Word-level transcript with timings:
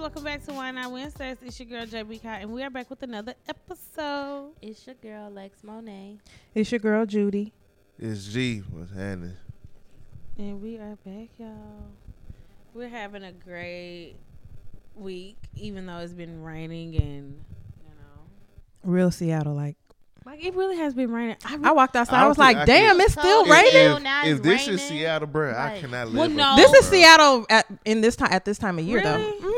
guys, 0.00 0.14
welcome 0.14 0.24
back 0.24 0.44
to 0.46 0.52
Why 0.52 0.70
Not 0.70 0.90
Wednesdays. 0.92 1.36
It's 1.44 1.58
your 1.60 1.68
girl 1.68 1.86
JB 1.86 2.22
Kai, 2.22 2.38
and 2.38 2.52
we 2.52 2.62
are 2.62 2.70
back 2.70 2.88
with 2.90 3.02
another 3.02 3.34
episode. 3.48 4.52
It's 4.62 4.86
your 4.86 4.94
girl 4.96 5.30
Lex 5.30 5.62
Monet. 5.62 6.18
It's 6.54 6.70
your 6.72 6.78
girl 6.78 7.04
Judy. 7.06 7.52
It's 7.98 8.26
G. 8.26 8.58
What's 8.70 8.90
happening? 8.92 9.34
And 10.38 10.62
we 10.62 10.78
are 10.78 10.96
back, 11.04 11.28
y'all. 11.38 11.86
We're 12.72 12.88
having 12.88 13.24
a 13.24 13.32
great 13.32 14.14
week, 14.94 15.36
even 15.56 15.86
though 15.86 15.98
it's 15.98 16.12
been 16.14 16.42
raining 16.42 16.96
and 16.96 17.44
you 17.84 17.90
know, 17.90 18.22
Real 18.84 19.10
Seattle 19.10 19.54
like. 19.54 19.76
like 20.24 20.42
it 20.42 20.54
really 20.54 20.76
has 20.76 20.94
been 20.94 21.10
raining. 21.10 21.36
I, 21.44 21.58
I 21.62 21.72
walked 21.72 21.96
outside. 21.96 22.20
I 22.20 22.24
I, 22.24 22.28
was 22.28 22.38
like, 22.38 22.56
I 22.56 22.64
damn, 22.64 22.96
can- 22.96 23.00
it's 23.04 23.12
still 23.12 23.42
If- 23.44 23.50
raining. 23.50 24.06
If- 24.06 24.06
If, 24.06 24.24
it's 24.24 24.38
if 24.38 24.42
this 24.42 24.68
is. 24.68 24.82
Seattle, 24.82 25.26
bro, 25.28 25.50
I 25.54 25.78
cannot 25.80 26.08
live. 26.08 26.16
Well, 26.16 26.28
no. 26.30 26.56
This 26.56 26.72
is 26.72 26.88
bro. 26.88 26.98
Seattle 26.98 27.46
at 27.50 27.66
in 27.84 28.00
this 28.00 28.16
time 28.16 28.32
at 28.32 28.44
this 28.46 28.56
time 28.56 28.78
of 28.78 28.84
year 28.84 29.00
Really? 29.02 29.40
though. 29.40 29.49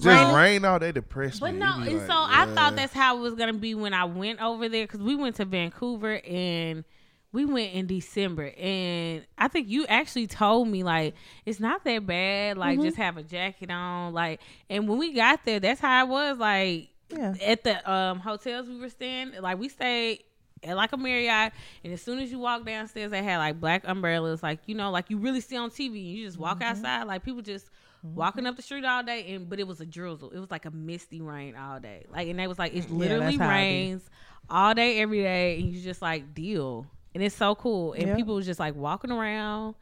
Just 0.00 0.06
Raining. 0.06 0.34
rain 0.34 0.64
all 0.64 0.78
day 0.78 0.92
depressed 0.92 1.40
But 1.40 1.54
me. 1.54 1.60
no, 1.60 1.80
and 1.82 1.98
like, 1.98 2.06
so 2.06 2.12
I 2.14 2.46
thought 2.54 2.76
that's 2.76 2.92
how 2.92 3.16
it 3.16 3.20
was 3.20 3.34
gonna 3.34 3.52
be 3.54 3.74
when 3.74 3.92
I 3.94 4.04
went 4.04 4.40
over 4.40 4.68
there 4.68 4.84
because 4.86 5.00
we 5.00 5.16
went 5.16 5.36
to 5.36 5.44
Vancouver 5.44 6.20
and 6.24 6.84
we 7.32 7.44
went 7.44 7.74
in 7.74 7.86
December 7.86 8.52
and 8.58 9.26
I 9.36 9.48
think 9.48 9.68
you 9.68 9.86
actually 9.86 10.26
told 10.28 10.68
me 10.68 10.82
like 10.84 11.14
it's 11.44 11.60
not 11.60 11.84
that 11.84 12.06
bad, 12.06 12.56
like 12.58 12.78
Mm-hmm. 12.78 12.84
just 12.86 12.96
have 12.96 13.16
a 13.16 13.22
jacket 13.22 13.70
on, 13.70 14.12
like. 14.14 14.40
And 14.70 14.88
when 14.88 14.98
we 14.98 15.12
got 15.12 15.44
there, 15.44 15.58
that's 15.60 15.80
how 15.80 16.04
it 16.06 16.08
was, 16.08 16.38
like 16.38 16.90
Yeah. 17.10 17.34
at 17.44 17.64
the 17.64 17.90
um 17.90 18.20
hotels 18.20 18.68
we 18.68 18.78
were 18.78 18.88
staying. 18.90 19.32
Like 19.40 19.58
we 19.58 19.68
stayed 19.68 20.22
at 20.62 20.76
like 20.76 20.92
a 20.92 20.96
Marriott, 20.96 21.52
and 21.84 21.92
as 21.92 22.02
soon 22.02 22.18
as 22.20 22.30
you 22.30 22.38
walk 22.38 22.64
downstairs, 22.64 23.10
they 23.10 23.22
had 23.22 23.38
like 23.38 23.60
black 23.60 23.82
umbrellas, 23.84 24.42
like 24.42 24.60
you 24.66 24.74
know, 24.76 24.90
like 24.90 25.10
you 25.10 25.18
really 25.18 25.40
see 25.40 25.56
on 25.56 25.70
TV. 25.70 25.88
And 25.88 25.96
you 26.18 26.24
just 26.26 26.38
walk 26.38 26.60
Mm-hmm. 26.60 26.70
outside, 26.70 27.02
like 27.04 27.24
people 27.24 27.42
just 27.42 27.68
walking 28.02 28.46
up 28.46 28.56
the 28.56 28.62
street 28.62 28.84
all 28.84 29.02
day, 29.02 29.34
and 29.34 29.48
but 29.48 29.58
it 29.60 29.66
was 29.66 29.80
a 29.80 29.86
drizzle. 29.86 30.30
It 30.30 30.38
was 30.38 30.50
like 30.50 30.64
a 30.64 30.70
misty 30.70 31.20
rain 31.20 31.56
all 31.56 31.80
day, 31.80 32.04
like 32.10 32.28
and 32.28 32.38
they 32.38 32.46
was 32.46 32.58
like 32.58 32.74
it 32.74 32.90
literally 32.90 33.24
how 33.26 33.30
it 33.32 33.38
be. 33.38 33.48
rains 33.48 34.10
all 34.50 34.74
day 34.74 35.00
every 35.00 35.20
day, 35.20 35.60
and 35.60 35.72
you 35.72 35.80
just 35.80 36.00
like 36.02 36.34
deal, 36.34 36.86
and 37.14 37.22
it's 37.22 37.34
so 37.36 37.54
cool. 37.54 37.92
And 37.92 38.06
Yep. 38.06 38.16
people 38.16 38.34
was 38.34 38.46
just 38.46 38.60
like 38.60 38.74
walking 38.74 39.10
around. 39.12 39.74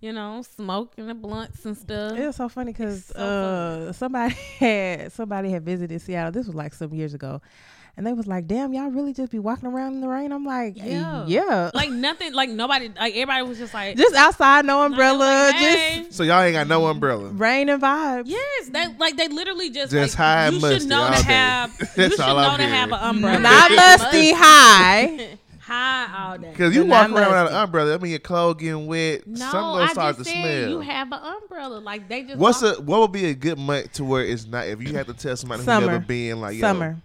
You 0.00 0.12
know, 0.12 0.42
smoking 0.42 1.06
the 1.06 1.14
blunts 1.14 1.64
and 1.64 1.74
stuff. 1.74 2.18
It 2.18 2.26
was 2.26 2.36
so 2.36 2.50
funny 2.50 2.72
because 2.72 3.06
so 3.06 3.22
uh, 3.22 3.92
somebody 3.92 4.34
had 4.58 5.12
somebody 5.12 5.50
had 5.50 5.64
visited 5.64 5.98
Seattle. 6.02 6.30
This 6.30 6.46
was 6.46 6.54
like 6.54 6.74
some 6.74 6.92
years 6.92 7.14
ago, 7.14 7.40
and 7.96 8.06
they 8.06 8.12
was 8.12 8.26
like, 8.26 8.46
"Damn, 8.46 8.72
y'all 8.72 8.90
really 8.90 9.12
just 9.12 9.30
be 9.30 9.38
walking 9.38 9.68
around 9.68 9.94
in 9.94 10.00
the 10.00 10.08
rain?" 10.08 10.32
I'm 10.32 10.44
like, 10.44 10.74
Yeah. 10.76 11.24
"Yeah, 11.26 11.70
like 11.74 11.90
nothing, 11.90 12.32
like 12.32 12.50
nobody, 12.50 12.90
like 12.98 13.14
everybody 13.14 13.42
was 13.48 13.58
just 13.58 13.72
like, 13.74 13.96
just 13.96 14.14
outside, 14.14 14.64
no 14.64 14.82
umbrella, 14.84 15.18
like, 15.50 15.54
hey. 15.56 15.98
just 16.04 16.14
So 16.14 16.22
y'all 16.24 16.40
ain't 16.42 16.54
got 16.54 16.66
no 16.66 16.86
umbrella. 16.86 17.28
rain 17.30 17.68
and 17.68 17.80
vibes." 17.82 18.24
Yes, 18.26 18.68
they 18.70 18.86
like 18.98 19.16
they 19.16 19.28
literally 19.28 19.70
just 19.70 19.92
Just 19.92 20.14
like, 20.14 20.18
high 20.18 20.46
and 20.46 20.54
you 20.56 20.60
musty 20.60 20.80
should 20.80 20.88
know 20.88 21.02
all 21.02 21.10
to 21.12 21.16
day. 21.16 21.22
have 21.32 21.70
you 21.80 21.86
That's 21.96 22.10
should 22.16 22.20
all 22.20 22.36
know 22.36 22.48
I'm 22.50 22.58
to 22.58 22.64
have 22.66 22.92
an 22.92 22.98
umbrella. 23.00 23.40
Not 23.40 23.70
musty 23.70 24.32
high. 24.32 25.36
high 25.60 26.06
all 26.30 26.36
day. 26.38 26.50
Because 26.50 26.74
you 26.74 26.84
walk 26.84 27.10
around 27.10 27.14
without 27.28 27.48
an 27.48 27.54
umbrella, 27.54 27.94
I 27.94 27.98
mean 27.98 28.10
your 28.10 28.18
clothes 28.20 28.56
getting 28.60 28.86
wet. 28.86 29.26
No, 29.26 29.36
Some 29.36 29.52
gonna 29.52 29.84
I 29.84 29.92
start 29.92 30.16
just 30.16 30.28
to 30.28 30.34
said 30.34 30.42
smell. 30.42 30.68
you 30.70 30.80
have 30.80 31.10
an 31.12 31.20
umbrella. 31.22 31.78
Like 31.78 32.08
they 32.08 32.22
just 32.24 32.38
What's 32.38 32.60
walk- 32.60 32.78
a 32.78 32.82
what 32.82 33.00
would 33.00 33.12
be 33.12 33.26
a 33.26 33.34
good 33.34 33.58
month 33.58 33.92
to 33.94 34.04
where 34.04 34.24
it's 34.24 34.46
not 34.46 34.66
if 34.66 34.82
you 34.82 34.92
had 34.94 35.06
to 35.06 35.14
tell 35.14 35.36
somebody 35.36 35.60
who's 35.60 35.64
Summer. 35.66 35.86
never 35.86 35.98
been 36.00 36.40
like 36.40 36.54
yo, 36.56 36.60
Summer. 36.60 36.96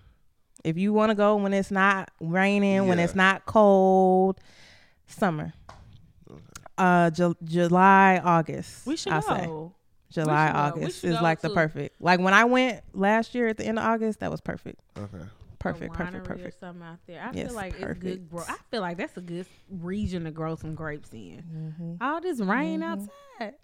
If 0.64 0.78
you 0.78 0.92
want 0.94 1.10
to 1.12 1.16
go 1.16 1.36
when 1.38 1.54
it's 1.54 1.72
not 1.72 2.12
raining, 2.20 2.88
when 2.88 3.00
it's 3.00 3.16
not 3.16 3.46
cold, 3.46 4.40
summer. 5.08 5.54
Uh, 6.78 7.10
Ju- 7.10 7.36
July, 7.44 8.22
August. 8.24 8.86
we 8.88 8.96
should 8.96 9.12
I 9.12 9.20
go. 9.22 9.28
say 9.28 10.22
July, 10.22 10.48
should 10.48 10.56
August 10.56 11.02
should 11.02 11.10
is 11.12 11.18
go 11.18 11.24
like 11.24 11.42
the 11.42 11.50
perfect. 11.50 12.02
Like 12.02 12.20
when 12.22 12.34
I 12.34 12.46
went 12.46 12.82
last 12.94 13.36
year 13.36 13.48
at 13.48 13.58
the 13.58 13.66
end 13.66 13.78
of 13.78 13.86
August, 13.86 14.22
that 14.22 14.32
was 14.32 14.40
perfect. 14.42 14.80
Okay. 14.98 15.26
Perfect, 15.60 15.94
A 15.94 15.98
perfect, 15.98 16.16
Or 16.16 16.36
perfect. 16.36 16.60
something 16.62 16.82
out 16.84 17.00
there. 17.06 17.22
I 17.22 17.32
Yes, 17.34 17.48
feel 17.48 17.56
like 17.58 17.74
it's 17.74 18.00
good. 18.00 18.30
perfect. 18.30 18.30
Grow. 18.32 18.44
I 18.48 18.56
feel 18.72 18.80
like 18.82 18.96
that's 18.96 19.18
a 19.18 19.22
good 19.22 19.46
region 19.70 20.24
to 20.24 20.32
grow 20.32 20.56
some 20.56 20.74
grapes 20.74 21.12
in. 21.12 21.44
Mm-hmm. 21.54 21.94
All 22.02 22.22
this 22.22 22.40
rain 22.40 22.82
outside, 22.82 23.10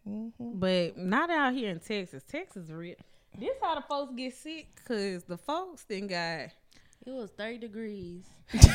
Mm-hmm. 0.05 0.59
but 0.59 0.97
not 0.97 1.29
out 1.29 1.53
here 1.53 1.69
in 1.71 1.79
Texas. 1.79 2.21
Texas 2.27 2.69
real. 2.69 2.95
This 3.39 3.55
how 3.61 3.75
the 3.75 3.81
folks 3.81 4.13
get 4.15 4.33
sick 4.35 4.67
because 4.75 5.23
the 5.23 5.37
folks 5.37 5.85
then 5.85 6.07
got 6.07 6.49
It 7.07 7.11
was 7.13 7.29
30 7.37 7.59
degrees. 7.59 8.23
20. 8.49 8.65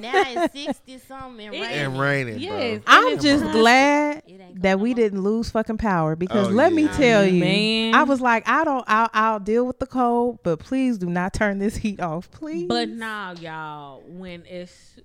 now 0.00 0.22
it's 0.26 0.52
60 0.52 0.98
something 0.98 1.46
and 1.46 1.54
It- 1.54 1.60
raining. 1.62 1.78
And 1.78 1.98
raining, 2.00 2.38
yes. 2.40 2.82
bro. 2.84 2.94
I'm 2.94 3.14
it's 3.14 3.22
just 3.22 3.42
constant. 3.42 3.62
glad 3.62 4.22
that 4.62 4.80
we 4.80 4.90
no 4.90 4.96
didn't 4.96 5.22
lose 5.22 5.50
fucking 5.50 5.78
power 5.78 6.14
because 6.16 6.48
Oh, 6.48 6.50
let 6.50 6.72
me 6.74 6.84
yeah. 6.84 6.96
tell 6.96 7.24
you, 7.26 7.40
Man. 7.40 7.94
I 7.94 8.02
was 8.02 8.20
like, 8.20 8.46
I 8.48 8.64
don't, 8.64 8.84
I'll, 8.86 9.08
I'll 9.14 9.40
deal 9.40 9.66
with 9.66 9.78
the 9.78 9.86
cold, 9.86 10.40
but 10.42 10.58
please 10.58 10.98
do 10.98 11.06
not 11.06 11.32
turn 11.32 11.58
this 11.58 11.76
heat 11.76 12.00
off, 12.00 12.30
please. 12.30 12.66
But 12.68 12.88
now, 12.90 13.32
y'all, 13.32 14.02
when 14.06 14.44
it's 14.46 14.98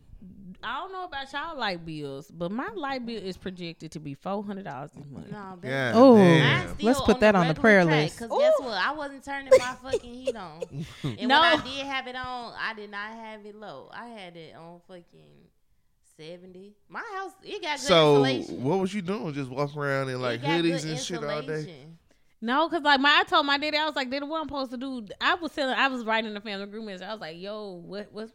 I 0.64 0.78
don't 0.80 0.92
know 0.92 1.06
about 1.06 1.32
y'all 1.34 1.58
light 1.58 1.86
bills, 1.86 2.30
but 2.32 2.52
my 2.52 2.70
light 2.76 3.06
bill 3.06 3.22
is 3.22 3.38
projected 3.38 3.92
to 3.92 4.00
be 4.00 4.14
four 4.14 4.44
hundred 4.44 4.66
dollars 4.66 4.92
this 4.96 5.06
month. 5.10 5.32
No. 5.32 5.60
Yeah. 5.64 5.92
Oh. 5.96 6.16
damn. 6.16 6.40
Mine's 6.66 6.72
still 6.74 6.86
Let's 6.88 7.02
put 7.02 7.20
that 7.22 7.36
on 7.36 7.48
the 7.48 7.54
prayer 7.56 7.84
track, 7.84 8.04
list. 8.04 8.20
Cause 8.20 8.30
guess 8.40 8.54
what? 8.60 8.74
I 8.78 8.92
wasn't 8.94 9.24
turning 9.26 9.52
my 9.58 9.76
fucking 9.84 10.14
heat 10.14 10.36
on. 10.36 10.62
And 11.04 11.28
No. 11.28 11.42
when 11.42 11.60
I 11.60 11.64
did 11.64 11.86
have 11.86 12.08
it 12.08 12.16
on, 12.16 12.54
I 12.60 12.74
did 12.76 12.92
not 12.92 13.10
have 13.12 13.46
it 13.46 13.56
low. 13.56 13.90
I 13.94 14.08
had 14.08 14.36
it 14.38 14.56
on 14.56 14.80
fucking 14.88 15.48
seventy. 16.18 16.74
My 16.90 17.04
house, 17.18 17.32
it 17.44 17.62
got 17.62 17.78
good 17.80 17.88
So 17.88 18.24
insulation. 18.24 18.64
what 18.64 18.80
was 18.80 18.94
you 18.94 19.02
doing? 19.02 19.34
Just 19.34 19.50
walking 19.50 19.80
around 19.80 20.10
in 20.10 20.22
like 20.22 20.42
hoodies 20.42 20.82
good 20.84 20.92
and 20.92 21.00
shit 21.00 21.24
all 21.24 21.42
day? 21.42 21.86
No, 22.44 22.68
cause 22.70 22.82
like 22.82 23.00
my 23.00 23.18
I 23.20 23.24
told 23.24 23.46
my 23.46 23.58
daddy, 23.58 23.78
I 23.78 23.86
was 23.86 23.96
like, 23.96 24.10
"Daddy, 24.10 24.26
what 24.26 24.42
I'm 24.42 24.48
supposed 24.48 24.72
to 24.72 24.78
do?" 24.78 25.06
I 25.20 25.36
was 25.36 25.52
telling, 25.54 25.76
I 25.76 25.88
was 25.90 26.04
writing 26.04 26.34
the 26.34 26.42
family 26.42 26.66
group 26.66 26.86
message. 26.86 27.08
I 27.08 27.12
was 27.12 27.22
like, 27.22 27.38
"Yo, 27.40 27.82
what 27.86 28.08
what's?" 28.12 28.32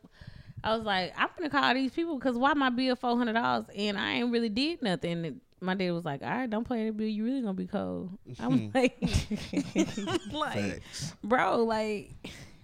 I 0.65 0.77
was 0.77 0.85
like, 0.85 1.13
"I'm 1.17 1.29
gonna 1.37 1.51
call 1.51 1.75
these 1.75 1.93
people 1.93 2.19
because 2.19 2.37
why 2.37 2.55
my 2.55 2.71
bill 2.71 2.97
four 2.97 3.17
hundred 3.17 3.35
dollars 3.35 3.67
and 3.75 3.99
I 3.99 4.15
ain't 4.15 4.33
really 4.33 4.49
did 4.49 4.83
nothing." 4.83 5.25
And 5.25 5.41
my 5.61 5.75
dad 5.75 5.93
was 5.93 6.05
like, 6.05 6.23
"All 6.23 6.29
right, 6.29 6.51
don't 6.51 6.69
pay 6.69 6.87
the 6.87 6.93
bill. 6.93 7.09
You 7.09 7.25
really 7.25 7.41
gonna 7.41 7.55
be 7.55 7.67
cold." 7.67 8.19
I 8.39 8.49
was 8.49 8.61
hmm. 8.61 8.69
like, 8.75 8.97
"Like, 10.33 10.83
Facts. 10.83 11.15
bro, 11.23 11.65
like." 11.65 12.15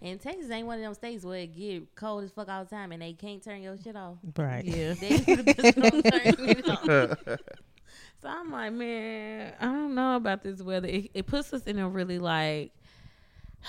And 0.04 0.20
Texas 0.20 0.50
ain't 0.50 0.66
one 0.66 0.78
of 0.78 0.82
them 0.82 0.94
states 0.94 1.24
where 1.24 1.38
it 1.38 1.56
get 1.56 1.94
cold 1.94 2.24
as 2.24 2.32
fuck 2.32 2.48
all 2.48 2.64
the 2.64 2.70
time 2.70 2.90
and 2.90 3.00
they 3.00 3.12
can't 3.12 3.42
turn 3.42 3.62
your 3.62 3.78
shit 3.78 3.94
off. 3.94 4.16
right. 4.36 4.64
Yeah. 4.64 4.94
They 5.00 5.18
just 5.18 5.76
don't 5.76 6.02
turn 6.02 6.34
it 6.48 6.68
off. 7.28 7.38
So 8.20 8.28
I'm 8.28 8.50
like, 8.50 8.72
man, 8.72 9.52
I 9.60 9.66
don't 9.66 9.94
know 9.94 10.16
about 10.16 10.42
this 10.42 10.60
weather. 10.60 10.88
It, 10.88 11.10
it 11.14 11.26
puts 11.26 11.52
us 11.52 11.62
in 11.64 11.78
a 11.78 11.88
really 11.88 12.18
like 12.18 12.72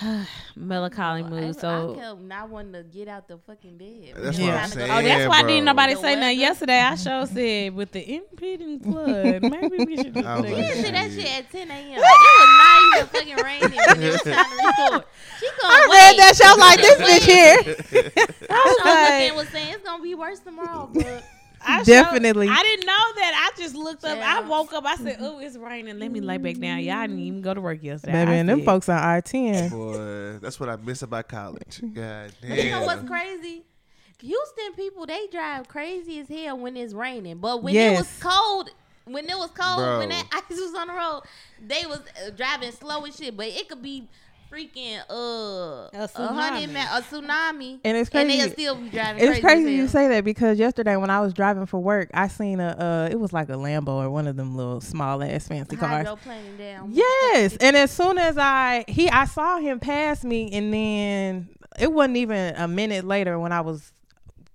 melancholy 0.56 1.22
I, 1.22 1.28
mood. 1.28 1.44
I 1.44 1.52
So 1.52 1.94
kept 1.94 2.20
not 2.20 2.48
wanting 2.48 2.72
to 2.72 2.82
get 2.82 3.06
out 3.08 3.28
the 3.28 3.38
fucking 3.38 3.78
bed. 3.78 4.14
That's 4.16 4.38
what 4.38 4.50
I'm 4.50 4.68
saying. 4.68 4.90
Oh, 4.90 5.02
that's 5.02 5.28
why 5.28 5.40
bro. 5.42 5.48
didn't 5.48 5.64
nobody 5.66 5.94
The 5.94 6.00
say 6.00 6.14
nothing 6.16 6.40
yesterday. 6.40 6.80
I 6.80 6.94
sure 6.96 7.26
said 7.26 7.74
with 7.74 7.92
the 7.92 8.14
impending 8.16 8.80
flood, 8.80 9.42
maybe 9.42 9.84
we 9.84 9.96
should 9.96 10.14
just 10.14 10.26
I 10.26 10.40
was 10.40 10.44
like, 10.50 10.56
didn't 10.56 10.84
see 10.84 10.90
that 10.90 11.10
Shit. 11.12 11.20
shit 11.26 11.38
at 11.38 11.50
10 11.52 11.70
a.m. 11.70 11.98
It 11.98 12.00
was 12.00 12.50
not 12.58 12.96
even 12.96 13.06
fucking 13.36 13.44
raining 13.44 13.78
when 13.86 14.02
it 14.02 14.12
was 14.12 14.22
time 14.22 14.44
to 14.44 14.66
record. 14.66 15.04
She 15.38 15.48
gonna 15.60 15.74
I 15.74 15.86
wait. 15.88 15.96
read 15.96 16.18
that 16.18 16.36
shit. 16.36 16.46
Was 16.46 16.58
like, 16.58 16.80
this 16.80 16.98
bitch 17.00 17.24
here. 17.24 18.16
I 18.50 18.62
was 18.64 18.76
like- 18.84 19.04
looking 19.04 19.28
and 19.28 19.36
was 19.36 19.48
saying 19.50 19.74
it's 19.74 19.84
gonna 19.84 20.02
be 20.02 20.14
worse 20.14 20.40
tomorrow, 20.40 20.90
but 20.92 21.24
I 21.66 21.82
sure- 21.82 21.94
Definitely. 21.94 22.48
I 22.48 22.62
didn't 22.62 22.86
know 22.86 22.92
that. 22.92 23.50
I 23.52 23.60
just 23.60 23.74
looked 23.74 24.04
up. 24.04 24.18
I 24.18 24.40
woke 24.40 24.72
up. 24.72 24.84
I 24.84 24.96
said, 24.96 25.16
"Oh, 25.20 25.38
it's 25.38 25.56
raining. 25.56 25.98
Let 25.98 26.10
me 26.10 26.20
lay 26.20 26.38
back 26.38 26.58
down." 26.58 26.80
Y'all 26.80 27.02
didn't 27.02 27.18
even 27.20 27.40
go 27.40 27.54
to 27.54 27.60
work 27.60 27.82
yesterday. 27.82 28.12
Baby, 28.12 28.32
I 28.32 28.34
and 28.36 28.48
them 28.48 28.62
folks 28.64 28.88
on 28.88 28.98
I 28.98 29.20
ten. 29.20 29.70
Boy, 29.70 30.38
that's 30.40 30.58
what 30.60 30.68
I 30.68 30.76
miss 30.76 31.02
about 31.02 31.28
college. 31.28 31.80
God 31.94 32.32
damn. 32.42 32.56
you 32.56 32.70
know 32.70 32.82
what's 32.84 33.08
crazy? 33.08 33.62
Houston 34.20 34.72
people 34.74 35.04
they 35.06 35.26
drive 35.30 35.68
crazy 35.68 36.20
as 36.20 36.28
hell 36.28 36.56
when 36.58 36.76
it's 36.76 36.94
raining, 36.94 37.38
but 37.38 37.62
when 37.62 37.74
it 37.74 37.96
was 37.96 38.18
cold. 38.20 38.70
When 39.06 39.28
it 39.28 39.36
was 39.36 39.50
cold, 39.50 39.80
Bro. 39.80 39.98
when 39.98 40.08
that 40.08 40.24
ice 40.32 40.58
was 40.58 40.74
on 40.74 40.86
the 40.86 40.94
road, 40.94 41.24
they 41.62 41.84
was 41.84 42.00
uh, 42.26 42.30
driving 42.30 42.72
slow 42.72 43.04
as 43.04 43.14
shit. 43.14 43.36
But 43.36 43.48
it 43.48 43.68
could 43.68 43.82
be 43.82 44.08
freaking 44.54 44.98
uh 45.10 45.14
A 45.14 45.90
a 46.04 46.08
tsunami. 46.08 46.72
ma- 46.72 46.98
a 46.98 47.02
tsunami, 47.02 47.80
And 47.84 47.96
it's 47.96 48.10
and 48.10 48.28
crazy. 48.28 48.38
they'll 48.38 48.50
still 48.52 48.74
be 48.76 48.88
driving. 48.90 49.22
It's 49.22 49.40
crazy, 49.40 49.62
crazy 49.64 49.74
you 49.74 49.88
say 49.88 50.08
that 50.08 50.24
because 50.24 50.58
yesterday 50.58 50.96
when 50.96 51.10
I 51.10 51.20
was 51.20 51.32
driving 51.32 51.66
for 51.66 51.80
work, 51.80 52.10
I 52.14 52.28
seen 52.28 52.60
a 52.60 52.68
uh, 52.68 53.08
it 53.10 53.18
was 53.18 53.32
like 53.32 53.48
a 53.48 53.54
Lambo 53.54 53.88
or 53.88 54.10
one 54.10 54.26
of 54.26 54.36
them 54.36 54.56
little 54.56 54.80
small 54.80 55.22
ass 55.22 55.48
fancy 55.48 55.76
cars. 55.76 56.06
Hydroplaning 56.06 56.58
down. 56.58 56.90
Yes, 56.92 57.56
and 57.60 57.76
as 57.76 57.90
soon 57.90 58.18
as 58.18 58.36
I 58.38 58.84
he 58.88 59.08
I 59.10 59.24
saw 59.24 59.58
him 59.58 59.80
pass 59.80 60.24
me, 60.24 60.50
and 60.52 60.72
then 60.72 61.48
it 61.78 61.92
wasn't 61.92 62.18
even 62.18 62.54
a 62.56 62.68
minute 62.68 63.04
later 63.04 63.38
when 63.38 63.50
I 63.52 63.60
was 63.62 63.90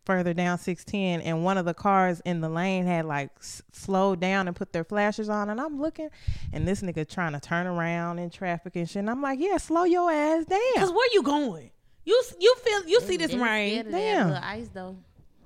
further 0.10 0.34
down 0.34 0.58
610 0.58 1.22
and 1.22 1.44
one 1.44 1.56
of 1.60 1.66
the 1.66 1.74
cars 1.76 2.20
in 2.26 2.42
the 2.42 2.50
lane 2.50 2.84
had 2.88 3.06
like 3.06 3.30
s- 3.40 3.62
slowed 3.72 4.20
down 4.20 4.48
and 4.48 4.56
put 4.56 4.74
their 4.74 4.84
flashers 4.84 5.30
on 5.30 5.52
and 5.52 5.62
I'm 5.62 5.80
looking 5.80 6.10
and 6.52 6.68
this 6.68 6.82
nigga 6.82 7.08
trying 7.08 7.34
to 7.34 7.40
turn 7.40 7.68
around 7.68 8.18
in 8.18 8.32
traffic 8.32 8.76
and 8.76 8.90
shit 8.90 9.02
and 9.02 9.10
I'm 9.12 9.22
like 9.22 9.40
yeah 9.40 9.58
slow 9.58 9.84
your 9.84 10.12
ass 10.12 10.46
down 10.46 10.60
Cause 10.78 10.92
where 10.92 11.10
you 11.14 11.22
going? 11.22 11.70
You 12.06 12.24
you 12.40 12.56
feel 12.56 12.88
you 12.88 13.02
see 13.02 13.18
this 13.18 13.30
They 13.30 13.38
was 13.38 13.44
rain? 13.48 13.70
scared 13.72 13.86
of 13.86 13.92
that 13.92 14.00
Damn. 14.42 14.44
ice 14.44 14.70
though. 14.74 14.98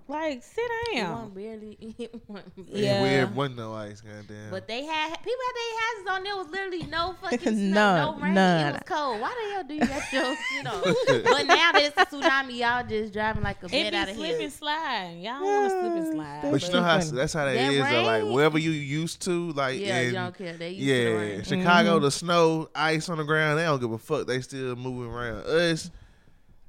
Like 0.05 0.43
sit 0.43 0.63
It 0.91 0.95
down. 0.97 1.11
wasn't 1.13 1.35
barely. 1.35 1.77
It 1.97 2.13
wasn't 2.27 2.51
Yeah. 2.67 2.81
Yeah. 2.81 3.01
Weird. 3.01 3.35
Wasn't 3.35 3.57
no 3.57 3.73
ice. 3.73 4.01
Goddamn. 4.01 4.51
But 4.51 4.67
they 4.67 4.83
had 4.83 5.07
people 5.17 5.31
had 5.47 5.55
their 5.55 5.79
houses 5.79 6.07
on. 6.11 6.23
There 6.23 6.35
was 6.35 6.47
literally 6.49 6.83
no 6.83 7.15
fucking 7.21 7.39
snow, 7.39 7.73
None, 7.73 8.17
no 8.17 8.23
rain. 8.23 8.33
none. 8.33 8.67
It 8.67 8.71
was 8.73 8.81
cold. 8.85 9.21
Why 9.21 9.33
the 9.47 9.53
hell 9.53 9.63
do 9.63 9.73
you 9.75 9.79
got 9.79 10.13
your, 10.13 10.35
you 10.55 10.63
know? 10.63 10.81
but 11.31 11.43
now 11.47 11.71
there's 11.71 11.93
a 11.95 12.05
tsunami. 12.05 12.57
Y'all 12.57 12.85
just 12.85 13.13
driving 13.13 13.43
like 13.43 13.63
a 13.63 13.67
It 13.67 13.71
bed 13.71 13.93
out 13.93 14.05
be 14.07 14.11
of 14.11 14.17
slip 14.17 14.31
here. 14.31 14.41
and 14.41 14.51
slide. 14.53 15.17
Y'all 15.21 15.39
don't 15.39 15.43
want 15.43 15.63
to 15.63 15.79
slip 15.79 15.93
and 16.05 16.13
slide. 16.13 16.39
Yeah, 16.43 16.51
But 16.51 16.63
you 16.67 16.73
know 16.73 16.83
how 16.83 16.99
funny. 16.99 17.11
that's 17.11 17.33
how 17.33 17.45
that 17.45 17.53
That 17.53 17.71
is. 17.71 17.77
though, 17.89 18.03
Like 18.03 18.23
rain- 18.23 18.33
wherever 18.33 18.57
you 18.57 18.71
used 18.71 19.21
to, 19.21 19.51
like 19.53 19.79
Yeah, 19.79 19.99
in, 19.99 20.05
you 20.07 20.11
don't 20.13 20.37
care. 20.37 20.53
They 20.57 20.71
used 20.71 21.47
to 21.47 21.55
yeah. 21.55 21.61
Chicago, 21.63 21.95
Mm-hmm. 21.95 22.03
the 22.03 22.11
snow, 22.11 22.69
ice 22.75 23.07
on 23.07 23.17
the 23.19 23.23
ground. 23.23 23.57
They 23.57 23.63
don't 23.63 23.79
give 23.79 23.91
a 23.93 23.97
fuck. 23.97 24.27
They 24.27 24.41
still 24.41 24.75
moving 24.75 25.11
around. 25.11 25.45
Us 25.45 25.89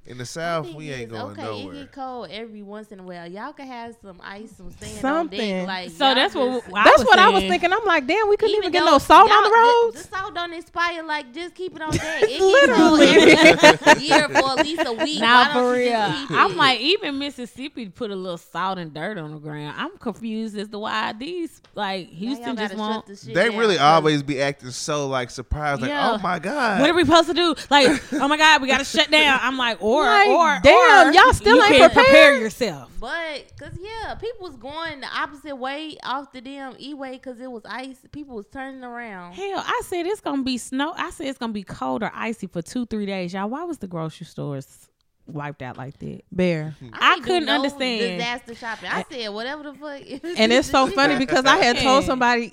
in 0.06 0.18
the 0.18 0.26
south, 0.26 0.72
we 0.74 0.90
ain't 0.92 1.10
is, 1.10 1.18
going 1.18 1.32
okay, 1.38 1.42
nowhere. 1.62 1.74
it 1.74 1.78
get 1.78 1.92
cold 1.92 2.28
every 2.30 2.62
once 2.62 2.88
in 2.92 3.00
a 3.00 3.02
while. 3.02 3.26
Y'all 3.26 3.54
can 3.54 3.66
have 3.66 3.96
some 4.02 4.20
ice, 4.22 4.52
some 4.56 4.70
sand 4.72 5.00
Something. 5.00 5.38
deck. 5.38 5.66
Like 5.66 5.90
So 5.90 6.14
that's 6.14 6.34
what 6.34 6.62
just- 6.62 6.74
I 6.76 6.84
That's 6.84 6.98
was 6.98 7.06
what 7.06 7.18
I 7.18 7.28
was 7.30 7.42
thinking. 7.44 7.72
I'm 7.72 7.84
like, 7.86 8.06
damn, 8.06 8.28
we 8.28 8.36
couldn't 8.36 8.56
even, 8.56 8.70
get 8.70 8.84
no 8.84 8.98
salt 8.98 9.30
on 9.30 9.42
the 9.44 9.48
y'all- 9.48 9.84
roads. 9.84 10.02
The, 10.02 10.08
the 10.10 10.16
salt 10.16 10.34
don't 10.34 10.52
inspire. 10.52 11.02
Like, 11.04 11.32
just 11.32 11.54
keep 11.54 11.74
it 11.74 11.80
on 11.80 11.90
deck. 11.92 12.22
It 12.22 12.40
Literally. 12.40 13.06
Literally. 13.06 13.78
every 13.86 14.02
year 14.04 14.28
for 14.28 14.50
at 14.58 14.66
least 14.66 14.82
a 14.86 14.92
week. 14.92 15.20
Now 15.20 15.44
don't 15.44 15.62
for 15.62 15.72
real, 15.72 16.38
I'm 16.38 16.56
like 16.56 16.80
even 16.80 17.18
Mississippi 17.18 17.88
put 17.88 18.10
a 18.10 18.14
little 18.16 18.36
salt 18.38 18.78
and 18.78 18.92
dirt 18.92 19.16
on 19.16 19.32
the 19.32 19.38
ground. 19.38 19.74
I'm 19.78 19.96
confused 19.98 20.56
as 20.58 20.68
to 20.68 20.78
why 20.80 21.14
these 21.14 21.62
like 21.74 22.08
Houston 22.10 22.56
just 22.56 22.74
gotta 22.74 22.76
want. 22.78 23.06
the 23.06 23.16
shit 23.16 23.34
They 23.34 23.48
down, 23.48 23.56
really 23.58 23.76
'cause 23.76 23.82
always 23.84 24.22
be 24.22 24.40
acting 24.42 24.70
so 24.70 25.08
like 25.08 25.30
surprised, 25.30 25.80
like, 25.80 25.90
oh 25.90 25.94
Yeah. 25.94 26.12
oh 26.12 26.18
my 26.18 26.38
god. 26.38 26.80
What 26.82 26.90
are 26.90 26.94
we 26.94 27.04
supposed 27.04 27.28
to 27.28 27.34
do? 27.34 27.54
Like, 27.70 28.02
oh 28.12 28.28
my 28.28 28.36
God, 28.36 28.60
we 28.62 28.68
got 28.68 28.78
to 28.78 28.84
shut 28.84 29.10
down. 29.10 29.38
I'm 29.42 29.56
like, 29.56 29.78
or, 29.94 30.05
Like, 30.05 30.29
or, 30.29 30.61
damn, 30.62 31.08
or 31.08 31.12
y'all 31.12 31.32
still 31.32 31.56
you 31.56 31.62
ain't 31.62 31.76
can't 31.76 31.93
prepare 31.93 32.05
prepared? 32.12 32.43
yourself. 32.43 32.91
But 33.00 33.44
cause 33.58 33.73
yeah, 33.81 34.14
people 34.14 34.46
was 34.46 34.56
going 34.56 35.00
the 35.00 35.06
opposite 35.06 35.56
way 35.56 35.96
off 36.02 36.32
the 36.32 36.41
damn 36.41 36.75
e 36.81 36.94
way 36.94 37.12
because 37.12 37.41
it 37.41 37.50
was 37.50 37.62
ice. 37.64 37.99
People 38.12 38.37
was 38.37 38.46
turning 38.46 38.82
around. 38.85 39.32
Hell, 39.35 39.62
I 39.64 39.82
said 39.85 40.06
it's 40.06 40.20
gonna 40.20 40.43
be 40.43 40.58
snow. 40.58 40.94
I 40.96 41.11
said 41.11 41.26
it's 41.26 41.38
gonna 41.38 41.52
be 41.52 41.62
cold 41.62 42.02
or 42.02 42.11
icy 42.14 42.46
for 42.46 42.62
two, 42.62 42.87
three 42.87 43.06
days, 43.06 43.32
y'all. 43.35 43.49
Why 43.49 43.64
was 43.64 43.79
the 43.79 43.87
grocery 43.87 44.26
stores 44.26 44.88
wiped 45.26 45.62
out 45.62 45.76
like 45.76 45.99
that? 45.99 46.23
Bear. 46.31 46.75
I 46.93 47.15
ain't 47.15 47.23
do 47.23 47.26
couldn't 47.26 47.47
no 47.47 47.55
understand. 47.55 48.19
disaster 48.19 48.55
shopping. 48.55 48.91
I 48.91 49.05
said 49.11 49.29
whatever 49.29 49.62
the 49.62 49.75
fuck. 49.75 50.03
And 50.38 50.53
it's 50.53 50.71
so 50.71 50.87
funny 50.88 51.17
because 51.19 51.44
I 51.44 51.56
had 51.56 51.79
told 51.79 52.05
somebody, 52.05 52.50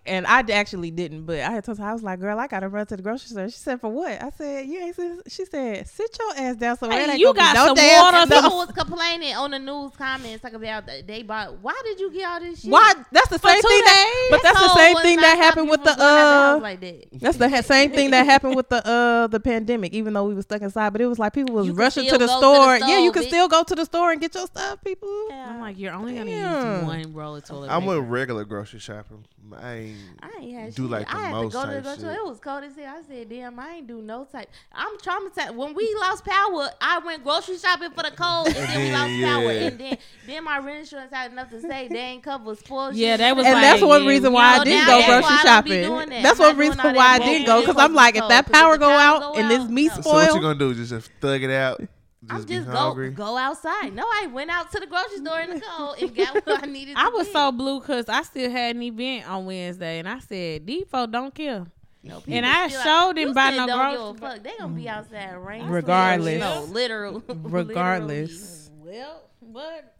and 0.06 0.26
I 0.26 0.40
actually 0.52 0.90
didn't, 0.90 1.24
but 1.24 1.40
I 1.40 1.50
had 1.50 1.64
told 1.64 1.78
her, 1.78 1.84
I 1.84 1.92
was 1.92 2.02
like, 2.02 2.20
girl, 2.20 2.38
I 2.38 2.46
got 2.46 2.60
to 2.60 2.68
run 2.68 2.86
to 2.86 2.96
the 2.96 3.02
grocery 3.02 3.28
store. 3.28 3.48
She 3.48 3.56
said, 3.56 3.80
for 3.80 3.88
what? 3.90 4.22
I 4.22 4.30
said, 4.30 4.66
you 4.66 4.80
ain't, 4.80 4.96
she 5.28 5.44
said, 5.44 5.88
sit 5.88 6.16
your 6.18 6.46
ass 6.46 6.56
down 6.56 6.76
somewhere. 6.76 7.06
Hey, 7.06 7.16
you 7.16 7.34
got 7.34 7.54
no 7.54 7.66
some 7.66 7.76
damn 7.76 8.02
water, 8.02 8.26
snow." 8.26 8.42
People 8.42 8.56
was 8.58 8.70
complaining 8.72 9.34
on 9.34 9.50
the 9.50 9.58
news 9.58 9.92
comments 9.96 10.44
like 10.44 10.52
about 10.52 10.86
they 11.06 11.22
bought. 11.22 11.58
Why 11.58 11.80
did 11.84 12.00
you 12.00 12.12
get 12.12 12.28
all 12.28 12.40
this 12.40 12.62
shit? 12.62 12.70
Why? 12.70 12.94
That's 13.10 13.28
the 13.28 13.38
For 13.38 13.48
same 13.48 13.62
two 13.62 13.68
thing 13.68 13.82
that, 13.84 14.28
but 14.30 14.42
that's 14.42 14.60
the 14.60 14.74
same 14.74 14.96
thing 14.98 15.16
that 15.16 15.36
happened 15.36 15.70
with 15.70 15.82
the, 15.84 15.92
uh, 15.92 16.52
house 16.52 16.62
like 16.62 16.80
that. 16.80 17.06
That's 17.12 17.36
the 17.36 17.62
same 17.62 17.90
thing 17.92 18.10
that 18.10 18.24
happened 18.26 18.56
with 18.56 18.68
the 18.68 18.86
uh 18.86 19.26
the 19.26 19.40
pandemic. 19.40 19.92
Even 19.92 20.12
though 20.12 20.24
we 20.24 20.34
was 20.34 20.44
stuck 20.44 20.62
inside, 20.62 20.90
but 20.90 21.00
it 21.00 21.06
was 21.06 21.18
like 21.18 21.32
people 21.32 21.54
was 21.54 21.70
rushing 21.70 22.08
to 22.12 22.18
the, 22.18 22.28
store. 22.38 22.76
Yeah, 22.76 22.98
you 22.98 23.12
can 23.12 23.22
bitch. 23.22 23.28
still 23.28 23.48
go 23.48 23.62
to 23.62 23.74
the 23.74 23.84
store 23.84 24.12
and 24.12 24.20
get 24.20 24.34
your 24.34 24.46
stuff, 24.46 24.82
people. 24.84 25.28
I'm 25.32 25.60
like, 25.60 25.78
you're 25.78 25.92
only 25.92 26.14
gonna 26.14 26.30
Damn. 26.30 26.80
use 26.80 26.86
one 26.86 27.14
roll 27.14 27.36
of 27.36 27.44
toilet 27.44 27.70
I'm 27.70 27.82
paper. 27.82 28.00
with 28.00 28.08
regular 28.10 28.44
grocery 28.44 28.80
shopping. 28.80 29.24
I 29.54 29.74
ain't. 29.74 29.96
I 30.22 30.30
ain't 30.40 30.54
had 30.54 30.74
do 30.74 30.82
shit. 30.84 30.90
like 30.90 31.08
the 31.08 31.16
I 31.16 31.20
had 31.20 31.32
most 31.32 31.52
to 31.52 31.58
go 31.58 31.66
to 31.66 31.72
the 31.72 31.80
grocery 31.80 31.98
store. 31.98 32.10
shit. 32.12 32.18
It 32.18 32.24
was 32.24 32.40
cold 32.40 32.64
as 32.64 32.76
hell. 32.76 32.94
I 32.96 33.02
said, 33.06 33.28
damn, 33.28 33.58
I 33.58 33.70
ain't 33.72 33.86
do 33.86 34.00
no 34.00 34.24
type. 34.24 34.48
I'm 34.72 34.96
traumatized. 34.98 35.54
When 35.54 35.74
we 35.74 35.94
lost 36.00 36.24
power, 36.24 36.70
I 36.80 37.00
went 37.04 37.22
grocery 37.22 37.58
shopping 37.58 37.90
for 37.90 38.02
the 38.02 38.12
cold, 38.12 38.46
and, 38.46 38.56
then 38.56 38.78
we 38.78 38.90
then, 38.90 38.92
lost 38.92 39.42
power, 39.42 39.50
and 39.50 39.78
then 39.78 39.98
then 40.26 40.44
my 40.44 40.58
rent 40.58 40.80
insurance 40.80 41.12
had 41.12 41.32
enough 41.32 41.50
to 41.50 41.60
say 41.60 41.88
they 41.88 41.98
ain't 41.98 42.22
cover 42.22 42.54
spoiled. 42.54 42.94
Yeah, 42.94 43.16
that 43.16 43.36
was 43.36 43.44
And 43.44 43.54
like, 43.54 43.62
that's 43.62 43.82
one 43.82 44.06
reason 44.06 44.32
why 44.32 44.58
I 44.58 44.64
didn't 44.64 44.86
go 44.86 44.98
that's 44.98 45.06
grocery 45.06 45.22
why 45.22 45.40
I 45.40 45.44
don't 45.44 45.64
be 45.64 45.82
shopping. 45.82 46.22
That's 46.22 46.38
one 46.38 46.56
reason 46.56 46.80
all 46.80 46.94
why 46.94 47.06
I 47.06 47.18
didn't 47.18 47.46
go 47.46 47.60
because 47.60 47.76
I'm 47.76 47.94
like, 47.94 48.16
if 48.16 48.28
that 48.28 48.50
power 48.50 48.78
go 48.78 48.90
out 48.90 49.36
and 49.36 49.50
this 49.50 49.60
out, 49.60 49.70
meat 49.70 49.92
no. 49.96 50.00
So 50.02 50.10
what 50.12 50.24
you 50.24 50.30
spoil, 50.30 50.40
gonna 50.42 50.58
do? 50.58 50.74
Just 50.74 51.10
thug 51.20 51.42
it 51.42 51.50
out? 51.50 51.82
Just, 52.24 52.32
I'm 52.32 52.42
be 52.46 52.54
just 52.54 52.68
hungry? 52.68 53.10
go 53.10 53.24
go 53.24 53.36
outside. 53.36 53.94
No, 53.94 54.04
I 54.06 54.28
went 54.32 54.50
out 54.50 54.70
to 54.72 54.80
the 54.80 54.86
grocery 54.86 55.18
store 55.18 55.40
in 55.40 55.50
the 55.50 55.60
cold 55.60 55.96
and 56.00 56.14
got 56.14 56.34
what 56.46 56.62
I 56.62 56.66
needed. 56.66 56.94
I 56.96 57.08
was 57.08 57.26
get. 57.26 57.32
so 57.32 57.50
blue 57.52 57.80
because 57.80 58.08
I 58.08 58.22
still 58.22 58.50
had 58.50 58.76
an 58.76 58.82
event 58.82 59.28
on 59.28 59.46
Wednesday, 59.46 59.98
and 59.98 60.08
I 60.08 60.20
said, 60.20 60.66
"These 60.66 60.84
folk 60.88 61.10
don't 61.10 61.34
kill." 61.34 61.66
No, 62.04 62.20
And 62.26 62.44
I 62.44 62.66
showed 62.68 63.16
him 63.16 63.32
by 63.32 63.50
you 63.50 63.58
no 63.58 63.66
don't 63.66 64.16
give 64.16 64.24
a 64.24 64.28
fuck. 64.30 64.42
They 64.42 64.52
gonna 64.58 64.72
be 64.74 64.88
outside 64.88 65.34
rain, 65.36 65.66
Regardless. 65.68 66.40
No, 66.40 66.62
literal. 66.64 67.22
regardless. 67.28 68.70
Well, 68.78 69.22
but 69.40 69.94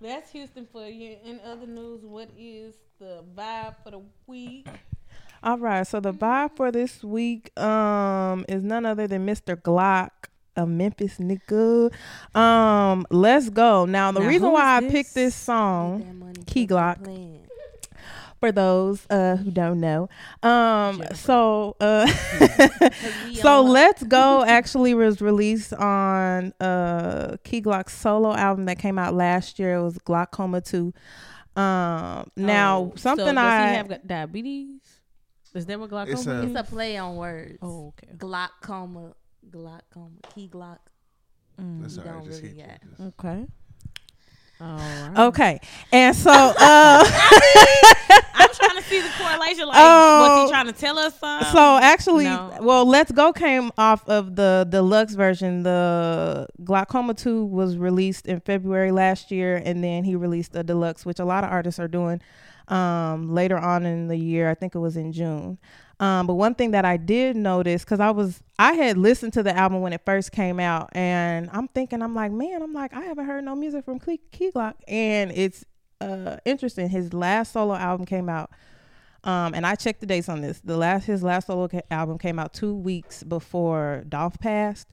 that's 0.00 0.30
Houston 0.32 0.66
for 0.72 0.86
you. 0.86 1.16
In 1.24 1.40
other 1.44 1.66
news, 1.66 2.04
what 2.04 2.28
is 2.36 2.74
the 2.98 3.22
vibe 3.36 3.76
for 3.84 3.92
the 3.92 4.00
week? 4.26 4.66
All 5.40 5.58
right, 5.58 5.86
so 5.86 6.00
the 6.00 6.12
vibe 6.12 6.56
for 6.56 6.72
this 6.72 7.04
week 7.04 7.56
um 7.58 8.44
is 8.48 8.62
none 8.64 8.84
other 8.84 9.06
than 9.06 9.24
Mr. 9.24 9.54
Glock, 9.54 10.10
a 10.58 10.66
Memphis 10.66 11.18
nigga. 11.18 11.90
Um, 12.34 13.06
let's 13.10 13.48
go. 13.50 13.84
Now 13.86 14.12
the 14.12 14.20
Now, 14.20 14.28
reason 14.28 14.52
why 14.52 14.62
I 14.64 14.78
is 14.82 14.92
picked 14.92 15.14
this? 15.14 15.32
this 15.32 15.34
song 15.34 16.34
Key 16.46 16.66
Glock. 16.66 16.98
for 18.40 18.52
those 18.52 19.04
uh 19.10 19.36
who 19.36 19.50
don't 19.50 19.80
know. 19.80 20.08
Um 20.42 21.02
so 21.14 21.76
uh 21.80 22.06
so 23.34 23.62
Let's 23.62 24.02
Go 24.04 24.44
actually 24.46 24.94
was 24.94 25.20
released 25.20 25.72
on 25.74 26.52
uh 26.60 27.36
Key 27.44 27.60
Glock's 27.62 27.96
solo 27.96 28.34
album 28.34 28.66
that 28.66 28.78
came 28.78 28.98
out 28.98 29.14
last 29.14 29.58
year. 29.58 29.74
It 29.76 29.82
was 29.82 29.98
Glockoma 29.98 30.64
2. 30.64 30.92
Um 31.60 32.30
now 32.36 32.78
Oh, 32.78 32.92
so 32.94 33.00
something 33.16 33.26
does 33.26 33.36
I 33.38 33.68
he 33.70 33.74
have 33.76 34.06
diabetes? 34.06 34.80
Is 35.54 35.66
that 35.66 35.80
what 35.80 35.88
glaucoma 35.90 36.12
It's 36.12 36.26
a- 36.26 36.42
is? 36.42 36.50
It's 36.50 36.60
a 36.60 36.62
play 36.62 36.96
on 36.98 37.16
words. 37.16 37.58
oh, 37.62 37.88
okay. 37.88 38.14
Glaucoma, 38.16 39.14
glaucoma, 39.50 40.10
key 40.34 40.48
glock. 40.52 40.78
That's 41.58 41.98
all 41.98 42.04
right, 42.04 42.24
just 42.24 42.42
really 42.42 42.54
hit 42.56 42.66
got- 42.68 42.98
this. 42.98 43.06
Okay. 43.18 43.46
All 44.60 44.76
right. 44.76 45.12
Okay. 45.28 45.60
And 45.92 46.16
so 46.16 46.30
uh 46.32 47.04
I'm 48.34 48.48
trying 48.54 48.76
to 48.76 48.82
see 48.82 49.00
the 49.00 49.08
correlation. 49.18 49.66
Like, 49.68 49.76
Oh. 49.78 50.40
was 50.40 50.48
he 50.48 50.52
trying 50.52 50.66
to 50.66 50.72
tell 50.72 50.98
us 50.98 51.18
something? 51.18 51.48
So 51.52 51.78
actually, 51.78 52.24
no. 52.24 52.58
well, 52.60 52.84
Let's 52.84 53.12
Go 53.12 53.32
came 53.32 53.70
off 53.78 54.08
of 54.08 54.34
the 54.36 54.66
deluxe 54.68 55.14
version. 55.14 55.62
The 55.62 56.48
Glockoma 56.62 57.16
2 57.16 57.44
was 57.44 57.76
released 57.76 58.26
in 58.26 58.40
February 58.40 58.90
last 58.90 59.30
year, 59.30 59.62
and 59.64 59.82
then 59.84 60.02
he 60.04 60.16
released 60.16 60.54
a 60.56 60.62
deluxe, 60.64 61.06
which 61.06 61.18
a 61.20 61.24
lot 61.24 61.44
of 61.44 61.50
artists 61.50 61.78
are 61.78 61.88
doing 61.88 62.20
um, 62.68 63.32
later 63.32 63.58
on 63.58 63.86
in 63.86 64.08
the 64.08 64.16
year. 64.16 64.50
I 64.50 64.54
think 64.54 64.74
it 64.74 64.78
was 64.80 64.96
in 64.96 65.12
June. 65.12 65.58
Um, 66.00 66.26
but 66.28 66.34
one 66.34 66.54
thing 66.54 66.70
that 66.72 66.84
I 66.84 66.96
did 66.96 67.34
notice, 67.36 67.84
because 67.84 67.98
I 67.98 68.10
was, 68.10 68.40
I 68.58 68.74
had 68.74 68.96
listened 68.96 69.32
to 69.32 69.42
the 69.42 69.56
album 69.56 69.80
when 69.80 69.92
it 69.92 70.02
first 70.04 70.30
came 70.30 70.60
out, 70.60 70.90
and 70.92 71.50
I'm 71.52 71.66
thinking, 71.68 72.02
I'm 72.02 72.14
like, 72.14 72.30
man, 72.30 72.62
I'm 72.62 72.72
like, 72.72 72.94
I 72.94 73.00
haven't 73.00 73.26
heard 73.26 73.42
no 73.44 73.56
music 73.56 73.84
from 73.84 73.98
Key, 73.98 74.20
Key 74.30 74.52
Glock, 74.54 74.74
and 74.86 75.32
it's 75.32 75.64
uh, 76.00 76.36
interesting. 76.44 76.88
His 76.88 77.12
last 77.12 77.52
solo 77.52 77.74
album 77.74 78.06
came 78.06 78.28
out 78.28 78.50
um, 79.24 79.52
and 79.54 79.66
I 79.66 79.74
checked 79.74 80.00
the 80.00 80.06
dates 80.06 80.28
on 80.28 80.40
this. 80.40 80.60
The 80.60 80.76
last 80.76 81.04
his 81.04 81.22
last 81.22 81.48
solo 81.48 81.68
ca- 81.68 81.82
album 81.90 82.18
came 82.18 82.38
out 82.38 82.52
two 82.52 82.74
weeks 82.74 83.22
before 83.22 84.04
Dolph 84.08 84.38
passed. 84.38 84.86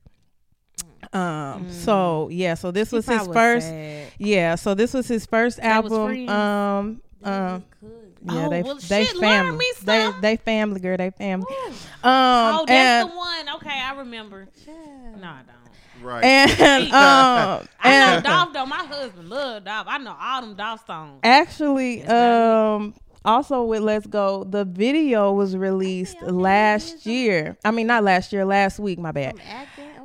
Um. 1.13 1.69
So 1.69 2.29
yeah. 2.31 2.55
So 2.55 2.71
this 2.71 2.89
He 2.89 2.95
was 2.97 3.05
his 3.05 3.27
first. 3.27 3.67
sad. 3.67 4.07
Yeah. 4.17 4.55
So 4.55 4.74
this 4.74 4.93
was 4.93 5.07
his 5.07 5.25
first 5.25 5.59
album. 5.59 6.27
Um. 6.27 7.01
They 7.25 7.32
Um. 7.32 7.63
Yeah. 8.27 8.46
Oh, 8.46 8.50
they 8.50 8.62
well, 8.63 8.75
they 8.75 9.05
shit, 9.05 9.17
family. 9.17 9.58
me 9.58 9.72
They 9.84 10.12
they 10.22 10.38
family 10.38 10.79
girl. 10.79 10.98
They 10.98 11.12
family. 11.12 11.46
Ooh. 11.51 11.67
Um. 11.67 11.74
oh, 12.03 12.65
that's 12.67 13.03
and 13.03 13.12
the 13.12 13.15
one. 13.15 13.50
Okay, 13.55 13.79
I 13.79 13.94
remember. 13.98 14.48
Yeah. 14.65 14.74
No, 15.20 15.27
I 15.27 15.41
don't. 15.46 16.03
Right. 16.03 16.24
and 16.24 16.91
um 16.91 17.67
I 17.79 17.89
know 17.89 18.15
and 18.15 18.24
Dolph 18.24 18.53
though. 18.53 18.65
My 18.65 18.77
husband 18.77 19.29
love 19.29 19.63
Dolph. 19.63 19.88
I 19.88 19.98
know 19.98 20.15
all 20.20 20.41
them 20.41 20.55
Dolph 20.55 20.86
songs. 20.86 21.20
actually 21.24 22.03
um. 22.03 22.94
Also 23.24 23.63
with 23.63 23.82
Let's 23.82 24.05
Go, 24.05 24.44
the 24.44 24.65
video 24.65 25.34
was 25.34 25.58
released 25.58 26.22
last 26.22 27.08
year. 27.08 27.58
I 27.65 27.72
mean, 27.72 27.88
not 27.88 28.03
last 28.03 28.32
year, 28.32 28.46
last 28.46 28.77
week. 28.77 29.00
My 29.00 29.12
bad. 29.12 29.34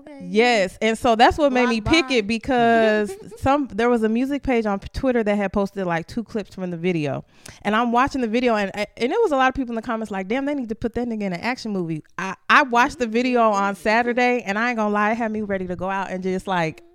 Some 0.05 0.13
acting. 0.13 0.17
Okay. 0.17 0.27
Yes, 0.31 0.79
and 0.83 0.99
so 0.99 1.17
that's 1.17 1.39
what 1.39 1.53
made 1.53 1.69
me 1.69 1.81
Block 1.81 1.95
pick 1.95 2.11
it 2.11 2.27
because 2.27 3.15
some 3.39 3.69
there 3.69 3.89
was 3.89 4.03
a 4.03 4.09
music 4.09 4.43
page 4.43 4.67
on 4.67 4.79
Twitter 4.81 5.23
that 5.23 5.37
had 5.37 5.53
posted 5.53 5.87
like 5.87 6.07
two 6.07 6.25
clips 6.25 6.55
from 6.55 6.71
the 6.71 6.77
video, 6.77 7.25
and 7.63 7.75
I'm 7.75 7.93
watching 7.93 8.21
the 8.21 8.29
video 8.29 8.55
and 8.57 8.71
and 8.75 8.89
it 8.97 9.21
was 9.23 9.33
a 9.33 9.37
lot 9.37 9.49
of 9.49 9.55
people 9.55 9.73
in 9.73 9.77
the 9.77 9.83
comments 9.83 10.11
like, 10.11 10.29
"Damn, 10.29 10.45
they 10.45 10.55
need 10.55 10.69
to 10.69 10.75
put 10.75 10.95
that 10.95 11.09
nigga 11.09 11.23
in 11.23 11.33
an 11.33 11.41
action 11.41 11.73
movie." 11.73 12.03
I 12.19 12.35
I 12.49 12.63
watched 12.63 12.99
the 12.99 13.07
video 13.07 13.43
on 13.51 13.75
Saturday, 13.75 14.43
and 14.43 14.59
I 14.59 14.71
ain't 14.71 14.77
gonna 14.77 14.93
lie, 14.95 15.13
it 15.13 15.17
had 15.17 15.31
me 15.33 15.43
ready 15.43 15.67
to 15.67 15.77
go 15.77 15.89
out 15.91 16.11
and 16.11 16.23
just 16.23 16.47
like. 16.47 16.83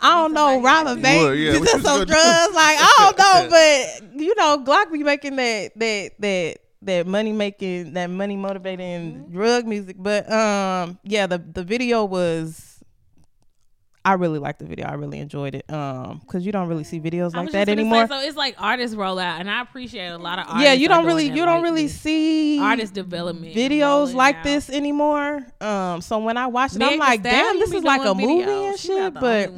I 0.00 0.20
don't 0.20 0.34
know, 0.34 0.60
rob 0.60 0.86
a 0.88 0.96
bank, 0.96 1.22
Well, 1.22 1.34
yeah, 1.34 1.52
just 1.58 1.60
what 1.60 1.70
do 1.70 1.76
you 1.78 1.82
some 1.84 1.92
gonna 1.98 2.06
do? 2.06 2.12
drugs. 2.12 2.54
Like 2.54 2.76
I 2.80 2.94
don't 2.98 3.18
know, 3.18 3.48
but 4.10 4.20
you 4.20 4.34
know, 4.34 4.62
Glock 4.64 4.92
be 4.92 5.02
making 5.04 5.36
that 5.36 5.72
that 5.76 6.10
that 6.18 6.56
that 6.82 7.06
money 7.06 7.32
making 7.32 7.94
that 7.94 8.08
money 8.08 8.36
motivating 8.36 9.26
drug 9.30 9.66
music. 9.66 9.96
But 9.98 10.30
um, 10.30 10.98
yeah, 11.04 11.26
the 11.26 11.38
the 11.38 11.64
video 11.64 12.04
was. 12.04 12.74
I 14.04 14.14
really 14.14 14.38
liked 14.38 14.60
the 14.60 14.64
video. 14.64 14.86
I 14.86 14.94
really 14.94 15.18
enjoyed 15.18 15.54
it. 15.54 15.70
Um, 15.70 16.20
because 16.20 16.46
you 16.46 16.50
don't 16.52 16.68
really 16.68 16.84
see 16.84 16.98
videos 16.98 17.34
like 17.34 17.50
that 17.50 17.68
anymore. 17.68 18.06
say, 18.06 18.14
so 18.14 18.26
it's 18.26 18.36
like 18.38 18.54
artists 18.56 18.96
roll 18.96 19.18
out, 19.18 19.40
and 19.40 19.50
I 19.50 19.60
appreciate 19.60 20.06
a 20.06 20.16
lot 20.16 20.38
of 20.38 20.46
artists. 20.46 20.64
yeah, 20.64 20.72
you 20.72 20.88
don't 20.88 21.04
really 21.04 21.26
you 21.26 21.44
don't 21.44 21.56
like 21.56 21.62
really 21.64 21.88
this. 21.88 22.00
see 22.00 22.58
artist 22.58 22.94
development 22.94 23.54
videos 23.54 24.14
like 24.14 24.36
out. 24.36 24.44
this 24.44 24.70
anymore. 24.70 25.44
Um, 25.60 26.00
so 26.00 26.18
when 26.20 26.38
I 26.38 26.46
watched 26.46 26.76
it, 26.76 26.82
I'm 26.82 26.98
like, 26.98 27.22
damn, 27.22 27.58
this 27.58 27.72
is 27.72 27.84
like 27.84 28.06
a 28.06 28.14
movie 28.14 28.66
and 28.66 28.78
shit. 28.78 29.14
But. 29.14 29.52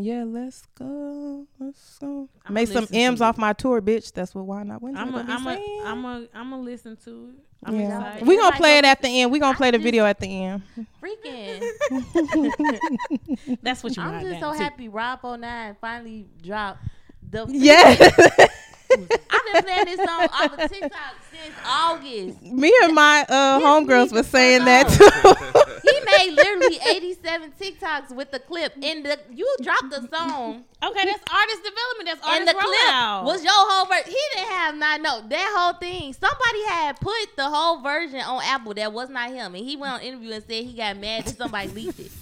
Yeah, 0.00 0.24
let's 0.24 0.62
go, 0.78 1.46
let's 1.58 1.98
go. 1.98 2.28
I'ma 2.46 2.54
Make 2.54 2.68
some 2.68 2.86
M's 2.92 3.20
off 3.20 3.36
my 3.36 3.52
tour, 3.52 3.82
bitch. 3.82 4.12
That's 4.12 4.32
what 4.32 4.46
why 4.46 4.62
not 4.62 4.80
Wednesday. 4.80 5.00
I'm 5.02 5.08
a, 5.08 5.12
gonna 5.12 5.24
be 5.24 5.32
I'm 5.32 5.46
a, 5.46 5.54
saying. 5.54 5.82
I'm 5.84 6.04
a, 6.04 6.26
I'm 6.34 6.52
a 6.52 6.60
listen 6.60 6.96
to 7.04 7.10
it. 7.10 7.44
I'm 7.64 7.80
yeah, 7.80 7.98
excited. 7.98 8.28
we 8.28 8.36
gonna 8.36 8.56
play 8.56 8.78
it 8.78 8.84
at 8.84 9.02
the 9.02 9.08
end. 9.08 9.32
We 9.32 9.40
gonna 9.40 9.54
I 9.54 9.56
play 9.56 9.70
the 9.72 9.78
video 9.78 10.04
at 10.04 10.20
the 10.20 10.44
end. 10.44 10.62
Freaking. 11.02 11.64
That's 13.62 13.82
what 13.82 13.96
you 13.96 14.02
I'm 14.02 14.12
want. 14.12 14.26
just 14.28 14.40
so 14.40 14.52
happy 14.52 14.88
Rob49 14.88 15.76
finally 15.80 16.28
dropped 16.42 16.84
the. 17.28 17.46
Yes. 17.48 18.48
I've 18.90 19.52
been 19.52 19.62
playing 19.64 19.84
this 19.84 19.96
song 19.98 20.28
off 20.32 20.58
of 20.58 20.70
TikTok 20.70 21.14
since 21.30 21.54
August. 21.64 22.42
Me 22.42 22.72
and 22.82 22.94
my 22.94 23.24
uh, 23.28 23.60
homegirls 23.60 24.12
were 24.12 24.22
saying 24.22 24.64
that 24.64 24.88
too. 24.88 25.68
He 25.82 26.00
made 26.00 26.34
literally 26.34 26.78
87 26.90 27.52
TikToks 27.60 28.14
with 28.14 28.30
the 28.30 28.38
clip. 28.38 28.74
And 28.82 29.04
the 29.04 29.18
you 29.30 29.56
dropped 29.62 29.90
the 29.90 30.06
song. 30.08 30.64
Okay, 30.84 31.04
that's 31.04 31.22
artist 31.32 31.62
development. 31.64 32.04
That's 32.06 32.20
and 32.20 32.30
artist 32.30 32.46
the 32.46 32.52
clip 32.54 32.92
rollout. 32.92 33.24
was 33.24 33.44
your 33.44 33.52
whole 33.54 33.86
version. 33.86 34.06
He 34.06 34.18
didn't 34.34 34.48
have 34.48 34.76
not 34.76 35.00
no 35.00 35.28
that 35.28 35.54
whole 35.56 35.74
thing. 35.74 36.12
Somebody 36.12 36.64
had 36.68 37.00
put 37.00 37.36
the 37.36 37.48
whole 37.48 37.80
version 37.80 38.20
on 38.20 38.42
Apple 38.44 38.74
that 38.74 38.92
was 38.92 39.08
not 39.08 39.30
him, 39.30 39.54
and 39.54 39.64
he 39.64 39.76
went 39.76 39.94
on 39.94 40.00
interview 40.00 40.32
and 40.32 40.44
said 40.44 40.64
he 40.64 40.72
got 40.74 40.96
mad 40.96 41.24
that 41.24 41.36
somebody 41.36 41.68
leaked 41.68 42.00
it. 42.00 42.12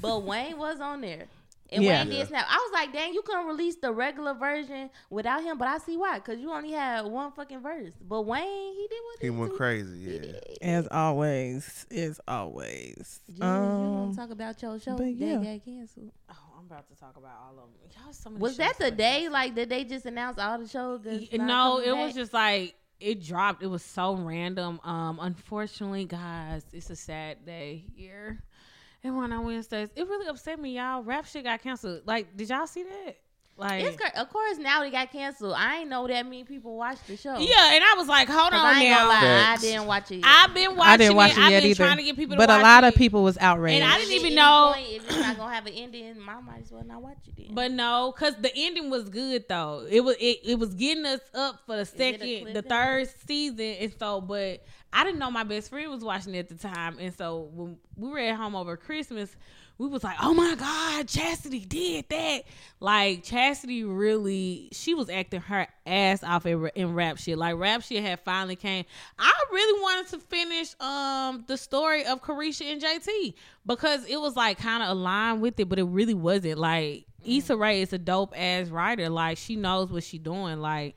But 0.00 0.22
Wayne 0.22 0.58
was 0.58 0.80
on 0.80 1.00
there. 1.00 1.26
And 1.70 1.82
Yeah. 1.82 2.04
Wayne 2.04 2.12
Yeah. 2.12 2.18
did 2.20 2.28
snap. 2.28 2.46
I 2.48 2.56
was 2.56 2.70
like, 2.72 2.92
dang, 2.92 3.12
you 3.12 3.22
couldn't 3.22 3.46
release 3.46 3.76
the 3.76 3.92
regular 3.92 4.34
version 4.34 4.88
without 5.10 5.42
him, 5.42 5.58
but 5.58 5.66
I 5.68 5.78
see 5.78 5.96
why, 5.96 6.18
because 6.18 6.38
you 6.38 6.52
only 6.52 6.70
had 6.72 7.02
one 7.06 7.32
fucking 7.32 7.60
verse. 7.60 7.92
But 8.00 8.22
Wayne, 8.22 8.74
he 8.74 8.86
did 8.88 8.98
what 9.04 9.22
He 9.22 9.30
went 9.30 9.50
do. 9.52 9.56
crazy. 9.56 10.30
Yeah. 10.62 10.68
As 10.76 10.86
always, 10.88 11.86
as 11.90 12.20
always. 12.28 13.20
Jules, 13.26 13.38
you 13.38 13.44
want 13.44 14.04
Um, 14.04 14.10
to 14.12 14.16
talk 14.16 14.30
about 14.30 14.62
your 14.62 14.78
show 14.78 14.92
but 14.92 15.04
that 15.04 15.10
yeah. 15.12 15.34
got 15.42 15.64
canceled? 15.64 16.12
Oh, 16.30 16.34
I'm 16.58 16.66
about 16.66 16.86
to 16.88 16.94
talk 16.94 17.16
about 17.16 17.32
all 17.44 17.52
of 17.58 17.70
them. 17.70 17.90
Y'all, 18.04 18.12
so 18.12 18.30
many 18.30 18.40
Was 18.40 18.52
shows 18.52 18.58
that 18.58 18.78
the 18.78 18.90
got 18.90 18.96
day? 18.98 19.28
Like, 19.28 19.54
did 19.54 19.68
they 19.68 19.84
just 19.84 20.06
announce 20.06 20.38
all 20.38 20.58
the 20.58 20.68
shows? 20.68 21.02
that's 21.02 21.30
Y- 21.32 21.38
no, 21.38 21.80
coming 21.82 21.88
it 21.88 21.96
was 21.96 22.14
just 22.14 22.32
like 22.32 22.74
it 23.00 23.22
dropped. 23.22 23.62
It 23.62 23.66
was 23.66 23.82
so 23.82 24.14
random. 24.14 24.80
Um, 24.84 25.18
unfortunately, 25.20 26.04
guys, 26.06 26.64
it's 26.72 26.90
a 26.90 26.96
sad 26.96 27.44
day 27.44 27.84
here. 27.94 28.42
And 29.06 29.16
one 29.16 29.32
on 29.32 29.44
Wednesdays, 29.44 29.88
it 29.94 30.08
really 30.08 30.26
upset 30.26 30.58
me, 30.60 30.76
y'all. 30.76 31.02
Rap 31.02 31.26
shit 31.26 31.44
got 31.44 31.62
canceled. 31.62 32.02
Like, 32.06 32.36
did 32.36 32.48
y'all 32.48 32.66
see 32.66 32.82
that? 32.82 33.16
Like, 33.58 33.84
It's 33.84 33.96
cra- 33.96 34.20
of 34.20 34.28
course 34.28 34.58
now 34.58 34.80
they 34.82 34.90
got 34.90 35.10
canceled. 35.12 35.54
I 35.56 35.78
ain't 35.78 35.88
know 35.88 36.06
that 36.08 36.24
many 36.26 36.44
people 36.44 36.76
watched 36.76 37.06
the 37.06 37.16
show. 37.16 37.38
yeah. 37.38 37.72
And 37.74 37.82
I 37.84 37.94
was 37.96 38.06
like, 38.08 38.28
hold 38.28 38.52
on 38.52 38.54
I 38.66 38.80
ain't 38.80 38.94
gonna 38.94 39.04
now. 39.04 39.08
lie, 39.08 39.52
I 39.52 39.56
didn't 39.56 39.86
watch 39.86 40.10
it. 40.10 40.16
Yet. 40.16 40.24
I've 40.26 40.52
been 40.52 40.76
watching 40.76 40.92
I 40.92 40.96
didn't 40.98 41.16
watch 41.16 41.30
it, 41.30 41.38
I've 41.38 41.50
yet 41.52 41.62
been 41.62 41.70
either. 41.70 41.84
trying 41.84 41.96
to 41.96 42.02
get 42.02 42.16
people 42.16 42.34
to 42.36 42.38
but 42.38 42.50
a 42.50 42.54
watch 42.54 42.62
lot 42.64 42.84
of 42.84 42.94
people 42.96 43.22
was 43.22 43.38
outraged. 43.38 43.80
And 43.82 43.90
I 43.90 43.96
didn't 43.98 44.12
even 44.12 44.34
know- 44.34 44.72
point, 44.74 44.88
if 44.90 45.04
it's 45.08 45.16
not 45.20 45.36
gonna 45.38 45.54
have 45.54 45.66
an 45.66 45.72
ending, 45.72 46.16
I 46.28 46.40
might 46.42 46.62
as 46.64 46.70
well 46.72 46.84
not 46.84 47.00
watch 47.00 47.16
it 47.28 47.34
then. 47.34 47.54
But 47.54 47.70
no, 47.70 48.12
cause 48.18 48.34
the 48.38 48.52
ending 48.54 48.90
was 48.90 49.08
good 49.08 49.44
though. 49.48 49.86
It 49.88 50.00
was 50.04 50.16
it, 50.20 50.40
it 50.44 50.58
was 50.58 50.74
getting 50.74 51.06
us 51.06 51.20
up 51.32 51.60
for 51.64 51.76
the 51.76 51.86
second, 51.86 52.52
the 52.52 52.60
third 52.62 53.08
season, 53.26 53.60
and 53.80 53.94
so. 53.98 54.20
But 54.20 54.64
I 54.96 55.04
didn't 55.04 55.18
know 55.18 55.30
my 55.30 55.44
best 55.44 55.68
friend 55.68 55.90
was 55.90 56.02
watching 56.02 56.34
it 56.34 56.38
at 56.38 56.48
the 56.48 56.54
time, 56.54 56.96
and 56.98 57.14
so 57.14 57.50
when 57.52 57.76
we 57.96 58.08
were 58.08 58.18
at 58.18 58.34
home 58.34 58.56
over 58.56 58.78
Christmas, 58.78 59.36
we 59.76 59.88
was 59.88 60.02
like, 60.02 60.16
"Oh 60.22 60.32
my 60.32 60.54
God, 60.54 61.06
Chastity 61.06 61.60
did 61.66 62.08
that!" 62.08 62.44
Like 62.80 63.22
Chastity 63.22 63.84
really, 63.84 64.70
she 64.72 64.94
was 64.94 65.10
acting 65.10 65.42
her 65.42 65.66
ass 65.84 66.24
off 66.24 66.46
in, 66.46 66.70
in 66.74 66.94
rap 66.94 67.18
shit. 67.18 67.36
Like 67.36 67.58
rap 67.58 67.82
shit 67.82 68.02
had 68.02 68.20
finally 68.20 68.56
came. 68.56 68.86
I 69.18 69.32
really 69.52 69.82
wanted 69.82 70.10
to 70.12 70.18
finish 70.18 70.74
um 70.80 71.44
the 71.46 71.58
story 71.58 72.06
of 72.06 72.22
Caresha 72.22 72.72
and 72.72 72.80
JT 72.80 73.34
because 73.66 74.06
it 74.06 74.18
was 74.18 74.34
like 74.34 74.56
kind 74.56 74.82
of 74.82 74.88
aligned 74.88 75.42
with 75.42 75.60
it, 75.60 75.68
but 75.68 75.78
it 75.78 75.84
really 75.84 76.14
wasn't. 76.14 76.56
Like 76.58 77.04
Issa 77.22 77.54
Rae 77.54 77.82
is 77.82 77.92
a 77.92 77.98
dope 77.98 78.32
ass 78.34 78.68
writer. 78.68 79.10
Like 79.10 79.36
she 79.36 79.56
knows 79.56 79.92
what 79.92 80.04
she 80.04 80.16
doing. 80.16 80.58
Like 80.58 80.96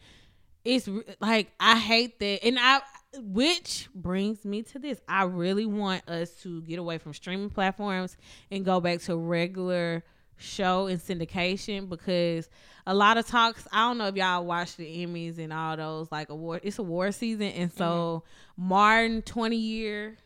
it's 0.63 0.87
like 1.19 1.51
I 1.59 1.77
hate 1.77 2.17
that, 2.19 2.45
and 2.45 2.57
I 2.57 2.79
which 3.17 3.89
brings 3.93 4.45
me 4.45 4.61
to 4.63 4.79
this. 4.79 5.01
I 5.07 5.23
really 5.23 5.65
want 5.65 6.07
us 6.07 6.31
to 6.43 6.61
get 6.61 6.79
away 6.79 6.97
from 6.97 7.13
streaming 7.13 7.49
platforms 7.49 8.17
and 8.51 8.63
go 8.63 8.79
back 8.79 8.99
to 9.01 9.17
regular 9.17 10.03
show 10.37 10.87
and 10.87 10.99
syndication 10.99 11.89
because 11.89 12.49
a 12.85 12.93
lot 12.93 13.17
of 13.17 13.27
talks. 13.27 13.67
I 13.71 13.87
don't 13.87 13.97
know 13.97 14.07
if 14.07 14.15
y'all 14.15 14.45
watch 14.45 14.75
the 14.75 14.85
Emmys 15.05 15.37
and 15.37 15.51
all 15.51 15.77
those 15.77 16.11
like 16.11 16.29
award. 16.29 16.61
It's 16.63 16.79
award 16.79 17.13
season, 17.15 17.47
and 17.47 17.71
so 17.71 18.23
mm-hmm. 18.57 18.67
Martin 18.67 19.21
twenty 19.21 19.57
year. 19.57 20.17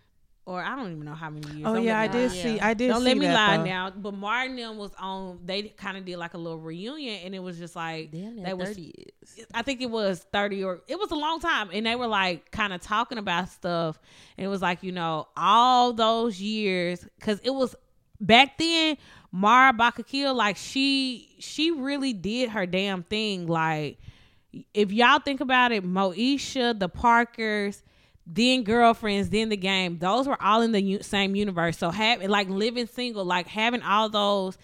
Or 0.45 0.61
I 0.61 0.75
don't 0.75 0.91
even 0.91 1.05
know 1.05 1.13
how 1.13 1.29
many 1.29 1.47
years. 1.53 1.65
oh 1.65 1.75
Don't 1.75 1.83
yeah, 1.85 1.99
I 1.99 2.03
let 2.07 2.11
did 2.11 2.31
lie. 2.31 2.37
see. 2.37 2.59
I 2.59 2.73
did. 2.73 2.87
Don't 2.89 2.99
see 2.99 3.05
let 3.05 3.17
me 3.17 3.27
that, 3.27 3.33
lie 3.33 3.57
though. 3.57 3.63
now. 3.63 3.89
But 3.91 4.13
Martin 4.13 4.57
them 4.57 4.77
was 4.77 4.91
on. 4.99 5.39
They 5.45 5.63
kind 5.63 5.95
of 5.95 6.03
did 6.03 6.17
like 6.17 6.33
a 6.33 6.37
little 6.37 6.59
reunion, 6.59 7.21
and 7.23 7.33
it 7.33 7.39
was 7.39 7.57
just 7.57 7.77
like 7.77 8.11
Damn, 8.11 8.35
they 8.35 8.43
that 8.43 8.57
was. 8.57 8.77
years. 8.77 9.47
I 9.53 9.61
think 9.61 9.79
it 9.81 9.89
was 9.89 10.19
thirty 10.33 10.61
or 10.63 10.81
it 10.87 10.99
was 10.99 11.11
a 11.11 11.15
long 11.15 11.39
time, 11.39 11.69
and 11.71 11.85
they 11.85 11.95
were 11.95 12.07
like 12.07 12.51
kind 12.51 12.73
of 12.73 12.81
talking 12.81 13.17
about 13.17 13.49
stuff, 13.49 13.97
and 14.37 14.45
it 14.45 14.49
was 14.49 14.61
like 14.61 14.83
you 14.83 14.91
know 14.91 15.27
all 15.37 15.93
those 15.93 16.41
years 16.41 17.05
because 17.19 17.39
it 17.43 17.51
was 17.51 17.73
back 18.19 18.57
then. 18.57 18.97
Mara 19.35 19.73
Brock 19.73 19.97
Akil, 19.97 20.33
like 20.35 20.57
she 20.57 21.35
she 21.39 21.71
really 21.71 22.13
did 22.13 22.49
her 22.49 22.65
damn 22.67 23.01
thing. 23.03 23.47
Like 23.47 23.97
if 24.73 24.91
y'all 24.91 25.19
think 25.19 25.39
about 25.41 25.71
it, 25.71 25.83
Moesha, 25.83 26.77
the 26.77 26.87
Parkers, 26.89 27.81
then 28.25 28.63
girlfriends, 28.63 29.29
then 29.29 29.49
the 29.49 29.57
game. 29.57 29.97
Those 29.99 30.27
were 30.27 30.41
all 30.41 30.61
in 30.61 30.71
the 30.71 30.81
u- 30.81 31.03
same 31.03 31.35
universe. 31.35 31.77
So 31.77 31.89
having 31.89 32.29
like 32.29 32.47
living 32.49 32.87
single, 32.87 33.25
like 33.25 33.47
having 33.47 33.81
all 33.81 34.09
those, 34.09 34.57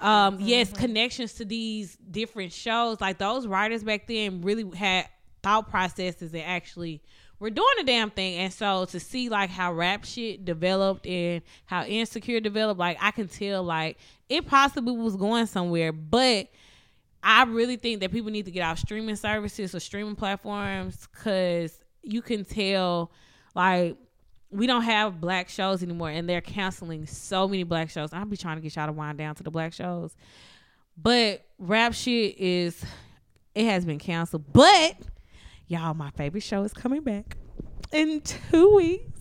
um, 0.00 0.38
yes, 0.40 0.72
connections 0.72 1.34
to 1.34 1.44
these 1.44 1.96
different 1.96 2.52
shows. 2.52 3.00
Like 3.00 3.18
those 3.18 3.46
writers 3.46 3.84
back 3.84 4.06
then 4.08 4.42
really 4.42 4.68
had 4.76 5.08
thought 5.42 5.70
processes 5.70 6.32
and 6.32 6.42
actually 6.42 7.02
were 7.38 7.50
doing 7.50 7.74
the 7.78 7.84
damn 7.84 8.10
thing. 8.10 8.38
And 8.38 8.52
so 8.52 8.86
to 8.86 8.98
see 8.98 9.28
like 9.28 9.50
how 9.50 9.72
rap 9.72 10.04
shit 10.04 10.44
developed 10.44 11.06
and 11.06 11.42
how 11.66 11.84
insecure 11.84 12.40
developed, 12.40 12.80
like 12.80 12.98
I 13.00 13.12
can 13.12 13.28
tell 13.28 13.62
like 13.62 13.96
it 14.28 14.46
possibly 14.46 14.96
was 14.96 15.16
going 15.16 15.46
somewhere, 15.46 15.92
but. 15.92 16.48
I 17.26 17.44
really 17.44 17.76
think 17.76 18.00
that 18.00 18.12
people 18.12 18.30
need 18.30 18.44
to 18.44 18.50
get 18.50 18.60
off 18.60 18.78
streaming 18.78 19.16
services 19.16 19.74
or 19.74 19.80
streaming 19.80 20.14
platforms 20.14 21.08
because 21.10 21.78
you 22.04 22.22
can 22.22 22.44
tell, 22.44 23.10
like, 23.54 23.96
we 24.50 24.66
don't 24.66 24.82
have 24.82 25.20
black 25.20 25.48
shows 25.48 25.82
anymore, 25.82 26.10
and 26.10 26.28
they're 26.28 26.40
canceling 26.40 27.06
so 27.06 27.48
many 27.48 27.64
black 27.64 27.90
shows. 27.90 28.12
I'll 28.12 28.24
be 28.24 28.36
trying 28.36 28.56
to 28.56 28.62
get 28.62 28.76
y'all 28.76 28.86
to 28.86 28.92
wind 28.92 29.18
down 29.18 29.34
to 29.34 29.42
the 29.42 29.50
black 29.50 29.72
shows, 29.72 30.14
but 30.96 31.44
rap 31.58 31.92
shit 31.92 32.38
is 32.38 32.84
it 33.54 33.64
has 33.64 33.84
been 33.84 33.98
canceled. 33.98 34.44
But 34.52 34.96
y'all, 35.66 35.94
my 35.94 36.10
favorite 36.10 36.42
show 36.42 36.62
is 36.62 36.72
coming 36.72 37.02
back 37.02 37.36
in 37.92 38.20
two 38.20 38.76
weeks. 38.76 39.13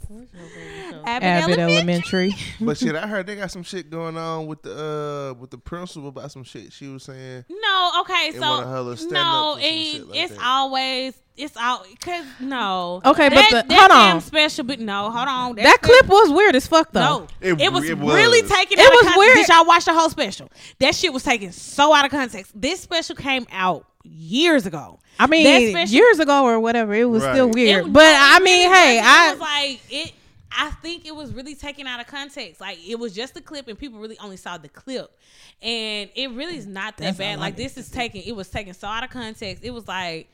Abbott, 1.06 1.24
Abbott 1.24 1.58
Elementary. 1.60 2.30
Elementary. 2.30 2.36
But 2.62 2.78
shit, 2.78 2.96
I 2.96 3.08
heard 3.08 3.28
they 3.28 3.36
got 3.36 3.52
some 3.52 3.64
shit 3.64 3.90
going 3.90 4.18
on 4.18 4.48
with 4.48 4.62
the 4.62 5.32
uh 5.32 5.40
with 5.40 5.50
the 5.52 5.58
principal 5.58 6.10
about 6.10 6.32
some 6.32 6.44
shit 6.44 6.72
she 6.74 6.88
was 6.88 7.04
saying. 7.04 7.46
No, 7.50 7.92
okay, 8.02 8.32
so 8.34 8.40
one 8.40 8.64
of 8.64 8.70
her 8.70 8.82
little 8.82 9.10
no, 9.12 9.58
stand-ups 9.58 9.58
or 9.58 9.62
some 9.62 10.02
it, 10.02 10.08
like 10.10 10.20
it's 10.20 10.34
that. 10.38 10.46
always 10.46 11.14
it's 11.36 11.58
all 11.58 11.84
because 11.90 12.26
no. 12.40 13.02
Okay, 13.06 13.30
but 13.30 13.50
the- 13.50 13.66
that 13.68 13.72
hold 13.80 13.90
damn 13.90 14.16
on. 14.18 14.22
special, 14.22 14.64
but 14.64 14.80
no, 14.80 15.10
hold 15.10 15.28
on. 15.28 15.56
that 15.56 15.80
clip 15.82 16.08
was 16.08 16.32
weird 16.32 16.56
as 16.56 16.68
fuck 16.68 16.92
though. 16.92 17.02
No, 17.20 17.28
It- 17.42 17.60
it, 17.60 17.74
was 17.74 17.84
it 17.90 17.98
really 17.98 18.42
was. 18.44 18.52
taken. 18.52 18.78
It 18.80 18.82
out 18.86 18.88
of 18.88 18.92
was 18.92 19.02
context. 19.02 19.18
weird. 19.20 19.36
Did 19.38 19.48
y'all 19.50 19.66
watch 19.66 19.86
the 19.86 19.94
whole 19.94 20.10
special? 20.10 20.50
That 20.80 20.94
shit 20.96 21.12
was 21.12 21.24
taken 21.24 21.52
so 21.52 21.94
out 21.94 22.06
of 22.06 22.12
context. 22.12 22.52
This 22.56 22.80
special 22.82 23.16
came 23.16 23.46
out 23.52 23.86
years 24.04 24.66
ago. 24.66 25.00
I 25.20 25.28
mean, 25.28 25.72
special- 25.72 25.96
years 25.96 26.20
ago 26.20 26.44
or 26.46 26.60
whatever, 26.60 26.94
it 26.94 27.06
was 27.06 27.24
still 27.24 27.50
weird. 27.50 27.88
It- 27.88 27.94
but 27.94 28.02
no, 28.02 28.18
I 28.20 28.40
mean, 28.40 28.70
really 28.70 28.76
hey, 28.76 28.98
wasn't. 28.98 29.08
I 29.08 29.28
it 29.28 29.32
was 29.32 29.40
like 29.40 29.82
it. 29.90 30.14
I 30.56 30.70
think 30.70 31.06
it 31.08 31.16
was 31.16 31.34
really 31.34 31.56
taken 31.56 31.88
out 31.88 32.00
of 32.00 32.08
context. 32.08 32.62
Like 32.62 32.78
it 32.88 33.00
was 33.00 33.14
just 33.14 33.36
a 33.38 33.42
clip, 33.42 33.68
and 33.68 33.78
people 33.78 34.00
really 34.00 34.20
only 34.20 34.38
saw 34.38 34.58
the 34.58 34.70
clip, 34.70 35.18
and 35.62 36.10
it 36.16 36.30
really 36.32 36.58
is 36.58 36.68
not 36.68 36.98
that 36.98 37.04
That's 37.04 37.18
bad. 37.18 37.36
all 37.36 37.42
Like 37.42 37.56
this 37.56 37.78
is 37.78 37.90
taken. 37.90 38.22
It 38.22 38.36
was 38.36 38.50
taken 38.50 38.74
so 38.74 38.88
out 38.88 39.04
of 39.04 39.10
context. 39.10 39.64
It 39.64 39.72
was 39.72 39.88
like 39.88 40.30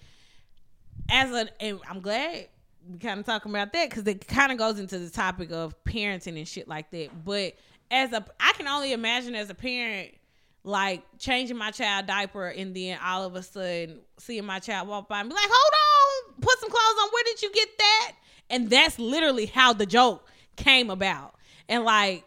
as 1.10 1.32
a. 1.32 1.48
And 1.62 1.80
I'm 1.90 2.02
glad 2.02 2.48
we 2.90 2.98
kind 2.98 3.20
of 3.20 3.26
talking 3.26 3.52
about 3.52 3.72
that 3.74 3.90
because 3.90 4.06
it 4.08 4.28
kind 4.28 4.52
of 4.52 4.58
goes 4.58 4.80
into 4.80 5.00
the 5.00 5.10
topic 5.10 5.52
of 5.52 5.76
parenting 5.84 6.38
and 6.38 6.48
shit 6.48 6.68
like 6.68 6.90
that. 6.92 7.10
But 7.24 7.54
as 7.92 8.12
a, 8.12 8.26
I 8.40 8.54
can 8.54 8.68
only 8.68 8.94
imagine 8.94 9.36
as 9.36 9.50
a 9.50 9.56
parent 9.56 10.14
like 10.63 11.04
changing 11.18 11.58
my 11.58 11.72
child 11.72 12.06
diaper 12.06 12.48
and 12.48 12.75
then 12.75 12.98
all 13.04 13.24
of 13.25 13.36
a 13.36 13.42
sudden 13.44 14.00
seeing 14.18 14.46
my 14.46 14.60
child 14.60 14.88
walk 14.88 15.08
by 15.08 15.22
and 15.22 15.30
be 15.30 15.36
like, 15.36 15.48
hold 15.50 16.34
on, 16.36 16.42
put 16.42 16.60
some 16.60 16.70
clothes 16.70 17.04
on. 17.04 17.10
Where 17.12 17.24
did 17.24 17.42
you 17.42 17.51
get 17.51 17.70
that? 17.78 18.12
And 18.50 18.70
that's 18.70 19.00
literally 19.00 19.46
how 19.46 19.74
the 19.74 19.86
joke 19.86 20.28
came 20.58 20.89
about. 20.89 21.36
And 21.70 21.84
like, 21.86 22.24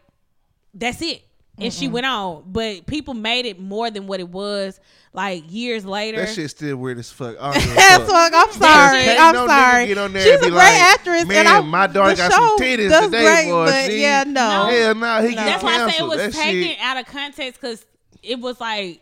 that's 0.73 1.01
it. 1.01 1.21
and 1.59 1.71
she 1.71 1.87
went 1.87 2.05
on. 2.07 2.43
But 2.47 2.85
people 2.87 3.13
made 3.13 3.45
it 3.45 3.59
more 3.59 3.91
than 3.91 4.07
what 4.07 4.19
it 4.19 4.29
was 4.29 4.79
like 5.13 5.43
years 5.51 5.85
later. 5.85 6.17
That 6.25 6.33
shit's 6.33 6.51
still 6.55 6.77
weird 6.77 6.97
as 6.97 7.11
fuck. 7.11 7.35
I 7.39 7.53
don't 7.53 7.63
give 7.63 7.75
That's 7.75 8.03
fuck. 8.11 8.33
I'm 8.33 8.51
sorry. 8.53 9.03
Can't 9.03 9.19
I'm 9.19 9.33
no 9.35 9.45
sorry. 9.47 9.85
get 9.87 9.97
on 9.99 10.13
there 10.13 10.23
She's 10.23 10.31
and 10.33 10.41
a 10.41 10.45
be 10.45 10.49
great 10.51 10.57
like, 10.59 10.81
actress, 10.81 11.25
Man, 11.27 11.37
and 11.39 11.47
I, 11.49 11.61
my 11.61 11.85
daughter 11.87 12.15
got 12.15 12.31
some 12.31 12.57
show 12.57 12.63
titties 12.63 12.89
does 12.89 13.05
today, 13.05 13.23
great, 13.23 13.51
boy. 13.51 13.65
But 13.65 13.85
See? 13.85 14.01
yeah, 14.01 14.23
no. 14.25 14.65
Hell 14.71 14.95
no, 14.95 15.21
he 15.21 15.35
No. 15.35 15.35
get 15.35 15.45
That's 15.45 15.63
why 15.63 15.83
I 15.83 15.91
say 15.91 16.03
it 16.03 16.07
was 16.07 16.17
That 16.17 16.33
taken 16.33 16.63
shit. 16.63 16.79
out 16.79 16.97
of 16.97 17.05
context 17.05 17.61
because 17.61 17.85
it 18.23 18.39
was 18.39 18.59
like 18.59 19.01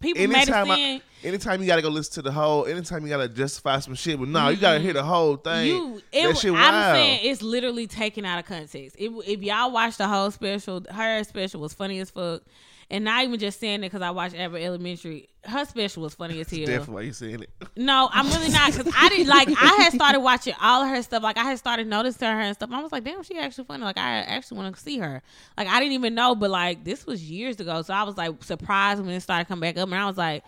people 0.00 0.26
made 0.26 0.48
it 0.48 0.48
Anytime, 0.48 0.70
I, 0.70 1.02
anytime 1.24 1.60
you 1.60 1.66
gotta 1.66 1.82
go 1.82 1.88
listen 1.88 2.14
to 2.14 2.22
the 2.22 2.32
whole, 2.32 2.66
anytime 2.66 3.02
you 3.02 3.08
gotta 3.08 3.28
justify 3.28 3.78
some 3.80 3.94
shit, 3.94 4.18
but 4.18 4.28
no, 4.28 4.48
you 4.48 4.56
gotta 4.56 4.76
mm-hmm. 4.76 4.84
hear 4.84 4.92
the 4.94 5.02
whole 5.02 5.36
thing. 5.36 5.66
you. 5.66 6.02
It, 6.12 6.26
that 6.28 6.38
shit 6.38 6.52
I'm 6.52 6.94
saying 6.94 7.20
it's 7.22 7.42
literally 7.42 7.86
taken 7.86 8.24
out 8.24 8.38
of 8.38 8.46
context. 8.46 8.96
If, 8.98 9.12
if 9.26 9.42
y'all 9.42 9.70
watch 9.70 9.96
the 9.96 10.08
whole 10.08 10.30
special, 10.30 10.84
her 10.90 11.22
special 11.24 11.60
was 11.60 11.74
funny 11.74 12.00
as 12.00 12.10
fuck. 12.10 12.42
And 12.90 13.04
not 13.04 13.22
even 13.22 13.38
just 13.38 13.60
saying 13.60 13.80
it 13.80 13.90
because 13.90 14.00
I 14.00 14.10
watched 14.10 14.34
Abbott 14.34 14.62
Elementary. 14.62 15.28
Her 15.44 15.66
special 15.66 16.04
was 16.04 16.14
funny 16.14 16.40
as 16.40 16.50
hell. 16.50 16.60
Definitely 16.60 16.94
why 16.94 17.00
you 17.02 17.12
saying 17.12 17.42
it. 17.42 17.50
No, 17.76 18.08
I'm 18.10 18.26
really 18.28 18.48
not 18.48 18.72
because 18.72 18.90
I 18.96 19.10
didn't 19.10 19.28
like. 19.28 19.48
I 19.50 19.82
had 19.82 19.92
started 19.92 20.20
watching 20.20 20.54
all 20.58 20.82
of 20.82 20.88
her 20.88 21.02
stuff. 21.02 21.22
Like 21.22 21.36
I 21.36 21.44
had 21.44 21.58
started 21.58 21.86
noticing 21.86 22.26
her 22.26 22.40
and 22.40 22.54
stuff. 22.54 22.70
I 22.72 22.82
was 22.82 22.90
like, 22.90 23.04
damn, 23.04 23.22
she 23.22 23.38
actually 23.38 23.64
funny. 23.64 23.84
Like 23.84 23.98
I 23.98 24.20
actually 24.20 24.56
want 24.56 24.74
to 24.74 24.80
see 24.80 24.98
her. 24.98 25.22
Like 25.58 25.68
I 25.68 25.80
didn't 25.80 25.92
even 25.92 26.14
know, 26.14 26.34
but 26.34 26.48
like 26.48 26.84
this 26.84 27.04
was 27.04 27.22
years 27.22 27.60
ago, 27.60 27.82
so 27.82 27.92
I 27.92 28.04
was 28.04 28.16
like 28.16 28.42
surprised 28.42 29.02
when 29.02 29.10
it 29.10 29.20
started 29.20 29.48
coming 29.48 29.60
back 29.60 29.76
up, 29.76 29.86
and 29.90 29.94
I 29.94 30.06
was 30.06 30.16
like, 30.16 30.42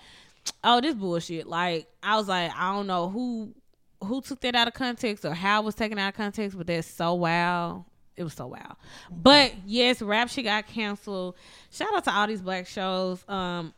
oh, 0.65 0.81
this 0.81 0.95
bullshit. 0.95 1.47
Like 1.47 1.89
I 2.03 2.17
was 2.17 2.27
like, 2.27 2.53
I 2.57 2.73
don't 2.73 2.87
know 2.87 3.11
who 3.11 3.55
who 4.03 4.23
took 4.23 4.41
that 4.41 4.55
out 4.55 4.67
of 4.67 4.73
context 4.73 5.27
or 5.27 5.35
how 5.35 5.61
it 5.61 5.65
was 5.67 5.75
taken 5.75 5.99
out 5.99 6.09
of 6.09 6.15
context, 6.15 6.57
but 6.57 6.67
that's 6.67 6.89
so 6.89 7.13
wild. 7.13 7.85
It 8.21 8.25
was 8.25 8.35
so 8.35 8.49
wild. 8.49 8.77
But 9.11 9.55
yes, 9.65 10.03
rap 10.03 10.29
shit 10.29 10.45
got 10.45 10.67
canceled. 10.67 11.37
Shout 11.71 11.89
out 11.95 12.05
to 12.05 12.15
all 12.15 12.27
these 12.27 12.43
black 12.43 12.67
shows. 12.67 13.25
Um, 13.27 13.73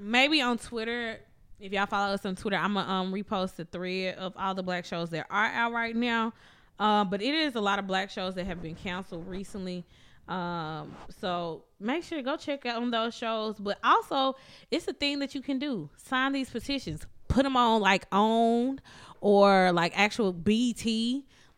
maybe 0.00 0.40
on 0.40 0.58
Twitter, 0.58 1.18
if 1.58 1.72
y'all 1.72 1.86
follow 1.86 2.14
us 2.14 2.24
on 2.24 2.36
Twitter, 2.36 2.54
I'm 2.54 2.74
gonna 2.74 2.88
um 2.88 3.12
repost 3.12 3.56
the 3.56 3.64
thread 3.64 4.14
of 4.14 4.32
all 4.36 4.54
the 4.54 4.62
black 4.62 4.84
shows 4.84 5.10
that 5.10 5.26
are 5.28 5.46
out 5.46 5.72
right 5.72 5.96
now. 5.96 6.34
Um, 6.78 7.10
but 7.10 7.20
it 7.20 7.34
is 7.34 7.56
a 7.56 7.60
lot 7.60 7.80
of 7.80 7.88
black 7.88 8.10
shows 8.10 8.36
that 8.36 8.46
have 8.46 8.62
been 8.62 8.76
canceled 8.76 9.26
recently. 9.26 9.84
Um, 10.28 10.94
so 11.18 11.64
make 11.80 12.04
sure 12.04 12.18
to 12.18 12.22
go 12.22 12.36
check 12.36 12.64
out 12.64 12.80
on 12.80 12.92
those 12.92 13.12
shows. 13.12 13.56
But 13.58 13.78
also, 13.82 14.36
it's 14.70 14.86
a 14.86 14.92
thing 14.92 15.18
that 15.18 15.34
you 15.34 15.40
can 15.40 15.58
do. 15.58 15.90
Sign 15.96 16.30
these 16.30 16.48
petitions. 16.48 17.04
Put 17.26 17.42
them 17.42 17.56
on 17.56 17.80
like 17.80 18.06
owned 18.12 18.82
or 19.20 19.72
like 19.72 19.98
actual 19.98 20.32
BET, 20.32 20.86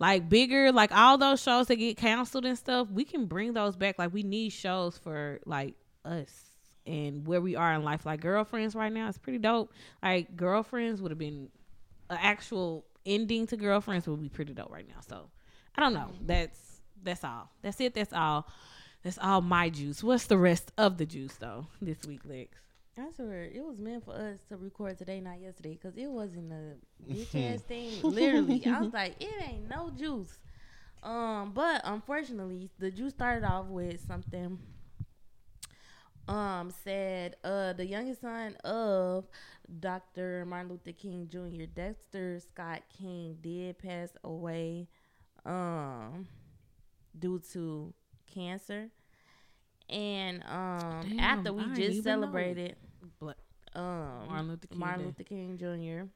like 0.01 0.29
bigger, 0.29 0.73
like 0.73 0.91
all 0.93 1.19
those 1.19 1.43
shows 1.43 1.69
that 1.69 1.77
get 1.77 1.97
canceled 1.99 2.47
and 2.47 2.59
stuff. 2.59 2.89
We 2.91 3.05
can 3.05 3.27
bring 3.27 3.53
those 3.53 3.77
back. 3.77 3.99
Like 3.99 4.13
we 4.13 4.23
need 4.23 4.49
shows 4.51 4.99
for 4.99 5.41
like 5.45 5.75
us 6.05 6.31
and 6.87 7.27
where 7.27 7.41
we 7.41 7.55
are 7.55 7.75
in 7.75 7.85
life. 7.85 8.07
Like 8.07 8.21
girlfriends 8.21 8.75
right 8.75 8.93
now, 8.93 9.09
it's 9.09 9.19
pretty 9.19 9.39
dope. 9.39 9.73
Like 10.03 10.35
girlfriends 10.37 11.03
would 11.03 11.13
have 11.13 11.19
been 11.19 11.51
an 12.09 12.19
actual 12.21 12.87
ending 13.05 13.47
to 13.49 13.57
girlfriends 13.59 14.09
would 14.09 14.21
be 14.21 14.31
pretty 14.31 14.55
dope 14.55 14.73
right 14.73 14.89
now. 14.89 15.01
So 15.07 15.29
I 15.77 15.83
don't 15.83 15.93
know. 15.93 16.11
That's 16.23 16.81
that's 17.03 17.23
all. 17.23 17.51
That's 17.61 17.79
it. 17.81 17.95
That's 17.95 18.15
all. 18.15 18.49
That's 19.05 19.19
all 19.19 19.43
my 19.43 19.69
juice. 19.69 20.03
What's 20.03 20.25
the 20.25 20.39
rest 20.39 20.73
of 20.79 20.97
the 20.97 21.05
juice 21.05 21.37
though 21.37 21.67
this 21.83 21.99
week, 22.07 22.21
Lex? 22.25 22.57
I 22.99 23.11
swear 23.15 23.45
it 23.45 23.65
was 23.65 23.79
meant 23.79 24.05
for 24.05 24.15
us 24.15 24.41
to 24.49 24.57
record 24.57 24.99
today, 24.99 25.21
not 25.21 25.41
yesterday, 25.41 25.79
because 25.81 25.97
it 25.97 26.09
wasn't 26.09 26.53
a 26.53 26.75
bitch 27.13 27.55
ass 27.55 27.63
thing. 27.63 28.01
Literally, 28.03 28.65
I 28.67 28.81
was 28.81 28.93
like, 28.93 29.17
it 29.21 29.33
ain't 29.49 29.69
no 29.69 29.91
juice. 29.91 30.39
Um, 31.03 31.53
but 31.55 31.81
unfortunately, 31.85 32.71
the 32.79 32.91
juice 32.91 33.13
started 33.13 33.47
off 33.47 33.67
with 33.67 34.01
something. 34.07 34.59
Um, 36.29 36.71
said 36.85 37.35
uh 37.43 37.73
the 37.73 37.85
youngest 37.85 38.21
son 38.21 38.55
of 38.63 39.27
Dr. 39.81 40.45
Martin 40.45 40.71
Luther 40.71 40.93
King 40.93 41.29
Jr. 41.29 41.65
Dexter 41.75 42.39
Scott 42.39 42.83
King 42.97 43.37
did 43.41 43.79
pass 43.79 44.11
away, 44.23 44.87
um, 45.45 46.29
due 47.19 47.41
to 47.53 47.93
cancer. 48.33 48.91
And 49.91 50.43
um, 50.45 51.09
Damn, 51.09 51.19
after 51.21 51.53
we 51.53 51.63
I 51.65 51.69
just 51.69 51.81
even 51.81 51.95
know. 51.97 52.03
celebrated 52.27 52.77
um 53.75 54.27
Martin 54.29 54.49
Luther 54.49 54.67
King 54.69 54.79
Martin 54.79 55.05
Luther 55.07 55.23
King 55.25 55.59
Jr. 55.59 56.09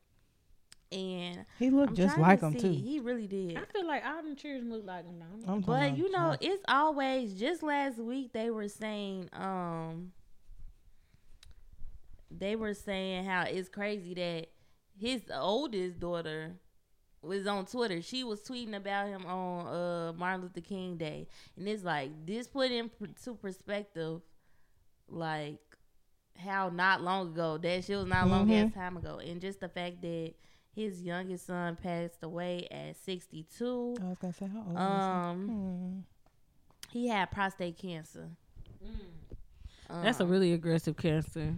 And 0.97 1.45
He 1.59 1.71
looked 1.71 1.91
I'm 1.91 1.95
just 1.97 2.19
like 2.19 2.41
to 2.41 2.47
him 2.47 2.53
see. 2.53 2.61
too. 2.61 2.73
He 2.85 3.01
really 3.01 3.27
did. 3.27 3.57
I 3.57 3.65
feel 3.65 3.87
like 3.87 4.05
all 4.05 4.23
them 4.23 4.37
children 4.37 4.71
look 4.71 4.85
like 4.87 5.05
him 5.07 5.19
now. 5.19 5.57
But 5.59 5.97
you 5.99 6.11
know, 6.11 6.37
just- 6.41 6.45
it's 6.45 6.65
always 6.69 7.35
just 7.35 7.63
last 7.63 7.99
week 7.99 8.33
they 8.33 8.51
were 8.51 8.69
saying 8.69 9.29
um 9.33 10.13
they 12.31 12.57
were 12.57 12.75
saying 12.75 13.25
how 13.25 13.43
it's 13.43 13.69
crazy 13.69 14.15
that 14.15 14.47
his 14.99 15.23
oldest 15.33 16.01
daughter 16.01 16.57
was 17.25 17.47
on 17.47 17.67
Twitter. 17.67 18.01
She 18.03 18.23
was 18.25 18.41
tweeting 18.43 18.75
about 18.77 19.09
him 19.09 19.25
on 19.27 19.67
uh 19.67 20.13
Martin 20.15 20.43
Luther 20.43 20.61
King 20.61 20.97
Day. 20.97 21.27
And 21.57 21.67
it's 21.69 21.83
like 21.85 22.11
this 22.27 22.47
put 22.47 22.71
into 22.71 23.35
perspective 23.35 24.21
like 25.09 25.59
how 26.39 26.69
not 26.69 27.01
long 27.03 27.29
ago 27.29 27.57
that 27.59 27.85
shit 27.85 27.97
was 27.97 28.07
not 28.07 28.29
long 28.29 28.49
Mhm. 28.49 28.67
ass 28.69 28.75
time 28.75 28.97
ago. 28.97 29.19
And 29.19 29.41
just 29.41 29.61
the 29.61 29.69
fact 29.69 30.03
that 30.03 30.33
his 30.75 31.03
youngest 31.03 31.47
son 31.47 31.77
passed 31.77 32.23
away 32.23 32.67
at 32.71 32.97
62. 32.97 33.95
I 34.01 34.05
was 34.09 34.19
gonna 34.19 34.33
say 34.33 34.47
how 34.47 34.65
old 34.67 34.77
Um, 34.77 35.51
um, 35.51 36.05
he 36.91 37.07
had 37.09 37.31
prostate 37.31 37.79
cancer. 37.79 38.29
That's 39.89 40.19
a 40.21 40.25
Um, 40.25 40.31
really 40.31 40.53
aggressive 40.53 40.97
cancer. 40.97 41.55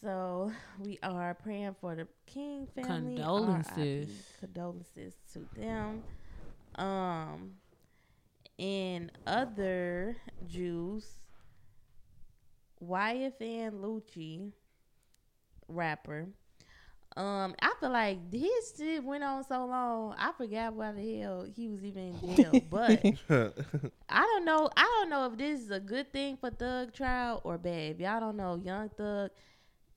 So 0.00 0.52
we 0.78 0.98
are 1.02 1.34
praying 1.34 1.76
for 1.80 1.94
the 1.94 2.06
King 2.26 2.66
family. 2.74 3.16
Condolences. 3.16 4.08
RIP. 4.08 4.40
Condolences 4.40 5.14
to 5.32 5.46
them. 5.56 6.02
Um, 6.76 7.52
in 8.56 9.10
other 9.26 10.16
Jews, 10.46 11.04
YFN 12.82 13.80
Lucci, 13.80 14.52
rapper. 15.68 16.28
Um, 17.16 17.56
I 17.60 17.72
feel 17.80 17.90
like 17.90 18.32
his 18.32 18.74
shit 18.76 19.02
went 19.02 19.24
on 19.24 19.42
so 19.42 19.66
long. 19.66 20.14
I 20.16 20.30
forgot 20.36 20.74
why 20.74 20.92
the 20.92 21.20
hell 21.20 21.46
he 21.52 21.68
was 21.68 21.84
even 21.84 22.14
in 22.22 22.36
jail. 22.36 22.52
But 22.70 23.04
I 24.08 24.20
don't 24.20 24.44
know. 24.44 24.70
I 24.76 24.82
don't 24.82 25.10
know 25.10 25.26
if 25.26 25.36
this 25.36 25.60
is 25.60 25.70
a 25.72 25.80
good 25.80 26.12
thing 26.12 26.36
for 26.36 26.50
Thug 26.50 26.92
trial 26.92 27.40
or 27.42 27.58
bad. 27.58 27.92
If 27.96 28.00
y'all 28.00 28.20
don't 28.20 28.36
know, 28.36 28.60
Young 28.62 28.90
Thug 28.90 29.30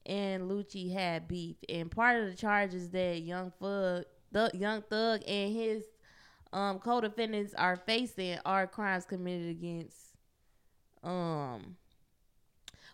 and 0.06 0.50
Lucci 0.50 0.92
had 0.94 1.28
beef, 1.28 1.58
and 1.70 1.92
part 1.92 2.22
of 2.22 2.30
the 2.30 2.36
charges 2.36 2.90
that 2.90 3.22
Young 3.22 3.52
Thug, 3.62 4.06
Young 4.54 4.82
Thug, 4.84 5.22
and 5.28 5.54
his 5.54 5.84
um 6.54 6.80
co-defendants 6.80 7.54
are 7.54 7.78
facing 7.78 8.38
are 8.46 8.68
crimes 8.68 9.06
committed 9.06 9.50
against 9.50 9.98
um 11.04 11.78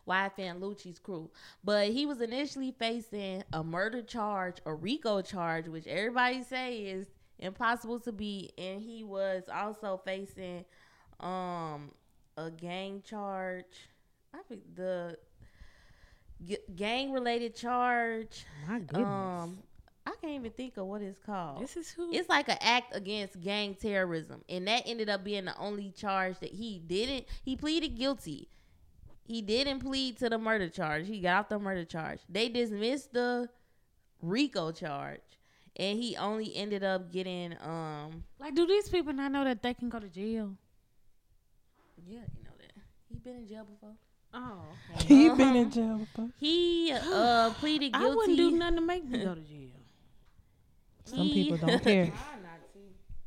YFN 0.07 0.59
Lucci's 0.59 0.99
crew. 0.99 1.29
But 1.63 1.89
he 1.89 2.05
was 2.05 2.21
initially 2.21 2.71
facing 2.71 3.43
a 3.51 3.63
murder 3.63 4.01
charge, 4.01 4.57
a 4.65 4.73
RICO 4.73 5.21
charge, 5.21 5.67
which 5.67 5.85
everybody 5.87 6.43
say 6.43 6.77
is 6.83 7.07
impossible 7.39 7.99
to 8.01 8.11
beat, 8.11 8.53
and 8.57 8.81
he 8.81 9.03
was 9.03 9.43
also 9.53 10.01
facing 10.05 10.65
um 11.19 11.91
a 12.37 12.51
gang 12.51 13.01
charge. 13.01 13.89
I 14.33 14.39
think 14.47 14.61
the 14.75 15.17
g- 16.45 16.57
gang 16.75 17.11
related 17.11 17.55
charge. 17.55 18.45
My 18.67 18.79
goodness. 18.79 19.07
Um, 19.07 19.57
I 20.05 20.11
can't 20.21 20.33
even 20.33 20.51
think 20.51 20.77
of 20.77 20.85
what 20.85 21.01
it's 21.01 21.19
called. 21.19 21.61
this 21.61 21.75
is 21.75 21.91
who. 21.91 22.13
It's 22.13 22.29
like 22.29 22.47
an 22.47 22.57
act 22.61 22.95
against 22.95 23.41
gang 23.41 23.75
terrorism, 23.75 24.41
and 24.47 24.67
that 24.67 24.83
ended 24.85 25.09
up 25.09 25.23
being 25.23 25.45
the 25.45 25.57
only 25.57 25.91
charge 25.91 26.39
that 26.39 26.51
he 26.51 26.79
didn't. 26.79 27.25
He 27.43 27.55
pleaded 27.57 27.97
guilty. 27.97 28.47
He 29.25 29.41
didn't 29.41 29.79
plead 29.79 30.17
to 30.19 30.29
the 30.29 30.37
murder 30.37 30.69
charge. 30.69 31.07
He 31.07 31.19
got 31.19 31.39
off 31.39 31.49
the 31.49 31.59
murder 31.59 31.83
charge. 31.83 32.19
They 32.29 32.47
dismissed 32.47 33.11
the 33.11 33.49
RICO 34.21 34.71
charge, 34.71 35.19
and 35.75 35.99
he 36.01 36.15
only 36.15 36.55
ended 36.55 36.83
up 36.85 37.11
getting 37.11 37.53
um. 37.61 38.23
like, 38.39 38.55
do 38.55 38.65
these 38.65 38.87
people 38.87 39.11
not 39.11 39.31
know 39.33 39.43
that 39.43 39.61
they 39.61 39.73
can 39.73 39.89
go 39.89 39.99
to 39.99 40.07
jail? 40.07 40.55
Yeah, 42.07 42.19
you 42.37 42.43
know 42.45 42.51
that 42.59 42.71
he 43.09 43.19
been 43.19 43.35
in 43.35 43.47
jail 43.47 43.65
before. 43.65 43.95
Oh, 44.33 44.61
he 45.05 45.29
been 45.29 45.55
in 45.55 45.71
jail 45.71 45.97
before. 45.99 46.29
He 46.39 46.91
uh 46.93 47.51
pleaded 47.59 47.93
guilty. 47.93 48.05
I 48.11 48.15
wouldn't 48.15 48.37
do 48.37 48.51
nothing 48.51 48.75
to 48.75 48.81
make 48.81 49.05
me 49.05 49.23
go 49.23 49.35
to 49.35 49.41
jail. 49.41 49.69
Some 51.05 51.19
He- 51.19 51.33
people 51.49 51.67
don't 51.67 51.83
care. 51.83 52.11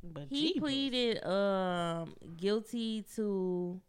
But 0.02 0.28
He 0.30 0.54
jeepers. 0.54 0.60
pleaded 0.60 1.24
um 1.26 2.14
guilty 2.38 3.04
to 3.16 3.80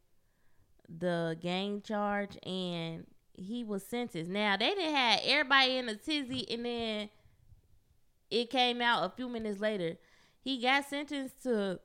the 0.90 1.38
gang 1.42 1.82
charge 1.82 2.38
and 2.46 3.08
he 3.34 3.64
was 3.64 3.86
sentenced. 3.86 4.30
Now 4.30 4.58
they 4.58 4.70
didn't 4.76 4.94
have 4.94 5.22
everybody 5.24 5.78
in 5.78 5.88
a 5.90 5.96
tizzy 5.96 6.46
and 6.52 6.66
then 6.66 7.10
it 8.30 8.50
came 8.50 8.82
out 8.82 9.06
a 9.06 9.10
few 9.16 9.30
minutes 9.30 9.62
later. 9.62 9.96
He 10.44 10.62
got 10.62 10.86
sentenced 10.86 11.42
to 11.44 11.80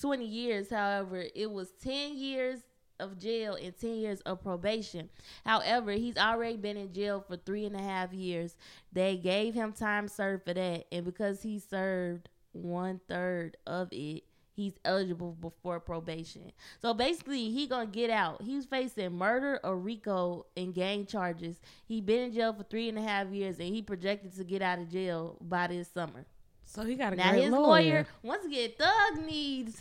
twenty 0.00 0.26
years, 0.26 0.70
however, 0.70 1.24
it 1.34 1.50
was 1.50 1.70
ten 1.82 2.16
years 2.16 2.60
of 3.00 3.18
jail 3.18 3.54
and 3.54 3.78
10 3.78 3.94
years 3.96 4.20
of 4.22 4.42
probation. 4.42 5.08
However, 5.44 5.92
he's 5.92 6.16
already 6.16 6.56
been 6.56 6.76
in 6.76 6.92
jail 6.92 7.24
for 7.26 7.36
three 7.36 7.64
and 7.64 7.76
a 7.76 7.82
half 7.82 8.12
years. 8.12 8.56
They 8.92 9.16
gave 9.16 9.54
him 9.54 9.72
time 9.72 10.08
served 10.08 10.44
for 10.44 10.54
that. 10.54 10.86
And 10.92 11.04
because 11.04 11.42
he 11.42 11.58
served 11.58 12.28
one 12.52 13.00
third 13.08 13.56
of 13.66 13.88
it, 13.92 14.24
he's 14.54 14.74
eligible 14.84 15.32
before 15.40 15.78
probation. 15.80 16.50
So 16.82 16.92
basically, 16.92 17.50
he 17.50 17.66
gonna 17.66 17.86
get 17.86 18.10
out. 18.10 18.42
He's 18.42 18.64
facing 18.66 19.12
murder, 19.16 19.60
or 19.62 19.76
RICO, 19.78 20.46
and 20.56 20.74
gang 20.74 21.06
charges. 21.06 21.60
He 21.86 22.00
been 22.00 22.24
in 22.24 22.32
jail 22.32 22.52
for 22.52 22.64
three 22.64 22.88
and 22.88 22.98
a 22.98 23.02
half 23.02 23.28
years, 23.28 23.58
and 23.58 23.68
he 23.68 23.82
projected 23.82 24.34
to 24.36 24.44
get 24.44 24.60
out 24.60 24.80
of 24.80 24.90
jail 24.90 25.36
by 25.40 25.68
this 25.68 25.88
summer. 25.88 26.24
So 26.64 26.82
he 26.84 26.96
got 26.96 27.12
a 27.12 27.16
Now 27.16 27.32
his 27.32 27.50
lawyer. 27.50 27.62
lawyer, 27.62 28.06
once 28.22 28.44
again, 28.44 28.70
Thug 28.78 29.24
needs 29.24 29.80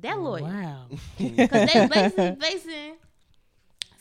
that 0.00 0.18
lawyer 0.18 0.42
Wow. 0.42 0.86
because 1.18 1.72
they 1.72 1.86
basically 1.88 2.36
facing 2.40 2.94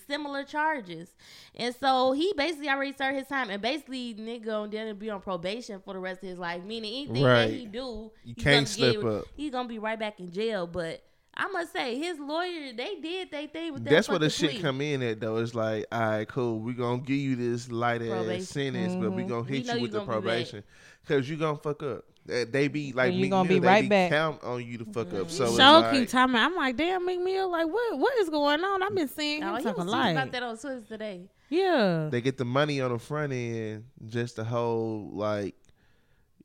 similar 0.08 0.44
charges, 0.44 1.10
and 1.56 1.74
so 1.76 2.12
he 2.12 2.34
basically 2.36 2.70
already 2.70 2.94
served 2.94 3.18
his 3.18 3.28
time, 3.28 3.50
and 3.50 3.62
basically 3.62 4.14
nigga 4.16 4.46
gonna 4.46 4.72
then 4.72 4.96
be 4.98 5.10
on 5.10 5.22
probation 5.22 5.80
for 5.84 5.94
the 5.94 6.00
rest 6.00 6.22
of 6.24 6.30
his 6.30 6.38
life. 6.38 6.64
Meaning 6.64 7.08
anything 7.08 7.24
Right. 7.24 7.46
that 7.48 7.54
he 7.54 7.66
do, 7.66 8.12
You 8.26 8.34
he's 8.36 8.44
can't 8.44 8.68
slip 8.68 8.98
get- 9.02 9.06
up. 9.06 9.26
He's 9.36 9.52
gonna 9.52 9.70
be 9.70 9.80
right 9.80 9.98
back 10.00 10.20
in 10.20 10.32
jail. 10.32 10.68
But 10.68 11.02
I 11.34 11.48
must 11.48 11.72
say, 11.72 11.98
his 11.98 12.20
lawyer, 12.20 12.74
they 12.76 12.96
did 12.96 13.32
they 13.32 13.48
thing 13.48 13.74
with 13.74 13.84
that. 13.86 13.90
That's 13.90 14.10
where 14.10 14.20
the 14.20 14.30
fucking 14.30 14.50
shit 14.50 14.56
plea. 14.56 14.62
come 14.62 14.82
in 14.82 15.02
at 15.02 15.22
though. 15.22 15.38
It's 15.38 15.56
like, 15.56 15.86
all 15.92 16.00
right, 16.02 16.28
cool. 16.28 16.60
We 16.60 16.74
gonna 16.74 17.02
give 17.02 17.18
you 17.18 17.36
this 17.38 17.70
light 17.72 18.02
Probation. 18.02 18.42
ass 18.42 18.48
sentence, 18.50 18.96
but 18.96 19.12
we 19.12 19.24
Mhm. 19.24 19.28
gonna 19.30 19.48
hit 19.48 19.66
know 19.68 19.74
you 19.74 19.78
you 19.78 19.82
with 19.84 19.92
the 19.92 20.00
gonna 20.00 20.08
be 20.12 20.14
back. 20.16 20.22
probation 20.24 20.64
because 21.04 21.30
you 21.30 21.38
gonna 21.38 21.58
fuck 21.58 21.84
up. 21.84 22.04
They- 22.26 22.44
They 22.46 22.68
be 22.68 22.94
like, 22.94 23.12
And 23.12 23.20
you 23.20 23.30
gonna 23.30 23.48
be 23.50 23.56
Mill, 23.56 23.62
they 23.64 23.68
right 23.68 23.82
be 23.82 23.90
back. 23.90 24.12
count 24.12 24.44
on 24.44 24.64
you 24.66 24.78
to 24.80 24.86
fuck 24.86 25.12
up. 25.14 25.30
So 25.32 25.46
it's 25.46 25.58
Show 25.58 25.80
like, 25.80 26.08
talking. 26.10 26.36
I'm 26.36 26.56
like, 26.56 26.78
damn, 26.78 27.06
Meek 27.06 27.20
Mill. 27.22 27.50
Like, 27.50 27.66
what? 27.68 27.98
What 28.00 28.18
is 28.20 28.30
going 28.30 28.64
on? 28.64 28.84
I've 28.84 28.94
been 28.96 29.08
seeing 29.08 29.44
Oh, 29.44 29.56
him 29.56 29.62
he 29.62 29.66
was 29.66 29.76
talking 29.76 29.88
like, 29.92 30.12
about 30.16 30.32
that 30.32 30.44
on 30.44 30.58
Twitter 30.58 30.82
today. 30.88 31.30
yeah. 31.50 32.10
they 32.12 32.22
get 32.22 32.38
the 32.38 32.46
money 32.46 32.80
on 32.82 32.92
the 32.92 33.00
front 33.00 33.34
end 33.34 33.86
just 34.06 34.36
to 34.38 34.44
hold 34.44 35.14
like 35.16 35.56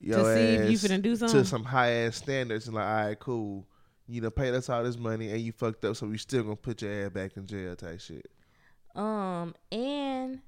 your 0.00 0.18
To 0.18 0.24
see 0.34 0.40
if 0.40 0.70
you 0.70 0.76
ass 0.76 0.84
finna 0.98 1.02
do 1.02 1.16
to 1.16 1.44
some 1.44 1.64
high 1.64 1.90
ass 1.90 2.16
standards 2.16 2.66
and 2.66 2.74
like, 2.76 2.86
all 2.86 3.06
right, 3.06 3.18
cool. 3.18 3.66
You 4.08 4.20
know, 4.20 4.30
paid 4.30 4.54
us 4.54 4.68
all 4.68 4.84
this 4.84 4.96
money 4.96 5.30
and 5.30 5.40
you 5.40 5.52
fucked 5.52 5.84
up, 5.84 5.96
so 5.96 6.06
we 6.06 6.16
still 6.16 6.42
gonna 6.44 6.56
put 6.56 6.80
your 6.82 6.92
ass 7.06 7.10
back 7.10 7.36
in 7.36 7.46
jail 7.46 7.74
type 7.76 8.00
shit. 8.00 8.30
Um, 8.94 9.54
and 9.72 10.40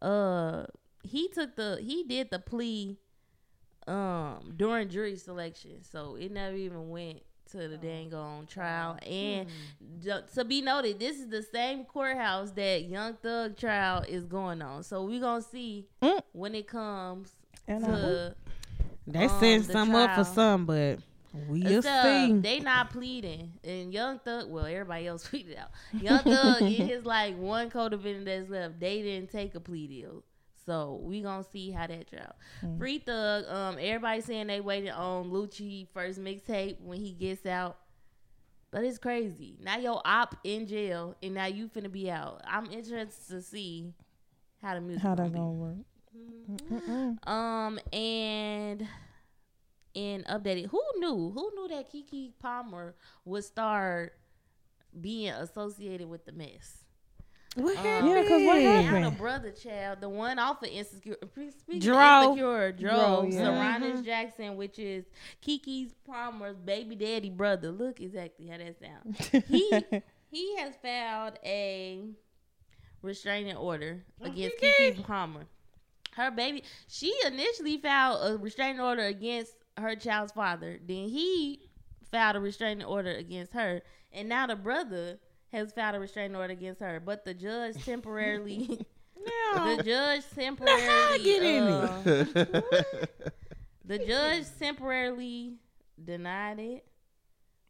uh, 0.00 0.64
he 1.02 1.28
took 1.28 1.56
the 1.56 1.78
he 1.82 2.04
did 2.04 2.30
the 2.30 2.38
plea 2.38 2.98
um 3.86 4.54
during 4.56 4.88
jury 4.88 5.16
selection, 5.16 5.82
so 5.82 6.16
it 6.16 6.32
never 6.32 6.56
even 6.56 6.88
went 6.90 7.20
to 7.52 7.68
the 7.68 7.76
dang 7.76 8.12
on 8.12 8.46
trial. 8.46 8.98
And 9.06 9.46
ju- 10.02 10.22
to 10.34 10.44
be 10.44 10.60
noted, 10.62 10.98
this 10.98 11.16
is 11.20 11.28
the 11.28 11.42
same 11.42 11.84
courthouse 11.84 12.50
that 12.52 12.84
Young 12.84 13.14
Thug 13.14 13.56
trial 13.56 14.04
is 14.08 14.24
going 14.24 14.60
on. 14.62 14.82
So 14.82 15.04
we 15.04 15.20
gonna 15.20 15.42
see 15.42 15.86
Mm. 16.02 16.20
when 16.32 16.54
it 16.56 16.66
comes 16.66 17.34
And 17.68 17.84
to. 17.84 18.34
They 19.06 19.26
um, 19.26 19.40
set 19.40 19.64
some 19.66 19.94
up 19.94 20.16
for 20.16 20.24
some, 20.24 20.66
but 20.66 20.98
we'll 21.46 21.80
So, 21.82 22.02
see. 22.02 22.32
they 22.40 22.58
not 22.58 22.90
pleading, 22.90 23.52
and 23.62 23.92
Young 23.94 24.18
Thug. 24.18 24.48
Well, 24.50 24.66
everybody 24.66 25.06
else 25.06 25.28
pleaded 25.28 25.56
out. 25.56 25.70
Young 26.02 26.24
Thug 26.24 26.62
and 26.62 26.72
his 26.72 27.04
like 27.04 27.36
one 27.38 27.70
co-defendant 27.70 28.24
that's 28.26 28.50
left. 28.50 28.80
They 28.80 29.02
didn't 29.02 29.30
take 29.30 29.54
a 29.54 29.60
plea 29.60 29.86
deal, 29.86 30.24
so 30.66 31.00
we 31.02 31.22
gonna 31.22 31.44
see 31.44 31.70
how 31.70 31.86
that 31.86 32.08
trial. 32.10 32.34
Free 32.78 32.98
Thug. 32.98 33.46
Um, 33.48 33.76
everybody 33.80 34.20
saying 34.20 34.48
they 34.48 34.60
waited 34.60 34.90
on 34.90 35.30
Lucci 35.30 35.86
first 35.94 36.20
mixtape 36.20 36.80
when 36.80 37.00
he 37.00 37.12
gets 37.12 37.46
out, 37.46 37.78
but 38.70 38.84
it's 38.84 38.98
crazy. 38.98 39.56
Now 39.62 39.78
your 39.78 40.02
op 40.04 40.34
in 40.44 40.66
jail, 40.66 41.16
and 41.22 41.34
now 41.34 41.46
you 41.46 41.68
finna 41.68 41.90
be 41.90 42.10
out. 42.10 42.42
I'm 42.46 42.66
interested 42.66 43.28
to 43.28 43.40
see 43.42 43.92
how 44.62 44.74
the 44.74 44.80
music 44.80 45.02
How 45.02 45.14
gonna 45.14 45.28
that 45.28 45.32
be. 45.32 45.38
gonna 45.38 45.52
work? 45.52 45.76
Mm-mm. 46.70 47.28
Um, 47.28 47.78
and 47.92 48.86
and 49.94 50.24
updated. 50.26 50.66
Who 50.70 50.82
knew? 50.98 51.30
Who 51.34 51.50
knew 51.54 51.68
that 51.68 51.92
Keke 51.92 52.32
Palmer 52.38 52.94
would 53.24 53.44
start 53.44 54.14
being 54.98 55.30
associated 55.30 56.08
with 56.08 56.24
the 56.24 56.32
mess? 56.32 56.84
What 57.56 57.76
Um, 57.78 57.84
happened? 57.84 58.08
Yeah, 58.10 58.22
'cause 58.28 58.42
what 58.44 58.58
Now 58.60 58.82
happened? 58.82 59.04
the 59.06 59.10
brother 59.18 59.50
child, 59.50 60.00
the 60.02 60.08
one 60.10 60.38
off 60.38 60.62
of 60.62 60.68
Insecure, 60.68 61.16
speaking 61.50 61.80
Dro. 61.80 61.96
of 61.96 62.24
Insecure, 62.38 62.72
Dro, 62.72 62.90
Dro, 62.90 63.22
yeah. 63.30 63.40
Sarunas 63.80 64.04
Jackson, 64.04 64.56
which 64.56 64.78
is 64.78 65.06
Keke's 65.42 65.94
Palmer's 66.06 66.58
baby 66.58 66.94
daddy 66.96 67.30
brother. 67.30 67.70
Look 67.70 68.00
exactly 68.00 68.48
how 68.48 68.58
that 68.58 68.76
sounds. 68.78 69.44
He 69.48 69.70
he 70.30 70.56
has 70.58 70.74
filed 70.82 71.38
a 71.44 72.10
restraining 73.02 73.56
order 73.56 74.04
against 74.20 74.58
Keke 74.58 75.02
Palmer. 75.04 75.46
Her 76.12 76.30
baby, 76.30 76.62
she 76.88 77.14
initially 77.26 77.78
filed 77.78 78.32
a 78.32 78.36
restraining 78.38 78.80
order 78.80 79.04
against 79.04 79.54
her 79.78 79.94
child's 79.96 80.32
father. 80.32 80.78
Then 80.86 81.08
he 81.08 81.70
filed 82.10 82.36
a 82.36 82.40
restraining 82.40 82.84
order 82.86 83.10
against 83.12 83.52
her, 83.54 83.82
and 84.12 84.28
now 84.28 84.46
the 84.46 84.56
brother 84.56 85.18
has 85.56 85.72
filed 85.72 85.96
a 85.96 86.00
restraining 86.00 86.36
order 86.36 86.52
against 86.52 86.80
her. 86.80 87.00
But 87.00 87.24
the 87.24 87.34
judge 87.34 87.82
temporarily, 87.84 88.86
the 89.54 89.82
judge 89.84 90.22
temporarily, 90.34 91.24
get 91.24 91.42
in 91.42 91.62
uh, 91.64 92.02
the 93.84 93.98
judge 93.98 94.44
temporarily 94.58 95.54
denied 96.02 96.58
it. 96.58 96.86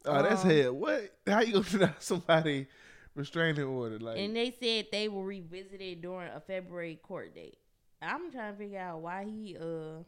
Oh, 0.05 0.22
that's 0.22 0.44
Um, 0.44 0.51
hell. 0.51 0.72
What? 0.75 1.14
How 1.27 1.40
you 1.40 1.53
gonna 1.55 1.64
deny 1.70 1.94
somebody 1.99 2.66
restraining 3.14 3.64
order? 3.64 3.99
Like, 3.99 4.18
And 4.18 4.37
they 4.37 4.51
said 4.51 4.87
they 4.92 5.09
will 5.09 5.25
revisit 5.25 5.81
it 5.81 6.01
during 6.03 6.31
a 6.31 6.40
February 6.40 6.99
court 7.03 7.35
date. 7.35 7.59
I'm 8.03 8.31
trying 8.31 8.53
to 8.53 8.59
figure 8.59 8.79
out 8.79 9.01
why 9.01 9.25
he 9.25 9.57
uh 9.59 10.03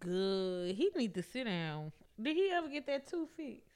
Good. 0.00 0.74
He 0.74 0.90
need 0.96 1.14
to 1.14 1.22
sit 1.22 1.44
down. 1.44 1.92
Did 2.20 2.36
he 2.36 2.50
ever 2.52 2.68
get 2.68 2.86
that 2.86 3.06
tooth 3.06 3.28
fixed? 3.36 3.71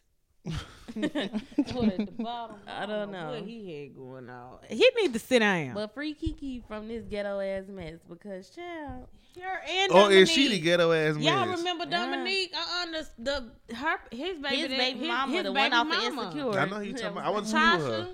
What 0.97 1.89
at 1.89 1.99
the 1.99 2.13
bottom? 2.23 2.57
I 2.67 2.87
don't 2.87 3.11
know. 3.13 3.33
what 3.33 3.43
he 3.43 3.83
had 3.83 3.97
going 3.97 4.31
on. 4.31 4.59
He 4.69 4.89
need 4.97 5.13
to 5.13 5.19
sit 5.19 5.41
down. 5.41 5.75
but 5.75 5.93
free 5.93 6.15
Keke 6.15 6.67
from 6.67 6.89
this 6.89 7.05
ghetto 7.05 7.39
ass 7.41 7.65
mess 7.69 7.99
because 8.09 8.49
child 8.49 9.07
Her 9.39 9.61
and 9.69 9.93
oh, 9.93 10.09
is 10.09 10.31
she 10.31 10.49
the 10.49 10.59
ghetto 10.59 10.93
ass 10.93 11.17
mess? 11.17 11.25
Y'all 11.25 11.45
man? 11.47 11.59
remember 11.59 11.85
Yeah. 11.85 12.07
Dominique? 12.07 12.55
Uh, 12.55 12.59
uh 12.59 13.03
the, 13.19 13.51
the 13.69 13.75
her 13.75 13.97
his 14.11 14.39
baby 14.39 14.57
his 14.57 14.69
baby 14.69 14.99
his, 15.01 15.09
mama, 15.09 15.33
his 15.33 15.43
the 15.45 15.53
baby 15.53 15.61
one 15.61 15.73
off 15.75 15.87
mama. 15.87 16.23
of 16.23 16.37
Insecure. 16.37 16.59
I 16.61 16.65
know 16.67 16.77
who 16.77 16.83
you 16.85 16.93
talking 16.95 17.09
about. 17.09 17.25
I 17.25 17.31
went 17.31 17.45
to 17.47 17.51
school 17.51 17.77
with 17.79 17.87
her. 17.87 18.09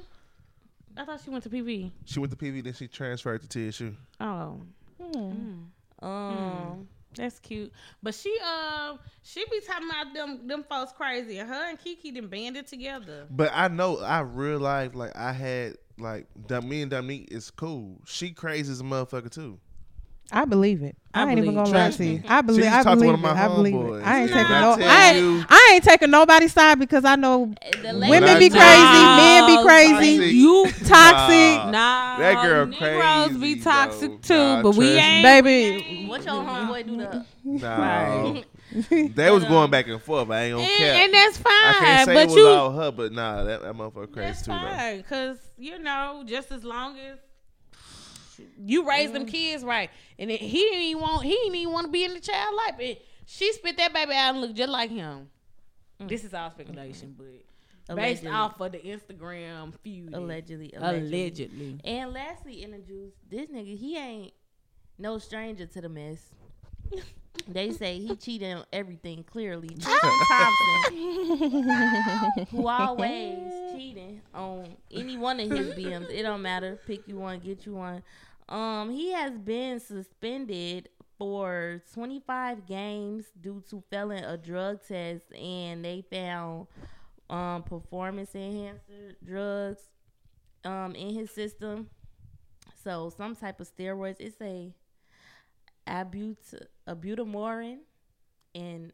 I 0.96 1.04
thought 1.04 1.20
she 1.24 1.30
went 1.30 1.44
to 1.44 1.50
PV. 1.50 1.90
She 2.04 2.18
went 2.18 2.32
to 2.32 2.36
PV, 2.36 2.64
then 2.64 2.74
she 2.74 2.88
transferred 2.88 3.48
to 3.48 3.70
TSU. 3.70 3.94
Oh, 4.20 4.60
Um, 6.02 6.88
that's 7.14 7.38
cute. 7.38 7.72
But 8.02 8.14
she 8.14 8.36
um 8.40 8.98
she 9.22 9.44
be 9.50 9.60
talking 9.66 9.88
about 9.88 10.14
them 10.14 10.46
them 10.46 10.64
folks 10.68 10.92
crazy, 10.92 11.38
and 11.38 11.48
her 11.48 11.68
and 11.70 11.78
Keke 11.78 12.14
them 12.14 12.28
banded 12.28 12.66
together. 12.66 13.26
But 13.30 13.50
I 13.54 13.68
know 13.68 13.98
I 13.98 14.20
realized 14.20 14.94
like 14.94 15.16
I 15.16 15.32
had 15.32 15.76
like 15.98 16.26
me 16.64 16.82
and 16.82 16.90
Dominique 16.90 17.28
is 17.30 17.50
cool. 17.50 18.00
She 18.06 18.30
crazy 18.30 18.72
as 18.72 18.80
a 18.80 18.84
motherfucker 18.84 19.30
too. 19.30 19.58
I 20.32 20.44
believe 20.46 20.82
it. 20.82 20.96
I, 21.14 21.24
I 21.24 21.28
ain't 21.30 21.38
even 21.40 21.54
gonna 21.54 21.68
lie 21.68 21.90
to 21.90 22.04
you. 22.06 22.22
I 22.26 22.40
believe. 22.40 22.62
She 22.64 22.68
I 22.68 22.82
talked 22.82 22.84
to 22.84 23.04
believe 23.04 23.06
one 23.06 23.14
it. 23.14 23.30
of 23.30 23.36
my 23.36 23.44
I 23.44 23.48
believe 23.48 23.74
homeboys. 23.74 24.00
it. 24.00 24.06
I 24.06 24.20
ain't 24.22 24.30
taking 24.32 24.50
When 24.50 24.60
no. 24.62 24.76
I 24.80 25.06
ain't. 25.10 25.16
you- 25.18 25.44
I 25.50 25.70
ain't 25.74 25.84
taking 25.84 26.10
nobody's 26.10 26.52
side 26.54 26.78
because 26.78 27.04
I 27.04 27.16
know 27.16 27.52
eh, 27.60 27.70
women 27.92 28.38
be 28.38 28.48
crazy, 28.48 28.48
you- 28.48 29.16
men 29.18 29.46
be 29.46 29.62
crazy, 29.62 29.92
toxic. 30.16 30.32
You 30.32 30.64
toxic. 30.86 31.36
Nah. 31.36 31.70
Nah, 31.70 32.18
That 32.18 32.42
girl 32.42 32.66
Negroes 32.66 33.26
crazy, 33.38 33.54
be 33.56 33.60
toxic 33.60 34.08
bro. 34.08 34.18
too, 34.22 34.34
Nah, 34.34 34.62
but 34.62 34.70
we 34.70 34.76
trust 34.92 34.96
me. 34.96 34.98
ain't. 35.02 35.22
baby. 35.44 36.06
what 36.08 36.24
your 36.24 36.34
homeboy 36.34 36.86
do 36.86 36.96
to 36.96 37.04
her? 37.06 37.26
Nah, 37.44 38.40
they 38.90 39.30
was 39.30 39.44
going 39.44 39.70
back 39.70 39.86
and 39.88 40.00
forth. 40.00 40.30
I 40.30 40.44
ain't 40.44 40.54
gonna 40.56 40.62
And, 40.66 40.78
cap. 40.78 40.96
and 40.96 41.12
that's 41.14 41.36
fine, 41.36 41.52
I 41.52 41.72
can't 41.78 42.06
say 42.06 42.14
but 42.14 42.22
it 42.22 42.26
was 42.28 42.36
you 42.36 42.48
all 42.48 42.72
her, 42.72 42.90
but 42.90 43.12
nah, 43.12 43.44
that, 43.44 43.60
that 43.60 43.74
motherfucker 43.74 44.10
crazy 44.12 44.26
that's 44.28 44.42
too 44.42 44.52
though. 44.52 44.58
fine, 44.58 45.02
cause 45.02 45.36
you 45.58 45.78
know, 45.78 46.24
just 46.26 46.50
as 46.52 46.64
long 46.64 46.96
as 46.98 47.18
you 48.58 48.88
raise 48.88 49.12
them 49.12 49.22
mm-hmm. 49.22 49.30
kids 49.30 49.64
right, 49.64 49.90
and 50.18 50.30
it, 50.30 50.40
he 50.40 50.58
didn't 50.58 50.82
even 50.82 51.02
want, 51.02 51.24
he 51.24 51.32
didn't 51.32 51.54
even 51.54 51.72
want 51.72 51.86
to 51.86 51.92
be 51.92 52.04
in 52.04 52.14
the 52.14 52.20
child 52.20 52.54
life, 52.54 52.74
and 52.80 52.96
she 53.26 53.52
spit 53.52 53.76
that 53.76 53.92
baby 53.92 54.12
out 54.12 54.34
and 54.34 54.40
looked 54.40 54.54
just 54.54 54.70
like 54.70 54.90
him. 54.90 55.28
Mm. 56.00 56.08
This 56.08 56.24
is 56.24 56.34
all 56.34 56.50
speculation, 56.50 57.14
but 57.16 57.96
based 57.96 58.26
off 58.26 58.60
of 58.60 58.72
the 58.72 58.78
Instagram 58.78 59.74
feud, 59.82 60.14
Allegedly, 60.14 60.72
allegedly. 60.76 61.20
allegedly. 61.20 61.80
And 61.84 62.12
lastly, 62.12 62.62
in 62.62 62.72
the 62.72 62.78
juice, 62.78 63.12
this 63.28 63.48
nigga 63.48 63.76
he 63.76 63.96
ain't 63.96 64.32
no 64.98 65.18
stranger 65.18 65.66
to 65.66 65.80
the 65.80 65.88
mess. 65.88 66.30
They 67.48 67.72
say 67.72 67.98
he 67.98 68.14
cheated 68.14 68.56
on 68.56 68.64
everything. 68.72 69.24
Clearly, 69.24 69.68
Tristan 69.80 70.10
Thompson, 70.28 70.96
who 72.50 72.68
always 72.68 73.38
cheating 73.72 74.20
on 74.34 74.76
any 74.90 75.16
one 75.16 75.40
of 75.40 75.50
his 75.50 75.74
BMs. 75.74 76.10
It 76.10 76.22
don't 76.22 76.42
matter. 76.42 76.78
Pick 76.86 77.08
you 77.08 77.16
one, 77.16 77.40
get 77.40 77.66
you 77.66 77.74
one. 77.74 78.02
Um, 78.52 78.90
he 78.90 79.12
has 79.12 79.38
been 79.38 79.80
suspended 79.80 80.90
for 81.18 81.82
25 81.94 82.66
games 82.66 83.26
due 83.40 83.62
to 83.70 83.82
failing 83.90 84.24
a 84.24 84.36
drug 84.36 84.80
test, 84.86 85.32
and 85.34 85.84
they 85.84 86.04
found 86.10 86.66
um 87.30 87.62
performance 87.62 88.34
enhancer 88.34 89.16
drugs 89.24 89.80
um 90.64 90.94
in 90.94 91.14
his 91.14 91.30
system. 91.30 91.88
So 92.84 93.10
some 93.16 93.36
type 93.36 93.60
of 93.60 93.68
steroids. 93.74 94.16
It's 94.20 94.40
a 94.40 94.72
abut 95.88 96.54
ibutamoren 96.88 97.78
and 98.54 98.92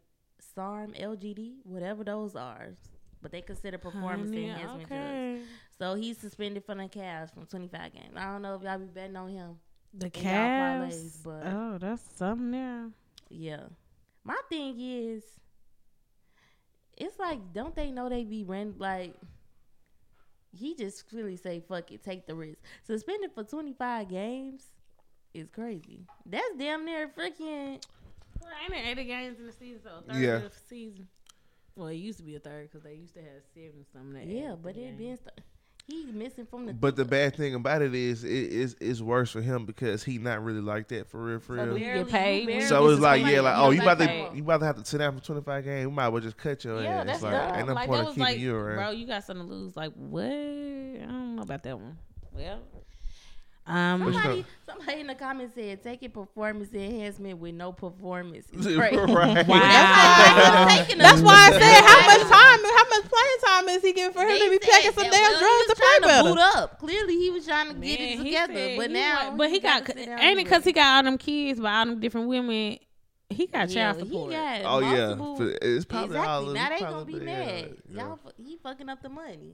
SARM 0.54 0.92
LGD, 0.94 1.56
whatever 1.64 2.04
those 2.04 2.36
are. 2.36 2.70
But 3.20 3.32
they 3.32 3.42
consider 3.42 3.78
performance 3.78 4.30
Honey, 4.30 4.48
enhancement 4.50 4.88
drugs. 4.88 5.48
Okay. 5.80 5.84
So 5.84 5.94
he's 5.94 6.18
suspended 6.18 6.64
from 6.64 6.78
the 6.78 6.84
Cavs 6.84 7.32
from 7.32 7.46
25 7.46 7.92
games. 7.92 8.12
I 8.16 8.24
don't 8.32 8.42
know 8.42 8.54
if 8.54 8.62
y'all 8.62 8.78
be 8.78 8.86
betting 8.86 9.16
on 9.16 9.28
him. 9.30 9.56
The 9.94 10.06
in 10.06 10.12
Cavs. 10.12 10.88
parlays, 10.92 11.22
but- 11.24 11.46
oh, 11.46 11.78
that's 11.80 12.02
something 12.16 12.50
there. 12.50 12.90
Yeah. 13.30 13.64
My 14.24 14.36
thing 14.48 14.76
is, 14.78 15.22
it's 16.96 17.18
like, 17.18 17.52
don't 17.52 17.74
they 17.74 17.90
know 17.90 18.08
they 18.08 18.24
be 18.24 18.44
ran 18.44 18.74
like? 18.78 19.14
He 20.50 20.74
just 20.74 21.08
clearly 21.08 21.36
say, 21.36 21.60
"Fuck 21.60 21.92
it, 21.92 22.02
take 22.02 22.26
the 22.26 22.34
risk." 22.34 22.58
Suspended 22.82 23.30
for 23.34 23.44
25 23.44 24.08
games 24.08 24.64
is 25.34 25.48
crazy. 25.50 26.06
That's 26.26 26.44
damn 26.58 26.84
near 26.84 27.08
freaking. 27.08 27.82
Well, 28.40 28.50
ain't 28.64 28.74
it 28.74 28.88
80 28.98 29.04
games 29.04 29.38
in 29.38 29.46
the 29.46 29.52
season, 29.52 29.82
so 29.82 30.00
third 30.06 30.20
Yeah. 30.22 30.36
of 30.36 30.52
the 30.54 30.58
season. 30.68 31.06
Well, 31.76 31.88
it 31.88 31.96
used 31.96 32.18
to 32.18 32.24
be 32.24 32.34
a 32.34 32.40
third 32.40 32.70
because 32.70 32.82
they 32.82 32.94
used 32.94 33.14
to 33.14 33.20
have 33.22 33.42
seven 33.54 33.84
something. 33.92 34.14
that 34.14 34.26
Yeah, 34.26 34.52
added 34.52 34.62
but 34.62 34.74
the 34.74 34.80
it 34.82 34.84
game. 34.84 34.96
been 34.96 35.16
st- 35.18 35.40
he 35.88 36.05
missing 36.12 36.46
from 36.46 36.66
the. 36.66 36.74
But 36.74 36.96
the 36.96 37.05
bad 37.05 37.35
thing 37.35 37.55
about 37.55 37.81
it 37.83 37.94
is, 37.94 38.22
it 38.22 38.31
is 38.31 38.77
it's 38.81 39.01
worse 39.01 39.31
for 39.33 39.40
him 39.40 39.64
because 39.66 40.05
he 40.05 40.18
not 40.18 40.44
really 40.44 40.61
like 40.61 40.87
that 40.88 41.09
for 41.09 41.18
real, 41.22 41.40
for 41.40 41.57
So 41.57 41.64
real. 41.64 41.74
do 41.74 41.81
you 41.81 41.87
Barely- 41.87 42.05
get 42.05 42.12
paid? 42.12 42.40
you 42.42 42.46
when 42.46 42.55
barely 42.59 42.66
So 42.68 42.88
it's 42.90 43.01
like, 43.01 43.16
suspended? 43.20 43.35
yeah, 43.35 43.40
like, 43.40 43.59
oh, 43.59 43.70
you 43.70 43.81
about 43.83 43.98
get 43.98 44.31
to 44.31 44.37
you 44.37 44.42
about 44.42 44.61
to 44.61 44.66
have 44.66 44.77
to 44.77 44.85
sit 44.85 44.98
down 44.98 45.18
for 45.18 45.24
twenty 45.24 45.40
five 45.42 45.64
games. 45.64 45.87
We 45.88 45.92
might 45.94 46.07
as 46.07 46.12
well 46.12 46.20
just 46.22 46.37
cut 46.37 46.62
your 46.64 46.83
Yeah, 46.83 47.01
ass. 47.01 47.07
that's 47.07 47.22
like, 47.22 47.33
dumb. 47.33 47.57
ain't 47.59 47.68
no 47.68 47.74
like, 47.74 47.87
point 47.88 47.96
that 47.96 48.01
of 48.03 48.07
was 48.07 48.14
keeping 48.14 48.24
like, 48.24 48.38
you 48.38 48.55
around. 48.57 48.77
bro, 48.77 48.90
you 48.90 49.07
got 49.07 49.24
something 49.24 49.48
to 49.48 49.53
lose. 49.55 49.77
Like, 49.77 49.92
what? 49.94 50.24
I 50.24 50.27
don't 50.29 51.37
know 51.37 51.42
about 51.42 51.62
that 51.62 51.79
one. 51.79 51.96
Well, 52.33 52.61
um, 53.68 54.02
Somebody, 54.12 54.44
somebody 54.66 55.00
in 55.00 55.07
the 55.09 55.14
comments 55.14 55.54
said, 55.54 55.83
"Taking 55.83 56.11
performance 56.11 56.72
enhancement 56.72 57.38
with 57.38 57.54
no 57.54 57.72
performance." 57.72 58.46
is 58.52 58.76
right. 58.76 58.92
crazy. 58.92 59.12
Wow. 59.14 59.44
That's 59.46 59.46
why, 59.48 60.87
That's 60.96 61.20
why 61.22 61.35
I 61.35 61.50
said 61.52 61.85
how 61.85 62.07
much 62.07 62.22
time, 62.28 62.61
how 62.64 62.88
much 62.88 63.11
playing 63.11 63.38
time 63.44 63.68
is 63.68 63.83
he 63.83 63.92
getting 63.92 64.12
for 64.12 64.20
him 64.22 64.28
They 64.28 64.38
to 64.38 64.50
be 64.50 64.59
said 64.66 64.72
taking 64.72 64.92
some 64.92 65.11
damn 65.11 65.38
drugs 65.38 65.40
he 65.40 65.46
to 65.46 65.64
was 65.68 65.78
play 65.78 65.87
trying 65.87 66.00
better? 66.09 66.28
to 66.28 66.35
boot 66.35 66.40
up. 66.40 66.78
Clearly, 66.78 67.16
he 67.18 67.31
was 67.31 67.46
trying 67.46 67.68
to 67.68 67.74
get 67.74 68.00
it 68.00 68.18
together, 68.18 68.74
but 68.76 68.90
now, 68.90 69.31
wa- 69.31 69.37
but 69.37 69.50
he 69.50 69.61
got, 69.61 69.85
to 69.87 69.92
sit 69.92 70.09
ain't 70.09 70.38
it 70.40 70.44
because 70.44 70.64
he 70.64 70.72
got 70.72 70.96
all 70.96 71.02
them 71.02 71.18
kids 71.18 71.61
by 71.61 71.74
all 71.78 71.87
them 71.87 72.00
different 72.00 72.28
women? 72.28 72.78
He 73.31 73.46
got 73.46 73.68
Yeah, 73.68 73.92
child 73.92 74.02
he 74.02 74.09
support. 74.09 74.31
got 74.33 74.62
Oh 74.64 74.78
yeah, 74.81 75.14
multiple- 75.14 75.37
For- 75.37 75.59
it's 75.61 75.85
probably 75.85 76.16
exactly. 76.16 76.28
all 76.35 76.48
of 76.48 76.54
now 76.54 76.70
it's 76.70 76.81
they 76.81 76.87
gonna 76.87 77.04
be 77.04 77.12
yeah, 77.12 77.18
mad. 77.24 77.76
yeah. 77.90 78.02
Y'all, 78.07 78.18
he 78.38 78.57
fucking 78.62 78.88
up 78.88 79.02
the 79.02 79.11
money. 79.11 79.52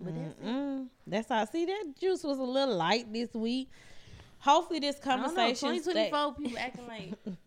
But 0.00 0.14
that's 0.14 0.34
it. 0.42 0.86
That's 1.06 1.30
all. 1.30 1.46
See, 1.46 1.66
that 1.66 1.84
juice 2.00 2.24
was 2.24 2.38
a 2.38 2.42
little 2.42 2.76
light 2.76 3.12
this 3.12 3.32
week. 3.34 3.70
Hopefully, 4.38 4.80
this 4.80 4.96
I 5.04 5.16
don't 5.16 5.22
know. 5.22 5.28
conversation. 5.28 5.68
2024 5.82 6.34
people 6.34 6.58
acting 6.58 6.86
like. 6.86 7.14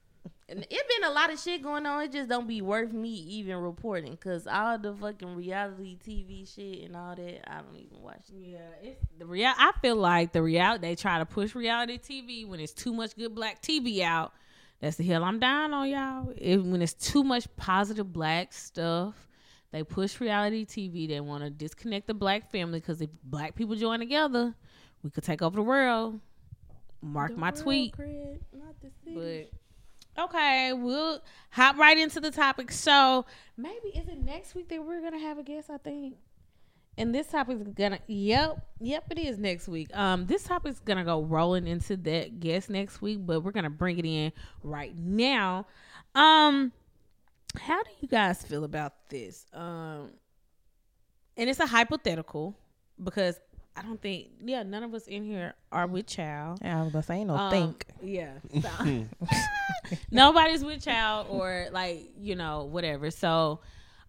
It 0.56 0.70
been 0.70 1.10
a 1.10 1.13
lot 1.13 1.32
of 1.32 1.39
shit 1.39 1.63
going 1.63 1.86
on. 1.86 2.04
It 2.04 2.12
just 2.12 2.30
don't 2.30 2.48
be 2.48 2.62
worth 2.62 2.92
me 2.92 3.10
even 3.10 3.58
reporting, 3.58 4.16
cause 4.18 4.46
all 4.46 4.78
the 4.78 4.94
fucking 4.94 5.36
reality 5.36 5.98
TV 6.06 6.54
shit 6.54 6.86
and 6.86 6.96
all 6.96 7.16
that, 7.16 7.50
I 7.52 7.62
don't 7.62 7.78
even 7.78 8.02
watch. 8.02 8.26
It. 8.30 8.50
Yeah, 8.50 8.60
it's 8.82 9.04
the 9.18 9.26
real. 9.26 9.52
I 9.58 9.72
feel 9.82 9.96
like 9.96 10.32
the 10.32 10.44
reality 10.44 10.82
they 10.88 10.96
try 10.96 11.18
to 11.18 11.26
push 11.26 11.56
reality 11.56 11.98
TV 11.98 12.48
when 12.48 12.60
it's 12.60 12.74
too 12.74 12.94
much 12.94 13.16
good 13.16 13.34
black 13.34 13.62
TV 13.62 14.02
out. 14.02 14.34
That's 14.80 14.98
the 14.98 15.04
hill 15.04 15.24
I'm 15.24 15.39
dying 15.39 15.74
on, 15.74 15.89
y'all. 15.89 16.34
If, 16.38 16.62
when 16.62 16.82
it's 16.82 16.94
too 16.94 17.24
much 17.24 17.48
positive 17.56 18.12
black 18.12 18.52
stuff, 18.52 19.16
they 19.73 19.83
push 19.83 20.21
reality 20.21 20.65
TV. 20.65 21.09
They 21.09 21.19
want 21.19 21.43
to 21.43 21.49
disconnect 21.49 22.05
the 22.05 22.13
black 22.13 22.51
family 22.51 22.79
because 22.79 23.01
if 23.01 23.09
black 23.23 23.55
people 23.55 23.75
join 23.75 23.99
together, 23.99 24.53
we 25.01 25.09
could 25.09 25.23
take 25.23 25.41
over 25.41 25.55
the 25.55 25.63
world. 25.63 26.19
Mark 27.01 27.31
The 27.31 27.38
my 27.38 27.49
world, 27.49 27.63
tweet. 27.63 27.93
Craig, 27.93 28.39
not. 28.53 28.75
But 29.03 29.49
okay, 30.25 30.73
we'll 30.73 31.21
hop 31.49 31.77
right 31.77 31.97
into 31.97 32.19
the 32.19 32.29
topic. 32.29 32.71
So 32.71 33.25
maybe 33.57 33.88
is 33.95 34.07
it 34.07 34.23
next 34.23 34.53
week 34.53 34.69
that 34.69 34.86
we're 34.86 35.01
gonna 35.01 35.17
have 35.19 35.39
a 35.39 35.43
guest? 35.43 35.71
I 35.71 35.77
think. 35.77 36.17
And 36.95 37.13
this 37.13 37.25
topic 37.25 37.57
is 37.59 37.67
gonna 37.69 37.99
yep 38.05 38.63
yep 38.79 39.05
it 39.09 39.17
is 39.17 39.39
next 39.39 39.67
week. 39.67 39.89
Um, 39.97 40.27
this 40.27 40.43
topic 40.43 40.73
is 40.73 40.79
gonna 40.81 41.03
go 41.03 41.23
rolling 41.23 41.65
into 41.65 41.97
that 41.97 42.39
guest 42.39 42.69
next 42.69 43.01
week, 43.01 43.25
but 43.25 43.41
we're 43.41 43.51
gonna 43.51 43.71
bring 43.71 43.97
it 43.97 44.05
in 44.05 44.31
right 44.62 44.95
now. 44.95 45.65
Um, 46.13 46.71
how 47.60 47.82
do 47.84 47.89
you 48.02 48.08
guys 48.08 48.42
feel 48.44 48.63
about 48.63 48.94
this? 49.10 49.46
Um, 49.54 50.12
and 51.38 51.50
it's 51.50 51.60
a 51.60 51.66
hypothetical 51.66 52.56
because 53.04 53.39
I 53.76 53.82
don't 53.82 54.00
think 54.02 54.28
yeah 54.44 54.62
none 54.63 54.84
of 54.84 54.94
us 54.94 55.08
in 55.08 55.24
here 55.24 55.56
are 55.72 55.88
with 55.88 56.06
child. 56.06 56.60
Yeah, 56.62 56.80
I 56.80 56.84
was 56.84 56.92
gonna 56.92 57.04
say 57.04 57.16
ain't 57.18 57.28
no 57.28 57.36
Um, 57.36 57.52
think. 57.52 57.86
Yeah. 58.04 58.34
So- 58.62 59.06
Nobody's 60.12 60.63
with 60.63 60.84
child 60.84 61.28
or 61.30 61.68
like, 61.72 62.12
you 62.20 62.36
know, 62.36 62.66
whatever. 62.66 63.10
So 63.12 63.60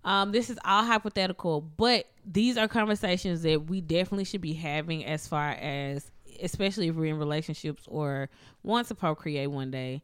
um 0.05 0.33
this 0.33 0.51
is 0.51 0.59
all 0.65 0.85
hypothetical, 0.85 1.61
but 1.63 2.07
these 2.27 2.57
are 2.59 2.69
conversations 2.69 3.43
that 3.43 3.67
we 3.69 3.81
definitely 3.81 4.25
should 4.25 4.41
be 4.43 4.53
having 4.55 5.05
as 5.05 5.27
far 5.27 5.51
as 5.53 6.11
especially 6.43 6.89
if 6.89 6.97
we're 6.97 7.07
in 7.07 7.19
relationships 7.19 7.85
or 7.89 8.29
want 8.63 8.89
to 8.89 8.95
procreate 8.95 9.51
one 9.51 9.71
day. 9.71 10.03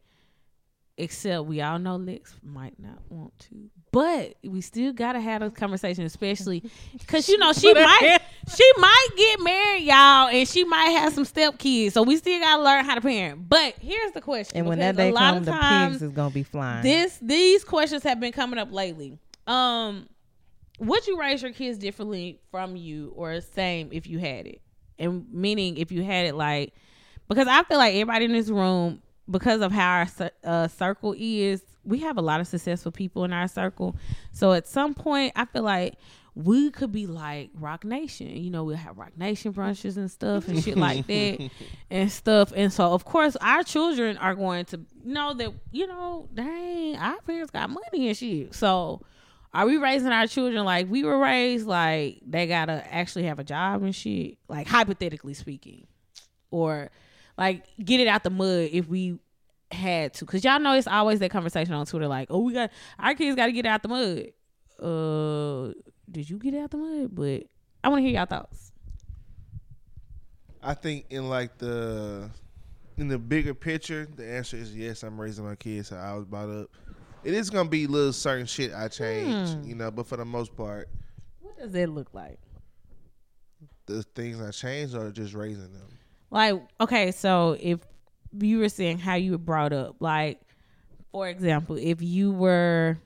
Except 1.01 1.45
we 1.45 1.61
all 1.61 1.79
know 1.79 1.95
Lex 1.95 2.35
might 2.43 2.79
not 2.79 2.99
want 3.09 3.37
to, 3.39 3.71
but 3.91 4.35
we 4.43 4.61
still 4.61 4.93
gotta 4.93 5.19
have 5.19 5.41
a 5.41 5.49
conversation, 5.49 6.05
especially 6.05 6.63
because 6.99 7.27
you 7.27 7.39
know 7.39 7.53
she 7.53 7.73
might 7.73 8.19
she 8.55 8.71
might 8.77 9.07
get 9.17 9.41
married, 9.41 9.81
y'all, 9.81 10.27
and 10.27 10.47
she 10.47 10.63
might 10.63 10.89
have 10.89 11.11
some 11.11 11.25
step 11.25 11.57
kids. 11.57 11.95
So 11.95 12.03
we 12.03 12.17
still 12.17 12.39
gotta 12.39 12.61
learn 12.61 12.85
how 12.85 12.93
to 12.93 13.01
parent. 13.01 13.49
But 13.49 13.73
here's 13.79 14.11
the 14.11 14.21
question: 14.21 14.59
And 14.59 14.67
when 14.67 14.77
that 14.77 14.95
day 14.95 15.09
a 15.09 15.13
lot 15.13 15.33
comes, 15.33 15.47
of 15.47 15.53
the 15.55 15.59
pigs 15.59 16.01
is 16.03 16.11
gonna 16.11 16.29
be 16.29 16.43
flying. 16.43 16.83
this 16.83 17.17
these 17.19 17.63
questions 17.63 18.03
have 18.03 18.19
been 18.19 18.31
coming 18.31 18.59
up 18.59 18.71
lately. 18.71 19.17
Um, 19.47 20.07
would 20.77 21.07
you 21.07 21.19
raise 21.19 21.41
your 21.41 21.51
kids 21.51 21.79
differently 21.79 22.39
from 22.51 22.75
you 22.75 23.11
or 23.15 23.41
same 23.41 23.89
if 23.91 24.05
you 24.05 24.19
had 24.19 24.45
it? 24.45 24.61
And 24.99 25.25
meaning 25.33 25.77
if 25.77 25.91
you 25.91 26.03
had 26.03 26.27
it 26.27 26.35
like 26.35 26.75
because 27.27 27.47
I 27.47 27.63
feel 27.63 27.79
like 27.79 27.95
everybody 27.95 28.25
in 28.25 28.33
this 28.33 28.49
room 28.49 29.01
because 29.29 29.61
of 29.61 29.71
how 29.71 29.99
our 29.99 30.07
uh, 30.43 30.67
circle 30.67 31.15
is, 31.17 31.63
we 31.83 31.99
have 31.99 32.17
a 32.17 32.21
lot 32.21 32.39
of 32.39 32.47
successful 32.47 32.91
people 32.91 33.23
in 33.23 33.33
our 33.33 33.47
circle. 33.47 33.95
So 34.31 34.53
at 34.53 34.67
some 34.67 34.93
point, 34.93 35.33
I 35.35 35.45
feel 35.45 35.63
like 35.63 35.95
we 36.33 36.69
could 36.71 36.91
be 36.91 37.07
like 37.07 37.49
Roc 37.55 37.83
Nation. 37.83 38.27
You 38.27 38.49
know, 38.49 38.63
we'll 38.63 38.77
have 38.77 38.97
Roc 38.97 39.17
Nation 39.17 39.53
brunches 39.53 39.97
and 39.97 40.09
stuff 40.09 40.47
and 40.47 40.63
shit 40.63 40.77
like 40.77 41.05
that 41.07 41.49
and 41.89 42.11
stuff. 42.11 42.53
And 42.55 42.71
so, 42.71 42.93
of 42.93 43.03
course, 43.03 43.35
our 43.41 43.63
children 43.63 44.17
are 44.17 44.35
going 44.35 44.65
to 44.65 44.81
know 45.03 45.33
that, 45.33 45.51
you 45.71 45.87
know, 45.87 46.29
dang, 46.33 46.95
our 46.95 47.19
parents 47.21 47.51
got 47.51 47.69
money 47.69 48.07
and 48.07 48.17
shit. 48.17 48.55
So, 48.55 49.01
are 49.53 49.65
we 49.65 49.75
raising 49.75 50.11
our 50.11 50.27
children 50.27 50.63
like 50.63 50.89
we 50.89 51.03
were 51.03 51.17
raised? 51.17 51.67
Like 51.67 52.21
they 52.25 52.47
gotta 52.47 52.85
actually 52.93 53.23
have 53.23 53.39
a 53.39 53.43
job 53.43 53.83
and 53.83 53.93
shit? 53.93 54.37
Like, 54.47 54.67
hypothetically 54.67 55.33
speaking. 55.33 55.87
Or 56.51 56.89
like 57.37 57.65
get 57.83 57.99
it 57.99 58.07
out 58.07 58.23
the 58.23 58.29
mud 58.29 58.69
if 58.71 58.87
we 58.87 59.19
had 59.71 60.13
to. 60.15 60.25
Cause 60.25 60.43
y'all 60.43 60.59
know 60.59 60.73
it's 60.73 60.87
always 60.87 61.19
that 61.19 61.31
conversation 61.31 61.73
on 61.73 61.85
Twitter, 61.85 62.07
like, 62.07 62.27
oh, 62.29 62.39
we 62.39 62.53
got 62.53 62.71
our 62.99 63.13
kids 63.15 63.35
gotta 63.35 63.51
get 63.51 63.65
it 63.65 63.69
out 63.69 63.81
the 63.83 63.87
mud. 63.89 64.25
Uh 64.81 65.73
did 66.09 66.29
you 66.29 66.37
get 66.37 66.53
it 66.53 66.59
out 66.59 66.71
the 66.71 66.77
mud? 66.77 67.15
But 67.15 67.43
I 67.83 67.89
wanna 67.89 68.01
hear 68.01 68.11
y'all 68.11 68.25
thoughts. 68.25 68.71
I 70.63 70.73
think 70.73 71.05
in 71.09 71.29
like 71.29 71.57
the 71.57 72.29
in 72.97 73.07
the 73.07 73.17
bigger 73.17 73.53
picture, 73.53 74.07
the 74.15 74.27
answer 74.29 74.57
is 74.57 74.75
yes. 74.75 75.03
I'm 75.03 75.19
raising 75.19 75.45
my 75.45 75.55
kids 75.55 75.89
how 75.89 75.97
I 75.97 76.13
was 76.15 76.25
brought 76.25 76.49
up. 76.49 76.69
It 77.23 77.33
is 77.33 77.49
gonna 77.49 77.69
be 77.69 77.87
little 77.87 78.13
certain 78.13 78.45
shit 78.45 78.73
I 78.73 78.87
change, 78.87 79.49
Hmm. 79.51 79.63
you 79.63 79.75
know, 79.75 79.89
but 79.91 80.07
for 80.07 80.17
the 80.17 80.25
most 80.25 80.55
part, 80.55 80.89
What 81.39 81.57
does 81.57 81.71
that 81.71 81.89
look 81.89 82.13
like? 82.13 82.39
the 83.87 84.03
things 84.03 84.39
I 84.39 84.51
changed 84.51 84.95
are 84.95 85.11
just 85.11 85.33
raising 85.33 85.73
them. 85.73 85.87
Like, 86.31 86.61
okay, 86.79 87.11
so 87.11 87.57
if 87.59 87.79
you 88.39 88.59
were 88.59 88.69
saying 88.69 88.99
how 88.99 89.15
you 89.15 89.33
were 89.33 89.37
brought 89.37 89.73
up, 89.73 89.97
like, 89.99 90.39
for 91.11 91.27
example, 91.27 91.77
if 91.77 92.01
you 92.01 92.31
were 92.31 92.97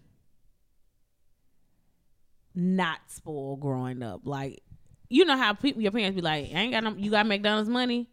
not 2.53 2.99
spoiled 3.07 3.59
growing 3.59 4.03
up, 4.03 4.21
like, 4.25 4.61
you 5.09 5.25
know 5.25 5.35
how 5.35 5.53
people, 5.53 5.81
your 5.81 5.91
parents 5.91 6.15
be 6.15 6.21
like, 6.21 6.45
I 6.53 6.59
ain't 6.59 6.71
got 6.71 6.83
no, 6.83 6.95
you 6.95 7.09
got 7.09 7.25
McDonald's 7.25 7.69
money. 7.69 8.09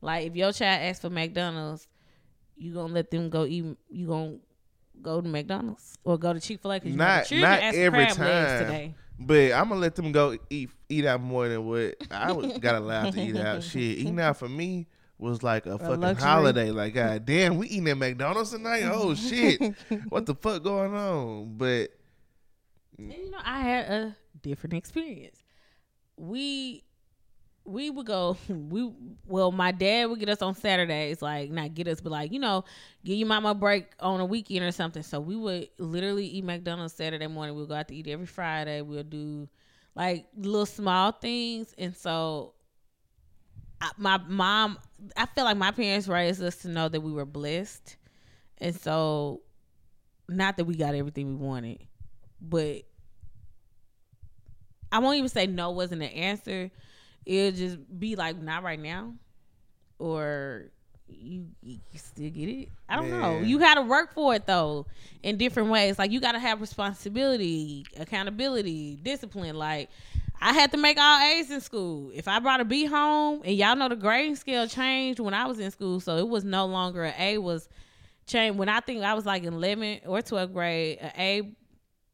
Like, 0.00 0.26
if 0.26 0.36
your 0.36 0.52
child 0.52 0.82
asks 0.82 1.02
for 1.02 1.10
McDonald's, 1.10 1.86
you 2.56 2.74
gonna 2.74 2.92
let 2.92 3.10
them 3.12 3.30
go 3.30 3.44
eat, 3.44 3.64
you 3.88 4.08
gonna 4.08 4.38
go 5.00 5.20
to 5.20 5.28
McDonald's 5.28 5.96
or 6.02 6.18
go 6.18 6.32
to 6.32 6.40
Chick 6.40 6.60
fil 6.60 6.72
A 6.72 6.80
because 6.80 6.90
you 6.90 6.96
know 6.98 7.04
the 7.04 7.16
Not 7.16 7.26
children 7.26 7.50
not 7.50 7.62
asked 7.62 7.76
for 7.76 7.82
every 7.82 7.98
legs 7.98 8.16
time, 8.16 8.58
today. 8.64 8.94
But 9.18 9.52
I'm 9.52 9.68
gonna 9.68 9.80
let 9.80 9.94
them 9.94 10.12
go 10.12 10.36
eat 10.50 10.70
eat 10.88 11.04
out 11.04 11.20
more 11.20 11.48
than 11.48 11.66
what 11.66 11.96
I 12.10 12.32
was 12.32 12.58
got 12.58 12.76
allowed 12.76 13.12
to 13.14 13.20
eat 13.20 13.36
out. 13.36 13.62
Shit, 13.64 13.82
eating 13.98 14.20
out 14.20 14.36
for 14.36 14.48
me 14.48 14.86
was 15.18 15.42
like 15.42 15.66
a 15.66 15.78
fucking 15.78 16.00
luxury. 16.00 16.28
holiday. 16.28 16.70
Like, 16.70 16.94
god 16.94 17.26
damn, 17.26 17.58
we 17.58 17.66
eating 17.68 17.88
at 17.88 17.98
McDonald's 17.98 18.50
tonight. 18.50 18.84
Oh 18.84 19.14
shit, 19.14 19.60
what 20.08 20.26
the 20.26 20.34
fuck 20.34 20.62
going 20.62 20.94
on? 20.94 21.56
But 21.56 21.90
And 22.96 23.12
you 23.12 23.30
know, 23.30 23.38
I 23.44 23.60
had 23.60 23.90
a 23.90 24.16
different 24.42 24.74
experience. 24.74 25.42
We 26.16 26.84
we 27.68 27.90
would 27.90 28.06
go 28.06 28.36
we 28.48 28.90
well 29.26 29.52
my 29.52 29.70
dad 29.72 30.06
would 30.08 30.18
get 30.18 30.28
us 30.28 30.42
on 30.42 30.54
Saturdays 30.54 31.20
like 31.22 31.50
not 31.50 31.74
get 31.74 31.86
us 31.88 32.00
but 32.00 32.10
like 32.10 32.32
you 32.32 32.38
know 32.38 32.64
give 33.04 33.16
your 33.16 33.28
mama 33.28 33.50
a 33.50 33.54
break 33.54 33.86
on 34.00 34.20
a 34.20 34.24
weekend 34.24 34.64
or 34.64 34.72
something. 34.72 35.02
So 35.02 35.20
we 35.20 35.36
would 35.36 35.68
literally 35.78 36.26
eat 36.26 36.44
McDonald's 36.44 36.94
Saturday 36.94 37.26
morning. 37.26 37.54
We'll 37.54 37.66
go 37.66 37.74
out 37.74 37.88
to 37.88 37.94
eat 37.94 38.08
every 38.08 38.26
Friday. 38.26 38.82
We'll 38.82 39.02
do 39.02 39.48
like 39.94 40.26
little 40.36 40.66
small 40.66 41.12
things. 41.12 41.74
And 41.78 41.94
so 41.96 42.54
I, 43.80 43.90
my 43.96 44.18
mom 44.26 44.78
I 45.16 45.26
feel 45.26 45.44
like 45.44 45.56
my 45.56 45.70
parents 45.70 46.08
raised 46.08 46.42
us 46.42 46.56
to 46.58 46.68
know 46.68 46.88
that 46.88 47.00
we 47.00 47.12
were 47.12 47.26
blessed. 47.26 47.96
And 48.58 48.74
so 48.74 49.42
not 50.28 50.56
that 50.56 50.64
we 50.64 50.74
got 50.74 50.94
everything 50.94 51.28
we 51.28 51.34
wanted 51.34 51.86
but 52.40 52.82
I 54.90 54.98
won't 55.00 55.16
even 55.18 55.28
say 55.28 55.46
no 55.46 55.70
wasn't 55.70 56.00
the 56.00 56.06
answer 56.06 56.70
it'll 57.28 57.56
just 57.56 57.78
be 58.00 58.16
like 58.16 58.40
not 58.40 58.62
right 58.64 58.80
now? 58.80 59.12
Or 59.98 60.70
you, 61.06 61.46
you 61.62 61.78
still 61.94 62.30
get 62.30 62.48
it? 62.48 62.68
I 62.88 62.96
don't 62.96 63.10
know. 63.10 63.40
You 63.40 63.58
gotta 63.58 63.82
work 63.82 64.14
for 64.14 64.34
it 64.34 64.46
though 64.46 64.86
in 65.22 65.36
different 65.36 65.68
ways. 65.68 65.98
Like 65.98 66.10
you 66.10 66.20
gotta 66.20 66.38
have 66.38 66.60
responsibility 66.60 67.86
accountability 67.98 68.98
discipline. 69.02 69.56
Like 69.56 69.90
i 70.40 70.52
had 70.52 70.70
to 70.70 70.78
make 70.78 70.98
all 70.98 71.20
a's 71.20 71.50
in 71.50 71.60
school. 71.60 72.10
If 72.14 72.28
i 72.28 72.38
brought 72.38 72.60
a 72.60 72.64
b 72.64 72.86
home 72.86 73.42
and 73.44 73.54
y'all 73.54 73.76
know 73.76 73.88
the 73.88 73.96
grading 73.96 74.36
scale 74.36 74.66
changed 74.66 75.20
when 75.20 75.34
i 75.34 75.46
was 75.46 75.58
in 75.58 75.70
school 75.70 76.00
so 76.00 76.16
it 76.16 76.28
was 76.28 76.44
no 76.44 76.66
longer 76.66 77.04
an 77.04 77.14
a 77.18 77.38
was 77.38 77.68
changed. 78.26 78.58
When 78.58 78.68
i 78.68 78.80
think 78.80 79.02
i 79.02 79.14
was 79.14 79.26
like 79.26 79.42
in 79.44 79.54
11th 79.54 80.02
or 80.06 80.20
12th 80.20 80.52
grade 80.52 80.98
an 81.00 81.12
a 81.16 81.52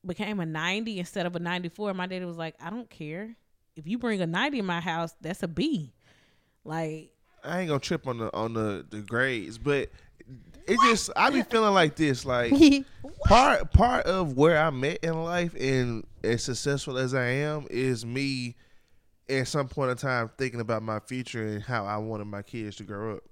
became 0.06 0.40
a 0.40 0.46
90 0.46 0.98
instead 0.98 1.26
of 1.26 1.34
a 1.34 1.38
94 1.38 1.94
my 1.94 2.06
daddy 2.06 2.24
was 2.24 2.36
like 2.36 2.54
i 2.60 2.68
don't 2.70 2.90
care 2.90 3.36
if 3.76 3.86
you 3.86 3.98
bring 3.98 4.20
a 4.20 4.26
90 4.26 4.58
in 4.60 4.66
my 4.66 4.80
house 4.80 5.14
that's 5.20 5.42
a 5.42 5.48
b 5.48 5.92
like 6.64 7.10
I 7.44 7.60
ain't 7.60 7.68
gonna 7.68 7.80
trip 7.80 8.06
on 8.06 8.18
the 8.18 8.34
on 8.34 8.54
the 8.54 8.86
the 8.88 9.00
grades, 9.00 9.58
but 9.58 9.90
it 10.66 10.78
just 10.84 11.10
I 11.14 11.28
be 11.30 11.42
feeling 11.50 11.74
like 11.74 11.94
this, 11.94 12.24
like 12.24 12.52
part 13.26 13.70
part 13.72 14.06
of 14.06 14.36
where 14.36 14.56
I'm 14.58 14.82
at 14.84 14.98
in 15.04 15.22
life 15.22 15.54
and 15.54 16.06
as 16.22 16.42
successful 16.42 16.96
as 16.96 17.12
I 17.14 17.26
am 17.26 17.66
is 17.68 18.06
me 18.06 18.56
at 19.28 19.46
some 19.46 19.68
point 19.68 19.90
in 19.90 19.96
time 19.96 20.30
thinking 20.38 20.60
about 20.60 20.82
my 20.82 21.00
future 21.00 21.46
and 21.46 21.62
how 21.62 21.84
I 21.84 21.98
wanted 21.98 22.26
my 22.26 22.42
kids 22.42 22.76
to 22.76 22.84
grow 22.84 23.16
up. 23.16 23.24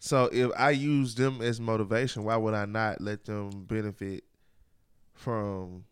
So 0.00 0.28
if 0.32 0.50
I 0.58 0.70
use 0.70 1.14
them 1.14 1.40
as 1.40 1.60
motivation, 1.60 2.24
why 2.24 2.36
would 2.36 2.54
I 2.54 2.64
not 2.64 3.00
let 3.00 3.24
them 3.24 3.64
benefit 3.66 4.24
from 5.14 5.84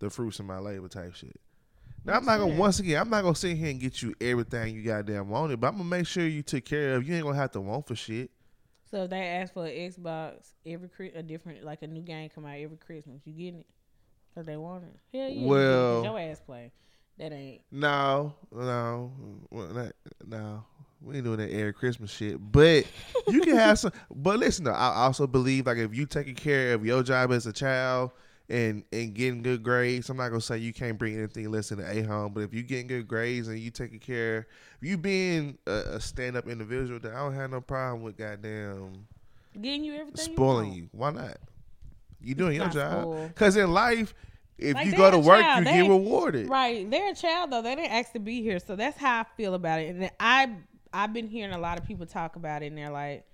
the 0.00 0.10
fruits 0.10 0.38
of 0.38 0.46
my 0.46 0.58
labor 0.58 0.88
type 0.88 1.14
shit? 1.14 1.40
Now 2.04 2.14
I'm 2.14 2.24
not 2.24 2.38
gonna 2.38 2.54
once 2.54 2.80
again 2.80 3.00
I'm 3.00 3.08
not 3.10 3.22
gonna 3.22 3.34
sit 3.34 3.56
here 3.56 3.70
and 3.70 3.80
get 3.80 4.02
you 4.02 4.14
everything 4.20 4.74
you 4.74 4.82
goddamn 4.82 5.28
wanted, 5.28 5.60
but 5.60 5.68
I'm 5.68 5.76
gonna 5.78 5.84
make 5.88 6.06
sure 6.06 6.26
you 6.26 6.42
took 6.42 6.64
care 6.64 6.94
of. 6.96 7.06
You 7.08 7.14
ain't 7.14 7.24
gonna 7.24 7.36
have 7.36 7.52
to 7.52 7.60
want 7.60 7.86
for 7.86 7.94
shit. 7.94 8.30
so 8.90 9.04
if 9.04 9.10
they 9.10 9.20
ask 9.26 9.52
for 9.54 9.66
an 9.66 9.72
xbox 9.72 10.52
every 10.66 10.88
a 11.14 11.22
different 11.22 11.64
like 11.64 11.82
a 11.82 11.86
new 11.86 12.02
game 12.02 12.28
come 12.34 12.44
out 12.46 12.56
every 12.58 12.76
christmas 12.76 13.20
you 13.24 13.32
getting 13.32 13.60
it 13.60 13.66
because 14.32 14.46
they 14.46 14.56
want 14.56 14.84
it 14.84 15.18
hell 15.18 15.28
yeah 15.30 15.46
Well- 15.48 16.04
your 16.04 16.18
ass 16.20 16.40
play 16.40 16.70
that 17.18 17.32
ain't 17.32 17.62
No, 17.70 18.34
no, 18.52 19.12
well, 19.50 19.90
no. 20.26 20.64
We 21.00 21.16
ain't 21.16 21.24
doing 21.24 21.36
that 21.38 21.50
every 21.52 21.72
Christmas 21.74 22.10
shit. 22.10 22.38
But 22.40 22.86
you 23.28 23.40
can 23.42 23.54
have 23.56 23.78
some. 23.80 23.92
But 24.10 24.38
listen, 24.38 24.64
though, 24.64 24.72
I 24.72 25.04
also 25.04 25.26
believe 25.26 25.66
like 25.66 25.76
if 25.76 25.94
you 25.94 26.06
taking 26.06 26.34
care 26.34 26.72
of 26.74 26.84
your 26.84 27.02
job 27.02 27.30
as 27.30 27.46
a 27.46 27.52
child 27.52 28.10
and 28.48 28.84
and 28.92 29.14
getting 29.14 29.42
good 29.42 29.62
grades, 29.62 30.10
I'm 30.10 30.16
not 30.16 30.28
gonna 30.28 30.40
say 30.40 30.58
you 30.58 30.72
can't 30.72 30.98
bring 30.98 31.16
anything 31.16 31.50
less 31.50 31.70
than 31.70 31.80
an 31.80 31.98
A 31.98 32.02
home. 32.02 32.32
But 32.32 32.42
if 32.42 32.52
you're 32.52 32.62
getting 32.62 32.86
good 32.86 33.08
grades 33.08 33.48
and 33.48 33.58
you 33.58 33.70
taking 33.70 33.98
care, 34.00 34.46
if 34.80 34.88
you 34.88 34.98
being 34.98 35.58
a, 35.66 35.72
a 35.94 36.00
stand 36.00 36.36
up 36.36 36.48
individual, 36.48 37.00
then 37.00 37.12
I 37.12 37.20
don't 37.20 37.34
have 37.34 37.50
no 37.50 37.60
problem 37.60 38.02
with 38.02 38.16
goddamn 38.16 39.06
getting 39.60 39.84
you 39.84 39.94
everything 39.94 40.16
spoiling 40.34 40.72
you, 40.72 40.82
you. 40.82 40.88
Why 40.92 41.10
not? 41.10 41.38
You 42.20 42.34
doing 42.34 42.56
your 42.56 42.68
job? 42.68 43.28
Because 43.28 43.56
in 43.56 43.72
life, 43.72 44.14
if 44.58 44.74
Like, 44.74 44.86
you 44.86 44.96
go 44.96 45.10
to 45.10 45.18
work, 45.18 45.40
child. 45.40 45.58
you 45.60 45.64
They 45.64 45.82
get 45.82 45.88
rewarded. 45.88 46.48
Right, 46.48 46.88
they're 46.90 47.12
a 47.12 47.14
child 47.14 47.50
though. 47.50 47.62
They 47.62 47.74
didn't 47.74 47.92
ask 47.92 48.12
to 48.12 48.18
be 48.18 48.42
here, 48.42 48.58
so 48.58 48.76
that's 48.76 48.96
how 48.98 49.20
I 49.20 49.24
feel 49.36 49.54
about 49.54 49.80
it. 49.80 49.94
And 49.94 50.10
I 50.20 50.54
I've 50.92 51.12
been 51.12 51.26
hearing 51.26 51.52
a 51.52 51.58
lot 51.58 51.78
of 51.78 51.84
people 51.84 52.06
talk 52.06 52.36
about 52.36 52.62
it, 52.62 52.66
and 52.66 52.78
they're 52.78 52.90
like, 52.90 53.26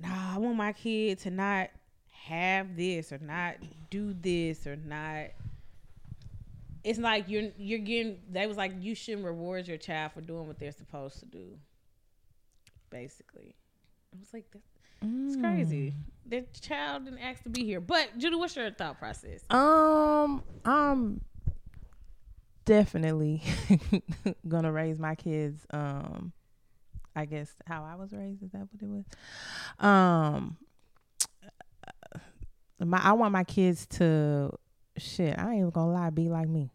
"Nah, 0.00 0.34
I 0.34 0.38
want 0.38 0.56
my 0.56 0.72
kid 0.72 1.20
to 1.20 1.30
not 1.30 1.70
have 2.24 2.76
this 2.76 3.12
or 3.12 3.18
not 3.18 3.56
do 3.90 4.14
this 4.14 4.66
or 4.66 4.76
not." 4.76 5.26
It's 6.84 6.98
like 6.98 7.28
you're 7.28 7.50
you're 7.58 7.80
getting. 7.80 8.20
They 8.30 8.46
was 8.46 8.56
like 8.56 8.72
you 8.78 8.94
shouldn't 8.94 9.24
reward 9.24 9.68
your 9.68 9.78
child 9.78 10.12
for 10.12 10.20
doing 10.20 10.46
what 10.46 10.58
they're 10.58 10.72
supposed 10.72 11.20
to 11.20 11.26
do. 11.26 11.58
Basically, 12.90 13.54
I 14.14 14.18
was 14.18 14.32
like, 14.32 14.46
it's 15.02 15.36
crazy. 15.36 15.94
The 16.26 16.44
child 16.60 17.04
didn't 17.04 17.20
ask 17.20 17.42
to 17.44 17.50
be 17.50 17.64
here. 17.64 17.80
But 17.80 18.18
Judy, 18.18 18.36
what's 18.36 18.56
your 18.56 18.70
thought 18.70 18.98
process? 18.98 19.42
Um, 19.50 20.42
I'm 20.64 21.20
definitely 22.64 23.42
gonna 24.48 24.72
raise 24.72 24.98
my 24.98 25.14
kids. 25.14 25.66
Um, 25.70 26.32
I 27.14 27.24
guess 27.24 27.50
how 27.66 27.84
I 27.84 27.96
was 27.96 28.12
raised 28.12 28.42
is 28.42 28.50
that 28.52 28.60
what 28.70 28.82
it 28.82 28.88
was. 28.88 29.04
Um, 29.78 30.56
my 32.80 32.98
I 33.02 33.12
want 33.12 33.32
my 33.32 33.44
kids 33.44 33.86
to 33.86 34.52
shit. 34.96 35.38
I 35.38 35.50
ain't 35.50 35.58
even 35.58 35.70
gonna 35.70 35.92
lie, 35.92 36.10
be 36.10 36.28
like 36.28 36.48
me. 36.48 36.70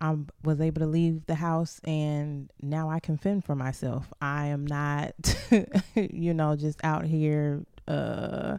I 0.00 0.16
was 0.44 0.60
able 0.60 0.80
to 0.80 0.86
leave 0.86 1.26
the 1.26 1.34
house 1.34 1.80
and 1.82 2.50
now 2.62 2.88
I 2.88 3.00
can 3.00 3.16
fend 3.16 3.44
for 3.44 3.56
myself. 3.56 4.12
I 4.22 4.46
am 4.46 4.64
not, 4.64 5.12
you 5.94 6.34
know, 6.34 6.54
just 6.54 6.78
out 6.84 7.04
here. 7.04 7.64
Uh, 7.88 8.58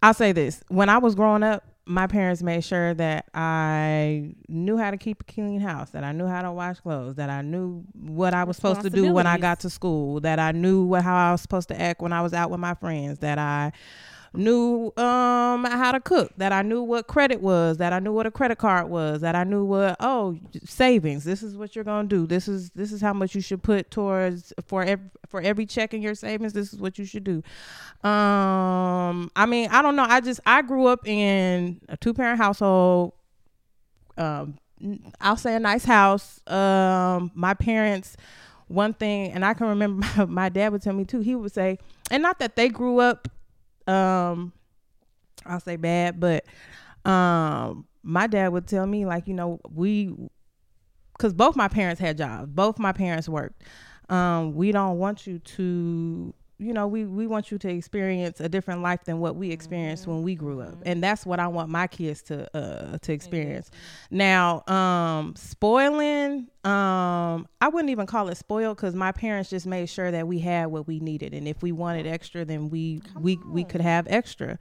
I'll 0.00 0.14
say 0.14 0.32
this: 0.32 0.62
when 0.68 0.88
I 0.88 0.98
was 0.98 1.14
growing 1.14 1.42
up, 1.42 1.64
my 1.84 2.06
parents 2.06 2.42
made 2.42 2.62
sure 2.62 2.94
that 2.94 3.26
I 3.34 4.34
knew 4.48 4.76
how 4.76 4.92
to 4.92 4.96
keep 4.96 5.22
a 5.22 5.32
clean 5.32 5.60
house, 5.60 5.90
that 5.90 6.04
I 6.04 6.12
knew 6.12 6.26
how 6.26 6.42
to 6.42 6.52
wash 6.52 6.78
clothes, 6.78 7.16
that 7.16 7.28
I 7.28 7.42
knew 7.42 7.84
what 7.92 8.34
I 8.34 8.44
was 8.44 8.56
supposed 8.56 8.82
to 8.82 8.90
do 8.90 9.12
when 9.12 9.26
I 9.26 9.38
got 9.38 9.60
to 9.60 9.70
school, 9.70 10.20
that 10.20 10.38
I 10.38 10.52
knew 10.52 10.84
what 10.84 11.02
how 11.02 11.16
I 11.16 11.32
was 11.32 11.40
supposed 11.40 11.68
to 11.68 11.80
act 11.80 12.00
when 12.00 12.12
I 12.12 12.20
was 12.20 12.32
out 12.32 12.50
with 12.50 12.60
my 12.60 12.74
friends, 12.74 13.18
that 13.20 13.38
I 13.38 13.72
knew 14.34 14.92
um 14.96 15.64
how 15.64 15.92
to 15.92 16.00
cook, 16.00 16.32
that 16.38 16.52
I 16.52 16.62
knew 16.62 16.82
what 16.82 17.06
credit 17.06 17.40
was, 17.40 17.76
that 17.78 17.92
I 17.92 17.98
knew 17.98 18.12
what 18.12 18.26
a 18.26 18.30
credit 18.30 18.58
card 18.58 18.88
was, 18.88 19.20
that 19.20 19.34
I 19.34 19.44
knew 19.44 19.64
what 19.64 19.96
oh 20.00 20.38
savings. 20.64 21.24
This 21.24 21.42
is 21.42 21.56
what 21.56 21.74
you're 21.74 21.84
gonna 21.84 22.08
do. 22.08 22.26
This 22.26 22.48
is 22.48 22.70
this 22.70 22.92
is 22.92 23.00
how 23.00 23.12
much 23.12 23.34
you 23.34 23.40
should 23.40 23.62
put 23.62 23.90
towards 23.90 24.52
for 24.66 24.82
every 24.82 25.10
for 25.28 25.40
every 25.40 25.66
check 25.66 25.94
in 25.94 26.02
your 26.02 26.14
savings. 26.14 26.52
This 26.52 26.72
is 26.72 26.78
what 26.78 26.98
you 26.98 27.04
should 27.04 27.24
do. 27.24 27.42
Um, 28.08 29.30
I 29.36 29.46
mean, 29.46 29.68
I 29.70 29.82
don't 29.82 29.96
know. 29.96 30.06
I 30.08 30.20
just 30.20 30.40
I 30.46 30.62
grew 30.62 30.86
up 30.86 31.06
in 31.06 31.80
a 31.88 31.96
two 31.96 32.14
parent 32.14 32.38
household. 32.38 33.12
Um, 34.16 34.58
I'll 35.20 35.36
say 35.36 35.54
a 35.54 35.60
nice 35.60 35.84
house. 35.84 36.40
Um, 36.46 37.30
my 37.34 37.54
parents, 37.54 38.16
one 38.68 38.94
thing, 38.94 39.32
and 39.32 39.44
I 39.44 39.54
can 39.54 39.68
remember 39.68 40.06
my, 40.16 40.24
my 40.24 40.48
dad 40.48 40.72
would 40.72 40.82
tell 40.82 40.94
me 40.94 41.04
too. 41.04 41.20
He 41.20 41.34
would 41.34 41.52
say, 41.52 41.78
and 42.10 42.22
not 42.22 42.38
that 42.38 42.56
they 42.56 42.68
grew 42.68 42.98
up, 42.98 43.28
um, 43.88 44.52
I'll 45.46 45.60
say 45.60 45.76
bad, 45.76 46.20
but 46.20 46.44
um, 47.04 47.86
my 48.02 48.26
dad 48.26 48.48
would 48.48 48.66
tell 48.66 48.86
me 48.86 49.06
like, 49.06 49.26
you 49.26 49.34
know, 49.34 49.60
we, 49.70 50.14
because 51.16 51.32
both 51.32 51.56
my 51.56 51.68
parents 51.68 52.00
had 52.00 52.18
jobs, 52.18 52.48
both 52.48 52.78
my 52.78 52.92
parents 52.92 53.28
worked. 53.28 53.62
Um, 54.08 54.54
we 54.54 54.72
don't 54.72 54.98
want 54.98 55.26
you 55.26 55.38
to 55.38 56.34
you 56.62 56.72
know 56.72 56.86
we 56.86 57.04
we 57.04 57.26
want 57.26 57.50
you 57.50 57.58
to 57.58 57.68
experience 57.68 58.40
a 58.40 58.48
different 58.48 58.82
life 58.82 59.04
than 59.04 59.18
what 59.18 59.36
we 59.36 59.50
experienced 59.50 60.06
when 60.06 60.22
we 60.22 60.34
grew 60.34 60.60
up. 60.60 60.74
And 60.84 61.02
that's 61.02 61.26
what 61.26 61.40
i 61.40 61.48
want 61.48 61.68
my 61.68 61.86
kids 61.86 62.22
to 62.22 62.56
uh 62.56 62.98
to 62.98 63.12
experience. 63.12 63.70
now 64.10 64.62
um 64.66 65.34
spoiling 65.36 66.48
um 66.64 67.48
i 67.60 67.68
wouldn't 67.68 67.90
even 67.90 68.06
call 68.06 68.28
it 68.28 68.36
spoiled 68.36 68.76
because 68.76 68.94
my 68.94 69.10
parents 69.12 69.50
just 69.50 69.66
made 69.66 69.86
sure 69.86 70.10
that 70.10 70.26
we 70.28 70.38
had 70.38 70.66
what 70.66 70.86
we 70.86 71.00
needed. 71.00 71.34
And 71.34 71.48
if 71.48 71.62
we 71.62 71.72
wanted 71.72 72.06
extra 72.06 72.44
then 72.44 72.70
we 72.70 73.02
we 73.20 73.38
we 73.46 73.64
could 73.64 73.80
have 73.80 74.06
extra. 74.08 74.58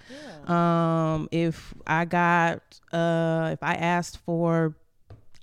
Um 0.47 1.30
if 1.32 1.74
i 1.86 2.06
got 2.06 2.62
uh 2.91 3.49
if 3.54 3.62
i 3.62 3.76
asked 3.76 4.18
for 4.18 4.76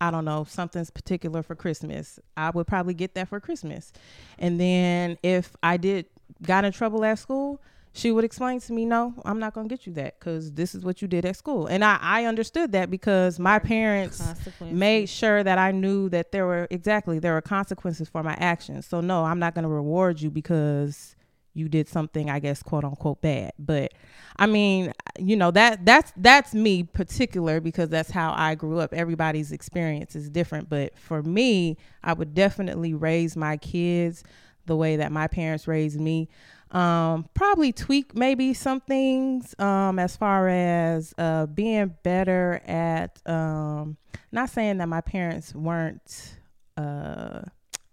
I 0.00 0.12
don't 0.12 0.24
know, 0.24 0.44
something's 0.48 0.90
particular 0.90 1.42
for 1.42 1.56
Christmas. 1.56 2.20
I 2.36 2.50
would 2.50 2.68
probably 2.68 2.94
get 2.94 3.14
that 3.14 3.28
for 3.28 3.40
Christmas. 3.40 3.92
And 4.38 4.61
then 4.61 5.18
if 5.24 5.56
I 5.61 5.76
did 5.76 6.06
got 6.42 6.64
in 6.64 6.72
trouble 6.72 7.04
at 7.04 7.18
school, 7.18 7.60
she 7.92 8.12
would 8.12 8.24
explain 8.24 8.60
to 8.60 8.72
me, 8.72 8.84
no, 8.84 9.14
I'm 9.24 9.38
not 9.38 9.54
going 9.54 9.68
to 9.68 9.74
get 9.74 9.86
you 9.86 9.92
that 9.94 10.18
because 10.18 10.52
this 10.52 10.74
is 10.74 10.84
what 10.84 11.02
you 11.02 11.08
did 11.08 11.24
at 11.24 11.36
school. 11.36 11.66
And 11.66 11.84
I, 11.84 11.98
I 12.00 12.24
understood 12.26 12.72
that 12.72 12.90
because 12.90 13.38
my 13.38 13.58
parents 13.58 14.22
made 14.60 15.08
sure 15.08 15.42
that 15.42 15.58
I 15.58 15.72
knew 15.72 16.08
that 16.10 16.30
there 16.30 16.46
were 16.46 16.68
exactly 16.70 17.18
there 17.18 17.34
were 17.34 17.40
consequences 17.40 18.08
for 18.08 18.22
my 18.22 18.34
actions. 18.34 18.86
So 18.86 19.00
no, 19.00 19.24
I'm 19.24 19.38
not 19.38 19.54
going 19.54 19.64
to 19.64 19.68
reward 19.68 20.20
you 20.20 20.30
because 20.30 21.16
you 21.54 21.68
did 21.68 21.88
something 21.88 22.30
I 22.30 22.38
guess 22.38 22.62
quote 22.62 22.84
unquote 22.84 23.20
bad. 23.20 23.52
But 23.58 23.92
I 24.36 24.46
mean, 24.46 24.92
you 25.18 25.34
know 25.34 25.50
that 25.50 25.84
that's 25.84 26.12
that's 26.16 26.54
me 26.54 26.84
particular 26.84 27.60
because 27.60 27.88
that's 27.88 28.10
how 28.10 28.32
I 28.36 28.54
grew 28.54 28.78
up. 28.78 28.94
Everybody's 28.94 29.50
experience 29.50 30.14
is 30.14 30.30
different, 30.30 30.68
but 30.68 30.96
for 30.96 31.22
me, 31.22 31.76
I 32.04 32.12
would 32.12 32.34
definitely 32.34 32.94
raise 32.94 33.36
my 33.36 33.56
kids 33.56 34.22
the 34.68 34.76
way 34.76 34.96
that 34.96 35.10
my 35.10 35.26
parents 35.26 35.66
raised 35.66 36.00
me. 36.00 36.28
Um, 36.70 37.26
probably 37.34 37.72
tweak 37.72 38.14
maybe 38.14 38.52
some 38.52 38.80
things 38.80 39.54
um, 39.58 39.98
as 39.98 40.16
far 40.16 40.48
as 40.48 41.14
uh, 41.18 41.46
being 41.46 41.96
better 42.02 42.62
at. 42.66 43.20
Um, 43.26 43.96
not 44.30 44.50
saying 44.50 44.78
that 44.78 44.88
my 44.88 45.00
parents 45.00 45.54
weren't. 45.54 46.38
Uh, 46.76 47.40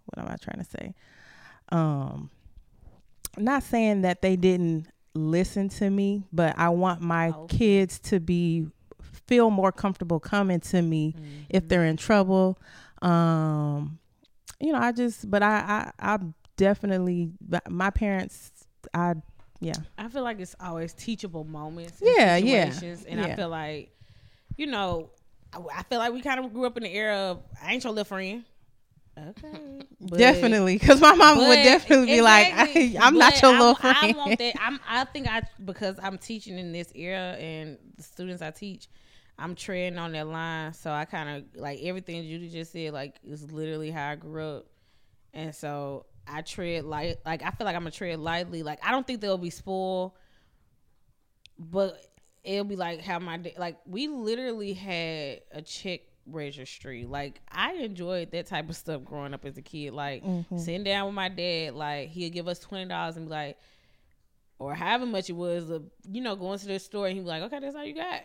what 0.06 0.20
am 0.20 0.28
I 0.28 0.36
trying 0.36 0.64
to 0.64 0.70
say? 0.70 0.94
Um, 1.70 2.30
not 3.38 3.64
saying 3.64 4.02
that 4.02 4.22
they 4.22 4.36
didn't 4.36 4.88
listen 5.14 5.70
to 5.70 5.90
me, 5.90 6.24
but 6.32 6.58
I 6.58 6.70
want 6.70 7.02
my 7.02 7.30
oh. 7.30 7.48
kids 7.48 8.00
to 8.00 8.20
be 8.20 8.68
feel 9.28 9.50
more 9.50 9.72
comfortable 9.72 10.20
coming 10.20 10.60
to 10.60 10.82
me 10.82 11.14
mm-hmm. 11.14 11.26
if 11.50 11.68
they're 11.68 11.86
in 11.86 11.98
trouble. 11.98 12.60
Um, 13.02 14.00
you 14.60 14.72
know, 14.72 14.80
I 14.80 14.92
just, 14.92 15.30
but 15.30 15.42
I, 15.44 15.92
I, 16.00 16.14
I 16.14 16.20
definitely, 16.58 17.32
my 17.70 17.90
parents, 17.90 18.52
I, 18.94 19.16
yeah. 19.60 19.74
I 19.98 20.08
feel 20.10 20.24
like 20.24 20.40
it's 20.40 20.56
always 20.60 20.94
teachable 20.94 21.44
moments. 21.44 22.00
Yeah, 22.02 22.38
yeah. 22.38 22.72
And 22.82 23.20
yeah. 23.20 23.26
I 23.26 23.36
feel 23.36 23.50
like, 23.50 23.92
you 24.58 24.68
know, 24.68 25.10
I, 25.54 25.60
I 25.78 25.84
feel 25.84 26.00
like 26.00 26.14
we 26.14 26.22
kind 26.22 26.44
of 26.44 26.54
grew 26.54 26.66
up 26.66 26.78
in 26.78 26.84
the 26.84 26.94
era 26.94 27.18
of 27.18 27.44
I 27.64 27.74
ain't 27.74 27.84
your 27.84 27.94
little 27.94 28.06
friend. 28.06 28.44
Okay. 29.18 29.82
But, 30.08 30.20
definitely, 30.20 30.78
because 30.78 31.02
my 31.02 31.16
mom 31.16 31.40
would 31.40 31.56
definitely 31.56 32.06
be 32.06 32.22
like, 32.22 32.54
I, 32.54 32.96
am 33.02 33.18
not 33.18 33.42
your 33.42 33.54
little 33.54 33.74
friend." 33.74 33.98
I 34.00 34.12
want 34.12 34.38
that. 34.38 34.54
I'm, 34.62 34.80
I 34.88 35.04
think 35.06 35.28
I 35.28 35.42
because 35.64 35.98
I'm 36.04 36.20
teaching 36.20 36.60
in 36.60 36.72
this 36.72 36.92
era 36.94 37.36
and 37.40 37.80
the 37.98 38.04
students 38.04 38.44
I 38.44 38.52
teach, 38.52 38.88
I'm 39.40 39.56
treading 39.56 39.98
on 39.98 40.12
that 40.12 40.28
line. 40.28 40.74
So 40.74 40.92
I 40.92 41.06
kind 41.06 41.30
of 41.30 41.60
like 41.60 41.80
everything 41.82 42.22
Judy 42.22 42.50
just 42.50 42.72
said. 42.72 42.94
Like 42.94 43.16
is 43.24 43.52
literally 43.52 43.90
how 43.90 44.12
I 44.12 44.16
grew 44.16 44.44
up, 44.44 44.66
and 45.34 45.56
so 45.56 46.06
I 46.28 46.42
tread 46.42 46.86
light. 46.86 47.18
Like 47.26 47.44
I 47.44 47.52
feel 47.52 47.66
like 47.66 47.76
I'm 47.76 47.82
gonna 47.82 47.92
tread 47.92 48.20
lightly. 48.20 48.64
Like 48.64 48.80
I 48.86 48.92
don't 48.92 49.06
think 49.06 49.22
they'll 49.22 49.38
be 49.38 49.50
spoiled, 49.50 50.14
but 51.58 52.02
it'll 52.44 52.66
be 52.66 52.76
like 52.76 53.02
how 53.02 53.20
my 53.20 53.40
like 53.58 53.78
we 53.86 54.08
literally 54.08 54.74
had 54.74 55.42
a 55.52 55.62
chick 55.64 56.10
registry. 56.26 57.06
Like 57.06 57.42
I 57.52 57.74
enjoyed 57.74 58.32
that 58.32 58.48
type 58.48 58.70
of 58.70 58.76
stuff 58.76 59.04
growing 59.04 59.34
up 59.34 59.46
as 59.46 59.58
a 59.58 59.62
kid. 59.62 59.94
Like 59.94 60.24
mm-hmm. 60.24 60.58
sitting 60.58 60.84
down 60.84 61.08
with 61.08 61.16
my 61.16 61.30
dad, 61.30 61.76
like 61.76 62.10
he'd 62.10 62.32
give 62.32 62.48
us 62.48 62.60
twenty 62.60 62.88
dollars 62.88 63.18
and 63.18 63.28
be 63.28 63.32
like, 63.32 63.58
or 64.60 64.74
however 64.74 65.06
much 65.06 65.30
it 65.30 65.34
was, 65.34 65.70
of, 65.70 65.84
you 66.10 66.22
know, 66.22 66.36
going 66.36 66.60
to 66.60 66.68
the 66.68 66.80
store 66.80 67.08
and 67.08 67.16
he'd 67.16 67.24
be 67.24 67.28
like, 67.28 67.44
okay, 67.44 67.60
that's 67.60 67.76
all 67.76 67.86
you 67.86 67.96
got. 67.96 68.22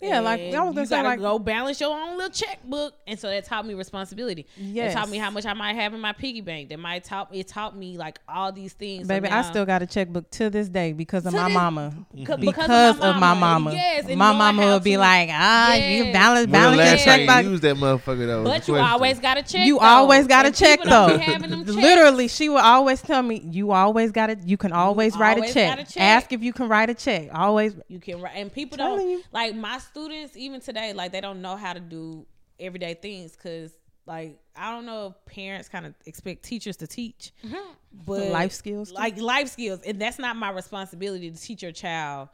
Yeah, 0.00 0.16
and 0.16 0.24
like 0.26 0.40
I 0.40 0.62
was 0.62 0.74
gonna 0.74 0.86
say, 0.86 1.02
like 1.02 1.20
go 1.20 1.38
balance 1.38 1.80
your 1.80 1.90
own 1.90 2.18
little 2.18 2.30
checkbook, 2.30 2.94
and 3.06 3.18
so 3.18 3.28
that 3.28 3.44
taught 3.44 3.66
me 3.66 3.72
responsibility. 3.72 4.46
Yeah, 4.56 4.90
it 4.90 4.92
taught 4.92 5.08
me 5.08 5.16
how 5.16 5.30
much 5.30 5.46
I 5.46 5.54
might 5.54 5.74
have 5.74 5.94
in 5.94 6.00
my 6.00 6.12
piggy 6.12 6.42
bank. 6.42 6.68
That 6.68 6.78
might 6.78 7.04
taught 7.04 7.34
it 7.34 7.48
taught 7.48 7.74
me 7.76 7.96
like 7.96 8.18
all 8.28 8.52
these 8.52 8.74
things. 8.74 9.08
Baby, 9.08 9.28
so 9.28 9.34
now, 9.34 9.38
I 9.38 9.42
still 9.42 9.64
got 9.64 9.80
a 9.80 9.86
checkbook 9.86 10.30
to 10.32 10.50
this 10.50 10.68
day 10.68 10.92
because 10.92 11.24
of 11.24 11.32
my 11.32 11.44
this, 11.44 11.54
mama. 11.54 11.94
Because, 12.16 12.40
because, 12.40 13.00
of 13.00 13.16
my 13.16 13.34
mama. 13.34 13.72
Yes, 13.72 14.08
my 14.08 14.32
mama 14.32 14.74
would 14.74 14.82
be 14.82 14.92
to, 14.92 14.98
like, 14.98 15.28
ah, 15.32 15.74
yes. 15.74 16.06
you 16.06 16.12
balance 16.12 16.50
balance 16.50 16.88
your 16.90 16.98
checkbook. 16.98 17.44
Use 17.44 17.60
that 17.60 17.76
motherfucker 17.76 18.26
though. 18.26 18.44
But 18.44 18.68
you 18.68 18.76
always 18.76 19.18
got 19.18 19.38
a 19.38 19.42
check. 19.42 19.66
You 19.66 19.78
though. 19.78 19.84
always 19.84 20.26
got 20.26 20.46
a 20.46 20.50
check 20.50 20.82
though. 20.82 21.18
Literally, 21.66 22.28
she 22.28 22.48
would 22.48 22.62
always 22.62 23.00
tell 23.00 23.22
me, 23.22 23.40
you 23.50 23.72
always 23.72 24.12
got 24.12 24.30
it. 24.30 24.40
You 24.44 24.56
can 24.56 24.72
always 24.72 25.16
write 25.16 25.38
a 25.38 25.52
check. 25.52 25.96
Ask 25.96 26.32
if 26.32 26.42
you 26.42 26.52
can 26.52 26.68
write 26.68 26.90
a 26.90 26.94
check. 26.94 27.30
Always. 27.32 27.74
You 27.88 27.98
can 27.98 28.20
write, 28.20 28.36
and 28.36 28.52
people 28.52 28.76
don't 28.76 29.24
like 29.32 29.54
my 29.60 29.78
students 29.78 30.36
even 30.36 30.60
today, 30.60 30.92
like 30.92 31.12
they 31.12 31.20
don't 31.20 31.42
know 31.42 31.56
how 31.56 31.72
to 31.72 31.80
do 31.80 32.26
everyday 32.58 32.94
things 32.94 33.36
because 33.36 33.76
like 34.06 34.38
I 34.54 34.70
don't 34.70 34.86
know 34.86 35.08
if 35.08 35.32
parents 35.32 35.68
kind 35.68 35.86
of 35.86 35.94
expect 36.06 36.44
teachers 36.44 36.76
to 36.78 36.86
teach, 36.86 37.32
mm-hmm. 37.44 37.72
but 38.06 38.28
life 38.28 38.52
skills, 38.52 38.92
like 38.92 39.20
life 39.20 39.48
skills, 39.48 39.80
and 39.84 40.00
that's 40.00 40.18
not 40.18 40.36
my 40.36 40.50
responsibility 40.50 41.30
to 41.30 41.38
teach 41.38 41.62
your 41.62 41.72
child 41.72 42.28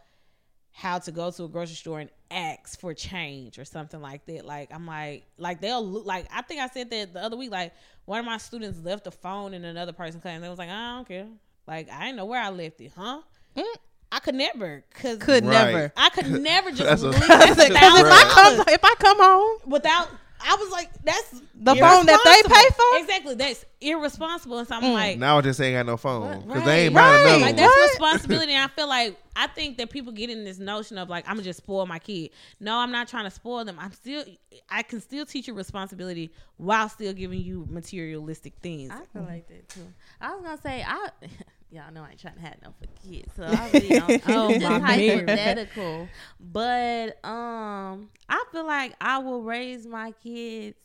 how 0.73 0.99
to 0.99 1.13
go 1.13 1.31
to 1.31 1.45
a 1.45 1.49
grocery 1.49 1.75
store 1.75 2.01
and 2.01 2.11
ask 2.31 2.81
for 2.81 2.95
change 2.95 3.59
or 3.59 3.65
something 3.65 4.01
like 4.01 4.25
that. 4.27 4.45
Like 4.45 4.73
I'm 4.73 4.87
like, 4.87 5.27
like 5.37 5.61
they'll 5.61 5.85
look 5.85 6.07
like 6.07 6.27
I 6.33 6.43
think 6.43 6.61
I 6.61 6.69
said 6.69 6.91
that 6.91 7.15
the 7.15 7.23
other 7.23 7.37
week. 7.37 7.51
Like 7.51 7.73
one 8.05 8.19
of 8.19 8.27
my 8.27 8.39
students 8.39 8.79
left 8.83 9.05
the 9.05 9.11
phone 9.11 9.55
in 9.55 9.65
another 9.65 9.93
person's 9.93 10.23
class, 10.23 10.35
and 10.35 10.45
they 10.45 10.49
was 10.49 10.59
like, 10.59 10.71
I 10.71 10.97
don't 10.97 11.09
care. 11.09 11.29
Like 11.67 11.91
I 11.91 12.05
didn't 12.05 12.17
know 12.17 12.25
where 12.25 12.41
I 12.41 12.51
left 12.51 12.81
it, 12.81 12.93
huh? 12.97 13.21
Mm. 13.57 13.65
I 14.13 14.19
could 14.19 14.35
never, 14.35 14.85
cause 14.93 15.17
could 15.17 15.43
right. 15.47 15.73
never. 15.73 15.93
I 15.97 16.11
could 16.11 16.31
never 16.43 16.71
just 16.71 17.03
leave. 17.03 17.15
Because 17.15 17.59
if 17.59 17.73
I 17.75 18.25
come, 18.29 18.65
if 18.69 18.85
I 18.85 18.95
come 18.99 19.19
home 19.19 19.59
without, 19.65 20.11
I 20.39 20.55
was 20.57 20.71
like, 20.71 20.91
that's 21.03 21.31
the 21.55 21.75
phone 21.77 22.05
that 22.05 22.21
they 22.23 22.55
pay 22.55 22.69
for. 22.75 22.99
Exactly, 22.99 23.35
that's 23.37 23.65
irresponsible. 23.81 24.59
And 24.59 24.69
so 24.69 24.75
I'm 24.75 24.83
mm. 24.83 24.93
like, 24.93 25.19
now 25.19 25.39
I 25.39 25.41
just 25.41 25.59
ain't 25.63 25.77
got 25.77 25.87
no 25.87 25.97
phone 25.97 26.41
because 26.41 26.57
right. 26.57 26.65
they 26.67 26.85
ain't 26.85 26.95
buying 26.95 27.27
another. 27.27 27.41
Like 27.41 27.57
that's 27.57 27.93
responsibility. 27.93 28.53
and 28.53 28.63
I 28.63 28.69
feel 28.69 28.87
like 28.87 29.17
I 29.35 29.47
think 29.47 29.79
that 29.79 29.89
people 29.89 30.13
get 30.13 30.29
in 30.29 30.45
this 30.45 30.59
notion 30.59 30.99
of 30.99 31.09
like 31.09 31.27
I'm 31.27 31.37
gonna 31.37 31.45
just 31.45 31.59
spoil 31.59 31.87
my 31.87 31.99
kid. 31.99 32.33
No, 32.61 32.77
I'm 32.77 32.93
not 32.93 33.09
trying 33.09 33.25
to 33.25 33.31
spoil 33.31 33.65
them. 33.65 33.79
I'm 33.79 33.93
still, 33.93 34.25
I 34.69 34.83
can 34.83 35.01
still 35.01 35.25
teach 35.25 35.49
you 35.49 35.55
responsibility 35.55 36.33
while 36.59 36.91
still 36.91 37.15
giving 37.15 37.41
you 37.41 37.67
materialistic 37.71 38.53
things. 38.63 38.91
I 38.91 39.07
feel 39.11 39.23
like 39.23 39.49
that 39.49 39.71
too. 39.71 39.87
I 40.21 40.35
was 40.35 40.45
gonna 40.45 40.61
say 40.61 40.85
I. 40.87 41.09
y'all 41.73 41.93
know 41.93 42.03
I 42.03 42.11
ain't 42.11 42.21
trying 42.21 42.35
to 42.35 42.41
have 42.43 42.57
no 42.63 42.75
for 42.79 42.87
kids, 43.09 43.33
so 43.35 43.45
I 43.47 43.71
really 43.73 43.89
don't. 43.89 44.23
oh, 44.29 44.53
just 44.53 44.83
hypothetical, 44.83 46.09
but 46.39 47.25
um, 47.25 48.11
I 48.29 48.45
feel 48.53 48.67
like 48.67 48.95
I 49.01 49.19
will 49.19 49.43
raise 49.43 49.87
my 49.87 50.13
kids. 50.23 50.79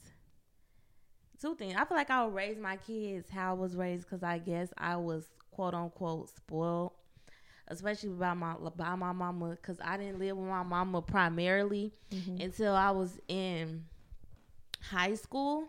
Two 1.40 1.56
things. 1.56 1.76
I 1.78 1.86
feel 1.86 1.98
like 1.98 2.10
I 2.10 2.24
will 2.24 2.32
raise 2.32 2.58
my 2.58 2.78
kids 2.78 3.30
how 3.30 3.52
I 3.52 3.54
was 3.54 3.76
raised 3.76 4.10
because 4.10 4.24
I 4.24 4.40
guess 4.40 4.70
I 4.78 4.96
was 4.96 5.26
quote 5.52 5.76
unquote 5.76 6.30
spoiled, 6.36 6.94
especially 7.68 8.10
by 8.10 8.34
my 8.34 8.56
by 8.76 8.96
my 8.96 9.12
mama 9.12 9.52
because 9.52 9.78
I 9.84 9.98
didn't 9.98 10.20
live 10.20 10.38
with 10.38 10.48
my 10.48 10.64
mama 10.64 11.02
primarily 11.02 11.94
mm-hmm. 12.12 12.42
until 12.42 12.74
I 12.74 12.92
was 12.92 13.20
in 13.28 13.86
high 14.82 15.16
school 15.16 15.68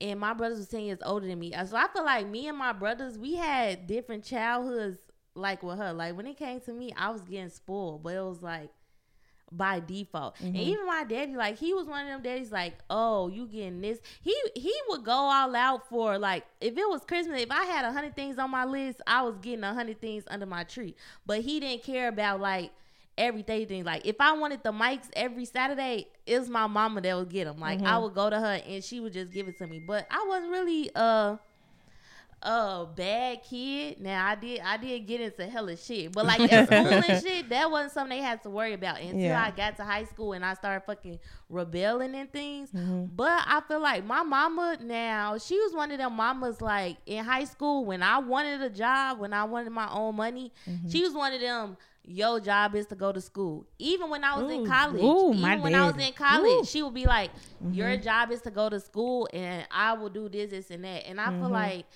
and 0.00 0.20
my 0.20 0.32
brothers 0.32 0.58
was 0.58 0.68
10 0.68 0.80
years 0.80 0.98
older 1.04 1.26
than 1.26 1.38
me. 1.38 1.52
So 1.66 1.76
I 1.76 1.88
feel 1.88 2.04
like 2.04 2.26
me 2.26 2.48
and 2.48 2.58
my 2.58 2.72
brothers, 2.72 3.18
we 3.18 3.34
had 3.34 3.86
different 3.86 4.24
childhoods 4.24 4.98
like 5.34 5.62
with 5.62 5.78
her. 5.78 5.92
Like 5.92 6.16
when 6.16 6.26
it 6.26 6.36
came 6.36 6.60
to 6.60 6.72
me, 6.72 6.92
I 6.96 7.10
was 7.10 7.22
getting 7.22 7.48
spoiled, 7.50 8.02
but 8.02 8.14
it 8.14 8.22
was 8.22 8.42
like 8.42 8.70
by 9.52 9.80
default. 9.80 10.36
Mm-hmm. 10.36 10.46
And 10.46 10.56
even 10.56 10.86
my 10.86 11.04
daddy, 11.04 11.36
like 11.36 11.58
he 11.58 11.72
was 11.72 11.86
one 11.86 12.02
of 12.02 12.08
them 12.08 12.22
daddies 12.22 12.50
like, 12.50 12.74
oh, 12.90 13.28
you 13.28 13.46
getting 13.46 13.80
this. 13.80 14.00
He 14.20 14.34
he 14.54 14.74
would 14.88 15.04
go 15.04 15.12
all 15.12 15.54
out 15.54 15.88
for 15.88 16.18
like 16.18 16.44
if 16.60 16.76
it 16.76 16.88
was 16.88 17.02
Christmas, 17.04 17.40
if 17.40 17.50
I 17.50 17.64
had 17.64 17.84
a 17.84 17.92
hundred 17.92 18.16
things 18.16 18.38
on 18.38 18.50
my 18.50 18.64
list, 18.64 19.00
I 19.06 19.22
was 19.22 19.36
getting 19.38 19.64
a 19.64 19.74
hundred 19.74 20.00
things 20.00 20.24
under 20.28 20.46
my 20.46 20.64
tree. 20.64 20.94
But 21.24 21.40
he 21.40 21.60
didn't 21.60 21.84
care 21.84 22.08
about 22.08 22.40
like 22.40 22.72
everyday 23.18 23.64
thing. 23.64 23.84
Like 23.84 24.06
if 24.06 24.16
I 24.20 24.32
wanted 24.32 24.62
the 24.62 24.72
mics 24.72 25.08
every 25.14 25.44
Saturday, 25.44 26.08
it 26.26 26.38
was 26.38 26.48
my 26.48 26.66
mama 26.66 27.00
that 27.00 27.16
would 27.16 27.30
get 27.30 27.44
them. 27.44 27.58
Like 27.58 27.78
mm-hmm. 27.78 27.86
I 27.86 27.98
would 27.98 28.14
go 28.14 28.30
to 28.30 28.38
her 28.38 28.60
and 28.66 28.82
she 28.82 29.00
would 29.00 29.12
just 29.12 29.32
give 29.32 29.48
it 29.48 29.58
to 29.58 29.66
me. 29.66 29.82
But 29.86 30.06
I 30.10 30.24
wasn't 30.28 30.50
really 30.50 30.90
uh 30.94 31.36
a 32.42 32.86
bad 32.94 33.42
kid. 33.42 34.00
Now 34.00 34.26
I 34.26 34.34
did 34.34 34.60
I 34.60 34.76
did 34.76 35.06
get 35.06 35.20
into 35.20 35.46
hella 35.46 35.76
shit, 35.76 36.12
but 36.12 36.26
like 36.26 36.40
at 36.52 36.66
school 36.66 37.02
and 37.10 37.22
shit, 37.26 37.48
that 37.48 37.70
wasn't 37.70 37.92
something 37.92 38.18
they 38.18 38.22
had 38.22 38.42
to 38.42 38.50
worry 38.50 38.74
about 38.74 39.00
until 39.00 39.18
yeah. 39.18 39.42
I 39.44 39.50
got 39.50 39.76
to 39.78 39.84
high 39.84 40.04
school 40.04 40.32
and 40.32 40.44
I 40.44 40.54
started 40.54 40.84
fucking 40.86 41.18
rebelling 41.48 42.14
and 42.14 42.30
things. 42.30 42.70
Mm-hmm. 42.70 43.06
But 43.16 43.42
I 43.46 43.62
feel 43.66 43.80
like 43.80 44.04
my 44.04 44.22
mama 44.22 44.78
now, 44.82 45.38
she 45.38 45.58
was 45.58 45.72
one 45.72 45.90
of 45.90 45.98
them 45.98 46.14
mamas 46.14 46.60
like 46.60 46.98
in 47.06 47.24
high 47.24 47.44
school 47.44 47.84
when 47.84 48.02
I 48.02 48.18
wanted 48.18 48.60
a 48.62 48.70
job, 48.70 49.18
when 49.18 49.32
I 49.32 49.44
wanted 49.44 49.72
my 49.72 49.90
own 49.90 50.16
money, 50.16 50.52
mm-hmm. 50.68 50.88
she 50.88 51.02
was 51.02 51.14
one 51.14 51.32
of 51.32 51.40
them 51.40 51.76
your 52.06 52.40
job 52.40 52.74
is 52.74 52.86
to 52.86 52.94
go 52.94 53.12
to 53.12 53.20
school. 53.20 53.66
Even 53.78 54.08
when 54.10 54.22
I 54.22 54.40
was 54.40 54.50
ooh, 54.50 54.54
in 54.54 54.66
college, 54.66 55.02
ooh, 55.02 55.34
even 55.34 55.60
when 55.60 55.74
I 55.74 55.90
was 55.90 55.96
in 55.96 56.12
college, 56.12 56.62
ooh. 56.62 56.64
she 56.64 56.82
would 56.82 56.94
be 56.94 57.04
like, 57.04 57.30
"Your 57.72 57.88
mm-hmm. 57.88 58.02
job 58.02 58.30
is 58.30 58.40
to 58.42 58.50
go 58.50 58.68
to 58.68 58.78
school, 58.78 59.28
and 59.32 59.66
I 59.70 59.94
will 59.94 60.08
do 60.08 60.28
this, 60.28 60.50
this, 60.50 60.70
and 60.70 60.84
that." 60.84 61.06
And 61.06 61.20
I 61.20 61.26
mm-hmm. 61.26 61.40
feel 61.40 61.50
like 61.50 61.86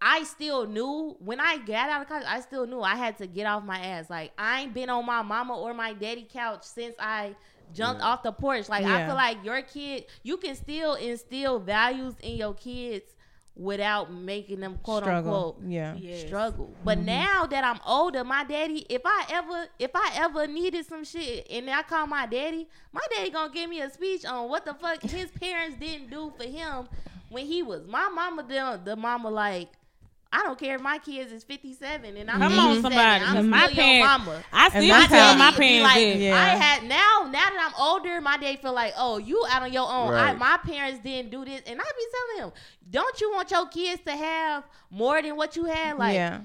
I 0.00 0.24
still 0.24 0.66
knew 0.66 1.16
when 1.20 1.38
I 1.38 1.58
got 1.58 1.88
out 1.88 2.02
of 2.02 2.08
college, 2.08 2.26
I 2.26 2.40
still 2.40 2.66
knew 2.66 2.80
I 2.80 2.96
had 2.96 3.18
to 3.18 3.26
get 3.28 3.46
off 3.46 3.64
my 3.64 3.78
ass. 3.78 4.10
Like 4.10 4.32
I 4.36 4.62
ain't 4.62 4.74
been 4.74 4.90
on 4.90 5.06
my 5.06 5.22
mama 5.22 5.56
or 5.56 5.72
my 5.74 5.92
daddy 5.92 6.26
couch 6.30 6.64
since 6.64 6.96
I 6.98 7.36
jumped 7.72 8.00
yeah. 8.00 8.08
off 8.08 8.24
the 8.24 8.32
porch. 8.32 8.68
Like 8.68 8.84
yeah. 8.84 8.96
I 8.96 9.06
feel 9.06 9.14
like 9.14 9.44
your 9.44 9.62
kid, 9.62 10.06
you 10.24 10.38
can 10.38 10.56
still 10.56 10.94
instill 10.94 11.60
values 11.60 12.14
in 12.20 12.36
your 12.36 12.54
kids 12.54 13.14
without 13.54 14.12
making 14.12 14.60
them 14.60 14.78
quote 14.82 15.02
struggle. 15.02 15.34
unquote 15.34 15.70
yeah 15.70 15.94
yes. 15.94 16.26
struggle. 16.26 16.74
But 16.84 16.98
mm-hmm. 16.98 17.06
now 17.06 17.46
that 17.46 17.64
I'm 17.64 17.80
older, 17.86 18.24
my 18.24 18.44
daddy, 18.44 18.86
if 18.88 19.02
I 19.04 19.26
ever 19.30 19.66
if 19.78 19.90
I 19.94 20.12
ever 20.14 20.46
needed 20.46 20.86
some 20.86 21.04
shit 21.04 21.46
and 21.50 21.68
I 21.68 21.82
call 21.82 22.06
my 22.06 22.26
daddy, 22.26 22.68
my 22.92 23.02
daddy 23.14 23.30
gonna 23.30 23.52
give 23.52 23.68
me 23.68 23.80
a 23.80 23.90
speech 23.90 24.24
on 24.24 24.48
what 24.48 24.64
the 24.64 24.74
fuck 24.74 25.02
his 25.02 25.30
parents 25.40 25.76
didn't 25.78 26.10
do 26.10 26.32
for 26.36 26.44
him 26.44 26.88
when 27.28 27.46
he 27.46 27.62
was 27.62 27.86
my 27.86 28.08
mama 28.08 28.42
the, 28.42 28.80
the 28.84 28.96
mama 28.96 29.30
like 29.30 29.68
I 30.34 30.42
don't 30.44 30.58
care 30.58 30.76
if 30.76 30.80
my 30.80 30.98
kids 30.98 31.30
is 31.30 31.44
57 31.44 32.16
and 32.16 32.30
I'm 32.30 32.40
Come 32.40 32.58
on, 32.58 32.80
somebody. 32.80 32.96
I'm 32.96 33.20
'cause 33.20 33.30
still 33.32 33.42
my 33.44 33.64
your 33.66 33.74
parents, 33.74 34.06
mama. 34.26 34.44
I 34.52 34.68
still 34.70 34.88
my 34.88 35.06
tell 35.06 35.34
my 35.36 35.50
daddy 35.50 35.52
be 35.52 35.58
parents 35.58 35.82
like, 35.82 35.94
that. 35.94 36.16
Yeah. 36.18 36.34
I 36.34 36.48
had 36.48 36.82
now 36.84 36.88
now 37.24 37.30
that 37.32 37.70
I'm 37.70 37.82
older, 37.82 38.20
my 38.22 38.38
day 38.38 38.56
feel 38.56 38.72
like, 38.72 38.94
oh, 38.96 39.18
you 39.18 39.44
out 39.50 39.62
on 39.62 39.72
your 39.72 39.86
own. 39.88 40.14
I, 40.14 40.32
my 40.34 40.56
parents 40.64 41.00
didn't 41.02 41.30
do 41.30 41.44
this, 41.44 41.60
and 41.66 41.78
I 41.80 41.84
be 41.84 42.06
telling 42.36 42.50
them, 42.50 42.60
don't 42.90 43.20
you 43.20 43.30
want 43.32 43.50
your 43.50 43.66
kids 43.68 44.02
to 44.06 44.12
have 44.12 44.64
more 44.90 45.20
than 45.20 45.36
what 45.36 45.54
you 45.54 45.64
had? 45.66 45.98
Like, 45.98 46.14
yeah. 46.14 46.40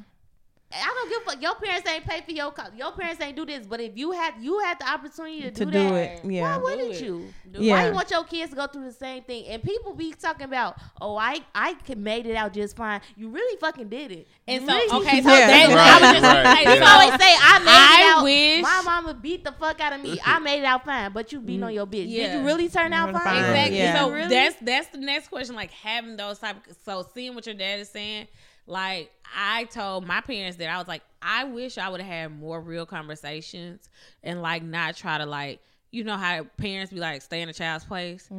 I 0.69 0.83
don't 0.85 1.09
give 1.09 1.21
a 1.25 1.31
fuck. 1.31 1.41
Your 1.41 1.55
parents 1.55 1.89
ain't 1.89 2.03
pay 2.05 2.19
for 2.21 2.31
your 2.31 2.51
co- 2.51 2.75
your 2.75 2.91
parents 2.91 3.21
ain't 3.21 3.37
do 3.37 3.45
this, 3.45 3.65
but 3.65 3.79
if 3.79 3.95
you 3.97 4.11
had 4.11 4.33
you 4.41 4.59
had 4.59 4.77
the 4.79 4.89
opportunity 4.91 5.43
to, 5.43 5.51
To 5.51 5.65
do, 5.65 5.71
do 5.71 5.71
that, 5.71 6.25
it, 6.25 6.25
yeah. 6.25 6.41
why 6.41 6.61
wouldn't 6.61 6.93
it. 6.95 7.01
you? 7.01 7.33
Do 7.49 7.59
it. 7.59 7.69
Why 7.71 7.83
Yeah. 7.83 7.87
you 7.87 7.93
want 7.93 8.11
your 8.11 8.25
kids 8.25 8.49
to 8.49 8.57
go 8.57 8.67
through 8.67 8.83
the 8.83 8.91
same 8.91 9.23
thing? 9.23 9.45
And 9.47 9.63
people 9.63 9.93
be 9.93 10.11
talking 10.11 10.43
about, 10.43 10.75
oh, 10.99 11.15
I 11.15 11.39
I 11.55 11.77
made 11.95 12.25
it 12.25 12.35
out 12.35 12.51
just 12.51 12.75
fine. 12.75 12.99
You 13.15 13.29
really 13.29 13.57
fucking 13.61 13.87
did 13.87 14.11
it. 14.11 14.27
And 14.45 14.63
You 14.63 14.67
so, 14.67 14.75
really 14.75 15.05
okay, 15.07 15.15
did 15.15 15.23
so 15.29 15.29
it. 15.35 15.39
Yeah. 15.39 15.47
that, 15.47 15.69
Right, 15.69 15.77
I 15.79 15.93
was 16.01 16.11
just 16.11 16.23
right, 16.23 16.65
gonna 16.65 16.75
yeah. 16.75 16.93
Always 16.93 17.21
say 17.21 17.35
I 17.39 17.59
made 17.59 17.69
I 17.69 18.01
it 18.01 18.17
out. 18.17 18.23
wish- 18.25 18.61
my 18.63 18.81
mama 18.83 19.13
beat 19.13 19.43
the 19.45 19.51
fuck 19.53 19.79
out 19.79 19.93
of 19.93 20.01
me. 20.01 20.19
I 20.25 20.39
made 20.39 20.59
it 20.59 20.65
out 20.65 20.83
fine, 20.83 21.13
but 21.13 21.31
you 21.31 21.39
beat 21.39 21.63
on 21.63 21.73
your 21.73 21.85
bitch. 21.85 22.09
Did 22.09 22.33
you 22.41 22.45
really 22.45 22.67
turn 22.67 22.91
out 22.91 23.13
fine? 23.13 23.21
fine. 23.23 23.37
Exactly. 23.37 23.77
Yeah. 23.77 23.99
So 24.03 24.11
Really? 24.11 24.27
that's 24.27 24.55
that's 24.61 24.87
the 24.89 24.97
next 24.97 25.29
question. 25.29 25.55
Like 25.55 25.71
having 25.71 26.17
those 26.17 26.39
type. 26.39 26.57
Of, 26.69 26.75
so 26.83 27.07
seeing 27.13 27.35
what 27.35 27.45
your 27.45 27.55
dad 27.55 27.79
is 27.79 27.87
saying. 27.87 28.27
Like 28.67 29.11
I 29.35 29.63
told 29.65 30.05
my 30.05 30.21
parents 30.21 30.57
that 30.57 30.69
I 30.69 30.77
was 30.77 30.87
like, 30.87 31.01
I 31.21 31.45
wish 31.45 31.77
I 31.77 31.89
would 31.89 32.01
have 32.01 32.09
had 32.11 32.39
more 32.39 32.59
real 32.61 32.85
conversations 32.85 33.89
and 34.23 34.41
like 34.41 34.61
not 34.63 34.95
try 34.95 35.17
to 35.17 35.25
like 35.25 35.59
you 35.91 36.03
know 36.03 36.17
how 36.17 36.43
parents 36.57 36.91
be 36.91 36.99
like 36.99 37.21
stay 37.21 37.41
in 37.41 37.49
a 37.49 37.53
child's 37.53 37.85
place. 37.85 38.29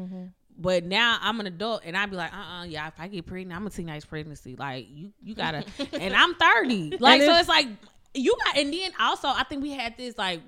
But 0.61 0.85
now 0.85 1.19
I'm 1.23 1.39
an 1.41 1.47
adult 1.47 1.83
and 1.85 1.97
I'd 1.97 2.11
be 2.11 2.17
like, 2.17 2.33
uh 2.35 2.61
uh 2.61 2.65
yeah, 2.65 2.89
if 2.89 2.95
I 2.99 3.09
get 3.09 3.27
pregnant, 3.27 3.59
I'm 3.59 3.67
a 3.67 3.71
teenage 3.71 4.07
pregnancy. 4.09 4.55
Like 4.57 4.87
you 4.91 5.13
you 5.23 5.35
gotta 5.35 5.65
and 5.99 6.15
I'm 6.15 6.35
30. 6.35 6.99
Like 6.99 7.21
so 7.23 7.27
it's- 7.29 7.41
it's 7.41 7.49
like 7.49 7.69
you 8.15 8.35
got 8.45 8.57
and 8.59 8.73
then 8.73 8.91
also 9.01 9.29
I 9.29 9.45
think 9.45 9.63
we 9.63 9.71
had 9.73 9.97
this 9.97 10.19
like 10.19 10.41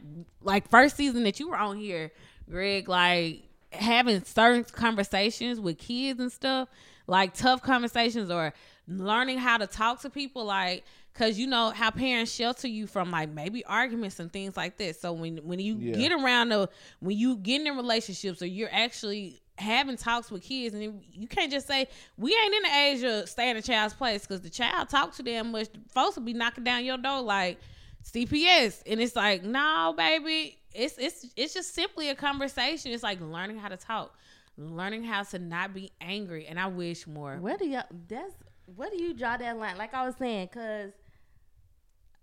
like 0.43 0.69
first 0.69 0.97
season 0.97 1.23
that 1.25 1.39
you 1.41 1.49
were 1.49 1.57
on 1.57 1.77
here, 1.79 2.11
Greg, 2.51 2.89
like 2.89 3.43
having 3.73 4.25
certain 4.25 4.65
conversations 4.65 5.61
with 5.61 5.79
kids 5.79 6.19
and 6.21 6.33
stuff, 6.33 6.69
like 7.07 7.33
tough 7.35 7.63
conversations 7.63 8.31
or 8.31 8.53
learning 8.91 9.39
how 9.39 9.57
to 9.57 9.67
talk 9.67 10.01
to 10.03 10.11
people 10.11 10.45
like 10.45 10.85
Cause 11.13 11.39
you 11.39 11.49
know 11.49 11.71
how 11.71 11.91
parents 11.91 12.33
shelter 12.33 12.69
you 12.69 12.87
from 12.87 13.11
like 13.11 13.31
maybe 13.31 13.65
arguments 13.65 14.21
and 14.21 14.33
things 14.33 14.57
like 14.57 14.77
this. 14.79 15.01
So 15.01 15.13
when 15.13 15.39
when 15.39 15.59
you 15.59 15.75
Yeah. 15.75 15.97
get 15.97 16.13
around 16.13 16.51
the 16.51 16.71
when 17.01 17.19
you 17.19 17.37
get 17.37 17.67
in 17.67 17.77
relationships 17.77 18.41
or 18.41 18.47
you're 18.47 18.73
actually 18.73 19.41
having 19.59 19.97
talks 19.97 20.31
with 20.31 20.43
kids 20.43 20.73
and 20.75 21.03
you 21.13 21.27
can't 21.27 21.51
just 21.51 21.67
say 21.67 21.89
we 22.17 22.35
ain't 22.35 22.55
in 22.55 22.63
the 22.63 22.79
age 22.79 23.03
of 23.03 23.29
stay 23.29 23.51
in 23.51 23.57
a 23.57 23.61
child's 23.61 23.93
place 23.93 24.23
because 24.23 24.41
the 24.41 24.49
child 24.49 24.89
talk 24.89 25.13
to 25.17 25.23
them 25.25 25.51
much. 25.51 25.67
Folks 25.89 26.15
will 26.17 26.23
be 26.23 26.33
knocking 26.33 26.63
down 26.65 26.85
your 26.85 26.97
door 26.97 27.21
like 27.21 27.59
CPS, 28.05 28.83
and 28.87 29.01
it's 29.01 29.17
like 29.17 29.43
no, 29.43 29.93
baby. 29.97 30.59
It's 30.73 30.97
it's 30.97 31.27
it's 31.37 31.55
just 31.55 31.75
simply 31.75 32.09
a 32.11 32.15
conversation. 32.15 32.93
It's 32.93 33.03
like 33.03 33.21
learning 33.21 33.59
how 33.59 33.69
to 33.69 33.77
talk, 33.77 34.17
learning 34.57 35.03
how 35.03 35.25
to 35.25 35.39
not 35.41 35.75
be 35.75 35.91
angry. 36.01 36.47
And 36.47 36.59
I 36.59 36.69
wish 36.69 37.07
more. 37.07 37.37
Where 37.37 37.59
do 37.59 37.67
y'all 37.67 37.83
that's 38.09 38.33
where 38.77 38.91
do 38.91 39.03
you 39.03 39.15
draw 39.15 39.37
that 39.37 39.57
line? 39.59 39.77
Like 39.79 39.95
I 39.95 40.05
was 40.07 40.15
saying, 40.17 40.49
cause 40.49 40.91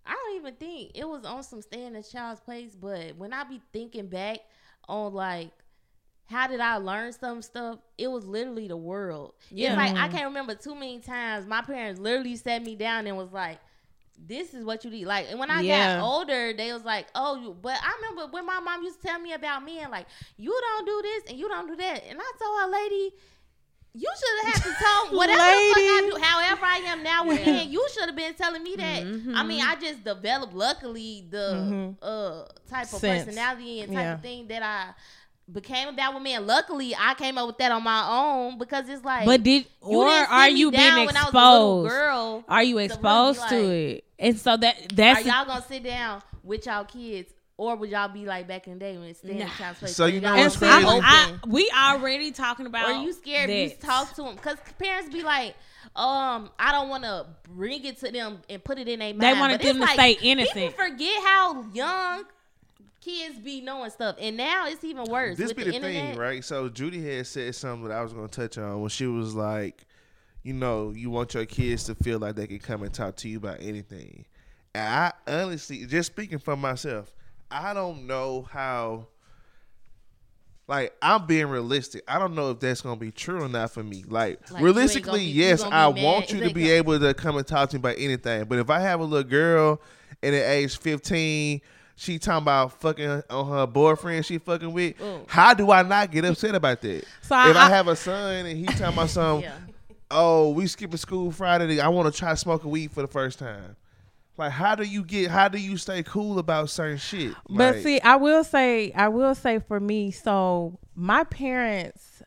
I 0.05 0.13
don't 0.13 0.35
even 0.37 0.55
think 0.55 0.91
it 0.95 1.07
was 1.07 1.25
on 1.25 1.43
some 1.43 1.61
stay 1.61 1.85
in 1.85 1.95
a 1.95 2.03
child's 2.03 2.39
place, 2.41 2.75
but 2.75 3.15
when 3.17 3.33
I 3.33 3.43
be 3.43 3.61
thinking 3.73 4.07
back 4.07 4.39
on 4.87 5.13
like 5.13 5.51
how 6.27 6.47
did 6.47 6.59
I 6.59 6.75
learn 6.75 7.13
some 7.13 7.41
stuff? 7.41 7.79
It 7.97 8.09
was 8.09 8.25
literally 8.25 8.67
the 8.67 8.77
world. 8.77 9.33
Yeah. 9.49 9.69
It's 9.69 9.77
like 9.77 9.91
I 9.91 10.07
mm-hmm. 10.07 10.17
can't 10.17 10.27
remember 10.27 10.55
too 10.55 10.75
many 10.75 10.99
times 10.99 11.45
my 11.45 11.61
parents 11.61 11.99
literally 11.99 12.35
sat 12.35 12.63
me 12.63 12.75
down 12.75 13.07
and 13.07 13.15
was 13.15 13.31
like, 13.31 13.59
"This 14.17 14.53
is 14.53 14.65
what 14.65 14.83
you 14.83 14.91
need." 14.91 15.05
Like, 15.05 15.27
and 15.29 15.39
when 15.39 15.49
I 15.49 15.61
Yeah. 15.61 15.97
got 15.97 16.03
older, 16.03 16.53
they 16.53 16.73
was 16.73 16.83
like, 16.83 17.07
"Oh, 17.15 17.37
you." 17.37 17.55
But 17.59 17.79
I 17.81 17.97
remember 18.01 18.31
when 18.31 18.45
my 18.45 18.59
mom 18.59 18.83
used 18.83 19.01
to 19.01 19.07
tell 19.07 19.19
me 19.19 19.33
about 19.33 19.63
men, 19.63 19.89
like, 19.89 20.07
"You 20.35 20.51
don't 20.51 20.85
do 20.85 21.01
this 21.01 21.23
and 21.29 21.39
you 21.39 21.47
don't 21.47 21.67
do 21.67 21.77
that," 21.77 22.03
and 22.09 22.19
I 22.21 22.31
told 22.39 22.61
her, 22.61 22.67
"Lady." 22.67 23.15
You 23.93 24.11
should 24.19 24.45
have 24.45 24.53
had 24.53 24.63
to 24.63 24.75
tell 24.77 25.07
whatever 25.17 25.37
the 25.37 25.43
fuck 25.43 25.77
I 25.77 26.09
do. 26.11 26.21
However, 26.21 26.65
I 26.65 26.77
am 26.85 27.03
now 27.03 27.25
with 27.27 27.43
men, 27.45 27.69
you 27.71 27.87
should 27.93 28.05
have 28.05 28.15
been 28.15 28.33
telling 28.35 28.61
me 28.63 28.75
that. 28.75 29.01
I 29.01 29.03
mean, 29.03 29.59
Mm-hmm. 29.59 29.69
I 29.69 29.75
just 29.81 30.03
developed, 30.03 30.53
luckily, 30.53 31.25
the 31.29 31.37
Mhm. 31.55 31.95
uh 32.01 32.45
type 32.69 32.83
of 32.93 32.99
Sense. 32.99 33.25
personality 33.25 33.81
and 33.81 33.91
type 33.93 34.03
Yeah. 34.03 34.13
of 34.15 34.21
thing 34.21 34.47
that 34.49 34.61
I 34.61 34.93
became 35.51 35.87
about 35.87 36.13
with 36.13 36.23
men. 36.23 36.45
Luckily, 36.45 36.93
I 36.95 37.13
came 37.15 37.37
up 37.37 37.47
with 37.47 37.57
that 37.59 37.71
on 37.71 37.83
my 37.83 38.05
own 38.09 38.57
because 38.57 38.87
it's 38.89 39.03
like, 39.05 39.25
But 39.25 39.41
did 39.43 39.65
or 39.81 40.07
are 40.07 40.49
you 40.49 40.69
being 40.71 40.83
down 40.83 41.05
when 41.05 41.17
I 41.17 41.23
was 41.23 41.33
a 41.33 41.37
little 41.37 41.85
exposed? 41.85 41.89
girl. 41.89 42.43
Are 42.49 42.63
you 42.63 42.77
exposed 42.79 43.39
to 43.49 43.55
like, 43.55 43.63
it? 43.63 44.03
And 44.19 44.39
so 44.39 44.57
that 44.57 44.75
Are 44.75 44.87
that's 44.95 45.25
y'all 45.25 45.45
gonna 45.45 45.65
sit 45.67 45.83
down 45.83 46.21
with 46.43 46.65
y'all 46.65 46.83
kids, 46.85 47.31
or 47.57 47.75
would 47.75 47.89
y'all 47.89 48.07
be 48.07 48.25
like 48.25 48.47
back 48.47 48.67
in 48.67 48.73
the 48.73 48.79
day 48.79 48.97
when 48.97 49.07
it's 49.07 49.19
staying 49.19 49.39
in 49.39 49.47
Nah. 49.47 49.53
child's 49.53 49.79
place? 49.79 49.95
So 49.95 50.05
you 50.05 50.21
know 50.21 50.35
was 50.35 50.59
what's 50.59 50.63
I, 50.63 50.81
crazy? 50.81 50.87
open? 50.87 51.03
I, 51.03 51.37
we 51.47 51.71
already 51.75 52.31
talking 52.31 52.67
about. 52.67 52.85
Are 52.85 53.03
you 53.03 53.11
scared 53.13 53.49
to 53.49 53.69
that. 53.69 53.81
talk 53.81 54.13
to 54.15 54.23
them 54.23 54.35
because 54.35 54.57
parents 54.77 55.11
be 55.11 55.23
like, 55.23 55.55
um, 55.95 56.51
I 56.59 56.71
don't 56.71 56.89
want 56.89 57.03
to 57.03 57.25
bring 57.55 57.83
it 57.83 57.99
to 58.01 58.11
them 58.11 58.39
and 58.49 58.63
put 58.63 58.77
it 58.77 58.87
in 58.87 58.99
their 58.99 59.13
mind. 59.13 59.21
They 59.21 59.33
wanted 59.33 59.59
But 59.59 59.61
it's 59.61 59.69
them 59.69 59.75
to 59.77 59.85
like, 59.85 59.93
stay 59.93 60.17
innocent. 60.21 60.55
People 60.55 60.85
forget 60.85 61.23
how 61.23 61.65
young 61.73 62.25
kids 63.01 63.39
be 63.39 63.61
knowing 63.61 63.89
stuff, 63.89 64.17
and 64.19 64.37
now 64.37 64.67
it's 64.67 64.83
even 64.83 65.05
worse. 65.05 65.37
This 65.37 65.47
with 65.47 65.57
be 65.57 65.63
the, 65.63 65.71
the, 65.71 65.79
thing, 65.79 66.17
right? 66.17 66.43
So 66.43 66.69
Judy 66.69 67.03
had 67.03 67.25
said 67.25 67.55
something 67.55 67.87
that 67.87 67.97
I 67.97 68.03
was 68.03 68.13
going 68.13 68.27
to 68.27 68.41
touch 68.41 68.59
on 68.59 68.81
when 68.81 68.89
she 68.89 69.07
was 69.07 69.33
like, 69.33 69.85
you 70.43 70.53
know, 70.53 70.91
you 70.91 71.09
want 71.09 71.33
your 71.33 71.45
kids 71.45 71.85
to 71.85 71.95
feel 71.95 72.19
like 72.19 72.35
they 72.35 72.45
can 72.47 72.59
come 72.59 72.83
and 72.83 72.93
talk 72.93 73.15
to 73.17 73.29
you 73.29 73.37
about 73.37 73.57
anything. 73.61 74.25
And 74.75 74.87
I 74.87 75.13
honestly, 75.27 75.85
just 75.87 76.11
speaking 76.11 76.37
for 76.37 76.55
myself, 76.55 77.11
I 77.49 77.73
don't 77.73 78.07
know 78.07 78.47
how. 78.51 79.07
Like 80.67 80.93
I'm 81.01 81.25
being 81.25 81.47
realistic. 81.47 82.03
I 82.09 82.19
don't 82.19 82.35
know 82.35 82.51
if 82.51 82.59
that's 82.59 82.81
gonna 82.81 82.97
be 82.97 83.11
true 83.11 83.41
or 83.41 83.47
not 83.47 83.71
for 83.71 83.83
me. 83.83 84.03
Like, 84.05 84.51
Like, 84.51 84.61
realistically, 84.61 85.19
be- 85.19 85.25
yes, 85.31 85.63
I 85.63 85.89
be 85.91 86.03
want 86.03 86.29
you 86.29 86.37
if 86.37 86.41
to 86.43 86.47
they 86.49 86.53
be 86.53 86.63
come- 86.63 86.71
able 86.71 86.99
to 86.99 87.13
come 87.13 87.37
and 87.37 87.47
talk 87.47 87.69
to 87.69 87.77
me 87.77 87.79
about 87.79 87.95
anything. 87.97 88.43
But 88.45 88.59
if 88.59 88.69
I 88.69 88.81
have 88.81 88.99
a 88.99 89.03
little 89.05 89.29
girl 89.29 89.81
and 90.21 90.35
at 90.35 90.43
age 90.49 90.77
15, 90.77 91.61
she 91.95 92.19
talking 92.19 92.43
about 92.43 92.81
fucking 92.81 93.23
on 93.29 93.47
her 93.49 93.65
boyfriend 93.65 94.25
she 94.25 94.39
fucking 94.39 94.73
with, 94.73 94.99
Ooh. 95.01 95.21
how 95.27 95.53
do 95.53 95.71
I 95.71 95.83
not 95.83 96.11
get 96.11 96.25
upset 96.25 96.53
about 96.53 96.81
that? 96.81 97.05
So 97.21 97.49
if 97.49 97.55
I, 97.55 97.67
I- 97.67 97.69
have 97.69 97.87
a 97.87 97.95
son 97.95 98.45
and 98.45 98.57
he 98.57 98.65
talking 98.65 98.87
about 98.87 99.09
some, 99.09 99.39
Yeah. 99.43 99.53
oh, 100.11 100.49
we 100.49 100.67
skipping 100.67 100.97
school 100.97 101.31
Friday, 101.31 101.79
I 101.79 101.87
want 101.87 102.13
to 102.13 102.19
try 102.19 102.33
smoking 102.33 102.69
weed 102.71 102.91
for 102.91 103.01
the 103.03 103.07
first 103.07 103.39
time. 103.39 103.77
Like, 104.37 104.51
how 104.51 104.75
do 104.75 104.83
you 104.83 105.03
get? 105.03 105.31
How 105.31 105.47
do 105.47 105.57
you 105.57 105.77
stay 105.77 106.03
cool 106.03 106.39
about 106.39 106.69
certain 106.69 106.97
shit? 106.97 107.33
But 107.49 107.75
Like, 107.75 107.83
see, 107.83 107.99
I 108.01 108.15
will 108.17 108.43
say, 108.43 108.91
I 108.93 109.07
will 109.07 109.33
say 109.35 109.59
for 109.59 109.79
me, 109.79 110.11
so 110.11 110.77
my 110.95 111.23
parents, 111.23 112.21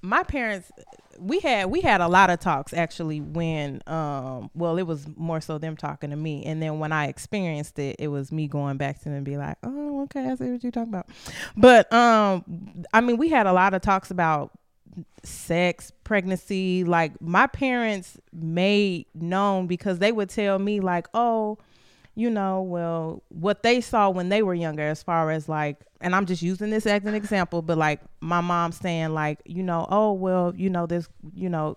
my 0.00 0.22
parents, 0.22 0.70
we 1.18 1.40
had 1.40 1.66
we 1.66 1.82
had 1.82 2.00
a 2.00 2.08
lot 2.08 2.30
of 2.30 2.40
talks 2.40 2.72
actually 2.72 3.20
when, 3.20 3.82
um, 3.86 4.50
well, 4.54 4.78
it 4.78 4.84
was 4.84 5.06
more 5.16 5.40
so 5.42 5.58
them 5.58 5.76
talking 5.76 6.10
to 6.10 6.16
me, 6.16 6.44
and 6.46 6.62
then 6.62 6.78
when 6.78 6.92
I 6.92 7.08
experienced 7.08 7.78
it, 7.78 7.96
it 7.98 8.08
was 8.08 8.32
me 8.32 8.48
going 8.48 8.78
back 8.78 8.98
to 9.00 9.04
them 9.04 9.14
and 9.14 9.24
be 9.24 9.36
like, 9.36 9.58
oh, 9.62 10.04
okay, 10.04 10.26
I 10.26 10.34
see 10.36 10.50
what 10.50 10.62
you're 10.62 10.72
talking 10.72 10.94
about. 10.94 11.08
But 11.56 11.92
um, 11.92 12.44
I 12.94 13.02
mean, 13.02 13.18
we 13.18 13.28
had 13.28 13.46
a 13.46 13.52
lot 13.52 13.74
of 13.74 13.82
talks 13.82 14.10
about 14.10 14.50
sex, 15.22 15.92
pregnancy. 16.04 16.84
Like 16.84 17.20
my 17.20 17.46
parents 17.46 18.18
made 18.32 19.06
known 19.14 19.66
because 19.66 19.98
they 19.98 20.12
would 20.12 20.30
tell 20.30 20.58
me 20.58 20.80
like, 20.80 21.08
"Oh, 21.14 21.58
you 22.14 22.30
know, 22.30 22.62
well, 22.62 23.22
what 23.28 23.62
they 23.62 23.80
saw 23.80 24.10
when 24.10 24.28
they 24.28 24.42
were 24.42 24.54
younger 24.54 24.82
as 24.86 25.02
far 25.02 25.30
as 25.30 25.48
like 25.48 25.78
and 26.00 26.14
I'm 26.14 26.26
just 26.26 26.42
using 26.42 26.70
this 26.70 26.86
as 26.86 27.04
an 27.04 27.14
example, 27.14 27.62
but 27.62 27.76
like 27.76 28.00
my 28.20 28.40
mom 28.40 28.72
saying 28.72 29.10
like, 29.10 29.40
you 29.44 29.62
know, 29.62 29.86
oh, 29.90 30.12
well, 30.12 30.54
you 30.56 30.70
know, 30.70 30.86
this, 30.86 31.08
you 31.34 31.48
know, 31.48 31.76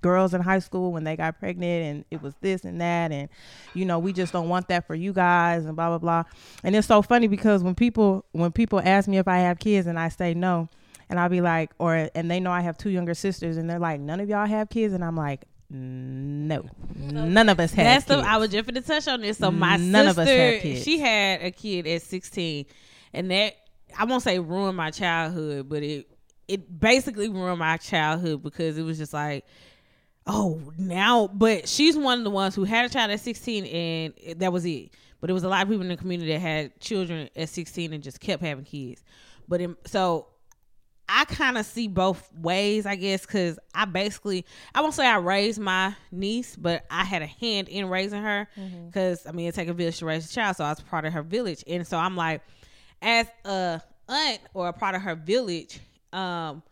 girls 0.00 0.34
in 0.34 0.40
high 0.40 0.58
school 0.58 0.92
when 0.92 1.04
they 1.04 1.16
got 1.16 1.38
pregnant 1.38 1.84
and 1.84 2.04
it 2.10 2.20
was 2.20 2.34
this 2.40 2.64
and 2.64 2.80
that 2.80 3.12
and 3.12 3.28
you 3.74 3.84
know 3.84 3.98
we 3.98 4.12
just 4.12 4.32
don't 4.32 4.48
want 4.48 4.66
that 4.66 4.84
for 4.86 4.94
you 4.94 5.12
guys 5.12 5.64
and 5.64 5.76
blah 5.76 5.88
blah 5.88 5.98
blah 5.98 6.24
and 6.64 6.74
it's 6.74 6.88
so 6.88 7.00
funny 7.00 7.28
because 7.28 7.62
when 7.62 7.76
people 7.76 8.24
when 8.32 8.50
people 8.50 8.80
ask 8.84 9.08
me 9.08 9.18
if 9.18 9.28
i 9.28 9.38
have 9.38 9.58
kids 9.60 9.86
and 9.86 9.96
i 9.96 10.08
say 10.08 10.34
no 10.34 10.68
and 11.14 11.20
i'll 11.20 11.28
be 11.28 11.40
like 11.40 11.70
or 11.78 12.10
and 12.16 12.28
they 12.28 12.40
know 12.40 12.50
i 12.50 12.60
have 12.60 12.76
two 12.76 12.90
younger 12.90 13.14
sisters 13.14 13.56
and 13.56 13.70
they're 13.70 13.78
like 13.78 14.00
none 14.00 14.18
of 14.18 14.28
y'all 14.28 14.46
have 14.46 14.68
kids 14.68 14.92
and 14.92 15.04
i'm 15.04 15.14
like 15.16 15.44
no 15.70 16.64
none 16.94 17.48
of 17.48 17.58
us 17.60 17.72
have 17.72 17.84
That's 17.84 18.04
kids. 18.06 18.22
the 18.22 18.28
I 18.28 18.36
was 18.36 18.50
just 18.50 18.66
going 18.66 18.80
to 18.80 18.86
touch 18.86 19.08
on 19.08 19.20
this. 19.22 19.38
So 19.38 19.50
my 19.50 19.76
None 19.76 20.06
of 20.06 20.14
sister, 20.16 20.22
us 20.22 20.28
had 20.28 20.60
kids. 20.60 20.84
she 20.84 20.98
had 20.98 21.42
a 21.42 21.50
kid 21.50 21.86
at 21.86 22.02
16, 22.02 22.66
and 23.12 23.30
that 23.30 23.54
I 23.98 24.04
won't 24.04 24.22
say 24.22 24.38
ruined 24.38 24.76
my 24.76 24.90
childhood, 24.90 25.68
but 25.68 25.82
it 25.82 26.06
it 26.48 26.78
basically 26.80 27.28
ruined 27.28 27.58
my 27.58 27.76
childhood 27.78 28.42
because 28.42 28.76
it 28.78 28.82
was 28.82 28.98
just 28.98 29.12
like, 29.12 29.46
oh, 30.26 30.60
now. 30.78 31.28
But 31.28 31.66
she's 31.66 31.96
one 31.96 32.18
of 32.18 32.24
the 32.24 32.30
ones 32.30 32.54
who 32.54 32.64
had 32.64 32.84
a 32.84 32.88
child 32.88 33.10
at 33.10 33.20
16, 33.20 33.64
and 33.64 34.38
that 34.40 34.52
was 34.52 34.64
it. 34.66 34.90
But 35.20 35.30
it 35.30 35.32
was 35.32 35.42
a 35.44 35.48
lot 35.48 35.62
of 35.62 35.68
people 35.68 35.82
in 35.82 35.88
the 35.88 35.96
community 35.96 36.32
that 36.32 36.40
had 36.40 36.78
children 36.80 37.30
at 37.34 37.48
16 37.48 37.92
and 37.94 38.02
just 38.02 38.20
kept 38.20 38.42
having 38.42 38.64
kids. 38.64 39.02
But 39.48 39.60
in, 39.60 39.76
so 39.86 40.26
I 41.08 41.24
kind 41.26 41.58
of 41.58 41.66
see 41.66 41.86
both 41.88 42.30
ways, 42.40 42.86
I 42.86 42.96
guess, 42.96 43.26
because 43.26 43.58
I 43.74 43.84
basically, 43.84 44.46
I 44.74 44.80
won't 44.80 44.94
say 44.94 45.06
I 45.06 45.18
raised 45.18 45.60
my 45.60 45.94
niece, 46.10 46.56
but 46.56 46.84
I 46.90 47.04
had 47.04 47.22
a 47.22 47.26
hand 47.26 47.68
in 47.68 47.88
raising 47.88 48.22
her. 48.22 48.48
Because, 48.86 49.26
I 49.26 49.32
mean, 49.32 49.48
it 49.48 49.54
take 49.54 49.68
a 49.68 49.74
village 49.74 49.98
to 49.98 50.06
raise 50.06 50.30
a 50.30 50.32
child, 50.32 50.56
so 50.56 50.64
I 50.64 50.70
was 50.70 50.80
part 50.80 51.04
of 51.04 51.12
her 51.12 51.22
village. 51.22 51.62
And 51.66 51.86
so 51.86 51.98
I'm 51.98 52.16
like, 52.16 52.42
as 53.02 53.26
a 53.44 53.82
aunt 54.08 54.40
or 54.54 54.68
a 54.68 54.72
part 54.72 54.94
of 54.94 55.02
her 55.02 55.14
village, 55.14 55.78
um, 56.12 56.62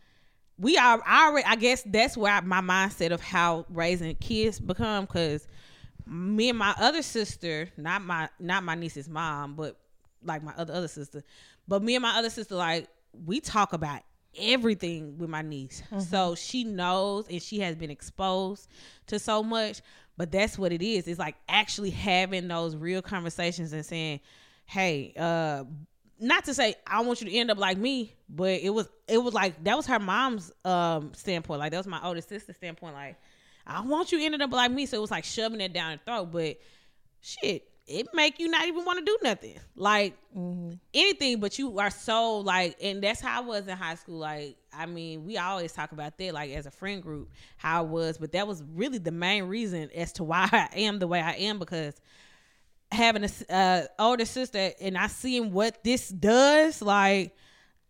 we 0.59 0.77
are 0.77 1.03
I 1.07 1.29
already 1.29 1.47
I 1.47 1.57
guess 1.57 1.83
that's 1.83 2.17
where 2.17 2.33
I, 2.33 2.41
my 2.41 2.61
mindset 2.61 3.11
of 3.11 3.21
how 3.21 3.67
raising 3.69 4.15
kids 4.17 4.61
become 4.61 5.05
because 5.05 5.47
me 6.07 6.49
and 6.51 6.59
my 6.59 6.75
other 6.79 7.03
sister, 7.03 7.69
not 7.77 8.03
my 8.03 8.29
not 8.39 8.63
my 8.63 8.75
niece's 8.75 9.09
mom, 9.09 9.55
but 9.55 9.77
like 10.25 10.43
my 10.43 10.53
other 10.57 10.73
other 10.73 10.89
sister, 10.89 11.23
but 11.67 11.83
me 11.83 11.97
and 11.97 12.03
my 12.03 12.17
other 12.19 12.31
sister 12.31 12.55
like 12.55 12.89
we 13.27 13.41
talk 13.41 13.73
about 13.73 14.03
everything 14.39 15.19
with 15.19 15.29
my 15.31 15.43
niece. 15.43 15.83
So 16.11 16.35
she 16.35 16.65
knows 16.65 17.27
and 17.29 17.43
she 17.43 17.61
has 17.61 17.77
been 17.77 17.91
exposed 17.91 18.69
to 19.09 19.19
so 19.19 19.43
much, 19.43 19.81
but 20.17 20.31
that's 20.33 20.59
what 20.59 20.73
it 20.73 20.83
is. 20.83 21.07
It's 21.09 21.19
like 21.19 21.37
actually 21.49 21.91
having 21.91 22.49
those 22.49 22.77
real 22.77 23.03
conversations 23.03 23.73
and 23.73 23.85
saying, 23.85 24.21
"Hey, 24.65 25.13
uh 25.19 25.65
not 26.19 26.45
to 26.45 26.55
say 26.55 26.77
I 26.87 27.03
want 27.03 27.21
you 27.21 27.29
to 27.29 27.37
end 27.37 27.51
up 27.51 27.59
like 27.59 27.77
me, 27.77 28.15
but 28.29 28.61
it 28.61 28.71
was 28.71 28.89
it 29.09 29.19
was 29.19 29.35
like 29.35 29.63
that 29.65 29.77
was 29.77 29.87
her 29.87 29.99
mom's 29.99 30.53
um 30.65 31.13
standpoint. 31.15 31.59
Like 31.61 31.73
that 31.73 31.79
was 31.79 31.87
my 31.87 32.01
older 32.03 32.21
sister's 32.21 32.57
standpoint. 32.57 32.95
Like 32.95 33.17
I 33.67 33.81
want 33.81 34.13
you 34.13 34.25
ended 34.25 34.41
up 34.41 34.53
like 34.53 34.71
me. 34.71 34.87
So 34.87 34.99
it 34.99 35.01
was 35.01 35.11
like 35.11 35.25
shoving 35.25 35.61
it 35.61 35.73
down 35.73 35.93
her 35.93 36.01
throat. 36.05 36.31
But 36.33 36.59
shit, 37.21 37.69
it 37.87 38.09
make 38.15 38.39
you 38.39 38.49
not 38.49 38.67
even 38.67 38.85
want 38.85 38.99
to 38.99 39.05
do 39.05 39.19
nothing. 39.23 39.59
Like 39.75 40.17
anything, 40.95 41.41
but 41.41 41.59
you 41.59 41.79
are 41.79 41.91
so 41.91 42.39
like, 42.39 42.77
and 42.83 43.03
that's 43.03 43.21
how 43.21 43.43
I 43.43 43.45
was 43.45 43.67
in 43.67 43.77
high 43.77 43.97
school. 43.97 44.19
Like, 44.19 44.57
I 44.73 44.87
mean, 44.87 45.25
we 45.25 45.37
always 45.39 45.73
talk 45.73 45.93
about 45.93 46.17
that, 46.19 46.35
like 46.35 46.53
as 46.53 46.67
a 46.67 46.71
friend 46.71 47.03
group, 47.03 47.31
how 47.57 47.81
I 47.81 47.83
was. 47.83 48.19
But 48.19 48.33
that 48.33 48.47
was 48.47 48.63
really 48.75 48.99
the 48.99 49.11
main 49.11 49.45
reason 49.45 49.91
as 49.95 50.13
to 50.15 50.25
why 50.25 50.49
I 50.53 50.69
am 50.77 50.99
the 50.99 51.07
way 51.09 51.21
I 51.21 51.33
am 51.33 51.59
because 51.59 51.95
having 52.91 53.25
a 53.25 53.53
uh, 53.53 53.83
older 53.99 54.27
sister 54.27 54.73
and 54.81 54.97
I 54.97 55.09
seeing 55.09 55.53
what 55.53 55.83
this 55.83 56.09
does, 56.09 56.83
like 56.83 57.35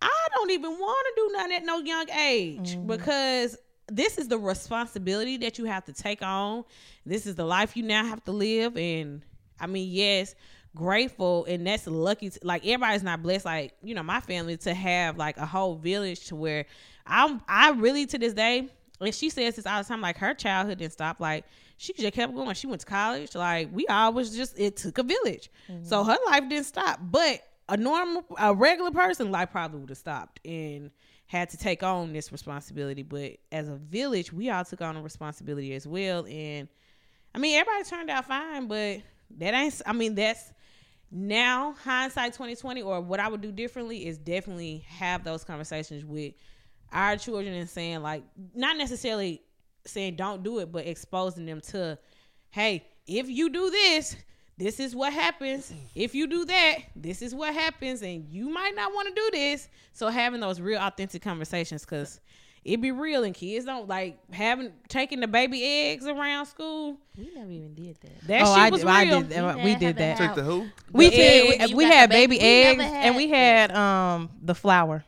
I 0.00 0.26
don't 0.34 0.50
even 0.50 0.70
want 0.70 1.06
to 1.06 1.22
do 1.22 1.32
nothing 1.32 1.52
at 1.56 1.64
no 1.64 1.78
young 1.78 2.10
age 2.10 2.78
because 2.86 3.56
this 3.88 4.16
is 4.16 4.28
the 4.28 4.38
responsibility 4.38 5.36
that 5.38 5.58
you 5.58 5.66
have 5.66 5.84
to 5.84 5.92
take 5.92 6.22
on. 6.22 6.64
This 7.04 7.26
is 7.26 7.34
the 7.34 7.44
life 7.44 7.76
you 7.76 7.82
now 7.82 8.04
have 8.04 8.24
to 8.24 8.32
live, 8.32 8.76
and 8.76 9.22
I 9.62 9.66
mean, 9.66 9.88
yes, 9.90 10.34
grateful 10.74 11.44
and 11.46 11.66
that's 11.66 11.86
lucky. 11.86 12.30
To, 12.30 12.38
like 12.42 12.66
everybody's 12.66 13.02
not 13.02 13.22
blessed, 13.22 13.44
like 13.44 13.74
you 13.82 13.94
know, 13.94 14.02
my 14.02 14.20
family 14.20 14.56
to 14.58 14.74
have 14.74 15.16
like 15.16 15.36
a 15.36 15.46
whole 15.46 15.76
village 15.76 16.26
to 16.26 16.36
where 16.36 16.66
I'm. 17.06 17.40
I 17.48 17.70
really 17.70 18.06
to 18.06 18.18
this 18.18 18.34
day, 18.34 18.68
and 19.00 19.14
she 19.14 19.30
says 19.30 19.56
this 19.56 19.66
all 19.66 19.82
the 19.82 19.88
time. 19.88 20.00
Like 20.00 20.18
her 20.18 20.34
childhood 20.34 20.78
didn't 20.78 20.92
stop. 20.92 21.20
Like 21.20 21.44
she 21.76 21.92
just 21.92 22.12
kept 22.14 22.34
going. 22.34 22.54
She 22.54 22.66
went 22.66 22.80
to 22.80 22.86
college. 22.86 23.34
Like 23.34 23.68
we 23.72 23.86
always 23.86 24.34
just 24.34 24.58
it 24.58 24.76
took 24.76 24.98
a 24.98 25.02
village. 25.02 25.50
Mm-hmm. 25.70 25.84
So 25.84 26.04
her 26.04 26.16
life 26.26 26.48
didn't 26.48 26.66
stop. 26.66 27.00
But 27.02 27.40
a 27.68 27.76
normal, 27.76 28.24
a 28.38 28.54
regular 28.54 28.90
person, 28.90 29.30
life 29.30 29.50
probably 29.50 29.80
would 29.80 29.88
have 29.88 29.98
stopped 29.98 30.40
and 30.44 30.90
had 31.26 31.48
to 31.50 31.56
take 31.56 31.82
on 31.82 32.12
this 32.12 32.30
responsibility. 32.30 33.02
But 33.02 33.38
as 33.50 33.68
a 33.68 33.76
village, 33.76 34.32
we 34.32 34.50
all 34.50 34.64
took 34.64 34.82
on 34.82 34.96
a 34.96 35.02
responsibility 35.02 35.74
as 35.74 35.86
well. 35.86 36.26
And 36.26 36.68
I 37.34 37.38
mean, 37.38 37.58
everybody 37.58 37.84
turned 37.84 38.10
out 38.10 38.26
fine, 38.26 38.66
but 38.66 39.00
that 39.38 39.54
ain't. 39.54 39.80
I 39.86 39.92
mean, 39.92 40.14
that's 40.14 40.52
now 41.10 41.74
hindsight 41.84 42.32
2020 42.32 42.82
or 42.82 43.00
what 43.00 43.20
I 43.20 43.28
would 43.28 43.40
do 43.40 43.52
differently 43.52 44.06
is 44.06 44.18
definitely 44.18 44.84
have 44.88 45.24
those 45.24 45.44
conversations 45.44 46.04
with 46.04 46.34
our 46.90 47.16
children 47.16 47.54
and 47.54 47.68
saying 47.68 48.02
like 48.02 48.22
not 48.54 48.76
necessarily 48.76 49.42
saying 49.84 50.16
don't 50.16 50.42
do 50.42 50.58
it, 50.60 50.70
but 50.72 50.86
exposing 50.86 51.46
them 51.46 51.60
to, 51.60 51.98
hey, 52.50 52.86
if 53.06 53.28
you 53.28 53.50
do 53.50 53.70
this, 53.70 54.16
this 54.58 54.78
is 54.78 54.94
what 54.94 55.12
happens. 55.12 55.72
If 55.94 56.14
you 56.14 56.26
do 56.26 56.44
that, 56.44 56.78
this 56.94 57.22
is 57.22 57.34
what 57.34 57.54
happens, 57.54 58.02
and 58.02 58.28
you 58.28 58.48
might 58.48 58.74
not 58.76 58.92
want 58.92 59.08
to 59.08 59.14
do 59.14 59.28
this. 59.32 59.68
So 59.92 60.08
having 60.08 60.40
those 60.40 60.60
real 60.60 60.80
authentic 60.80 61.22
conversations, 61.22 61.84
cause 61.84 62.20
it 62.64 62.80
be 62.80 62.92
real, 62.92 63.24
and 63.24 63.34
kids 63.34 63.64
don't 63.64 63.88
like 63.88 64.18
having 64.32 64.72
taking 64.88 65.20
the 65.20 65.26
baby 65.26 65.64
eggs 65.64 66.06
around 66.06 66.46
school. 66.46 66.96
We 67.18 67.28
never 67.34 67.50
even 67.50 67.74
did 67.74 67.96
that. 68.02 68.26
That 68.28 68.42
oh, 68.42 68.54
shit 68.54 68.62
I, 68.62 68.70
was 68.70 68.80
did- 68.82 68.86
real. 68.86 68.94
I 68.94 69.04
did. 69.22 69.56
We 69.56 69.64
We 69.64 69.74
did 69.76 69.96
that. 69.96 70.18
have- 70.18 70.28
Take 70.28 70.36
the 70.36 70.42
who? 70.42 70.66
We 70.92 71.06
The 71.10 71.16
did. 71.16 71.60
egg, 71.60 71.68
We, 71.70 71.74
we 71.74 71.84
had 71.84 72.10
baby 72.10 72.38
baby- 72.38 72.44
eggs, 72.44 72.78
never 72.78 72.94
and 72.96 73.16
we 73.16 73.28
had- 73.30 73.70
had 73.72 73.76
um 73.76 74.30
the 74.42 74.54
flour. 74.54 75.04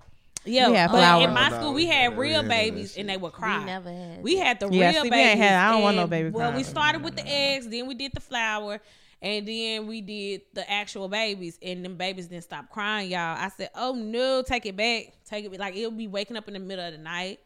Yeah, 0.46 0.68
We 0.68 0.76
had 0.76 0.90
but 0.90 0.98
flour. 0.98 1.24
in 1.26 1.32
my 1.32 1.48
school 1.50 1.70
we 1.72 1.84
we 1.84 1.86
had 1.86 2.10
had- 2.10 2.18
real 2.18 2.42
we 2.42 2.48
babies 2.48 2.96
and 2.98 3.08
they 3.08 3.16
would 3.16 3.32
cry. 3.32 3.60
We 3.60 3.64
never 3.64 3.90
had. 3.90 4.22
We 4.22 4.36
had 4.36 4.60
the 4.60 4.68
Yeah, 4.70 4.90
real 4.90 4.94
see, 4.94 5.02
we 5.04 5.10
babies. 5.10 5.26
ain't 5.30 5.40
had- 5.40 5.66
I 5.68 5.72
don't 5.72 5.82
want 5.82 5.96
no 5.96 6.06
baby 6.06 6.30
Well, 6.30 6.52
we 6.52 6.62
started 6.64 7.02
with 7.02 7.16
the 7.16 7.26
eggs, 7.26 7.66
then 7.68 7.86
we 7.86 7.94
did 7.94 8.12
the 8.12 8.20
flour, 8.20 8.80
and 9.22 9.48
then 9.48 9.86
we 9.86 10.02
did 10.02 10.42
the 10.52 10.70
actual 10.70 11.08
babies, 11.08 11.58
and 11.62 11.82
them 11.82 11.96
babies 11.96 12.26
didn't 12.26 12.44
stop 12.44 12.68
crying, 12.68 13.10
y'all. 13.10 13.38
I 13.38 13.48
said, 13.56 13.70
"Oh 13.74 13.92
no, 13.94 14.42
take 14.42 14.66
it 14.66 14.76
back, 14.76 15.14
take 15.24 15.46
it 15.46 15.50
back." 15.50 15.60
Like 15.60 15.76
it'll 15.76 15.90
be 15.92 16.08
waking 16.08 16.36
up 16.36 16.46
in 16.46 16.52
the 16.52 16.60
middle 16.60 16.84
of 16.84 16.92
the 16.92 16.98
night, 16.98 17.40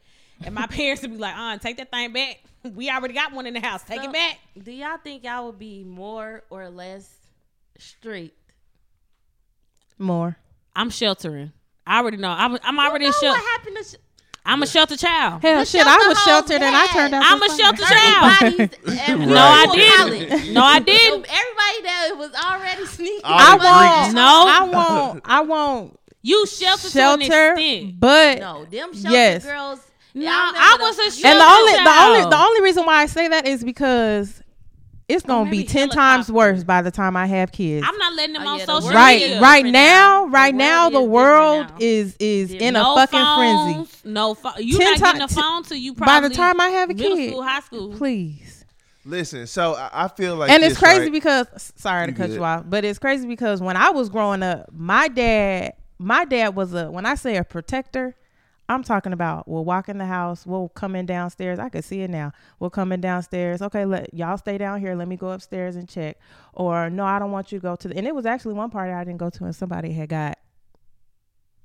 and 0.45 0.55
my 0.55 0.66
parents 0.70 1.03
would 1.03 1.12
be 1.12 1.18
like, 1.18 1.34
"Uh, 1.36 1.59
take 1.59 1.76
that 1.78 1.91
thing 1.91 2.12
back. 2.12 2.41
We 2.74 2.91
already 2.91 3.14
got 3.14 3.32
one 3.32 3.47
in 3.47 3.55
the 3.55 3.61
house. 3.61 3.82
Take 3.84 4.03
So, 4.03 4.09
it 4.11 4.12
back." 4.12 4.39
Do 4.62 4.72
y'all 4.72 4.99
think 4.99 5.24
y'all 5.24 5.47
would 5.47 5.59
be 5.59 5.84
more 5.84 6.43
or 6.51 6.68
less 6.68 7.09
strict? 7.78 8.34
More. 9.99 10.36
I'm 10.74 10.91
sheltering. 10.91 11.53
I 11.86 11.99
already 11.99 12.18
know. 12.18 12.30
I'm, 12.30 12.59
I'm 12.62 12.74
You 12.76 12.80
already 12.82 13.05
know 13.07 13.11
a 13.11 13.12
shelter. 13.14 13.28
what 13.41 13.59
happened 13.59 13.76
to? 13.78 13.84
Sh- 13.84 13.95
I'm 14.45 14.62
a 14.62 14.66
shelter 14.66 14.97
child. 14.97 15.43
Hell, 15.43 15.59
The 15.61 15.64
shit, 15.66 15.86
I 15.86 15.97
was 16.09 16.22
sheltered 16.22 16.62
and 16.62 16.74
I 16.74 16.86
turned 16.86 17.14
out. 17.14 17.22
I'm 17.26 17.43
a 17.43 17.49
something. 17.49 17.64
shelter 17.66 17.82
child. 17.82 18.70
Everybody's, 19.09 19.26
No, 19.34 19.41
I 19.43 19.66
didn't. 19.74 20.53
No, 20.55 20.62
I 20.62 20.78
didn't. 20.78 21.26
everybody 21.28 21.82
that 21.82 22.11
was 22.16 22.32
already 22.34 22.86
sneaking. 22.86 23.20
I 23.24 23.57
the 23.59 23.64
won't. 23.64 24.14
No. 24.14 24.47
I 24.49 24.68
won't. 24.72 25.22
I 25.26 25.41
won't 25.43 26.01
You 26.22 26.47
shelter, 26.47 26.82
to 26.84 26.89
shelter, 26.91 27.22
an 27.53 27.59
extent. 27.59 28.01
but 28.01 28.39
No, 28.41 28.64
them 28.64 28.95
shelter 28.95 29.11
Yes. 29.11 29.45
girls. 29.45 29.80
No, 30.18 30.24
y'all 30.26 30.32
I 30.32 30.76
was 30.80 30.96
the- 30.96 31.02
a 31.26 31.30
and 31.30 31.40
the 31.40 31.44
only 31.44 31.72
the 31.72 32.02
only 32.02 32.30
the 32.30 32.36
only 32.36 32.60
reason 32.62 32.84
why 32.86 33.02
I 33.02 33.06
say 33.06 33.28
that 33.28 33.46
is 33.46 33.64
because 33.64 34.42
it's 35.08 35.22
gonna 35.24 35.44
maybe 35.46 35.58
be 35.62 35.64
ten 35.64 35.88
times 35.88 36.30
worse 36.30 36.64
by 36.64 36.82
the 36.82 36.90
time 36.90 37.16
I 37.16 37.26
have 37.26 37.50
kids. 37.50 37.86
I'm 37.88 37.96
not 37.96 38.14
letting 38.14 38.34
them 38.34 38.42
Oh, 38.42 38.48
on 38.48 38.58
yeah, 38.58 38.66
the 38.66 38.72
social 38.72 38.84
world 38.88 38.94
right, 38.94 39.20
media. 39.20 39.36
is 39.36 39.42
right 39.42 39.56
different 39.64 39.72
now, 39.72 40.24
now. 40.24 40.26
right 40.26 40.52
The 40.52 40.58
now, 40.58 40.82
world 40.90 40.92
the 40.92 40.98
is 40.98 41.00
different 41.00 41.10
world 41.12 41.66
now. 41.70 41.76
is 41.80 42.16
is 42.20 42.52
in 42.52 42.74
no 42.74 42.92
a 42.92 42.96
fucking 42.96 43.18
phones, 43.18 43.74
frenzy. 43.90 44.08
No 44.12 44.34
phone. 44.34 44.52
You 44.58 44.78
Ten 44.78 44.90
not 44.92 44.98
getting 45.00 45.18
ti- 45.20 45.24
a 45.24 45.28
t- 45.28 45.34
phone 45.34 45.62
till 45.62 45.76
you 45.78 45.94
By 45.94 46.20
the 46.20 46.28
time 46.30 46.60
I 46.60 46.68
have 46.68 46.90
a 46.90 46.94
middle 46.94 47.16
kid, 47.16 47.30
school, 47.30 47.42
high 47.42 47.60
school. 47.60 47.94
please. 47.96 48.64
Listen, 49.06 49.46
so 49.46 49.72
I, 49.74 50.04
I 50.04 50.08
feel 50.08 50.36
like 50.36 50.50
and 50.50 50.62
it's 50.62 50.78
crazy 50.78 51.04
right? 51.04 51.12
because 51.12 51.46
sorry 51.76 52.06
to 52.08 52.12
You 52.12 52.16
cut 52.18 52.26
good. 52.28 52.36
you 52.36 52.44
off, 52.44 52.64
but 52.68 52.84
it's 52.84 52.98
crazy 52.98 53.26
because 53.26 53.62
when 53.62 53.74
I 53.78 53.88
was 53.88 54.10
growing 54.10 54.42
up, 54.42 54.66
my 54.70 55.08
dad, 55.08 55.72
my 55.98 56.26
dad 56.26 56.54
was 56.54 56.74
a 56.74 56.90
when 56.90 57.06
I 57.06 57.14
say 57.14 57.36
a 57.38 57.44
protector, 57.44 58.14
I'm 58.70 58.82
talking 58.82 59.14
about 59.14 59.48
we'll 59.48 59.64
walk 59.64 59.88
in 59.88 59.96
the 59.96 60.06
house, 60.06 60.46
we'll 60.46 60.68
come 60.68 60.94
in 60.94 61.06
downstairs. 61.06 61.58
I 61.58 61.70
could 61.70 61.84
see 61.84 62.02
it 62.02 62.10
now. 62.10 62.32
We'll 62.60 62.70
come 62.70 62.92
in 62.92 63.00
downstairs. 63.00 63.62
Okay, 63.62 63.84
let 63.86 64.12
y'all 64.12 64.36
stay 64.36 64.58
down 64.58 64.80
here. 64.80 64.94
Let 64.94 65.08
me 65.08 65.16
go 65.16 65.30
upstairs 65.30 65.74
and 65.74 65.88
check. 65.88 66.18
Or 66.52 66.90
no, 66.90 67.04
I 67.04 67.18
don't 67.18 67.32
want 67.32 67.50
you 67.50 67.58
to 67.58 67.62
go 67.62 67.76
to 67.76 67.88
the. 67.88 67.96
And 67.96 68.06
it 68.06 68.14
was 68.14 68.26
actually 68.26 68.54
one 68.54 68.70
party 68.70 68.92
I 68.92 69.04
didn't 69.04 69.18
go 69.18 69.30
to, 69.30 69.44
and 69.44 69.56
somebody 69.56 69.92
had 69.92 70.10
got 70.10 70.38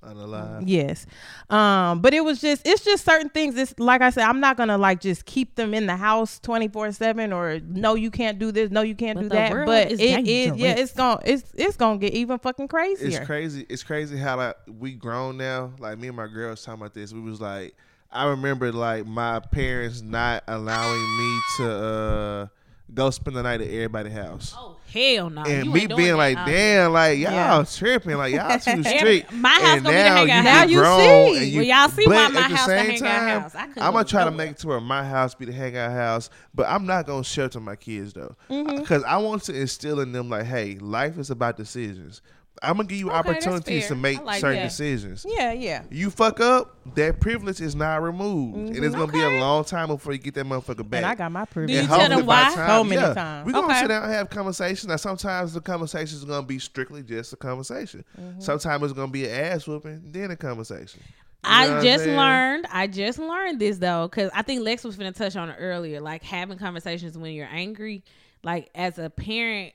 Unalive. 0.07 0.63
Yes. 0.65 1.05
Um, 1.49 2.01
but 2.01 2.13
it 2.13 2.23
was 2.23 2.41
just 2.41 2.67
it's 2.67 2.83
just 2.83 3.05
certain 3.05 3.29
things. 3.29 3.55
It's 3.57 3.73
like 3.79 4.01
I 4.01 4.09
said, 4.09 4.23
I'm 4.23 4.39
not 4.39 4.57
gonna 4.57 4.77
like 4.77 5.01
just 5.01 5.25
keep 5.25 5.55
them 5.55 5.73
in 5.73 5.85
the 5.85 5.95
house 5.95 6.39
twenty 6.39 6.67
four 6.67 6.91
seven 6.91 7.31
or 7.31 7.59
no 7.59 7.95
you 7.95 8.11
can't 8.11 8.39
do 8.39 8.51
this, 8.51 8.71
no 8.71 8.81
you 8.81 8.95
can't 8.95 9.17
But 9.17 9.23
do 9.23 9.29
that. 9.29 9.65
But 9.65 9.91
is 9.91 9.99
it 9.99 10.27
is 10.27 10.57
yeah, 10.57 10.75
it's 10.77 10.93
gonna 10.93 11.21
it's 11.25 11.51
it's 11.55 11.77
gonna 11.77 11.97
get 11.97 12.13
even 12.13 12.39
fucking 12.39 12.67
crazier. 12.67 13.07
It's 13.07 13.25
crazy. 13.25 13.65
It's 13.69 13.83
crazy 13.83 14.17
how 14.17 14.37
like 14.37 14.55
we 14.67 14.93
grown 14.93 15.37
now. 15.37 15.73
Like 15.79 15.97
me 15.97 16.07
and 16.07 16.17
my 16.17 16.27
girl 16.27 16.49
was 16.51 16.63
talking 16.63 16.81
about 16.81 16.93
this. 16.93 17.13
We 17.13 17.21
was 17.21 17.39
like, 17.41 17.75
I 18.11 18.27
remember 18.27 18.71
like 18.71 19.05
my 19.05 19.39
parents 19.39 20.01
not 20.01 20.43
allowing 20.47 21.17
me 21.17 21.39
to 21.57 21.71
uh 21.71 22.47
go 22.93 23.09
spend 23.11 23.35
the 23.35 23.43
night 23.43 23.61
at 23.61 23.67
everybody's 23.67 24.13
house. 24.13 24.53
Oh 24.57 24.77
hell 24.91 25.29
no! 25.29 25.41
and 25.43 25.65
you 25.65 25.71
me 25.73 25.87
being 25.87 26.15
like, 26.17 26.37
Oh, 26.39 26.45
damn, 26.45 26.93
like 26.93 27.17
y'all 27.17 27.31
Yeah. 27.31 27.65
tripping, 27.67 28.15
like 28.17 28.33
y'all 28.33 28.59
too 28.59 28.83
strict. 28.83 29.31
my 29.31 29.49
house 29.49 29.63
and 29.77 29.83
gonna 29.83 29.95
be 29.97 30.01
the 30.03 30.03
now 30.03 30.15
hangout 30.25 30.69
you 30.69 30.83
house. 30.83 30.97
Now 30.99 31.25
you 31.27 31.35
see. 31.39 31.45
you- 31.49 31.57
Well, 31.57 31.65
y'all 31.65 31.89
see 31.89 32.05
but 32.05 32.15
why 32.15 32.27
my 32.27 32.47
the 32.49 32.55
house 32.55 32.67
the 32.67 32.75
hangout 32.77 32.99
time, 32.99 33.41
house. 33.41 33.55
I 33.55 33.63
I'm 33.87 33.93
gonna 33.93 34.03
try 34.05 34.23
to 34.25 34.31
make 34.31 34.51
it 34.51 34.57
to 34.59 34.67
where 34.67 34.79
my 34.79 35.03
house 35.03 35.33
be 35.33 35.45
the 35.45 35.51
hangout 35.53 35.91
house, 35.91 36.29
but 36.53 36.67
I'm 36.67 36.85
not 36.85 37.07
gonna 37.07 37.23
shelter 37.23 37.59
my 37.59 37.75
kids 37.75 38.13
though, 38.13 38.35
Mm-hmm. 38.49 38.77
because 38.81 39.03
I 39.03 39.17
want 39.17 39.43
to 39.43 39.59
instill 39.59 39.99
in 39.99 40.11
them 40.11 40.29
like, 40.29 40.45
hey, 40.45 40.75
life 40.75 41.17
is 41.17 41.31
about 41.31 41.57
decisions. 41.57 42.21
I'm 42.63 42.77
gonna 42.77 42.87
give 42.87 42.97
you 42.99 43.09
Okay, 43.09 43.17
opportunities 43.17 43.87
to 43.89 43.95
make 43.95 44.23
like 44.23 44.39
certain 44.41 44.57
that. 44.61 44.69
decisions. 44.69 45.25
yeah, 45.27 45.51
yeah. 45.51 45.83
You 45.91 46.09
fuck 46.09 46.39
up, 46.39 46.77
that 46.95 47.19
privilege 47.19 47.59
is 47.61 47.75
not 47.75 48.01
removed, 48.01 48.57
and 48.75 48.83
it's 48.85 48.95
gonna 48.95 49.11
be 49.11 49.21
a 49.21 49.39
long 49.39 49.63
time 49.65 49.87
before 49.89 50.13
you 50.13 50.19
get 50.19 50.33
that 50.35 50.45
motherfucker 50.45 50.89
back. 50.89 50.97
And 50.99 51.05
I 51.05 51.15
got 51.15 51.31
my 51.31 51.45
privilege. 51.45 51.75
Do 51.75 51.75
privilege. 51.75 51.75
you 51.75 51.79
And 51.79 51.89
tell 51.89 51.99
hopefully 51.99 52.15
them 52.21 52.25
by 52.25 52.43
why? 52.43 52.49
the 52.49 52.55
Time, 52.55 52.67
So 52.69 52.83
many 52.83 53.01
yeah, 53.01 53.13
times. 53.13 53.45
We're 53.45 53.51
gonna 53.51 53.67
Okay. 53.67 53.79
sit 53.81 53.87
down 53.89 54.03
and 54.03 54.13
have 54.13 54.29
conversations. 54.29 54.87
Now, 54.87 54.95
sometimes 54.95 55.53
the 55.53 55.61
conversation 55.61 56.17
is 56.17 56.23
gonna 56.25 56.45
be 56.47 56.59
strictly 56.59 57.03
just 57.03 57.33
a 57.33 57.35
conversation. 57.35 58.03
Mm-hmm. 58.19 58.39
Sometimes 58.39 58.83
it's 58.83 58.93
gonna 58.93 59.11
be 59.11 59.25
an 59.25 59.31
ass 59.31 59.67
whooping, 59.67 60.01
then 60.11 60.31
a 60.31 60.35
conversation. 60.35 61.01
I 61.43 61.67
know 61.67 61.77
I'm 61.79 61.83
just 61.83 62.05
saying? 62.05 62.15
learned. 62.17 62.65
I 62.71 62.87
just 62.87 63.19
learned 63.19 63.59
this 63.59 63.77
though, 63.77 64.07
because 64.07 64.31
I 64.33 64.41
think 64.43 64.61
Lex 64.61 64.85
was 64.85 64.95
gonna 64.95 65.11
touch 65.11 65.35
on 65.35 65.49
it 65.49 65.57
earlier. 65.59 65.99
Like 65.99 66.23
having 66.23 66.57
conversations 66.57 67.17
when 67.17 67.33
you're 67.33 67.49
angry. 67.51 68.03
Like 68.45 68.69
as 68.75 68.97
a 68.99 69.09
parent, 69.09 69.73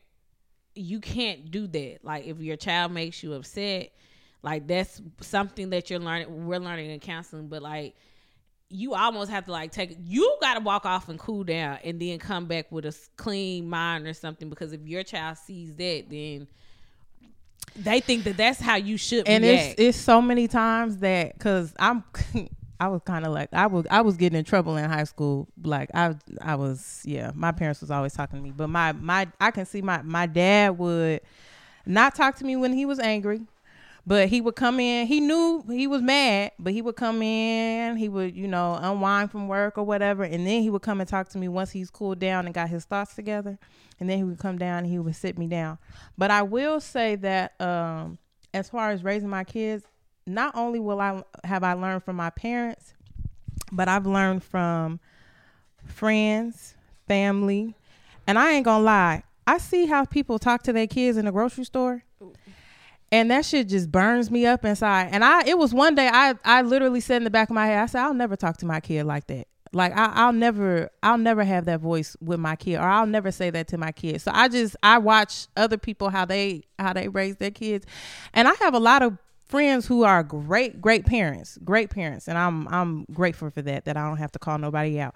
you 0.79 1.01
can't 1.01 1.51
do 1.51 1.67
that. 1.67 1.99
Like 2.03 2.27
if 2.27 2.41
your 2.41 2.57
child 2.57 2.93
makes 2.93 3.23
you 3.23 3.35
upset, 3.35 3.91
like 4.43 4.67
that's 4.67 5.01
something 5.21 5.71
that 5.71 5.91
you're 5.91 5.99
learning. 5.99 6.47
We're 6.47 6.61
learning 6.61 6.91
in 6.91 7.01
counseling, 7.01 7.49
but 7.49 7.63
like 7.63 7.95
you 8.71 8.95
almost 8.95 9.31
have 9.31 9.47
to 9.47 9.53
like 9.53 9.73
take. 9.73 9.97
You 10.01 10.37
got 10.41 10.55
to 10.55 10.61
walk 10.61 10.87
off 10.87 11.09
and 11.09 11.19
cool 11.19 11.45
down, 11.45 11.79
and 11.85 12.01
then 12.01 12.19
come 12.19 12.47
back 12.47 12.71
with 12.71 12.85
a 12.85 12.97
clean 13.17 13.69
mind 13.69 14.07
or 14.07 14.15
something. 14.15 14.49
Because 14.49 14.73
if 14.73 14.87
your 14.87 15.03
child 15.03 15.39
sees 15.39 15.75
that, 15.75 16.05
then 16.09 16.47
they 17.77 18.01
think 18.01 18.25
that 18.25 18.37
that's 18.37 18.61
how 18.61 18.77
you 18.77 18.97
should 18.97 19.29
and 19.29 19.45
react. 19.45 19.81
it's 19.81 19.97
it's 19.97 19.99
so 19.99 20.21
many 20.21 20.49
times 20.49 20.99
that 20.99 21.35
because 21.35 21.75
I'm 21.79 22.05
I 22.81 22.89
was 22.89 23.03
kind 23.05 23.27
of 23.27 23.33
like 23.33 23.49
I 23.53 23.67
was 23.67 23.87
I 23.91 24.03
was 24.03 24.17
getting 24.17 24.39
in 24.39 24.45
trouble 24.45 24.77
in 24.77 24.89
high 24.89 25.05
school. 25.05 25.49
Like 25.63 25.91
I 25.95 26.15
I 26.41 26.55
was 26.55 27.03
yeah. 27.05 27.33
My 27.35 27.53
parents 27.53 27.81
was 27.81 27.91
always 27.91 28.13
talking 28.13 28.39
to 28.39 28.43
me, 28.43 28.53
but 28.57 28.69
my 28.69 28.93
my 28.93 29.27
I 29.41 29.51
can 29.51 29.67
see 29.67 29.83
my 29.83 30.03
my 30.03 30.27
dad 30.27 30.79
would 30.79 31.21
not 31.87 32.15
talk 32.15 32.37
to 32.37 32.45
me 32.45 32.57
when 32.57 32.73
he 32.73 32.87
was 32.87 32.99
angry. 32.99 33.43
But 34.07 34.31
he 34.31 34.41
would 34.41 34.57
come 34.57 34.81
in. 34.81 35.07
He 35.07 35.21
knew 35.21 35.63
he 35.69 35.87
was 35.87 36.01
mad, 36.01 36.53
but 36.59 36.73
he 36.73 36.81
would 36.81 36.97
come 36.97 37.21
in. 37.21 37.99
He 37.99 38.09
would, 38.09 38.35
you 38.35 38.49
know, 38.49 38.79
unwind 38.81 39.31
from 39.31 39.49
work 39.49 39.77
or 39.77 39.85
whatever, 39.85 40.25
and 40.25 40.47
then 40.47 40.63
he 40.63 40.71
would 40.71 40.81
come 40.81 41.01
and 41.01 41.09
talk 41.09 41.29
to 41.31 41.39
me 41.39 41.47
once 41.47 41.73
he's 41.73 41.91
cooled 41.91 42.19
down 42.19 42.47
and 42.47 42.55
got 42.55 42.71
his 42.71 42.87
thoughts 42.87 43.15
together. 43.15 43.59
And 44.01 44.09
then 44.09 44.17
he 44.17 44.25
would 44.25 44.39
come 44.39 44.57
down 44.57 44.79
and 44.79 44.87
he 44.87 44.99
would 44.99 45.15
sit 45.15 45.37
me 45.37 45.47
down. 45.47 45.77
But 46.17 46.31
I 46.31 46.41
will 46.41 46.81
say 46.81 47.17
that, 47.17 47.61
um, 47.61 48.17
as 48.55 48.71
far 48.71 48.93
as 48.93 49.05
raising 49.05 49.29
my 49.29 49.45
kids, 49.45 49.85
not 50.29 50.55
only 50.57 50.79
will 50.81 51.01
I 51.01 51.23
have 51.45 51.65
I 51.65 51.73
learned 51.75 52.05
from 52.05 52.17
my 52.17 52.31
parents, 52.31 52.95
but 53.73 53.89
I've 53.89 54.07
learned 54.07 54.43
from 54.43 55.01
friends, 55.85 56.75
family, 57.07 57.75
and 58.27 58.39
I 58.39 58.53
ain't 58.53 58.65
gonna 58.65 58.85
lie. 58.85 59.23
I 59.47 59.59
see 59.59 59.87
how 59.87 60.05
people 60.05 60.39
talk 60.39 60.63
to 60.65 60.73
their 60.73 60.87
kids 60.87 61.17
in 61.17 61.25
the 61.25 61.33
grocery 61.33 61.65
store 61.65 62.05
and 63.11 63.31
that 63.31 63.45
shit 63.45 63.69
just 63.69 63.91
burns 63.91 64.31
me 64.31 64.47
up 64.47 64.65
inside. 64.65 65.09
And 65.13 65.25
I, 65.25 65.45
it 65.47 65.57
was 65.57 65.73
one 65.73 65.95
day 65.95 66.11
I, 66.13 66.35
I 66.45 66.63
literally 66.63 67.01
said 67.01 67.17
in 67.17 67.25
the 67.25 67.31
back 67.31 67.49
of 67.49 67.55
my 67.55 67.67
head, 67.67 67.79
I 67.79 67.87
said, 67.87 68.03
I'll 68.03 68.15
never 68.15 68.37
talk 68.37 68.59
to 68.59 68.67
my 68.67 68.81
kid 68.81 69.05
like 69.05 69.27
that. 69.29 69.49
Like 69.73 69.97
I, 69.97 70.13
I'll 70.15 70.33
never, 70.33 70.91
I'll 71.03 71.19
never 71.19 71.45
have 71.45 71.67
that 71.67 71.81
voice 71.81 72.17
with 72.21 72.41
my 72.41 72.57
kid, 72.57 72.77
or 72.77 72.85
I'll 72.85 73.07
never 73.07 73.31
say 73.31 73.51
that 73.51 73.69
to 73.69 73.79
my 73.79 73.93
kid. 73.93 74.21
So 74.21 74.31
I 74.35 74.49
just, 74.49 74.77
I 74.83 74.99
watch 74.99 75.47
other 75.57 75.77
people 75.77 76.09
how 76.09 76.25
they, 76.25 76.65
how 76.79 76.95
they 76.95 77.09
raise 77.09 77.37
their 77.37 77.51
kids, 77.51 77.87
and 78.33 78.49
I 78.49 78.55
have 78.61 78.73
a 78.73 78.79
lot 78.79 79.03
of 79.03 79.19
friends 79.49 79.87
who 79.87 80.05
are 80.05 80.23
great, 80.23 80.81
great 80.81 81.07
parents, 81.07 81.59
great 81.65 81.91
parents, 81.91 82.29
and 82.29 82.39
I'm, 82.39 82.69
I'm 82.69 83.05
grateful 83.13 83.51
for 83.51 83.63
that. 83.63 83.85
That 83.87 83.97
I 83.97 84.07
don't 84.07 84.19
have 84.19 84.33
to 84.33 84.39
call 84.39 84.59
nobody 84.59 85.01
out. 85.01 85.15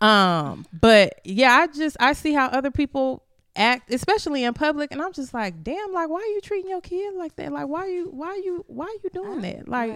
Um, 0.00 0.66
but 0.72 1.20
yeah, 1.24 1.52
I 1.52 1.66
just, 1.66 1.96
I 2.00 2.12
see 2.12 2.32
how 2.32 2.46
other 2.46 2.70
people 2.70 3.24
act 3.56 3.92
especially 3.92 4.44
in 4.44 4.54
public 4.54 4.92
and 4.92 5.02
i'm 5.02 5.12
just 5.12 5.34
like 5.34 5.64
damn 5.64 5.92
like 5.92 6.08
why 6.08 6.20
are 6.20 6.34
you 6.34 6.40
treating 6.40 6.70
your 6.70 6.80
kid 6.80 7.14
like 7.16 7.34
that 7.34 7.50
like 7.50 7.66
why 7.66 7.84
you 7.88 8.04
why 8.04 8.40
you 8.44 8.64
why 8.68 8.84
are 8.84 9.02
you 9.02 9.10
doing 9.12 9.40
that 9.40 9.68
like 9.68 9.90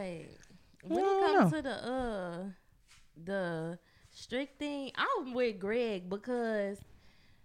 when 0.83 0.99
it 0.99 1.21
comes 1.21 1.53
know. 1.53 1.57
to 1.57 1.63
the 1.63 1.89
uh 1.89 2.45
the 3.23 3.79
strict 4.15 4.59
thing, 4.59 4.93
I'm 4.97 5.35
with 5.35 5.59
Greg 5.59 6.09
because 6.09 6.79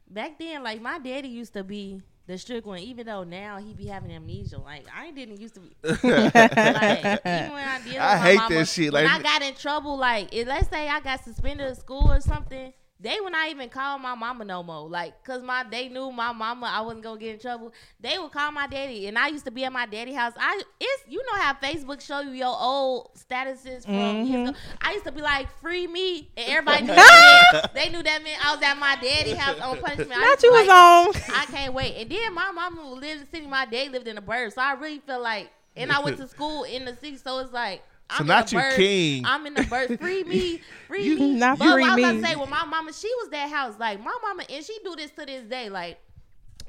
back 0.09 0.39
then, 0.39 0.63
like 0.63 0.81
my 0.81 0.99
daddy 0.99 1.27
used 1.27 1.53
to 1.53 1.63
be 1.63 2.01
the 2.29 2.37
strict 2.37 2.67
one, 2.67 2.77
even 2.77 3.07
though 3.07 3.23
now 3.23 3.57
he 3.57 3.73
be 3.73 3.87
having 3.87 4.11
amnesia. 4.11 4.59
Like 4.59 4.85
I 4.95 5.09
didn't 5.09 5.41
used 5.41 5.55
to 5.55 5.61
be 5.61 5.75
like 5.83 5.99
even 6.05 6.05
when 6.05 7.67
I 7.67 7.81
deal 7.83 7.99
I 7.99 8.17
hate 8.17 8.35
mama, 8.35 8.55
that 8.55 8.67
shit, 8.67 8.93
When 8.93 9.03
like- 9.03 9.19
I 9.19 9.23
got 9.23 9.41
in 9.41 9.55
trouble, 9.55 9.97
like 9.97 10.31
let's 10.45 10.69
say 10.69 10.87
I 10.87 10.99
got 10.99 11.23
suspended 11.23 11.67
at 11.67 11.77
school 11.77 12.11
or 12.11 12.21
something. 12.21 12.71
They 13.01 13.17
would 13.21 13.31
not 13.31 13.49
even 13.49 13.69
call 13.69 13.97
my 13.97 14.13
mama 14.13 14.43
no 14.43 14.61
more, 14.61 14.89
like, 14.89 15.23
cause 15.23 15.41
my 15.41 15.63
they 15.63 15.87
knew 15.87 16.11
my 16.11 16.33
mama 16.33 16.69
I 16.69 16.81
wasn't 16.81 17.03
gonna 17.03 17.19
get 17.19 17.35
in 17.35 17.39
trouble. 17.39 17.71
They 17.99 18.17
would 18.19 18.31
call 18.31 18.51
my 18.51 18.67
daddy, 18.67 19.07
and 19.07 19.17
I 19.17 19.27
used 19.29 19.45
to 19.45 19.51
be 19.51 19.63
at 19.63 19.71
my 19.71 19.85
daddy 19.85 20.13
house. 20.13 20.33
I 20.37 20.61
it's 20.79 21.03
you 21.07 21.19
know 21.19 21.41
how 21.41 21.53
Facebook 21.53 22.01
show 22.01 22.19
you 22.19 22.31
your 22.31 22.55
old 22.59 23.11
statuses 23.15 23.83
from 23.83 23.93
Mm-hmm. 23.93 24.25
years 24.25 24.49
ago. 24.49 24.57
I 24.81 24.91
used 24.93 25.05
to 25.05 25.11
be 25.13 25.21
like, 25.21 25.49
free 25.61 25.87
me, 25.87 26.29
and 26.35 26.47
everybody 26.49 26.83
knew 26.83 26.93
that 26.95 27.71
they 27.73 27.89
knew 27.89 28.03
that 28.03 28.23
meant 28.23 28.45
I 28.45 28.53
was 28.55 28.63
at 28.63 28.77
my 28.77 28.97
daddy 29.01 29.33
house 29.35 29.59
on 29.61 29.77
punishment. 29.81 30.11
I 30.13 30.19
not 30.21 30.39
to 30.39 30.47
you 30.47 30.51
be 30.51 30.57
was 30.57 30.67
like, 30.67 30.69
on 30.69 31.13
I 31.29 31.45
can't 31.45 31.73
wait. 31.73 31.95
And 31.95 32.09
then 32.09 32.33
my 32.33 32.51
mama 32.51 32.89
lived 32.93 33.03
in 33.05 33.19
the 33.19 33.25
city. 33.27 33.47
My 33.47 33.65
dad 33.65 33.91
lived 33.91 34.07
in 34.07 34.15
the 34.15 34.21
burbs. 34.21 34.53
So 34.53 34.61
I 34.61 34.73
really 34.73 34.99
feel 34.99 35.21
like, 35.21 35.49
and 35.77 35.91
I 35.91 35.99
went 35.99 36.17
to 36.17 36.27
school 36.27 36.63
in 36.63 36.85
the 36.85 36.95
city. 36.95 37.17
So 37.17 37.39
it's 37.39 37.53
like, 37.53 37.81
I'm 38.09 38.17
So 38.19 38.23
not 38.23 38.47
the 38.47 38.55
you 38.55 38.61
burbs. 38.61 38.75
king. 38.75 39.25
I'm 39.25 39.45
in 39.45 39.53
the 39.53 39.63
birth. 39.63 39.99
Free 39.99 40.23
me. 40.25 40.61
Free 40.87 41.03
You- 41.03 41.17
me. 41.17 41.33
not 41.35 41.59
but 41.59 41.71
free 41.73 41.81
what 41.83 41.91
I 41.91 41.95
was 41.95 42.03
about 42.03 42.15
me. 42.15 42.21
to 42.21 42.27
say, 42.27 42.35
well, 42.35 42.47
my 42.47 42.65
mama, 42.65 42.91
she 42.93 43.11
was 43.21 43.29
that 43.29 43.49
house. 43.51 43.75
Like, 43.79 44.03
my 44.03 44.15
mama, 44.23 44.43
and 44.49 44.63
she 44.65 44.77
do 44.83 44.95
this 44.95 45.11
to 45.11 45.25
this 45.25 45.43
day. 45.43 45.69
Like, 45.69 45.99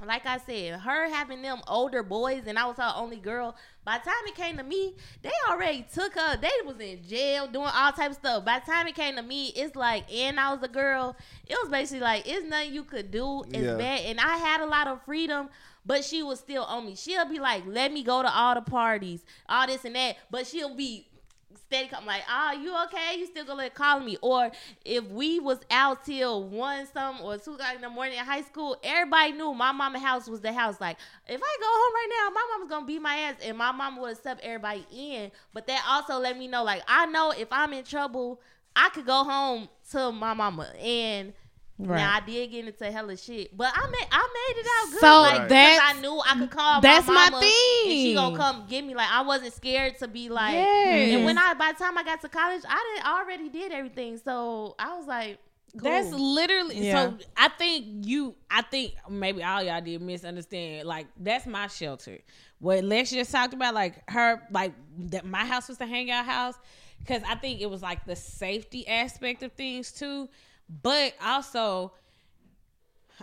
like 0.07 0.25
I 0.25 0.39
said, 0.39 0.81
her 0.81 1.11
having 1.11 1.43
them 1.43 1.61
older 1.69 2.03
boys, 2.03 2.45
and 2.47 2.59
I 2.59 2.65
was 2.67 2.77
her 2.79 2.93
only 2.97 3.17
girl. 3.19 3.55
By 3.85 3.99
the 3.99 4.05
time 4.05 4.17
it 4.27 4.35
came 4.35 4.57
to 4.57 4.63
me, 4.63 4.95
they 5.23 5.31
already 5.51 5.87
took 5.93 6.15
her. 6.15 6.37
They 6.39 6.49
was 6.65 6.77
in 6.81 7.03
jail 7.07 7.47
doing 7.47 7.69
all 7.75 7.93
type 7.93 8.11
of 8.13 8.17
stuff. 8.17 8.45
By 8.45 8.61
the 8.61 8.71
time 8.71 8.87
it 8.87 8.95
came 8.95 9.17
to 9.17 9.23
me, 9.23 9.49
it's 9.49 9.77
like, 9.77 10.11
and 10.15 10.41
I 10.41 10.55
was 10.55 10.63
a 10.63 10.69
girl. 10.69 11.17
It 11.47 11.57
was 11.63 11.71
basically 11.71 12.01
like, 12.01 12.27
it's 12.27 12.47
nothing 12.49 12.73
you 12.73 12.85
could 12.85 13.11
do. 13.11 13.43
It's 13.49 13.59
Yeah. 13.59 13.77
bad, 13.77 14.01
and 14.07 14.21
I 14.21 14.37
had 14.39 14.61
a 14.63 14.67
lot 14.67 14.87
of 14.89 15.03
freedom. 15.05 15.49
But 15.85 16.05
she 16.05 16.23
was 16.23 16.39
still 16.39 16.65
on 16.65 16.85
me. 16.85 16.95
She'll 16.95 17.25
be 17.25 17.39
like, 17.39 17.65
"Let 17.67 17.91
me 17.91 18.03
go 18.03 18.21
to 18.21 18.31
all 18.31 18.55
the 18.55 18.61
parties, 18.61 19.25
all 19.49 19.67
this 19.67 19.83
and 19.87 19.97
that." 19.97 20.17
But 20.31 20.47
she'll 20.47 20.75
be 20.77 21.09
steady 21.71 21.87
come 21.89 22.05
like, 22.05 22.23
ah, 22.29 22.53
you 22.53 22.75
okay? 22.85 23.17
You 23.19 23.27
still 23.27 23.45
gonna 23.45 23.71
call 23.71 24.01
me? 24.01 24.17
Or 24.23 24.51
if 24.85 25.05
we 25.05 25.39
was 25.39 25.61
out 25.71 26.05
till 26.05 26.49
one 26.49 26.87
some 26.93 27.21
or 27.21 27.39
two 27.39 27.55
o'clock 27.55 27.77
in 27.77 27.81
the 27.81 27.89
morning 27.89 28.19
in 28.19 28.25
high 28.25 28.43
school, 28.43 28.77
everybody 28.83 29.33
knew 29.33 29.55
my 29.55 29.71
mama 29.71 30.01
house 30.01 30.29
was 30.29 30.41
the 30.41 30.53
house. 30.53 30.81
Like, 30.81 30.97
if 31.29 31.41
I 31.41 31.57
go 31.61 31.67
home 31.67 31.95
right 31.95 32.09
now, 32.11 32.35
my 32.35 32.47
mama's 32.51 32.71
gonna 32.71 32.87
beat 32.87 33.01
my 33.01 33.17
ass, 33.17 33.37
and 33.45 33.57
my 33.57 33.71
mama 33.71 34.01
would 34.01 34.13
accept 34.13 34.41
everybody 34.43 34.85
in. 34.93 35.31
But 35.55 35.69
that 35.69 35.85
also 35.89 36.19
let 36.19 36.37
me 36.37 36.49
know, 36.49 36.65
like, 36.65 36.83
I 36.89 37.07
know 37.07 37.31
if 37.31 37.49
I'm 37.53 37.73
in 37.73 37.85
trouble, 37.85 38.41
I 38.75 38.89
could 38.89 39.07
go 39.07 39.23
home 39.23 39.69
to 39.93 40.11
my 40.11 40.35
mama 40.35 40.73
and. 40.81 41.33
Right. 41.83 41.97
Now 41.99 42.17
I 42.17 42.21
did 42.21 42.51
get 42.51 42.67
into 42.67 42.91
hella 42.91 43.17
shit, 43.17 43.57
but 43.57 43.73
I 43.75 43.87
made 43.89 44.07
I 44.13 44.29
made 44.35 44.61
it 44.61 44.67
out 44.79 44.91
good. 44.93 45.01
So 45.01 45.21
like, 45.23 45.37
'cause 45.39 45.49
that's- 45.49 45.81
I 45.83 46.01
knew 46.01 46.21
I 46.25 46.35
could 46.39 46.51
call 46.51 46.81
that's 46.81 47.07
my 47.07 47.15
my 47.15 47.31
mama, 47.31 47.37
and 47.47 47.91
she 47.93 48.15
gonna 48.15 48.37
come 48.37 48.67
get 48.69 48.85
me. 48.85 48.95
Like 48.95 49.11
I 49.11 49.23
wasn't 49.23 49.53
scared 49.55 49.99
to 49.99 50.09
be 50.09 50.29
like. 50.29 50.55
Yes. 50.55 51.15
And 51.17 51.25
when 51.25 51.39
I 51.39 51.55
by 51.55 51.73
the 51.73 51.79
time 51.83 51.97
I 51.97 52.03
got 52.05 52.21
to 52.21 52.29
college, 52.29 52.63
I 52.69 52.95
did 52.97 53.05
I 53.05 53.21
already 53.21 53.49
did 53.49 53.73
everything. 53.73 54.19
So 54.23 54.75
I 54.79 54.97
was 54.97 55.07
like, 55.07 55.39
cool. 55.73 55.91
That's 55.91 56.11
literally 56.13 56.87
Yeah. 56.87 57.11
so. 57.11 57.19
I 57.37 57.49
think 57.49 57.87
you. 58.07 58.35
I 58.51 58.63
think 58.63 58.95
maybe 59.09 59.43
all 59.43 59.63
y'all 59.63 59.81
did 59.81 60.03
misunderstand. 60.03 60.87
Like 60.87 61.07
that's 61.17 61.47
my 61.47 61.67
shelter. 61.69 62.19
What 62.59 62.85
Lex 62.85 63.11
just 63.11 63.33
talked 63.33 63.55
about, 63.55 63.73
like 63.75 64.03
her, 64.11 64.43
like 64.51 64.75
that. 65.11 65.25
My 65.25 65.47
house 65.47 65.69
was 65.69 65.79
the 65.79 65.87
hangout 65.87 66.27
house 66.27 66.57
because 66.99 67.23
I 67.27 67.37
think 67.37 67.63
it 67.63 67.71
was 67.71 67.81
like 67.81 68.05
the 68.05 68.17
safety 68.17 68.87
aspect 68.87 69.43
of 69.43 69.53
things 69.53 69.93
too, 69.93 70.29
but 70.83 71.15
also. 71.25 71.93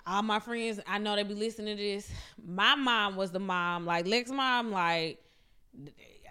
All 0.05 0.21
my 0.21 0.39
friends, 0.39 0.79
I 0.85 0.99
know 0.99 1.15
they 1.15 1.23
be 1.23 1.33
listening 1.33 1.75
to 1.75 1.81
this. 1.83 2.09
My 2.45 2.75
mom 2.75 3.15
was 3.15 3.31
the 3.31 3.39
mom, 3.39 3.85
like 3.87 4.05
Lex 4.05 4.29
mom, 4.29 4.71
like 4.71 5.19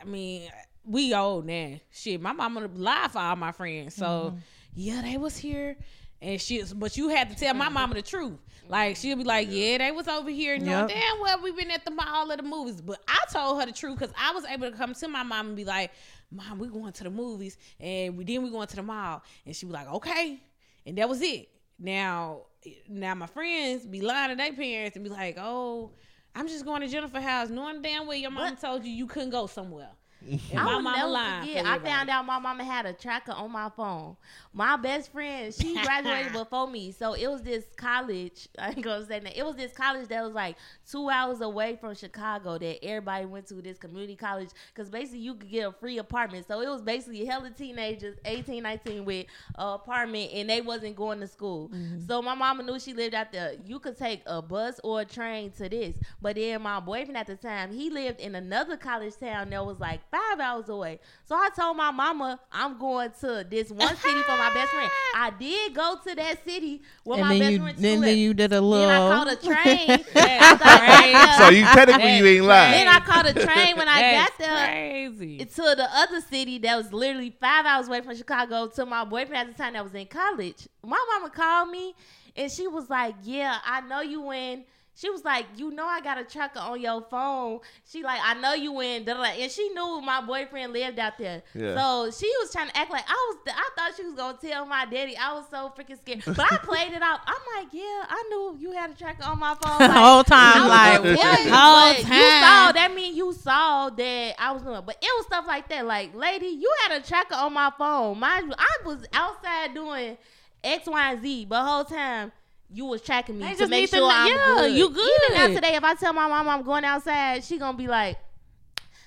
I 0.01 0.05
mean, 0.05 0.49
we 0.85 1.13
old 1.13 1.47
now. 1.47 1.75
Shit, 1.91 2.21
my 2.21 2.33
mama 2.33 2.69
lie 2.75 3.09
for 3.11 3.19
all 3.19 3.35
my 3.37 3.51
friends. 3.51 3.97
So 3.97 4.07
Mm-hmm. 4.07 4.39
yeah, 4.75 5.03
they 5.03 5.17
was 5.19 5.37
here. 5.37 5.77
And 6.23 6.41
she 6.41 6.63
but 6.77 6.97
you 6.97 7.09
had 7.09 7.29
to 7.31 7.35
tell 7.35 7.55
my 7.55 7.69
mama 7.69 7.95
the 7.95 8.03
truth. 8.03 8.39
Like 8.69 8.97
she'll 8.97 9.17
be 9.17 9.25
like, 9.25 9.49
Yeah, 9.51 9.79
they 9.79 9.91
was 9.91 10.07
over 10.07 10.31
here 10.31 10.59
knowing 10.59 10.89
Yep. 10.89 10.89
damn 10.89 11.21
well 11.21 11.43
we 11.43 11.51
been 11.51 11.71
at 11.73 11.85
the 11.85 11.91
mall 11.91 12.31
of 12.31 12.37
the 12.37 12.45
movies. 12.45 12.81
But 12.81 13.01
I 13.09 13.19
told 13.33 13.59
her 13.61 13.67
the 13.67 13.73
truth 13.73 13.99
because 13.99 14.15
I 14.19 14.31
was 14.33 14.45
able 14.45 14.71
to 14.71 14.77
come 14.77 14.95
to 14.95 15.09
my 15.09 15.25
mom 15.25 15.49
and 15.49 15.57
be 15.57 15.65
like, 15.65 15.91
Mom, 16.31 16.61
we 16.61 16.69
going 16.69 16.93
to 16.93 17.05
the 17.05 17.11
movies 17.11 17.59
and 17.81 18.17
we 18.17 18.25
then 18.25 18.45
we 18.45 18.51
going 18.51 18.69
to 18.69 18.77
the 18.77 18.83
mall. 18.85 19.23
And 19.45 19.57
she 19.57 19.67
was 19.67 19.75
like, 19.75 19.93
Okay. 19.93 20.41
And 20.87 20.97
that 20.99 21.09
was 21.09 21.21
it. 21.21 21.49
Now 21.79 22.43
now 22.89 23.15
my 23.15 23.27
friends 23.27 23.87
be 23.87 24.01
lying 24.01 24.31
to 24.31 24.37
their 24.37 24.53
parents 24.53 24.97
and 24.97 25.05
be 25.05 25.11
like, 25.11 25.37
Oh, 25.39 25.93
I'm 26.35 26.49
just 26.49 26.65
going 26.65 26.83
to 26.83 26.89
Jennifer 26.89 27.21
house, 27.21 27.49
knowing 27.49 27.83
damn 27.83 28.07
well 28.07 28.17
your 28.17 28.31
mom 28.31 28.57
told 28.57 28.85
you 28.85 28.93
you 28.93 29.07
couldn't 29.07 29.31
go 29.31 29.47
somewhere. 29.47 29.91
And 30.29 30.41
I 30.59 30.65
my 30.65 30.79
mama 30.81 30.97
never 30.97 31.47
forget. 31.47 31.67
I 31.67 31.79
found 31.79 32.11
out 32.11 32.27
my 32.27 32.39
mama 32.39 32.65
had 32.65 32.87
a 32.87 32.93
tracker 32.93 33.33
on 33.33 33.51
my 33.53 33.71
phone. 33.77 34.17
My 34.53 34.77
best 34.77 35.13
friend, 35.13 35.53
she 35.55 35.75
graduated 35.83 36.33
before 36.33 36.67
me, 36.67 36.91
so 36.93 37.13
it 37.15 37.29
was 37.29 37.43
this 37.43 37.65
college. 37.77 38.49
I 38.59 38.71
ain't 38.71 38.83
gonna 38.83 39.07
say 39.07 39.21
that. 39.21 39.39
It 39.39 39.45
was 39.45 39.57
this 39.57 39.73
college 39.73 40.09
that 40.09 40.25
was 40.25 40.35
like 40.35 40.57
two 40.91 41.09
hours 41.09 41.41
away 41.41 41.77
from 41.81 41.95
Chicago 41.95 42.59
that 42.59 42.85
everybody 42.85 43.27
went 43.27 43.47
to. 43.49 43.57
This 43.57 43.79
community 43.79 44.17
college, 44.17 44.51
because 44.75 44.91
basically 44.91 45.21
you 45.21 45.35
could 45.35 45.51
get 45.51 45.67
a 45.67 45.73
free 45.73 45.99
apartment. 45.99 46.47
So 46.47 46.61
it 46.61 46.69
was 46.69 46.83
basically 46.83 47.25
hella 47.25 47.51
teenagers, 47.51 48.17
18, 48.25 48.63
19, 48.63 49.05
with 49.05 49.27
a 49.57 49.67
apartment, 49.69 50.31
and 50.33 50.49
they 50.49 50.61
wasn't 50.61 50.97
going 50.97 51.21
to 51.21 51.27
school. 51.27 51.69
Mm-hmm. 51.69 52.07
So 52.07 52.23
my 52.23 52.35
mama 52.35 52.63
knew 52.63 52.79
she 52.79 52.93
lived 52.93 53.15
out 53.15 53.33
there. 53.33 53.55
You 53.65 53.79
could 53.79 53.97
take 53.97 54.23
a 54.27 54.43
bus 54.43 54.81
or 54.85 55.01
a 55.01 55.05
train 55.05 55.51
to 55.53 55.69
this, 55.69 55.97
but 56.21 56.37
then 56.37 56.63
my 56.63 56.81
boyfriend 56.81 57.17
at 57.17 57.27
the 57.27 57.37
time, 57.37 57.73
he 57.73 57.91
lived 57.91 58.21
in 58.21 58.35
another 58.35 58.77
college 58.77 59.17
town 59.17 59.51
that 59.51 59.65
was 59.65 59.81
like 59.81 60.01
five 60.11 60.41
hours 60.41 60.69
away. 60.69 61.01
So 61.25 61.35
I 61.35 61.49
told 61.55 61.77
my 61.77 61.91
mama 61.91 62.39
I'm 62.53 62.79
going 62.79 63.11
to 63.21 63.47
this 63.49 63.71
one 63.71 63.97
city 63.97 64.23
for 64.23 64.37
my 64.37 64.53
best 64.55 64.71
friend. 64.73 64.91
I 65.15 65.31
did 65.39 65.75
go 65.75 65.97
to 66.07 66.15
that 66.15 66.45
city 66.45 66.83
where 67.05 67.19
and 67.21 67.29
my 67.29 67.39
best 67.39 67.51
you 67.53 67.59
friend 67.59 67.79
then, 67.79 67.93
school 67.99 68.03
then 68.07 68.19
you 68.19 68.35
did 68.35 68.53
a 68.53 68.61
little. 68.61 68.89
Then 68.89 69.01
little. 69.01 69.13
I 69.13 69.25
caught 69.25 69.33
a 69.33 69.47
train. 69.47 70.05
That's 70.15 70.63
After- 70.63 71.45
So 71.45 71.51
you 71.51 71.65
technically 71.65 72.17
you 72.19 72.27
ain't 72.27 72.45
lying. 72.47 72.73
then 72.73 72.89
I 72.89 73.01
caught 73.01 73.27
a 73.27 73.33
train 73.47 73.77
when 73.77 73.89
I 73.89 74.01
That's 74.01 74.31
got 74.31 74.39
there 74.39 74.67
crazy. 74.69 75.39
to 75.39 75.63
the 75.77 75.89
other 75.93 76.21
city 76.21 76.59
that 76.59 76.77
was 76.77 76.93
literally 76.93 77.31
five 77.41 77.67
hours 77.67 77.89
away 77.89 78.01
from 78.01 78.17
Chicago 78.17 78.69
to 78.69 78.87
my 78.87 79.05
boyfriend 79.05 79.49
at 79.51 79.57
the 79.57 79.63
time 79.63 79.73
that 79.75 79.85
was 79.85 79.95
in 79.95 80.07
college. 80.07 80.69
My 80.85 81.03
mama 81.15 81.31
called 81.31 81.71
me 81.71 81.95
and 82.37 82.51
she 82.51 82.67
was 82.69 82.89
like, 82.91 83.15
Yeah, 83.23 83.59
I 83.65 83.81
know 83.83 84.01
you 84.01 84.31
in. 84.33 84.65
She 84.99 85.11
was 85.11 85.23
like, 85.27 85.45
You 85.57 85.71
know, 85.71 85.85
I 85.87 86.01
got 86.01 86.17
a 86.19 86.25
tracker 86.25 86.59
on 86.59 86.81
your 86.81 87.03
phone. 87.03 87.61
She 87.85 88.03
like, 88.03 88.19
I 88.25 88.33
know 88.35 88.55
you 88.55 88.81
in. 88.81 89.05
Da, 89.05 89.13
da, 89.15 89.23
da. 89.25 89.29
And 89.43 89.53
she 89.53 89.69
knew 89.69 90.01
my 90.01 90.23
boyfriend 90.23 90.73
lived 90.73 90.99
out 90.99 91.19
there. 91.19 91.43
Yeah. 91.55 91.77
So 91.77 92.11
she 92.19 92.33
was 92.41 92.51
trying 92.51 92.69
to 92.69 92.77
act 92.79 92.91
like 92.91 93.05
I 93.07 93.13
was. 93.13 93.55
I 93.55 93.69
thought 93.77 93.93
she 93.97 94.05
was 94.05 94.15
gonna 94.15 94.39
tell 94.41 94.65
my 94.65 94.87
daddy. 94.87 95.15
I 95.17 95.35
was 95.35 95.45
so 95.51 95.71
freaking 95.77 95.99
scared. 96.01 96.23
But 96.25 96.51
I 96.51 96.57
played 96.63 96.93
it 96.95 97.03
out. 97.03 97.21
I'm 97.27 97.37
like, 97.59 97.69
Yeah, 97.75 97.83
I 98.09 98.25
knew 98.31 98.57
you 98.59 98.73
had 98.73 98.91
a 98.91 98.95
tracker 98.95 99.25
on 99.25 99.39
my 99.39 99.55
phone. 99.63 99.79
the 99.79 99.87
Like, 99.89 99.97
whole 99.97 100.25
time, 100.25 100.63
I 100.63 100.67
like, 100.97 101.03
was 101.03 101.17
what? 101.19 101.25
like, 101.27 101.49
Whole 101.53 101.93
but 101.93 102.17
You 102.17 102.31
saw 102.41 102.73
that 102.73 102.93
mean 102.95 103.15
you 103.15 103.33
saw 103.35 103.91
that 103.91 104.35
I 104.39 104.53
was 104.53 104.63
doing, 104.63 104.81
but 104.87 104.97
it 105.03 105.11
was 105.19 105.27
stuff 105.27 105.45
like 105.47 105.69
that. 105.69 105.85
Like, 105.87 106.15
lady, 106.15 106.47
you 106.47 106.73
had 106.89 107.01
a 107.01 107.07
tracker 107.07 107.35
on 107.35 107.53
my 107.53 107.71
phone. 107.77 108.19
Mind 108.19 108.47
you, 108.49 108.55
I 108.59 108.77
was 108.87 109.05
outside 109.13 109.75
doing 109.75 110.17
X, 110.65 110.87
Y, 110.89 111.13
and 111.13 111.23
Z, 111.23 111.45
but 111.51 111.65
whole 111.65 111.85
time 111.85 112.33
you 112.71 112.85
was 112.87 113.01
tracking 113.03 113.39
me 113.39 113.45
They 113.45 113.53
to 113.53 113.59
just 113.59 113.71
make 113.71 113.81
need 113.83 113.91
to 113.91 113.97
sure 113.97 114.11
I'm 114.11 114.29
yeah, 114.29 114.45
good. 114.57 114.73
you 114.77 114.91
good. 114.91 115.11
Even 115.31 115.39
now 115.39 115.55
today, 115.55 115.75
if 115.77 115.85
I 115.85 115.95
tell 115.95 116.13
my 116.13 116.27
mom 116.29 116.49
I'm 116.49 116.63
going 116.63 116.85
outside, 116.85 117.45
she 117.45 117.59
gonna 117.59 117.77
be 117.79 117.87
like, 117.87 118.19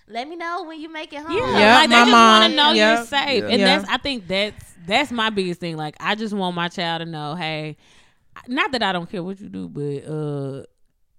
"Let 0.07 0.27
me 0.29 0.35
know 0.35 0.63
when 0.63 0.79
you 0.79 0.89
make 0.91 1.11
it 1.13 1.21
home." 1.21 1.31
Yeah, 1.37 1.59
Yeah, 1.59 1.73
like 1.75 1.89
they 1.89 1.95
my 1.95 2.01
just 2.05 2.11
mom, 2.11 2.39
want 2.41 2.51
to 2.51 2.55
know 2.57 2.71
yeah. 2.71 2.95
you're 2.97 3.05
safe, 3.05 3.43
Yeah. 3.43 3.49
and 3.49 3.59
Yeah. 3.59 3.77
that's 3.77 3.89
I 3.89 3.97
think 3.97 4.27
that's 4.27 4.73
that's 4.85 5.11
my 5.11 5.29
biggest 5.29 5.59
thing. 5.59 5.75
Like 5.77 5.95
I 5.99 6.15
just 6.15 6.33
want 6.33 6.55
my 6.55 6.67
child 6.69 7.01
to 7.01 7.05
know, 7.05 7.35
hey, 7.35 7.77
not 8.47 8.71
that 8.71 8.81
I 8.83 8.91
don't 8.93 9.09
care 9.09 9.21
what 9.21 9.39
you 9.41 9.49
do, 9.49 9.67
but 9.67 10.09
uh, 10.09 10.63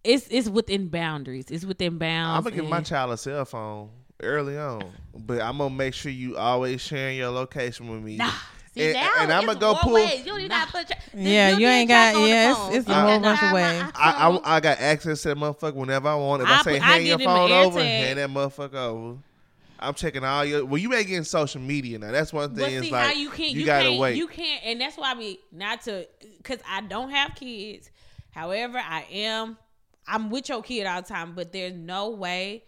it's 0.03 0.27
it's 0.31 0.49
within 0.49 0.89
boundaries. 0.89 1.51
It's 1.51 1.65
within 1.65 1.99
bounds. 1.99 2.39
I'm 2.39 2.43
gonna 2.53 2.63
give 2.63 2.71
my 2.71 2.81
child 2.81 3.13
a 3.13 3.17
cell 3.19 3.45
phone 3.45 3.91
early 4.23 4.57
on, 4.59 4.83
but 5.15 5.41
I'm 5.43 5.59
gonna 5.59 5.75
make 5.75 5.93
sure 5.95 6.11
you 6.11 6.37
always 6.39 6.81
sharing 6.81 7.19
your 7.19 7.31
location 7.31 7.89
with 7.91 8.03
me. 8.03 8.17
Nah. 8.17 8.31
See 8.75 8.85
And- 8.85 8.95
now, 8.95 9.11
and 9.19 9.33
I'ma 9.33 9.55
go 9.55 9.75
pull- 9.75 9.95
Ways. 9.95 10.21
You 10.21 10.25
don't 10.27 10.39
even 10.39 10.49
gotta 10.51 10.71
put. 10.71 10.87
Tra- 10.87 10.97
Yeah, 11.15 11.57
you 11.59 11.67
ain't 11.67 11.89
got- 11.89 12.15
yeah, 12.15 12.51
it's- 12.53 12.75
it's 12.77 12.89
a 12.89 12.95
whole 12.95 13.19
bunch 13.19 13.43
of 13.43 13.51
ways. 13.53 13.83
I, 13.97 14.29
I 14.45 14.57
I 14.57 14.61
got 14.61 14.79
access 14.79 15.23
to 15.23 15.29
that 15.29 15.37
motherfucker 15.39 15.75
whenever 15.75 16.09
I 16.09 16.15
want. 16.15 16.43
If 16.43 16.49
I, 16.49 16.59
I 16.59 16.63
say 16.63 16.73
put- 16.79 16.83
I 16.83 16.93
hand 16.93 17.07
your 17.07 17.19
give 17.19 17.27
him 17.27 17.31
an 17.33 17.37
phone 17.37 17.53
over, 17.53 17.79
tag. 17.81 17.89
hand 18.05 18.19
that 18.19 18.31
motherfucker 18.31 18.75
over. 18.75 19.19
I'm 19.83 19.95
checking 19.95 20.23
all 20.25 20.45
your. 20.45 20.65
Well, 20.67 20.79
you 20.79 20.93
ain't 20.95 21.07
getting 21.09 21.25
social 21.25 21.61
media 21.61 21.99
now. 21.99 22.13
That's 22.13 22.33
one 22.33 22.51
thing. 22.55 22.59
But 22.59 22.65
thing. 22.67 22.71
see 22.83 22.87
It's 22.89 22.93
like 22.93 23.07
how 23.07 23.13
you 23.13 23.31
can't 23.31 23.51
you, 23.53 23.65
gotta 23.67 23.89
can't 23.89 23.99
wait. 24.01 24.17
you 24.17 24.29
can't 24.29 24.63
and 24.65 24.81
that's 24.81 24.97
why 24.97 25.15
we 25.15 25.41
not 25.51 25.81
to 25.83 26.07
because 26.37 26.59
I 26.69 26.83
don't 26.83 27.11
have 27.11 27.35
kids. 27.35 27.91
However, 28.31 28.79
I 28.79 29.05
am 29.11 29.57
I'm 30.07 30.31
with 30.31 30.49
your 30.49 30.63
kid 30.63 30.87
all 30.87 31.03
the 31.03 31.09
time, 31.09 31.33
but 31.35 31.51
there's 31.53 31.73
no 31.75 32.11
way 32.11 32.63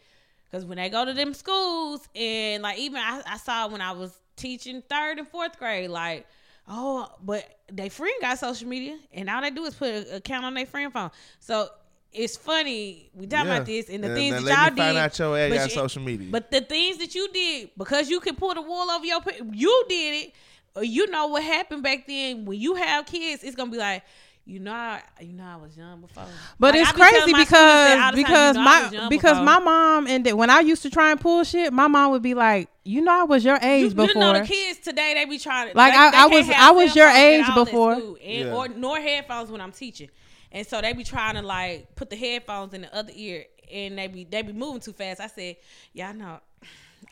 because 0.51 0.65
when 0.65 0.79
they 0.79 0.89
go 0.89 1.05
to 1.05 1.13
them 1.13 1.35
schools 1.35 2.09
and 2.17 2.63
like 2.63 2.79
even 2.79 2.97
I, 2.97 3.23
I 3.27 3.37
saw 3.37 3.69
when 3.69 3.81
I 3.83 3.93
was 3.93 4.19
teaching 4.37 4.83
third 4.89 5.19
and 5.19 5.29
fourth 5.29 5.59
grade, 5.59 5.91
like 5.91 6.27
oh, 6.69 7.09
but 7.23 7.59
they 7.73 7.89
friend 7.89 8.13
got 8.21 8.39
social 8.39 8.69
media 8.69 8.97
and 9.13 9.29
all 9.29 9.43
they 9.43 9.51
do 9.51 9.65
is 9.65 9.75
put 9.75 9.89
an 9.89 10.15
account 10.15 10.45
on 10.45 10.55
their 10.55 10.67
friend 10.67 10.93
phone. 10.93 11.11
So 11.41 11.69
it's 12.13 12.37
funny 12.37 13.11
we 13.15 13.27
talking 13.27 13.47
Yeah. 13.47 13.55
about 13.57 13.67
this 13.67 13.89
and 13.89 14.05
the 14.05 14.09
And 14.09 14.17
things 14.17 14.35
that 14.35 14.43
y'all 14.43 14.77
find 14.77 14.77
did. 14.77 14.97
out 14.97 15.19
your 15.19 15.49
but 15.49 15.65
you- 15.65 15.69
social 15.71 16.03
media. 16.03 16.29
But 16.31 16.51
the 16.51 16.61
things 16.61 16.99
that 16.99 17.15
you 17.15 17.29
did 17.33 17.71
because 17.77 18.09
you 18.11 18.21
can 18.21 18.37
pull 18.37 18.55
the 18.55 18.63
wool 18.63 18.91
over 18.91 19.05
your 19.05 19.21
you 19.53 19.85
did 19.89 20.27
it. 20.27 20.35
Or 20.75 20.85
you 20.85 21.07
know 21.11 21.27
what 21.27 21.43
happened 21.43 21.83
back 21.83 22.07
then 22.07 22.47
when 22.47 22.59
you 22.59 22.75
have 22.77 23.05
kids, 23.07 23.43
it's 23.45 23.57
gonna 23.57 23.71
be 23.71 23.77
like. 23.79 24.03
You 24.45 24.59
know, 24.59 24.73
I, 24.73 25.01
you 25.21 25.35
know, 25.35 25.45
I 25.45 25.55
was 25.57 25.77
young 25.77 26.01
before. 26.01 26.25
But 26.59 26.75
Like, 26.75 26.81
it's 26.83 26.91
I 26.91 26.93
crazy 26.95 27.33
my 27.33 27.45
students 27.45 27.51
because 27.51 27.97
time, 27.97 28.15
because 28.17 28.57
you 28.57 28.99
know, 28.99 29.03
my 29.05 29.09
because 29.09 29.31
before. 29.39 29.45
my 29.45 29.59
mom 29.61 30.07
and 30.09 30.27
that 30.27 30.37
when 30.37 30.51
I 30.51 30.61
used 30.61 30.83
to 30.83 30.91
try 30.91 31.13
and 31.13 31.21
pull 31.21 31.45
shit, 31.45 31.73
my 31.73 31.87
mom 31.87 32.11
would 32.11 32.23
be 32.23 32.35
like, 32.35 32.69
"You 32.83 33.03
know, 33.03 33.21
I 33.21 33.23
was 33.23 33.45
your 33.45 33.59
age 33.63 33.83
you 33.85 33.95
before." 33.95 34.07
You 34.09 34.15
know 34.19 34.33
the 34.41 34.45
kids 34.45 34.81
today 34.81 35.15
they 35.15 35.27
be 35.27 35.39
trying 35.39 35.71
to 35.71 35.77
Like, 35.77 35.93
they- 35.93 35.99
I- 35.99 36.11
they 36.11 36.17
I 36.17 36.27
was- 36.27 36.51
I 36.51 36.71
was 36.73 36.97
your 36.97 37.09
age 37.09 37.47
before. 37.55 37.93
and, 37.93 38.17
Yeah. 38.21 38.53
or 38.53 38.67
nor 38.67 39.01
headphones 39.01 39.49
when 39.49 39.61
I'm 39.61 39.71
teaching, 39.71 40.11
and 40.51 40.67
so 40.67 40.81
they 40.81 40.93
be 40.93 41.05
trying 41.05 41.37
to 41.37 41.43
like 41.43 41.95
put 41.95 42.11
the 42.11 42.17
headphones 42.17 42.75
in 42.75 42.81
the 42.83 42.93
other 42.93 43.13
ear, 43.15 43.45
and 43.73 43.97
they 43.97 44.09
be 44.09 44.25
they 44.25 44.43
be 44.43 44.53
moving 44.53 44.81
too 44.81 44.93
fast. 44.93 45.21
I 45.21 45.29
said, 45.29 45.55
yeah, 45.93 46.09
I 46.09 46.13
know. 46.15 46.41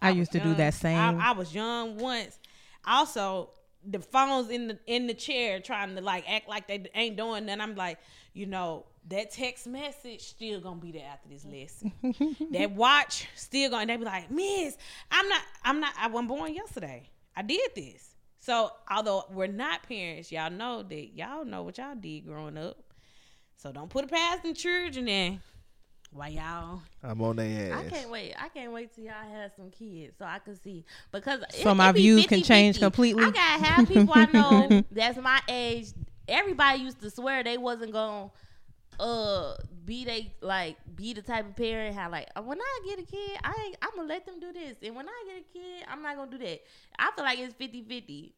I 0.03 0.11
was 0.11 0.19
used 0.19 0.33
to 0.33 0.41
do 0.41 0.55
that 0.55 0.75
same. 0.75 0.99
I, 0.99 1.29
I 1.29 1.33
was 1.33 1.55
young 1.55 1.97
once. 1.97 2.41
Also, 2.85 3.51
the 3.89 4.01
phones 4.01 4.51
in 4.51 4.69
the 4.69 4.79
in 4.87 5.07
the 5.07 5.15
chair 5.15 5.61
trying 5.61 5.95
to 5.97 6.03
like 6.03 6.29
act 6.31 6.49
like 6.49 6.69
they 6.69 6.85
ain't 6.95 7.17
doing 7.17 7.47
nothing. 7.47 7.61
I'm 7.61 7.75
like, 7.75 7.99
you 8.35 8.47
know, 8.47 8.87
that 9.09 9.31
text 9.31 9.67
message 9.67 10.23
still 10.23 10.61
gonna 10.61 10.81
be 10.81 10.93
there 10.93 11.07
after 11.11 11.29
this 11.29 11.45
lesson. 11.45 11.93
that 12.53 12.73
watch 12.73 13.29
still 13.35 13.71
gonna. 13.71 13.87
They 13.87 13.97
be 13.97 14.05
like, 14.05 14.31
Miss, 14.31 14.77
I'm 15.11 15.29
not. 15.29 15.43
I'm 15.65 15.81
not. 15.81 15.93
I 15.99 16.09
wasn't 16.09 16.29
born 16.29 16.55
yesterday. 16.55 17.09
I 17.37 17.43
did 17.43 17.71
this. 17.75 18.15
So 18.39 18.71
although 18.91 19.25
we're 19.31 19.47
not 19.47 19.83
parents, 19.83 20.33
y'all 20.33 20.51
know 20.51 20.83
that 20.83 21.15
y'all 21.15 21.45
know 21.45 21.63
what 21.63 21.79
y'all 21.79 21.95
did 21.95 22.27
growing 22.27 22.57
up. 22.57 22.79
So 23.57 23.73
don't 23.73 23.91
put 23.91 24.05
it 24.05 24.11
past 24.11 24.43
the 24.43 24.55
children 24.55 25.09
and 25.09 25.41
why 26.13 26.29
y'all 26.29 26.81
I'm 27.03 27.21
on 27.23 27.37
their 27.37 27.73
ass. 27.73 27.85
I 27.87 27.89
can't 27.89 28.11
wait. 28.11 28.35
I 28.39 28.49
can't 28.49 28.73
wait 28.73 28.95
till 28.95 29.05
y'all 29.05 29.15
have 29.33 29.53
some 29.57 29.71
kids 29.71 30.15
so 30.19 30.25
I 30.25 30.39
can 30.41 30.57
see 30.61 30.85
because 31.13 31.41
So 31.51 31.75
my 31.75 31.93
be 31.93 32.01
views 32.01 32.27
can 32.27 32.41
50-50. 32.41 32.45
change 32.47 32.79
completely? 32.81 33.25
I 33.25 33.31
got 33.31 33.61
half 33.65 33.89
people 33.89 34.13
I 34.15 34.27
know 34.27 34.83
that's 34.91 35.19
my 35.19 35.41
age. 35.49 35.89
Everybody 36.29 36.81
used 36.83 37.01
to 37.03 37.11
swear 37.11 37.43
they 37.45 37.59
wasn't 37.59 37.93
gonna 37.93 38.31
uh 38.99 39.55
be 39.85 40.05
they 40.05 40.33
like 40.43 40.77
be 40.95 41.15
the 41.15 41.23
type 41.23 41.47
of 41.49 41.57
parent 41.57 41.95
how 41.95 42.11
like 42.11 42.29
"Uh, 42.37 42.43
when 42.43 42.59
I 42.61 42.81
get 42.87 42.99
a 42.99 43.03
kid 43.03 43.39
I 43.43 43.55
ain't, 43.67 43.77
I'm 43.81 43.91
gonna 43.97 44.09
let 44.09 44.27
them 44.27 44.39
do 44.41 44.53
this 44.53 44.77
and 44.83 44.95
when 44.95 45.09
I 45.09 45.25
get 45.27 45.37
a 45.39 45.53
kid 45.59 45.87
I'm 45.91 46.03
not 46.03 46.17
gonna 46.17 46.31
do 46.31 46.39
that. 46.39 46.61
I 46.99 47.11
feel 47.15 47.25
like 47.25 47.39
it's 47.39 47.55
50 47.55 47.83
50. 47.83 48.35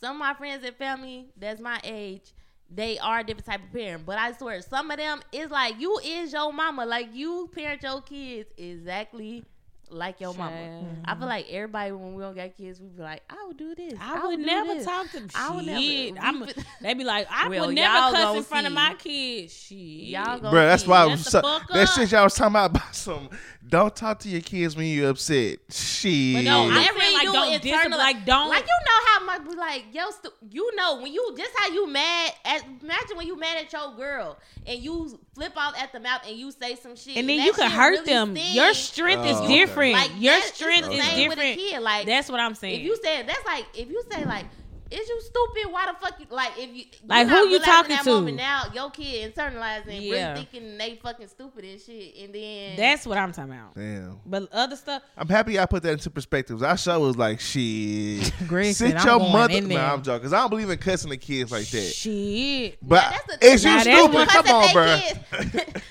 Some 0.00 0.16
of 0.16 0.20
my 0.20 0.34
friends 0.34 0.64
and 0.64 0.76
family 0.76 1.26
that's 1.36 1.60
my 1.60 1.80
age 1.82 2.32
they 2.72 2.98
are 2.98 3.20
a 3.20 3.24
different 3.24 3.46
type 3.46 3.62
of 3.64 3.72
parent. 3.72 4.06
But 4.06 4.18
I 4.18 4.32
swear, 4.32 4.62
some 4.62 4.90
of 4.90 4.98
them 4.98 5.20
is 5.32 5.50
like 5.50 5.80
you 5.80 5.98
is 6.04 6.32
your 6.32 6.52
mama. 6.52 6.86
Like 6.86 7.08
you 7.12 7.50
parent 7.54 7.82
your 7.82 8.00
kids 8.02 8.48
exactly 8.56 9.44
like 9.90 10.20
your 10.20 10.34
mama. 10.34 10.50
Child. 10.50 10.86
I 11.04 11.10
feel 11.12 11.20
mm-hmm. 11.20 11.28
like 11.28 11.46
everybody 11.50 11.92
when 11.92 12.14
we 12.14 12.22
don't 12.22 12.34
got 12.34 12.56
kids, 12.56 12.80
we 12.80 12.88
be 12.88 13.02
like, 13.02 13.22
I 13.28 13.44
would 13.46 13.56
do 13.56 13.74
this. 13.74 13.94
I, 14.00 14.26
would 14.26 14.38
would 14.38 14.46
never 14.46 14.74
this." 14.74 14.84
talk 14.84 15.10
to 15.10 15.20
them. 15.20 15.28
I 15.34 15.54
would 15.54 15.66
never- 15.66 15.80
Shit. 15.80 16.12
we 16.12 16.18
I'm, 16.18 16.46
fit- 16.46 16.64
they 16.80 16.94
be 16.94 17.04
like, 17.04 17.26
I 17.30 17.48
Well, 17.48 17.66
would 17.66 17.74
never 17.74 17.92
cuss 17.92 18.12
gonna 18.12 18.38
in 18.38 18.44
front 18.44 18.66
of 18.66 18.72
my 18.72 18.94
kids. 18.94 19.52
Shit. 19.52 19.78
Y'all 19.78 20.38
gonna 20.38 20.50
Bro, 20.50 20.66
that's 20.66 20.84
see. 20.84 20.88
why 20.88 20.98
I 20.98 21.02
Shut 21.02 21.10
was 21.10 21.26
so, 21.26 21.42
fuck 21.42 21.68
that 21.68 21.88
up. 21.88 21.94
shit 21.94 22.12
y'all 22.12 22.24
was 22.24 22.34
talking 22.34 22.52
about, 22.52 22.70
about 22.70 22.94
some. 22.94 23.28
Don't 23.68 23.94
talk 23.94 24.18
to 24.20 24.28
your 24.28 24.40
kids 24.40 24.76
when 24.76 24.86
you're 24.86 25.10
upset. 25.10 25.58
Shit. 25.70 26.34
But 26.34 26.44
no, 26.44 26.62
I'm 26.62 26.70
I'm 26.70 26.84
saying 26.84 26.98
saying 26.98 27.14
like 27.14 27.26
do 27.26 27.32
don't 27.32 27.52
internal- 27.52 27.98
like 27.98 28.24
don't 28.24 28.48
Like 28.48 28.64
you 28.64 28.66
know 28.68 29.06
how 29.06 29.24
much 29.24 29.56
like 29.56 29.84
yo, 29.92 30.10
stu- 30.10 30.32
you 30.50 30.74
know 30.76 31.00
when 31.00 31.12
you 31.12 31.34
just 31.36 31.52
how 31.56 31.70
you 31.70 31.86
mad. 31.86 32.32
At, 32.44 32.64
imagine 32.82 33.16
when 33.16 33.26
you 33.26 33.38
mad 33.38 33.58
at 33.58 33.72
your 33.72 33.94
girl 33.94 34.38
and 34.66 34.80
you 34.80 35.20
flip 35.34 35.52
off 35.56 35.74
at 35.80 35.92
the 35.92 36.00
mouth 36.00 36.22
and 36.26 36.36
you 36.36 36.50
say 36.50 36.74
some 36.76 36.96
shit, 36.96 37.16
and 37.16 37.28
then 37.28 37.38
that 37.38 37.46
you 37.46 37.52
can 37.52 37.70
hurt 37.70 37.90
really 37.90 38.04
them. 38.06 38.36
stings. 38.36 38.54
Your 38.54 38.74
strength 38.74 39.24
oh, 39.24 39.42
is 39.42 39.48
different. 39.48 39.78
okay. 39.78 39.79
Different. 39.80 39.92
Like 40.12 40.22
Your 40.22 40.34
that- 40.34 40.44
it's 40.48 40.56
strength 40.56 40.86
the 40.88 40.92
is 40.94 41.04
same 41.04 41.28
with 41.28 41.38
a 41.38 41.42
different. 41.42 41.70
kid. 41.70 41.82
Like 41.82 42.06
That's 42.06 42.30
what 42.30 42.40
I'm 42.40 42.54
saying. 42.54 42.80
if 42.80 42.86
you 42.86 42.96
say 43.02 43.22
that's 43.26 43.44
like 43.46 43.66
if 43.74 43.88
you 43.88 44.02
say 44.10 44.24
like. 44.24 44.46
Is 44.92 45.08
you 45.08 45.20
stupid? 45.20 45.70
Why 45.72 45.86
the 45.86 45.92
fuck 46.04 46.18
you 46.18 46.26
like 46.30 46.50
if 46.58 46.74
you 46.74 46.82
Like, 47.06 47.28
who 47.28 47.46
you 47.46 47.60
talking 47.60 47.94
that 47.94 48.02
to? 48.02 48.10
Moment 48.10 48.36
now 48.38 48.64
your 48.74 48.90
kid 48.90 49.32
internalizing, 49.32 50.00
Yeah. 50.00 50.32
really 50.32 50.46
thinking 50.50 50.78
they 50.78 50.98
fucking 51.00 51.28
stupid 51.28 51.64
and 51.64 51.80
shit, 51.80 52.16
and 52.18 52.34
then 52.34 52.74
That's 52.76 53.06
what 53.06 53.16
I'm 53.16 53.30
talking 53.30 53.52
about. 53.52 53.76
Damn. 53.76 54.18
But 54.26 54.48
other 54.52 54.74
stuff, 54.74 55.02
I'm 55.16 55.28
happy 55.28 55.60
I 55.60 55.66
put 55.66 55.84
that 55.84 55.92
into 55.92 56.10
perspective. 56.10 56.60
I 56.64 56.74
sure 56.74 56.98
was 56.98 57.16
like, 57.16 57.38
shit. 57.38 58.32
Greg 58.48 58.74
Sit 58.74 58.88
said, 58.88 58.96
"I'm 58.96 59.06
your 59.20 59.30
mother. 59.30 59.54
in. 59.54 59.68
Nah, 59.68 59.92
I'm 59.92 60.02
joking. 60.02 60.22
Cause 60.24 60.32
I 60.32 60.40
don't 60.40 60.50
believe 60.50 60.68
in 60.70 60.78
cussing 60.78 61.10
the 61.10 61.16
kids 61.18 61.52
like 61.52 61.68
that. 61.68 61.82
shit. 61.82 62.78
But 62.82 62.96
Yeah, 63.04 63.10
that's 63.10 63.36
the 63.38 63.46
is 63.46 63.64
you 63.64 63.80
stupid? 63.82 64.28
Come 64.28 64.46
on, 64.48 64.72
bro. 64.72 65.00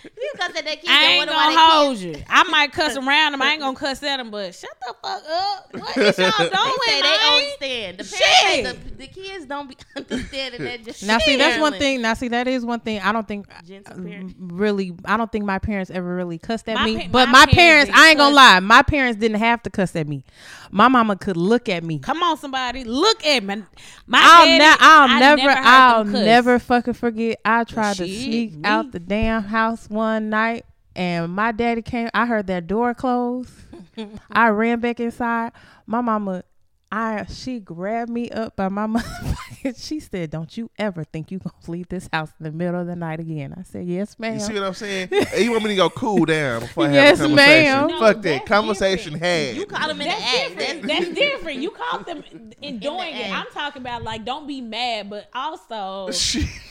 you 0.34 0.39
cuss 0.39 0.49
at 0.57 0.65
that 0.65 0.82
kid. 0.82 0.89
I 0.89 1.03
ain't 1.05 1.25
gonna 1.27 1.38
why 1.38 1.53
that 1.53 1.71
hold 1.84 1.97
you. 1.97 2.15
I 2.30 2.43
might 2.43 2.71
cuss 2.71 2.97
around 2.97 3.32
them. 3.34 3.41
I 3.41 3.51
ain't 3.51 3.61
gonna 3.61 3.77
cuss 3.77 4.01
at 4.03 4.17
them, 4.17 4.32
but 4.32 4.53
shut 4.55 4.69
the 4.82 4.93
fuck 5.01 5.23
up. 5.30 5.73
What 5.73 5.97
is 5.97 6.17
y'all 6.17 6.32
doing? 6.38 6.49
They 6.49 6.91
say 6.91 7.01
they 7.01 7.01
man? 7.01 7.34
understand. 7.34 7.97
The, 7.97 8.03
Shit. 8.03 8.19
parents, 8.65 8.80
the, 8.89 8.95
the 8.95 9.07
kids 9.07 9.45
don't 9.45 9.69
be 9.69 9.77
understanding 9.95 10.63
that. 10.63 10.84
Just 10.84 11.03
Now 11.05 11.17
see, 11.19 11.36
that's 11.38 11.59
one 11.61 11.73
thing. 11.73 12.01
Now 12.01 12.13
see, 12.13 12.27
that 12.30 12.47
is 12.47 12.65
one 12.65 12.80
thing. 12.80 12.99
I 12.99 13.11
don't 13.11 13.27
think 13.27 13.47
Gentle 13.65 13.99
uh, 13.99 14.03
parent. 14.03 14.36
really. 14.39 14.93
I 15.05 15.17
don't 15.17 15.32
think 15.32 15.45
my 15.45 15.59
parents 15.59 15.91
ever 15.91 16.15
really 16.15 16.38
cussed 16.38 16.67
at 16.69 16.75
My 16.75 16.86
me. 16.86 16.97
pa- 16.97 17.07
but 17.11 17.25
my 17.27 17.32
my, 17.39 17.45
parents 17.45 17.89
parents, 17.89 17.91
I 17.95 18.09
ain't 18.09 18.17
gonna 18.17 18.36
lie. 18.36 18.59
My 18.59 18.82
parents 18.82 19.19
didn't 19.19 19.39
have 19.39 19.63
to 19.63 19.69
cuss 19.69 19.95
at 19.95 20.07
me. 20.07 20.23
My 20.71 20.88
mama 20.88 21.15
could 21.15 21.38
look 21.38 21.67
at 21.67 21.84
me. 21.84 21.99
Come 21.99 22.21
on, 22.21 22.38
somebody, 22.38 22.84
look 22.84 23.25
at 23.25 23.43
me. 23.43 23.63
My 24.05 24.19
I'll, 24.21 24.45
daddy, 24.45 24.59
ne- 24.59 24.77
I'll 24.80 25.09
I 25.09 25.19
never, 25.19 25.49
I'll 25.49 26.05
never 26.05 26.59
fucking 26.59 26.93
forget. 26.93 27.39
I 27.43 27.63
tried 27.63 27.95
to 27.97 28.05
sneak 28.07 28.53
me. 28.55 28.61
out 28.63 28.91
the 28.91 28.99
damn 28.99 29.43
house 29.43 29.89
one 29.89 30.18
night 30.20 30.65
and 30.95 31.32
my 31.34 31.51
daddy 31.51 31.82
came. 31.82 32.09
I 32.13 32.26
heard 32.26 32.47
that 32.47 32.67
door 32.67 32.93
close. 32.93 33.51
I 34.32 34.49
ran 34.49 34.80
back 34.80 34.99
inside. 34.99 35.51
My 35.86 36.01
mama, 36.01 36.43
I 36.91 37.25
she 37.29 37.59
grabbed 37.59 38.09
me 38.09 38.29
up 38.31 38.55
by 38.55 38.67
my 38.69 38.87
motherfucking. 38.87 39.85
She 39.85 39.99
said, 39.99 40.31
"Don't 40.31 40.57
you 40.57 40.71
ever 40.79 41.03
think 41.03 41.29
you 41.31 41.37
gonna 41.37 41.53
leave 41.67 41.87
this 41.89 42.09
house 42.11 42.31
in 42.39 42.45
the 42.45 42.51
middle 42.51 42.81
of 42.81 42.87
the 42.87 42.95
night 42.95 43.19
again?" 43.19 43.53
I 43.55 43.61
said, 43.61 43.85
"Yes, 43.85 44.17
ma'am." 44.17 44.33
You 44.33 44.39
see 44.39 44.53
what 44.55 44.63
I'm 44.63 44.73
saying? 44.73 45.09
Hey, 45.11 45.43
you 45.43 45.51
want 45.51 45.63
me 45.65 45.69
to 45.69 45.75
go 45.75 45.89
cool 45.91 46.25
down 46.25 46.61
before 46.61 46.85
I 46.87 46.93
Yes, 46.93 47.19
have 47.19 47.25
a 47.25 47.35
conversation? 47.35 47.71
ma'am. 47.75 47.87
No, 47.89 47.99
Fuck 47.99 48.21
that. 48.23 48.45
Conversation 48.47 49.13
different. 49.13 49.23
had. 49.47 49.55
You 49.57 49.65
caught 49.67 49.89
him 49.91 50.01
in 50.01 50.07
the 50.07 50.13
That's 50.15 50.21
act. 50.23 50.57
different. 50.57 50.81
That's, 50.87 51.05
That's 51.05 51.15
different. 51.19 51.59
You 51.61 51.69
caught 51.71 52.05
them 52.07 52.23
in 52.63 52.79
doing 52.79 53.15
it. 53.15 53.29
act. 53.29 53.33
I'm 53.47 53.53
talking 53.53 53.81
about 53.83 54.01
like 54.03 54.25
don't 54.25 54.47
be 54.47 54.61
mad, 54.61 55.11
but 55.11 55.29
also 55.35 56.07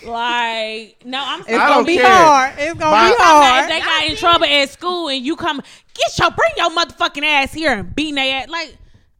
like 0.04 0.96
no, 1.04 1.22
I'm 1.24 1.40
It's 1.40 1.48
gonna 1.50 1.84
be 1.84 1.96
care. 1.96 2.06
hard. 2.06 2.54
It's 2.58 2.74
gonna 2.74 2.90
My- 2.90 3.06
be 3.08 3.12
If 3.12 3.18
hard. 3.20 3.70
they 3.70 3.80
got 3.80 4.10
in 4.10 4.16
trouble 4.16 4.46
at 4.46 4.68
school 4.70 5.08
and 5.08 5.24
you 5.24 5.36
come 5.36 5.60
get 5.94 6.18
your 6.18 6.30
bring 6.32 6.50
your 6.56 6.70
motherfucking 6.70 7.22
ass 7.24 7.52
here 7.52 7.72
and 7.72 7.94
beat 7.94 8.14
their 8.16 8.42
ass 8.42 8.48
like 8.48 8.76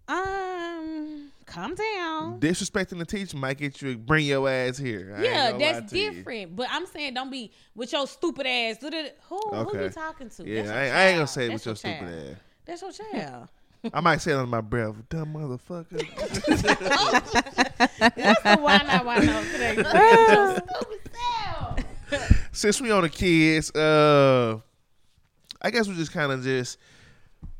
um 0.09 0.58
calm 1.59 1.75
down. 1.75 2.41
Disrespecting 2.41 2.99
the 2.99 3.05
teacher 3.05 3.37
might 3.37 3.59
get 3.59 3.83
you 3.83 3.97
bring 3.97 4.27
your 4.27 4.49
ass 4.49 4.79
here. 4.79 5.15
I 5.17 5.23
Yeah, 5.23 5.59
that's 5.59 5.93
different. 5.93 6.57
But 6.57 6.69
I'm 6.71 6.87
saying 6.87 7.15
don't 7.15 7.31
be 7.31 7.53
with 7.75 7.93
your 7.93 8.07
stupid 8.07 8.47
ass. 8.47 8.77
Who 8.81 8.91
who 9.39 9.79
you 9.79 9.91
talking 9.91 10.31
to? 10.31 10.49
Yeah, 10.49 10.73
I, 10.73 10.87
I 10.87 11.07
ain't 11.09 11.17
gonna 11.17 11.27
say 11.27 11.47
it 11.47 11.53
with 11.53 11.67
your 11.67 11.77
stupid 11.77 12.01
child. 12.01 12.31
ass. 12.31 12.37
That's 12.65 12.83
your 12.83 12.93
child. 13.13 13.49
I 13.93 14.01
might 14.01 14.21
say 14.21 14.33
it 14.33 14.35
under 14.35 14.49
my 14.49 14.61
breath. 14.61 14.97
Dumb 15.09 15.35
motherfucker. 15.35 15.99
That's 17.99 18.43
the 18.43 18.57
why 18.61 18.79
not 18.79 19.05
why 19.05 19.19
not 19.19 19.45
today. 19.45 19.75
Your 19.77 20.57
stupid 20.57 21.11
self. 22.11 22.49
Since 22.53 22.81
we 22.81 22.91
on 22.91 23.03
the 23.03 23.09
kids, 23.09 23.71
uh, 23.71 24.59
I 25.63 25.71
guess 25.71 25.87
we 25.87 25.95
just 25.95 26.13
kind 26.13 26.33
of 26.33 26.43
just 26.43 26.79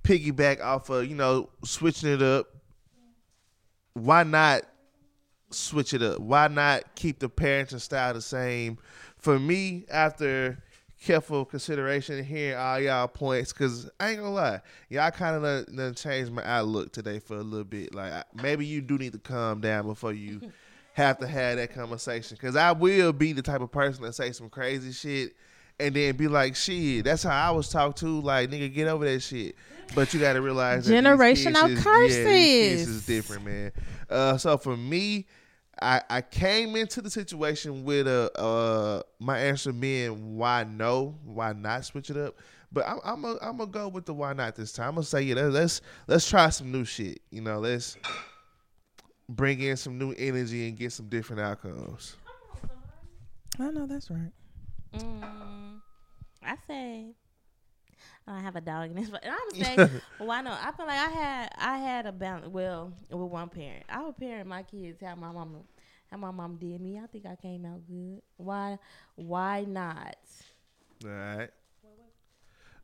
piggyback 0.03 0.61
off 0.63 0.91
of 0.91 1.07
you 1.07 1.15
know 1.15 1.51
switching 1.65 2.11
it 2.11 2.23
up. 2.23 2.49
Why 3.99 4.23
not 4.23 4.63
switch 5.51 5.95
it 5.95 6.03
up? 6.03 6.21
Why 6.21 6.49
not 6.49 6.95
keep 6.95 7.19
the 7.19 7.29
parenting 7.29 7.81
style 7.81 8.15
the 8.15 8.23
same? 8.23 8.79
For 9.17 9.39
me, 9.39 9.85
after 9.91 10.63
careful 11.01 11.45
consideration, 11.45 12.25
hearing 12.25 12.59
all 12.59 12.81
y'all 12.81 13.09
points, 13.09 13.53
because 13.53 13.89
I 14.01 14.11
ain't 14.11 14.19
gonna 14.19 14.33
lie, 14.33 14.61
y'all 14.89 15.11
kind 15.11 15.37
of 15.37 15.43
done, 15.43 15.77
done 15.77 15.95
changed 15.95 16.33
my 16.33 16.45
outlook 16.45 16.93
today 16.93 17.19
for 17.19 17.37
a 17.37 17.43
little 17.43 17.65
bit. 17.65 17.95
Like 17.95 18.25
maybe 18.35 18.67
you 18.67 18.81
do 18.81 18.99
need 18.99 19.13
to 19.13 19.19
calm 19.19 19.61
down 19.61 19.87
before 19.87 20.13
you 20.13 20.41
have 20.95 21.19
to 21.19 21.27
have 21.27 21.57
that 21.57 21.73
conversation, 21.73 22.37
because 22.39 22.57
I 22.57 22.73
will 22.73 23.13
be 23.13 23.33
the 23.33 23.43
type 23.43 23.61
of 23.61 23.71
person 23.71 24.03
that 24.05 24.15
say 24.15 24.33
some 24.33 24.51
crazy 24.51 24.93
shit. 24.93 25.35
And 25.81 25.95
then 25.95 26.17
be 26.17 26.27
like, 26.29 26.57
shit, 26.57 27.05
that's 27.05 27.23
how 27.23 27.49
I 27.49 27.51
was 27.55 27.69
talked 27.69 27.99
to. 27.99 28.21
Like, 28.21 28.51
nigga, 28.51 28.73
get 28.75 28.89
over 28.89 29.05
that 29.05 29.21
shit. 29.21 29.55
But 29.95 30.13
you 30.13 30.21
got 30.21 30.33
to 30.35 30.43
realize 30.43 30.87
that 30.87 30.93
these 30.93 31.03
Generational 31.55 31.69
kids 31.69 31.79
is- 31.79 31.85
Yeah, 32.17 32.25
these 32.25 32.79
kids 32.79 32.89
is 32.89 33.07
different, 33.07 33.45
man. 33.45 33.73
Uh, 34.11 34.37
so 34.37 34.59
for 34.59 34.77
me, 34.77 35.27
I, 35.81 36.03
I 36.11 36.21
came 36.23 36.75
into 36.75 37.01
the 37.01 37.09
situation 37.11 37.85
with 37.85 38.09
a 38.09 38.37
uh 38.37 39.03
my 39.21 39.39
answer 39.39 39.73
being 39.73 40.37
why 40.37 40.65
no, 40.65 41.15
why 41.25 41.53
not 41.53 41.85
switch 41.85 42.11
it 42.11 42.17
up. 42.17 42.35
But 42.73 42.85
I'm 42.89 42.99
I'm 43.05 43.25
a, 43.25 43.37
I'm 43.41 43.57
gonna 43.59 43.71
go 43.71 43.87
with 43.87 44.05
the 44.05 44.13
why 44.13 44.33
not 44.33 44.57
this 44.57 44.73
time. 44.73 44.89
I'm 44.89 44.95
gonna 44.97 45.05
say 45.07 45.23
yeah, 45.23 45.37
let's 45.37 45.55
let's, 45.55 45.81
let's 46.09 46.29
try 46.29 46.49
some 46.51 46.73
new 46.73 46.85
shit. 46.85 47.21
You 47.31 47.43
know, 47.43 47.61
let's 47.61 47.97
bring 49.29 49.61
in 49.61 49.77
some 49.77 49.99
new 49.99 50.13
energy 50.19 50.69
and 50.69 50.77
get 50.77 50.93
some 50.93 51.07
different 51.09 51.43
outcomes. 51.43 52.17
I 53.61 53.71
know 53.71 53.87
that's 53.87 54.11
right. 54.11 54.33
Mm, 54.95 55.81
I 56.43 56.55
say 56.67 57.15
I 58.27 58.41
have 58.41 58.57
a 58.57 58.61
dog 58.61 58.91
in 58.91 58.97
this, 58.97 59.11
but 59.11 59.25
I'm 59.27 59.63
say 59.63 60.01
why 60.19 60.41
not? 60.41 60.61
I 60.63 60.73
feel 60.73 60.87
like 60.87 60.99
I 60.99 61.11
had 61.11 61.51
I 61.59 61.79
had 61.79 62.07
a 62.07 62.13
balance. 62.13 62.49
Well, 62.49 62.93
with 63.11 63.31
one 63.31 63.49
parent, 63.49 63.85
I 63.89 64.03
would 64.03 64.17
parent 64.17 64.49
my 64.49 64.63
kids 64.63 64.99
how 65.03 65.15
my 65.15 65.33
mama 65.33 65.59
how 66.11 66.17
my 66.17 66.31
mom 66.31 66.57
did 66.57 66.81
me. 66.81 66.99
I 67.03 67.07
think 67.07 67.27
I 67.27 67.37
came 67.37 67.65
out 67.65 67.87
good. 67.87 68.23
Why 68.37 68.79
why 69.15 69.65
not? 69.67 70.17
All 71.05 71.11
right. 71.11 71.51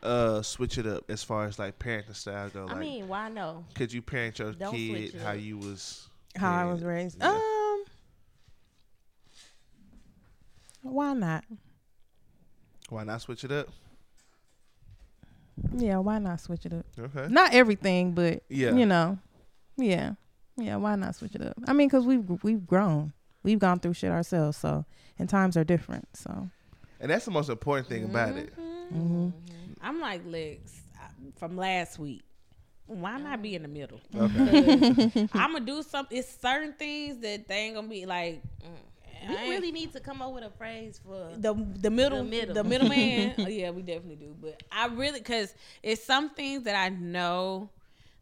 Uh, 0.03 0.43
switch 0.43 0.77
it 0.77 0.87
up 0.87 1.11
as 1.11 1.25
far 1.25 1.47
as 1.47 1.59
like 1.59 1.79
parenting 1.79 2.15
style 2.15 2.51
go. 2.51 2.67
Like, 2.67 2.77
I 2.77 2.79
mean, 2.79 3.09
why 3.09 3.31
no? 3.31 3.65
could 3.75 3.91
you 3.91 4.03
parent 4.03 4.39
your 4.39 4.53
Don't 4.53 4.75
kid 4.75 5.15
how 5.15 5.33
you 5.33 5.57
was 5.57 6.09
How 6.37 6.53
I 6.53 6.71
was 6.71 6.83
raised. 6.83 7.19
Yeah. 7.19 7.31
Um, 7.31 7.85
why 10.83 11.15
not? 11.15 11.45
Why 12.91 13.05
not 13.05 13.23
switch 13.23 13.45
it 13.45 13.53
up? 13.53 13.69
Yeah, 15.77 15.99
why 15.99 16.19
not 16.19 16.41
switch 16.41 16.67
it 16.67 16.73
up? 16.73 16.85
Okay. 16.99 17.27
Not 17.29 17.55
everything, 17.55 18.13
but 18.13 18.43
Yeah. 18.49 18.75
you 18.75 18.87
know, 18.87 19.19
yeah, 19.77 20.15
yeah. 20.57 20.77
Why 20.77 20.97
not 20.97 21.15
switch 21.15 21.35
it 21.35 21.43
up? 21.43 21.55
I 21.67 21.73
mean, 21.73 21.89
because 21.89 22.05
we've 22.07 22.29
we've 22.43 22.67
grown, 22.67 23.13
we've 23.43 23.59
gone 23.59 23.79
through 23.81 23.95
shit 23.95 24.11
ourselves, 24.11 24.57
so 24.57 24.85
and 25.19 25.29
times 25.29 25.57
are 25.57 25.65
different. 25.65 26.09
So 26.15 26.49
And 27.01 27.11
that's 27.11 27.25
the 27.25 27.31
most 27.31 27.49
important 27.51 27.89
thing 27.89 28.05
about 28.05 28.37
it. 28.37 28.53
hmm 28.91 29.29
I'm 29.81 30.01
like 30.01 30.23
Lex 30.27 30.83
uh, 31.01 31.07
from 31.37 31.57
last 31.57 31.99
week. 31.99 32.23
Why 32.87 33.19
not 33.19 33.41
be 33.41 33.55
in 33.55 33.63
the 33.63 33.69
middle? 33.69 34.01
Okay. 34.15 35.29
I'm 35.33 35.53
gonna 35.53 35.61
do 35.65 35.83
something. 35.83 36.19
It's 36.19 36.39
certain 36.41 36.75
things 36.75 37.19
that 37.19 37.49
they 37.49 37.55
ain't 37.55 37.77
gonna 37.77 37.89
be 37.89 38.07
like. 38.07 38.43
We 39.29 39.37
I 39.37 39.49
really 39.49 39.73
need 39.73 39.93
to 39.93 40.01
come 40.01 40.23
up 40.23 40.33
with 40.33 40.45
a 40.45 40.51
phrase 40.51 41.01
for 41.05 41.31
the 41.37 41.55
the 41.55 41.91
middle 41.91 42.19
The 42.19 42.25
middle. 42.31 42.55
the 42.55 42.65
middle 42.65 42.89
man. 42.89 43.35
oh, 43.39 43.49
yeah, 43.49 43.71
we 43.71 43.83
definitely 43.83 44.17
do. 44.17 44.35
But 44.41 44.63
I 44.71 44.87
really 44.87 45.21
because 45.21 45.55
it's 45.83 46.05
some 46.05 46.31
things 46.31 46.65
that 46.65 46.77
I 46.77 46.89
know 46.91 47.71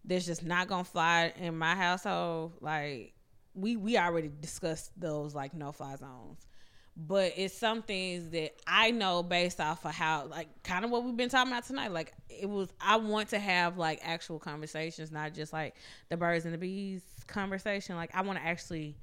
that's 0.05 0.27
just 0.27 0.45
not 0.45 0.69
gonna 0.69 0.85
fly 0.85 1.33
in 1.39 1.57
my 1.57 1.75
household. 1.75 2.55
Like 2.61 3.15
we 3.55 3.77
we 3.77 3.99
already 3.99 4.31
discussed 4.41 4.91
those 4.99 5.35
like 5.35 5.55
no 5.55 5.73
fly 5.73 5.97
zones. 5.97 6.47
But 6.95 7.33
it's 7.39 7.57
some 7.57 7.81
things 7.81 8.29
that 8.31 8.55
I 8.67 8.91
know 8.91 9.23
based 9.23 9.61
off 9.61 9.87
of 9.87 9.93
how 9.95 10.27
like 10.27 10.63
kind 10.63 10.85
of 10.85 10.91
what 10.91 11.05
we've 11.05 11.17
been 11.17 11.31
talking 11.31 11.51
about 11.51 11.65
tonight. 11.65 11.91
Like 11.91 12.13
it 12.29 12.49
was 12.49 12.69
I 12.81 12.97
want 12.97 13.31
to 13.31 13.39
have 13.39 13.79
like 13.79 14.01
actual 14.03 14.39
conversations, 14.39 15.11
not 15.11 15.33
just 15.33 15.55
like 15.55 15.75
the 16.11 16.19
birds 16.19 16.45
and 16.45 16.53
the 16.53 16.59
bees 16.59 17.03
conversation. 17.27 17.97
Like 17.97 18.11
I 18.15 18.21
want 18.21 18.39
to 18.39 18.45
actually 18.45 18.99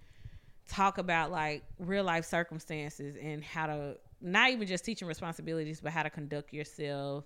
talk 0.69 0.97
about 0.97 1.31
like 1.31 1.63
real 1.79 2.03
life 2.03 2.25
circumstances 2.25 3.17
and 3.21 3.43
how 3.43 3.67
to 3.67 3.97
not 4.21 4.51
even 4.51 4.67
just 4.67 4.85
teaching 4.85 5.07
responsibilities, 5.07 5.81
but 5.81 5.91
how 5.91 6.03
to 6.03 6.09
conduct 6.09 6.53
yourself 6.53 7.25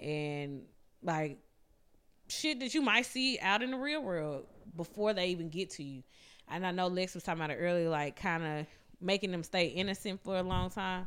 and 0.00 0.62
like 1.02 1.38
shit 2.28 2.60
that 2.60 2.74
you 2.74 2.82
might 2.82 3.06
see 3.06 3.38
out 3.40 3.62
in 3.62 3.70
the 3.70 3.76
real 3.76 4.02
world 4.02 4.46
before 4.76 5.12
they 5.12 5.28
even 5.28 5.48
get 5.48 5.70
to 5.70 5.82
you. 5.82 6.02
And 6.48 6.66
I 6.66 6.70
know 6.70 6.86
Lex 6.86 7.14
was 7.14 7.24
talking 7.24 7.40
about 7.42 7.50
it 7.50 7.60
earlier, 7.60 7.88
like 7.88 8.20
kind 8.20 8.44
of 8.44 8.66
making 9.00 9.30
them 9.30 9.42
stay 9.42 9.66
innocent 9.66 10.22
for 10.22 10.38
a 10.38 10.42
long 10.42 10.70
time. 10.70 11.06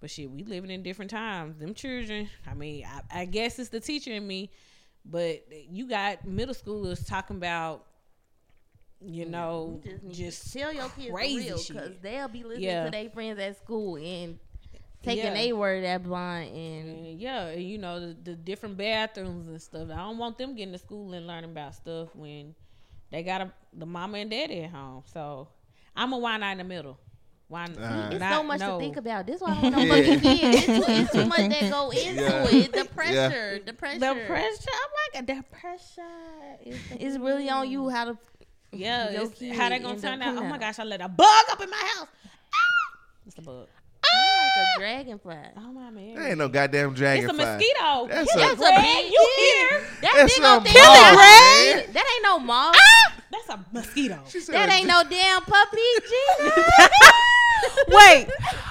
But 0.00 0.10
shit, 0.10 0.30
we 0.30 0.44
living 0.44 0.70
in 0.70 0.82
different 0.82 1.10
times. 1.10 1.58
Them 1.58 1.74
children, 1.74 2.28
I 2.46 2.54
mean, 2.54 2.84
I, 2.86 3.22
I 3.22 3.24
guess 3.24 3.58
it's 3.58 3.70
the 3.70 3.80
teacher 3.80 4.12
in 4.12 4.26
me, 4.26 4.50
but 5.04 5.44
you 5.50 5.88
got 5.88 6.26
middle 6.26 6.54
schoolers 6.54 7.06
talking 7.06 7.36
about, 7.36 7.86
you 9.00 9.26
mm. 9.26 9.30
know, 9.30 9.80
You 9.84 9.90
just, 9.92 10.02
need 10.04 10.14
just 10.14 10.52
to 10.52 10.58
tell 10.58 10.72
your 10.72 10.88
kids 10.90 11.12
crazy 11.12 11.38
the 11.40 11.44
real 11.46 11.58
shit. 11.58 11.76
because 11.76 11.92
they'll 12.02 12.28
be 12.28 12.42
listening 12.42 12.64
Yeah. 12.64 12.84
to 12.84 12.90
their 12.90 13.10
friends 13.10 13.38
at 13.38 13.56
school 13.58 13.96
and 13.96 14.38
taking 15.02 15.24
Yeah. 15.24 15.34
their 15.34 15.56
word 15.56 15.84
at 15.84 16.02
blind 16.02 16.54
and 16.56 17.06
And 17.06 17.20
yeah, 17.20 17.52
you 17.52 17.78
know 17.78 18.00
the, 18.00 18.16
the 18.22 18.34
different 18.34 18.76
bathrooms 18.76 19.46
and 19.48 19.60
stuff. 19.60 19.88
I 19.90 19.96
don't 19.96 20.18
want 20.18 20.38
them 20.38 20.54
getting 20.54 20.72
to 20.72 20.78
school 20.78 21.12
and 21.12 21.26
learning 21.26 21.50
about 21.50 21.74
stuff 21.74 22.14
when 22.14 22.54
they 23.10 23.22
got 23.22 23.40
a, 23.42 23.52
the 23.72 23.86
mama 23.86 24.18
and 24.18 24.30
daddy 24.30 24.62
at 24.62 24.70
home. 24.70 25.02
So 25.12 25.48
I'm 25.94 26.12
a 26.12 26.18
why 26.18 26.36
not 26.38 26.52
in 26.52 26.58
the 26.58 26.64
middle. 26.64 26.98
Why 27.48 27.66
Alright. 27.66 28.12
it's 28.12 28.20
not? 28.20 28.32
so 28.34 28.42
much 28.42 28.58
no. 28.58 28.72
to 28.76 28.84
think 28.84 28.96
about. 28.96 29.24
This 29.24 29.40
why 29.40 29.52
I 29.56 29.60
don't 29.70 29.72
know 29.72 29.94
fucking 29.94 30.20
kids. 30.20 30.68
It's 30.68 30.86
too, 30.86 30.92
it's 30.92 31.12
too 31.12 31.26
much 31.26 31.48
that 31.48 31.70
go 31.70 31.90
into 31.90 32.22
Yeah. 32.22 32.44
it. 32.48 32.72
The 32.72 32.84
pressure, 32.86 33.60
the 33.64 33.72
pressure, 33.72 33.98
The 34.00 34.14
pressure. 34.26 34.70
I'm 34.72 35.14
like 35.14 35.26
the 35.28 35.44
pressure 35.56 36.02
is 36.64 36.76
the 36.88 37.02
is 37.04 37.18
really 37.18 37.48
on 37.48 37.70
you. 37.70 37.88
How 37.88 38.06
to 38.06 38.18
Yeah, 38.72 39.10
your 39.10 39.28
kid 39.30 39.54
how 39.56 39.68
they 39.68 39.78
gonna 39.78 39.98
turn 40.00 40.20
out? 40.22 40.36
Oh 40.36 40.44
my 40.44 40.58
gosh, 40.58 40.78
I 40.78 40.84
let 40.84 41.00
a 41.00 41.08
bug 41.08 41.44
up 41.50 41.60
in 41.62 41.70
my 41.70 41.76
house. 41.76 42.08
Ah! 42.52 42.98
It's 43.26 43.38
a 43.38 43.42
bug. 43.42 43.66
like 44.04 44.66
a 44.66 44.78
dragonfly. 44.78 45.36
Oh 45.56 45.72
my 45.72 45.90
man. 45.90 46.14
There 46.14 46.28
ain't 46.28 46.38
no 46.38 46.48
goddamn 46.48 46.94
dragonfly. 46.94 47.34
it's 47.34 47.48
a 47.48 47.52
mosquito. 47.56 48.06
That's 48.08 48.32
Kill 48.32 48.42
a- 48.42 48.44
it, 48.44 48.48
That's 48.48 48.60
a 48.60 48.74
Greg. 48.74 48.82
big 48.84 49.12
You 49.12 49.34
deal. 49.36 49.44
here? 49.44 49.86
That 50.02 50.12
That's 50.16 50.34
big 50.34 50.44
a 50.44 50.52
old 50.54 50.64
thing. 50.64 50.72
moth, 50.74 50.84
That- 50.84 51.74
man. 51.84 51.92
That 51.94 52.04
ain't 52.14 52.22
no 52.22 52.38
moth. 52.38 52.76
Ah! 52.78 53.12
That's 53.30 53.48
a 53.48 53.64
mosquito. 53.72 54.22
She 54.28 54.40
said 54.40 54.54
That 54.54 54.68
a 54.68 54.72
ain't 54.72 54.86
no 54.86 55.02
damn 55.08 55.42
puppy, 55.42 55.78
Gina. 56.08 56.88
Wait, 57.88 58.26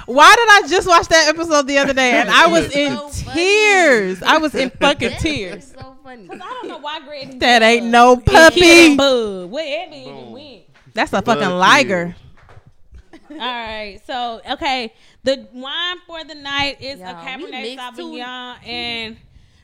why 0.05 0.35
did 0.35 0.65
I 0.65 0.67
just 0.69 0.87
watch 0.87 1.07
that 1.07 1.27
episode 1.29 1.67
the 1.67 1.77
other 1.77 1.93
day 1.93 2.11
and 2.11 2.29
I 2.29 2.47
was 2.47 2.73
in 2.75 2.91
So 2.95 3.09
funny. 3.09 3.39
tears? 3.39 4.23
I 4.23 4.37
was 4.37 4.53
in 4.55 4.69
fucking 4.71 5.09
That 5.09 5.17
is 5.17 5.21
tears. 5.23 5.71
so 5.77 5.95
funny. 6.03 6.27
Cause 6.27 6.39
I 6.41 6.45
don't 6.45 6.67
know 6.67 6.77
why 6.79 6.99
Greg. 7.05 7.39
That 7.39 7.61
ain't 7.61 7.85
no 7.87 8.17
puppy. 8.17 8.31
puppy. 8.61 8.95
Bug. 8.97 9.49
Where 9.51 9.87
Evan 9.87 10.03
Boom. 10.03 10.31
went? 10.33 10.61
That's 10.93 11.13
a 11.13 11.21
fucking 11.21 11.41
Bug 11.43 11.59
liger. 11.59 12.15
All 13.31 13.37
right. 13.37 13.99
So 14.05 14.41
okay, 14.51 14.93
the 15.23 15.47
wine 15.53 15.97
for 16.05 16.23
the 16.23 16.35
night 16.35 16.81
is 16.81 16.99
Y'all, 16.99 17.09
a 17.09 17.13
Cabernet 17.15 17.49
mixed 17.51 17.95
too. 17.95 18.03
Sauvignon 18.03 18.67
and 18.67 19.17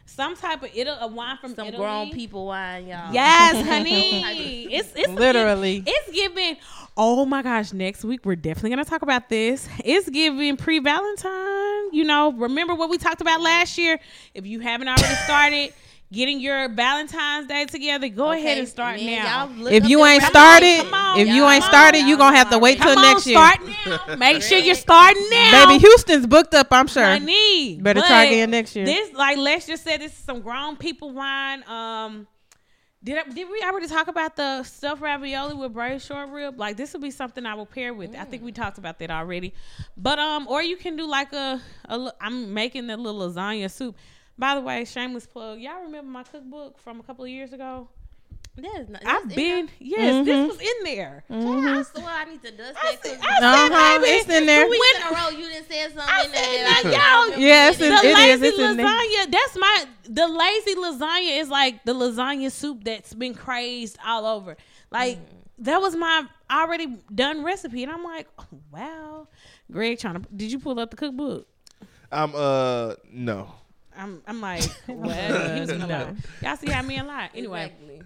some 0.08 0.36
type 0.36 0.62
of 0.64 0.70
Italy, 0.74 0.98
a 1.00 1.08
wine 1.08 1.38
from 1.38 1.56
Some 1.56 1.68
Italy. 1.68 1.78
grown 1.82 2.10
people 2.12 2.48
wine, 2.48 2.88
y'all. 2.88 3.14
Yes, 3.14 3.66
honey. 3.68 4.66
it's 4.74 4.92
it's 4.96 5.08
Literally. 5.10 5.84
It's 5.86 6.12
giving. 6.12 6.58
Oh 6.98 7.26
my 7.26 7.42
gosh! 7.42 7.72
Next 7.72 8.04
week 8.04 8.26
we're 8.26 8.36
definitely 8.36 8.72
gonna 8.72 8.86
talk 8.86 9.02
about 9.02 9.30
this. 9.30 9.68
It's 9.84 10.10
giving 10.10 10.58
pre 10.58 10.80
Valentine. 10.80 11.94
You 11.94 12.04
know, 12.04 12.34
remember 12.34 12.76
what 12.76 12.89
we 12.89 12.98
talked 12.98 13.22
about 13.22 13.42
last 13.42 13.78
year? 13.78 14.00
If 14.34 14.46
you 14.46 14.60
haven't 14.60 14.88
already 14.88 15.16
started 15.24 15.74
getting 16.12 16.42
your 16.42 16.68
Valentine's 16.70 17.48
Day 17.48 17.66
together, 17.66 18.10
go 18.10 18.32
ahead 18.32 18.58
and 18.58 18.68
start 18.68 19.00
man, 19.00 19.24
now. 19.24 19.68
If 19.68 19.88
you 19.88 20.06
ain't 20.06 20.24
started, 20.24 20.86
on, 20.92 21.20
if 21.20 21.28
you 21.30 21.48
ain't 21.48 21.64
started, 21.64 22.00
you 22.00 22.10
Y'all 22.10 22.18
gonna 22.18 22.38
have 22.38 22.50
to 22.50 22.60
wait 22.60 22.78
till 22.78 22.94
Come 22.94 22.98
on, 22.98 23.14
next 23.14 23.26
year. 23.26 23.38
start 23.38 23.60
now. 24.10 24.16
Make 24.18 24.42
sure 24.42 24.58
you're 24.58 24.76
starting 24.76 25.30
now, 25.30 25.68
Baby, 25.68 25.80
Houston's 25.80 26.28
booked 26.28 26.54
up. 26.54 26.68
I'm 26.72 26.88
sure. 26.88 27.04
Honey, 27.04 27.80
Better 27.82 28.02
try 28.02 28.26
again 28.26 28.52
next 28.52 28.76
year. 28.76 28.86
This, 28.86 29.14
like, 29.14 29.38
let's 29.38 29.66
just 29.66 29.84
say 29.84 29.98
this 29.98 30.12
is 30.12 30.18
some 30.18 30.42
grown 30.42 30.76
people 30.76 31.14
wine. 31.14 31.64
Um, 31.68 32.28
did 33.04 33.18
I, 33.18 33.24
did 33.24 33.49
we 33.49 33.62
already 33.64 33.88
talk 33.88 34.08
about 34.08 34.36
the 34.36 34.64
stuffed 34.64 35.02
ravioli 35.02 35.56
with 35.56 35.74
braised 35.74 36.06
short 36.06 36.30
rib? 36.30 36.60
Like, 36.60 36.78
this 36.78 36.93
would 36.93 37.02
be 37.02 37.12
something 37.12 37.45
I 37.45 37.56
will 37.56 37.66
pair 37.66 37.93
with. 37.93 38.16
I 38.16 38.26
think 38.26 38.43
we 38.43 38.52
talked 38.52 38.78
about 38.78 38.99
that 38.99 39.10
already. 39.10 39.54
But 39.97 40.20
um, 40.20 40.47
or 40.47 40.62
you 40.62 40.78
can 40.78 40.95
do 40.95 41.08
like 41.08 41.34
a, 41.34 41.60
a 41.86 41.97
li- 41.97 42.12
I'm 42.22 42.54
making 42.54 42.88
the 42.88 42.97
little 42.97 43.22
lasagna 43.28 43.72
soup. 43.72 43.95
By 44.38 44.56
the 44.56 44.62
way, 44.62 44.86
shameless 44.86 45.26
plug. 45.28 45.60
Y'all 45.60 45.82
remember 45.84 46.10
my 46.12 46.24
cookbook 46.24 46.80
from 46.80 46.99
a 46.99 47.04
couple 47.04 47.24
of 47.26 47.30
years 47.30 47.54
ago? 47.54 47.88
That's 48.58 48.89
not, 48.89 49.02
I've 49.06 49.30
been, 49.30 49.70
yes, 49.80 50.26
this 50.26 50.36
Mhm. 50.36 50.47
was 50.49 50.60
in 50.60 50.84
there. 50.84 51.24
there. 51.30 51.39
Yeah, 51.39 51.80
I 51.80 51.84
swear 51.84 52.06
I 52.06 52.26
need 52.26 52.41
to 52.43 52.52
dust 52.52 52.78
I 52.84 52.91
that. 52.95 53.06
said. 53.06 53.20
I 53.22 53.39
said, 53.39 53.43
Uh-huh, 53.43 53.99
baby, 53.99 54.12
it's 54.12 54.30
in 54.30 54.45
there. 54.45 54.64
Two 54.66 54.70
weeks 54.72 54.97
in 54.97 55.04
a 55.04 55.16
row, 55.16 55.30
you 55.30 55.45
didn't 55.49 55.70
say 55.70 55.82
something 55.84 56.02
I 56.06 56.24
in 56.26 56.32
there 56.32 56.43
said, 56.43 56.66
that 56.66 56.82
I 56.86 56.89
now, 56.91 57.26
y'all- 57.32 57.39
Yes, 57.39 57.80
what 57.80 57.86
it 57.86 57.86
it's- 57.86 58.02
the 58.02 58.08
it 58.10 58.43
it's 58.52 58.60
in 58.60 58.78
there. 58.78 58.86
lasagna. 58.86 59.32
That's 59.32 59.51
my 59.51 59.51
the 60.14 60.28
lazy 60.28 60.76
lasagna 60.76 61.39
is 61.39 61.49
like 61.49 61.84
the 61.86 61.93
lasagna 61.93 62.51
soup 62.51 62.84
that's 62.84 63.14
been 63.14 63.34
crazed 63.34 63.97
all 64.05 64.26
over. 64.26 64.57
Like 64.91 65.18
Mm. 65.18 65.22
that 65.59 65.80
was 65.82 65.95
my 65.95 66.26
already 66.51 66.97
done 67.14 67.43
recipe, 67.43 67.84
and 67.84 67.91
I'm 67.91 68.03
like, 68.03 68.28
oh, 68.39 68.45
wow. 68.72 69.28
Greg 69.72 69.99
trying 69.99 70.22
to. 70.22 70.28
Did 70.36 70.51
you 70.51 70.59
pull 70.59 70.80
up 70.80 70.89
the 70.91 70.97
cookbook? 70.97 71.47
I'm 72.12 72.34
uh 72.36 72.95
no. 73.12 73.53
I'm. 73.95 74.22
I'm 74.28 74.41
like, 74.41 74.64
well, 74.88 75.53
he 75.55 75.59
was 75.62 75.72
gonna 75.72 75.88
No. 75.88 76.16
Y'all 76.41 76.57
see 76.57 76.70
how 76.70 76.82
men 76.82 77.07
lie. 77.07 77.30
Anyway, 77.34 77.72
Exactly. 77.72 78.01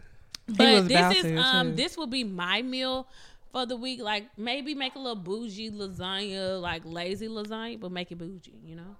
but 0.47 0.87
this 0.87 1.17
is 1.17 1.23
to, 1.23 1.37
um 1.37 1.69
too. 1.71 1.75
this 1.77 1.97
will 1.97 2.07
be 2.07 2.23
my 2.23 2.61
meal 2.61 3.07
for 3.51 3.65
the 3.65 3.75
week. 3.75 3.99
Like 4.01 4.25
maybe 4.37 4.75
make 4.75 4.93
a 4.95 4.99
little 4.99 5.15
bougie 5.15 5.71
lasagna, 5.71 6.61
like 6.61 6.83
lazy 6.85 7.27
lasagna, 7.27 7.79
but 7.79 7.91
make 7.91 8.11
it 8.11 8.17
bougie. 8.19 8.53
You 8.63 8.75
know. 8.75 8.95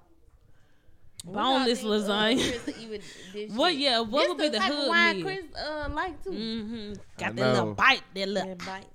What 1.26 1.34
y'all 1.42 1.60
Boneless 1.60 1.80
think, 1.82 1.92
uh, 1.92 1.98
lasagna. 1.98 2.80
Even 3.36 3.56
What? 3.58 3.76
Yeah. 3.76 4.00
What 4.02 4.20
This 4.22 4.30
would 4.30 4.38
be 4.38 4.50
the 4.50 4.58
type 4.60 4.72
of 4.72 4.78
hood 4.78 4.88
wine 4.90 5.16
meal? 5.18 5.26
Chris 5.26 5.46
uh 5.58 5.90
like 5.92 6.24
too. 6.24 6.30
Mm-hmm. 6.30 6.94
Got 7.18 7.36
that 7.36 7.54
little 7.54 7.74
bite. 7.74 8.02
That 8.14 8.30
little. 8.30 8.50
That 8.56 8.66
bite. 8.66 8.94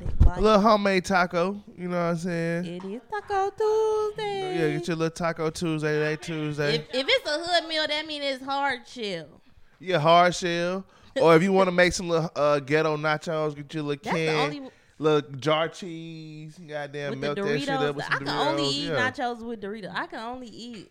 That 0.00 0.18
bite. 0.20 0.38
A 0.38 0.40
little 0.40 0.60
homemade 0.60 1.04
taco. 1.04 1.62
You 1.76 1.88
know 1.88 1.96
what 1.96 2.02
I'm 2.12 2.16
saying? 2.16 2.64
It 2.64 2.84
is 2.84 3.02
Taco 3.10 3.50
Tuesday. 3.50 4.58
Yeah, 4.58 4.78
get 4.78 4.88
your 4.88 4.96
little 4.96 5.10
taco 5.10 5.50
Tuesday, 5.50 5.98
that 5.98 6.22
Tuesday. 6.22 6.76
If, 6.76 6.94
if 6.94 7.06
it's 7.08 7.28
a 7.28 7.38
hood 7.38 7.68
meal, 7.68 7.86
that 7.86 8.06
means 8.06 8.24
it's 8.24 8.44
hard 8.44 8.88
shell. 8.88 9.42
Yeah, 9.78 9.98
hard 9.98 10.34
shell. 10.34 10.86
or 11.20 11.36
if 11.36 11.42
you 11.42 11.52
want 11.52 11.66
to 11.68 11.72
make 11.72 11.92
some 11.92 12.08
little 12.08 12.30
uh, 12.36 12.60
ghetto 12.60 12.96
nachos, 12.96 13.54
get 13.54 13.74
your 13.74 13.82
little 13.82 14.00
That's 14.02 14.16
can, 14.16 14.36
only 14.56 14.70
little 14.98 15.30
jar 15.32 15.68
cheese. 15.68 16.58
Goddamn, 16.66 17.10
with 17.10 17.20
the 17.20 17.26
melt 17.26 17.36
that 17.36 17.60
shit 17.60 17.68
up 17.68 17.80
Doritos. 17.80 17.94
with 17.96 18.04
I 18.06 18.08
some 18.08 18.18
can 18.18 18.26
Doritos. 18.28 18.46
only 18.48 18.68
eat 18.68 18.88
yeah. 18.88 19.10
nachos 19.10 19.42
with 19.44 19.60
Doritos. 19.60 19.92
I 19.94 20.06
can 20.06 20.18
only 20.20 20.46
eat 20.48 20.90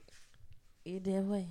it 0.97 1.03
that 1.05 1.23
way. 1.23 1.47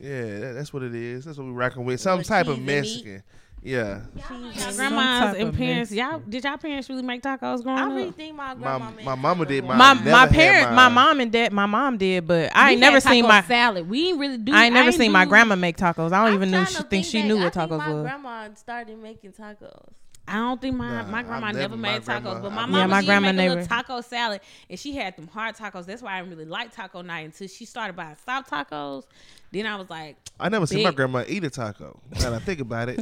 Yeah, 0.00 0.38
that, 0.40 0.52
that's 0.54 0.72
what 0.72 0.82
it 0.84 0.94
is. 0.94 1.24
That's 1.24 1.38
what 1.38 1.46
we're 1.48 1.52
rocking 1.52 1.84
with. 1.84 2.00
Some 2.00 2.18
With 2.18 2.28
type 2.28 2.46
cheese 2.46 2.52
of 2.52 2.58
and 2.58 2.66
meat. 2.66 2.74
Mexican. 2.76 3.22
Yeah. 3.60 4.02
Cheese 4.28 4.64
and 4.66 4.76
Grandmas 4.76 5.02
type 5.02 5.36
and 5.40 5.48
of 5.48 5.56
parents, 5.56 5.90
y'all 5.90 6.20
did 6.20 6.44
y'all 6.44 6.56
parents 6.58 6.88
really 6.88 7.02
make 7.02 7.20
tacos 7.20 7.60
growing 7.64 7.78
I 7.80 7.86
up? 7.86 7.92
really 7.92 8.12
think 8.12 8.36
my 8.36 8.54
My 8.54 8.60
grandma 8.78 8.90
made 8.92 9.04
my 9.04 9.14
mama 9.16 9.44
did 9.46 9.64
tacos. 9.64 9.66
my 9.66 9.74
My 9.76 9.94
never 9.94 10.10
my 10.10 10.18
had 10.20 10.30
parent, 10.30 10.70
my 10.70 10.84
mine. 10.88 10.94
mom 10.94 11.20
and 11.20 11.32
dad, 11.32 11.52
my 11.52 11.66
mom 11.66 11.98
did, 11.98 12.28
but 12.28 12.54
I 12.54 12.66
We 12.66 12.70
ain't 12.72 12.80
never 12.80 12.94
had 12.94 13.02
seen 13.02 13.26
my. 13.26 13.42
salad. 13.42 13.88
We 13.90 14.10
ain't 14.10 14.20
really 14.20 14.38
do. 14.38 14.52
I 14.54 14.66
ain't 14.66 14.74
never 14.74 14.92
seen 14.92 15.10
my 15.10 15.24
do- 15.24 15.30
grandma 15.30 15.56
make 15.56 15.76
tacos. 15.76 16.12
I 16.12 16.18
don't 16.24 16.28
I'm 16.28 16.34
even 16.34 16.52
know 16.52 16.58
trying 16.62 16.66
she 16.68 16.74
to 16.76 16.82
think 16.84 17.04
she 17.04 17.18
back. 17.18 17.26
knew 17.26 17.38
I 17.40 17.44
what 17.46 17.54
think 17.54 17.70
tacos 17.72 17.78
my 17.78 17.92
was. 17.94 18.02
grandma 18.04 18.48
started 18.54 18.98
making 19.02 19.32
tacos. 19.32 19.92
I 20.28 20.34
don't 20.34 20.60
think 20.60 20.76
my, 20.76 21.02
Nah, 21.02 21.08
my 21.10 21.22
grandma 21.22 21.46
I've 21.48 21.54
never, 21.54 21.60
never- 21.70 21.76
my 21.76 21.92
made 21.92 22.02
tacos, 22.02 22.22
grandma- 22.22 22.40
but 22.40 22.52
my 22.52 22.62
I've 22.62 22.68
mama 22.68 22.78
Yeah, 22.78 22.86
my 22.86 23.00
did 23.00 23.06
grandma 23.06 23.32
make 23.32 23.46
a 23.46 23.54
little 23.54 23.66
taco 23.66 24.00
salad, 24.02 24.40
and 24.68 24.78
she 24.78 24.94
had 24.94 25.16
them 25.16 25.26
hard 25.28 25.56
tacos. 25.56 25.86
That's 25.86 26.02
why 26.02 26.14
I 26.16 26.20
didn't 26.20 26.36
really 26.36 26.48
like 26.50 26.72
taco 26.74 27.02
night 27.02 27.24
until 27.26 27.48
she 27.48 27.64
started 27.64 27.96
buying 27.96 28.16
soft 28.24 28.50
tacos. 28.50 29.04
Then 29.50 29.64
I 29.66 29.76
was 29.76 29.88
like, 29.88 30.16
I 30.38 30.48
never 30.50 30.66
seen 30.66 30.82
my 30.82 30.90
grandma 30.90 31.24
eat 31.26 31.42
a 31.44 31.50
taco. 31.50 31.98
Now 32.20 32.34
I 32.34 32.38
think 32.40 32.60
about 32.60 32.90
it, 32.90 33.00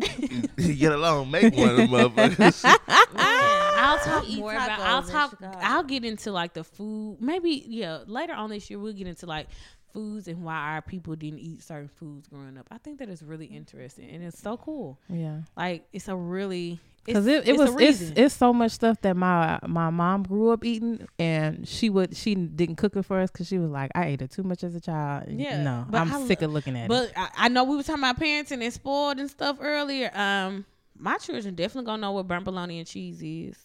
get 0.78 0.92
along, 0.92 1.30
make 1.30 1.54
one 1.56 1.70
of 1.70 1.76
them 1.76 1.88
motherfuckers. 1.88 2.64
I'll 3.16 3.98
talk 3.98 4.28
eat 4.28 4.38
more 4.38 4.52
about. 4.54 4.80
I'll 4.80 5.02
talk. 5.02 5.30
Chicago. 5.30 5.58
I'll 5.62 5.82
get 5.82 6.04
into 6.04 6.32
like 6.32 6.54
the 6.54 6.64
food. 6.64 7.18
Maybe 7.20 7.64
yeah. 7.66 8.00
Later 8.06 8.32
on 8.34 8.50
this 8.50 8.70
year, 8.70 8.78
we'll 8.78 8.92
get 8.92 9.06
into 9.06 9.26
like 9.26 9.48
foods 9.92 10.28
and 10.28 10.44
why 10.44 10.56
our 10.56 10.82
people 10.82 11.16
didn't 11.16 11.38
eat 11.40 11.62
certain 11.62 11.88
foods 11.88 12.28
growing 12.28 12.56
up. 12.58 12.66
I 12.70 12.78
think 12.78 12.98
that 12.98 13.08
is 13.08 13.22
really 13.22 13.46
interesting 13.46 14.08
and 14.10 14.22
it's 14.22 14.38
so 14.38 14.56
cool. 14.56 14.98
Yeah, 15.08 15.40
Like 15.56 15.86
it's 15.92 16.08
a 16.08 16.16
really 16.16 16.78
because 17.06 17.26
it, 17.26 17.48
it 17.48 17.56
was 17.56 17.74
it's 17.78 18.12
it's 18.16 18.34
so 18.34 18.52
much 18.52 18.72
stuff 18.72 19.00
that 19.02 19.16
my 19.16 19.58
my 19.66 19.90
mom 19.90 20.24
grew 20.24 20.50
up 20.50 20.64
eating, 20.64 21.06
and 21.18 21.66
she 21.66 21.88
would 21.88 22.16
she 22.16 22.34
didn't 22.34 22.76
cook 22.76 22.96
it 22.96 23.04
for 23.04 23.20
us 23.20 23.30
because 23.30 23.46
she 23.46 23.58
was 23.58 23.70
like, 23.70 23.90
I 23.94 24.06
ate 24.06 24.22
it 24.22 24.30
too 24.30 24.42
much 24.42 24.64
as 24.64 24.74
a 24.74 24.80
child. 24.80 25.24
Yeah, 25.28 25.62
no, 25.62 25.86
but 25.88 26.00
I'm 26.00 26.12
I 26.12 26.26
sick 26.26 26.42
of 26.42 26.52
looking 26.52 26.76
at 26.76 26.84
it. 26.84 26.88
But 26.88 27.12
I, 27.16 27.28
I 27.36 27.48
know 27.48 27.64
we 27.64 27.76
were 27.76 27.82
talking 27.82 28.02
about 28.02 28.18
parenting 28.20 28.62
and 28.62 28.72
spoiled 28.72 29.18
and 29.18 29.30
stuff 29.30 29.58
earlier. 29.60 30.10
Um, 30.14 30.64
my 30.98 31.16
children 31.18 31.54
definitely 31.54 31.86
gonna 31.86 32.02
know 32.02 32.12
what 32.12 32.26
burnt 32.26 32.44
bologna 32.44 32.78
and 32.78 32.86
cheese 32.86 33.22
is, 33.22 33.56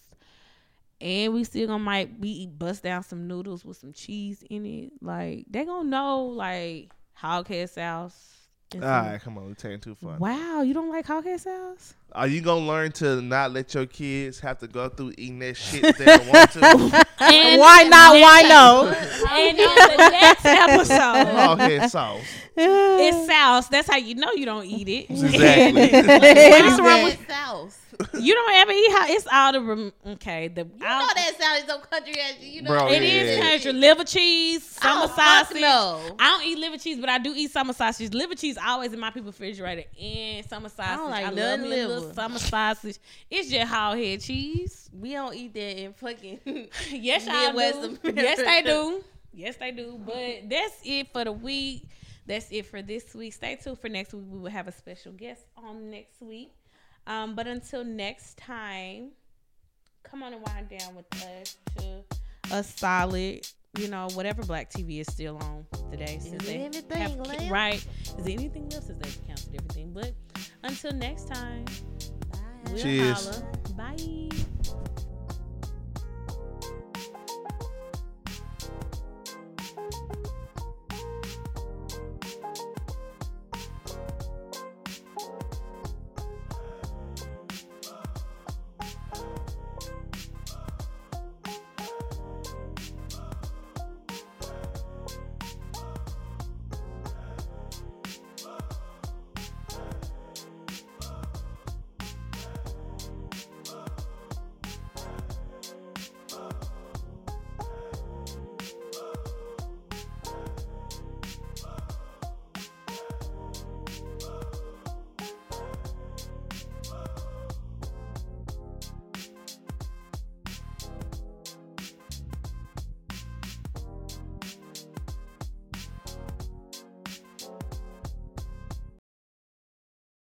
and 1.00 1.34
we 1.34 1.44
still 1.44 1.68
gonna 1.68 1.84
might 1.84 2.20
we 2.20 2.30
eat 2.30 2.58
bust 2.58 2.84
down 2.84 3.04
some 3.04 3.28
noodles 3.28 3.66
with 3.66 3.78
some 3.78 3.94
cheese 3.94 4.44
in 4.50 4.66
it. 4.66 4.92
Like 5.02 5.46
they 5.50 5.66
gonna 5.66 5.90
know 5.90 6.26
like 6.26 6.92
hoghead 7.20 7.70
sauce. 7.70 8.38
And 8.76 8.84
All 8.84 9.04
some- 9.04 9.20
come 9.20 9.38
on, 9.38 9.48
we 9.48 9.54
taking 9.54 9.80
too 9.80 9.96
far. 9.96 10.18
Wow, 10.18 10.62
you 10.62 10.74
don't 10.74 10.90
like 10.90 11.06
hoghead 11.06 11.40
sauce? 11.40 11.94
Are 12.14 12.28
you 12.28 12.42
gonna 12.42 12.66
learn 12.66 12.92
to 12.94 13.22
not 13.22 13.52
let 13.54 13.74
your 13.74 13.86
kids 13.86 14.40
have 14.42 14.58
to 14.60 14.68
go 14.68 14.90
through 14.90 15.14
eating 15.18 15.40
that 15.40 15.56
shit 15.56 15.84
if 15.84 15.98
they 15.98 16.06
don't 16.06 16.28
want 16.28 16.52
to? 16.52 17.06
And 17.22 17.60
why 17.60 17.84
not? 17.84 18.16
Why 18.16 18.42
no? 18.50 18.88
And 19.30 19.58
in 19.58 19.66
the 19.66 20.10
next 20.12 20.44
episode, 20.46 21.28
oh, 21.38 21.56
head 21.56 21.90
sauce. 21.92 22.22
it's 22.58 23.28
sauce. 23.28 23.68
That's 23.68 23.88
how 23.90 23.98
you 23.98 24.16
know 24.16 24.32
you 24.34 24.46
don't 24.46 24.66
eat 24.66 24.90
it. 24.90 25.10
Exactly. 25.12 26.02
What's 26.02 26.80
wrong 26.82 27.04
with 27.04 27.28
sauce? 27.30 27.78
You? 28.14 28.34
Don't 28.34 28.56
ever 28.56 28.72
eat 28.72 28.92
how 28.92 29.06
it's 29.10 29.28
all 29.32 29.52
the 29.54 29.62
rem- 29.62 29.94
okay. 30.08 30.48
The 30.48 30.62
You 30.62 30.80
know 30.80 31.08
that 31.16 31.32
sounds 31.40 31.66
so 31.68 31.80
country 31.80 32.14
as 32.20 32.40
you 32.44 32.62
know. 32.62 32.70
Bro, 32.72 32.88
It 32.90 33.02
yeah. 33.04 33.10
is 33.10 33.40
country. 33.64 33.74
Liver 33.74 34.04
cheese, 34.04 34.64
summer 34.66 35.04
Oh, 35.06 35.08
fuck 35.08 35.48
sausage. 35.48 35.62
no. 35.62 36.16
I 36.20 36.30
don't 36.32 36.46
eat 36.46 36.58
liver 36.58 36.78
cheese, 36.78 37.00
but 37.00 37.10
I 37.10 37.18
do 37.18 37.34
eat 37.36 37.52
summer 37.52 37.74
sausage. 37.74 38.14
Liver 38.14 38.36
cheese 38.36 38.58
always 38.64 38.94
in 38.94 39.00
my 39.00 39.12
people 39.12 39.28
refrigerator 39.32 39.84
and 40.02 40.46
summer 40.48 40.70
sausage. 40.70 40.98
don't 40.98 41.10
like 41.12 41.26
love 41.26 41.36
nothing 41.36 41.62
me 41.70 41.80
a 41.80 41.88
little 41.88 42.02
liver. 42.04 42.14
summer 42.14 42.40
sausage. 42.40 42.98
It's 43.30 43.50
just 43.50 43.72
hog 43.72 43.98
head 43.98 44.22
cheese. 44.22 44.90
We 44.94 45.14
don't 45.14 45.34
eat 45.36 45.54
that 45.54 45.78
in 45.82 45.94
fucking 45.94 46.40
Yes, 46.92 47.28
I 47.30 47.48
Midwest 47.48 48.04
do. 48.04 48.12
Yes, 48.16 48.38
they 48.38 48.62
do. 48.64 49.04
Yes, 49.34 49.56
they 49.56 49.72
do. 49.72 49.98
But 50.06 50.50
that's 50.50 50.76
it 50.84 51.08
for 51.14 51.24
the 51.24 51.32
week. 51.32 51.84
That's 52.28 52.52
it 52.52 52.66
for 52.66 52.82
this 52.82 53.14
week. 53.16 53.34
Stay 53.34 53.56
tuned 53.56 53.80
for 53.80 53.88
next 53.88 54.14
week. 54.14 54.24
We 54.30 54.40
will 54.40 54.50
have 54.52 54.68
a 54.68 54.74
special 54.74 55.14
guest 55.14 55.42
on 55.58 55.90
next 55.90 56.22
week. 56.22 56.52
Um, 57.08 57.36
but 57.36 57.48
until 57.48 57.84
next 57.84 58.38
time, 58.38 59.12
come 60.04 60.24
on 60.24 60.34
and 60.34 60.42
wind 60.44 60.70
down 60.70 60.96
with 60.96 61.06
us 61.24 61.58
to 61.78 62.04
a 62.52 62.64
solid, 62.64 63.48
you 63.78 63.88
know, 63.88 64.08
whatever 64.14 64.44
black 64.44 64.72
TV 64.72 65.00
is 65.00 65.08
still 65.08 65.38
on 65.38 65.66
today. 65.92 66.20
Since 66.22 66.44
is 66.44 66.50
they 66.50 66.56
anything 66.58 67.24
left? 67.24 67.50
Right. 67.50 67.86
Is 68.18 68.26
there 68.26 68.34
anything 68.34 68.70
left 68.70 68.88
since 68.88 69.00
they've 69.02 69.28
counted 69.28 69.56
everything? 69.56 69.92
But 69.94 70.14
until 70.64 70.92
next 70.94 71.28
time, 71.28 71.66
Bye. 72.32 72.40
We'll 72.72 72.78
Cheers. 72.78 73.44
Bye. 73.76 74.30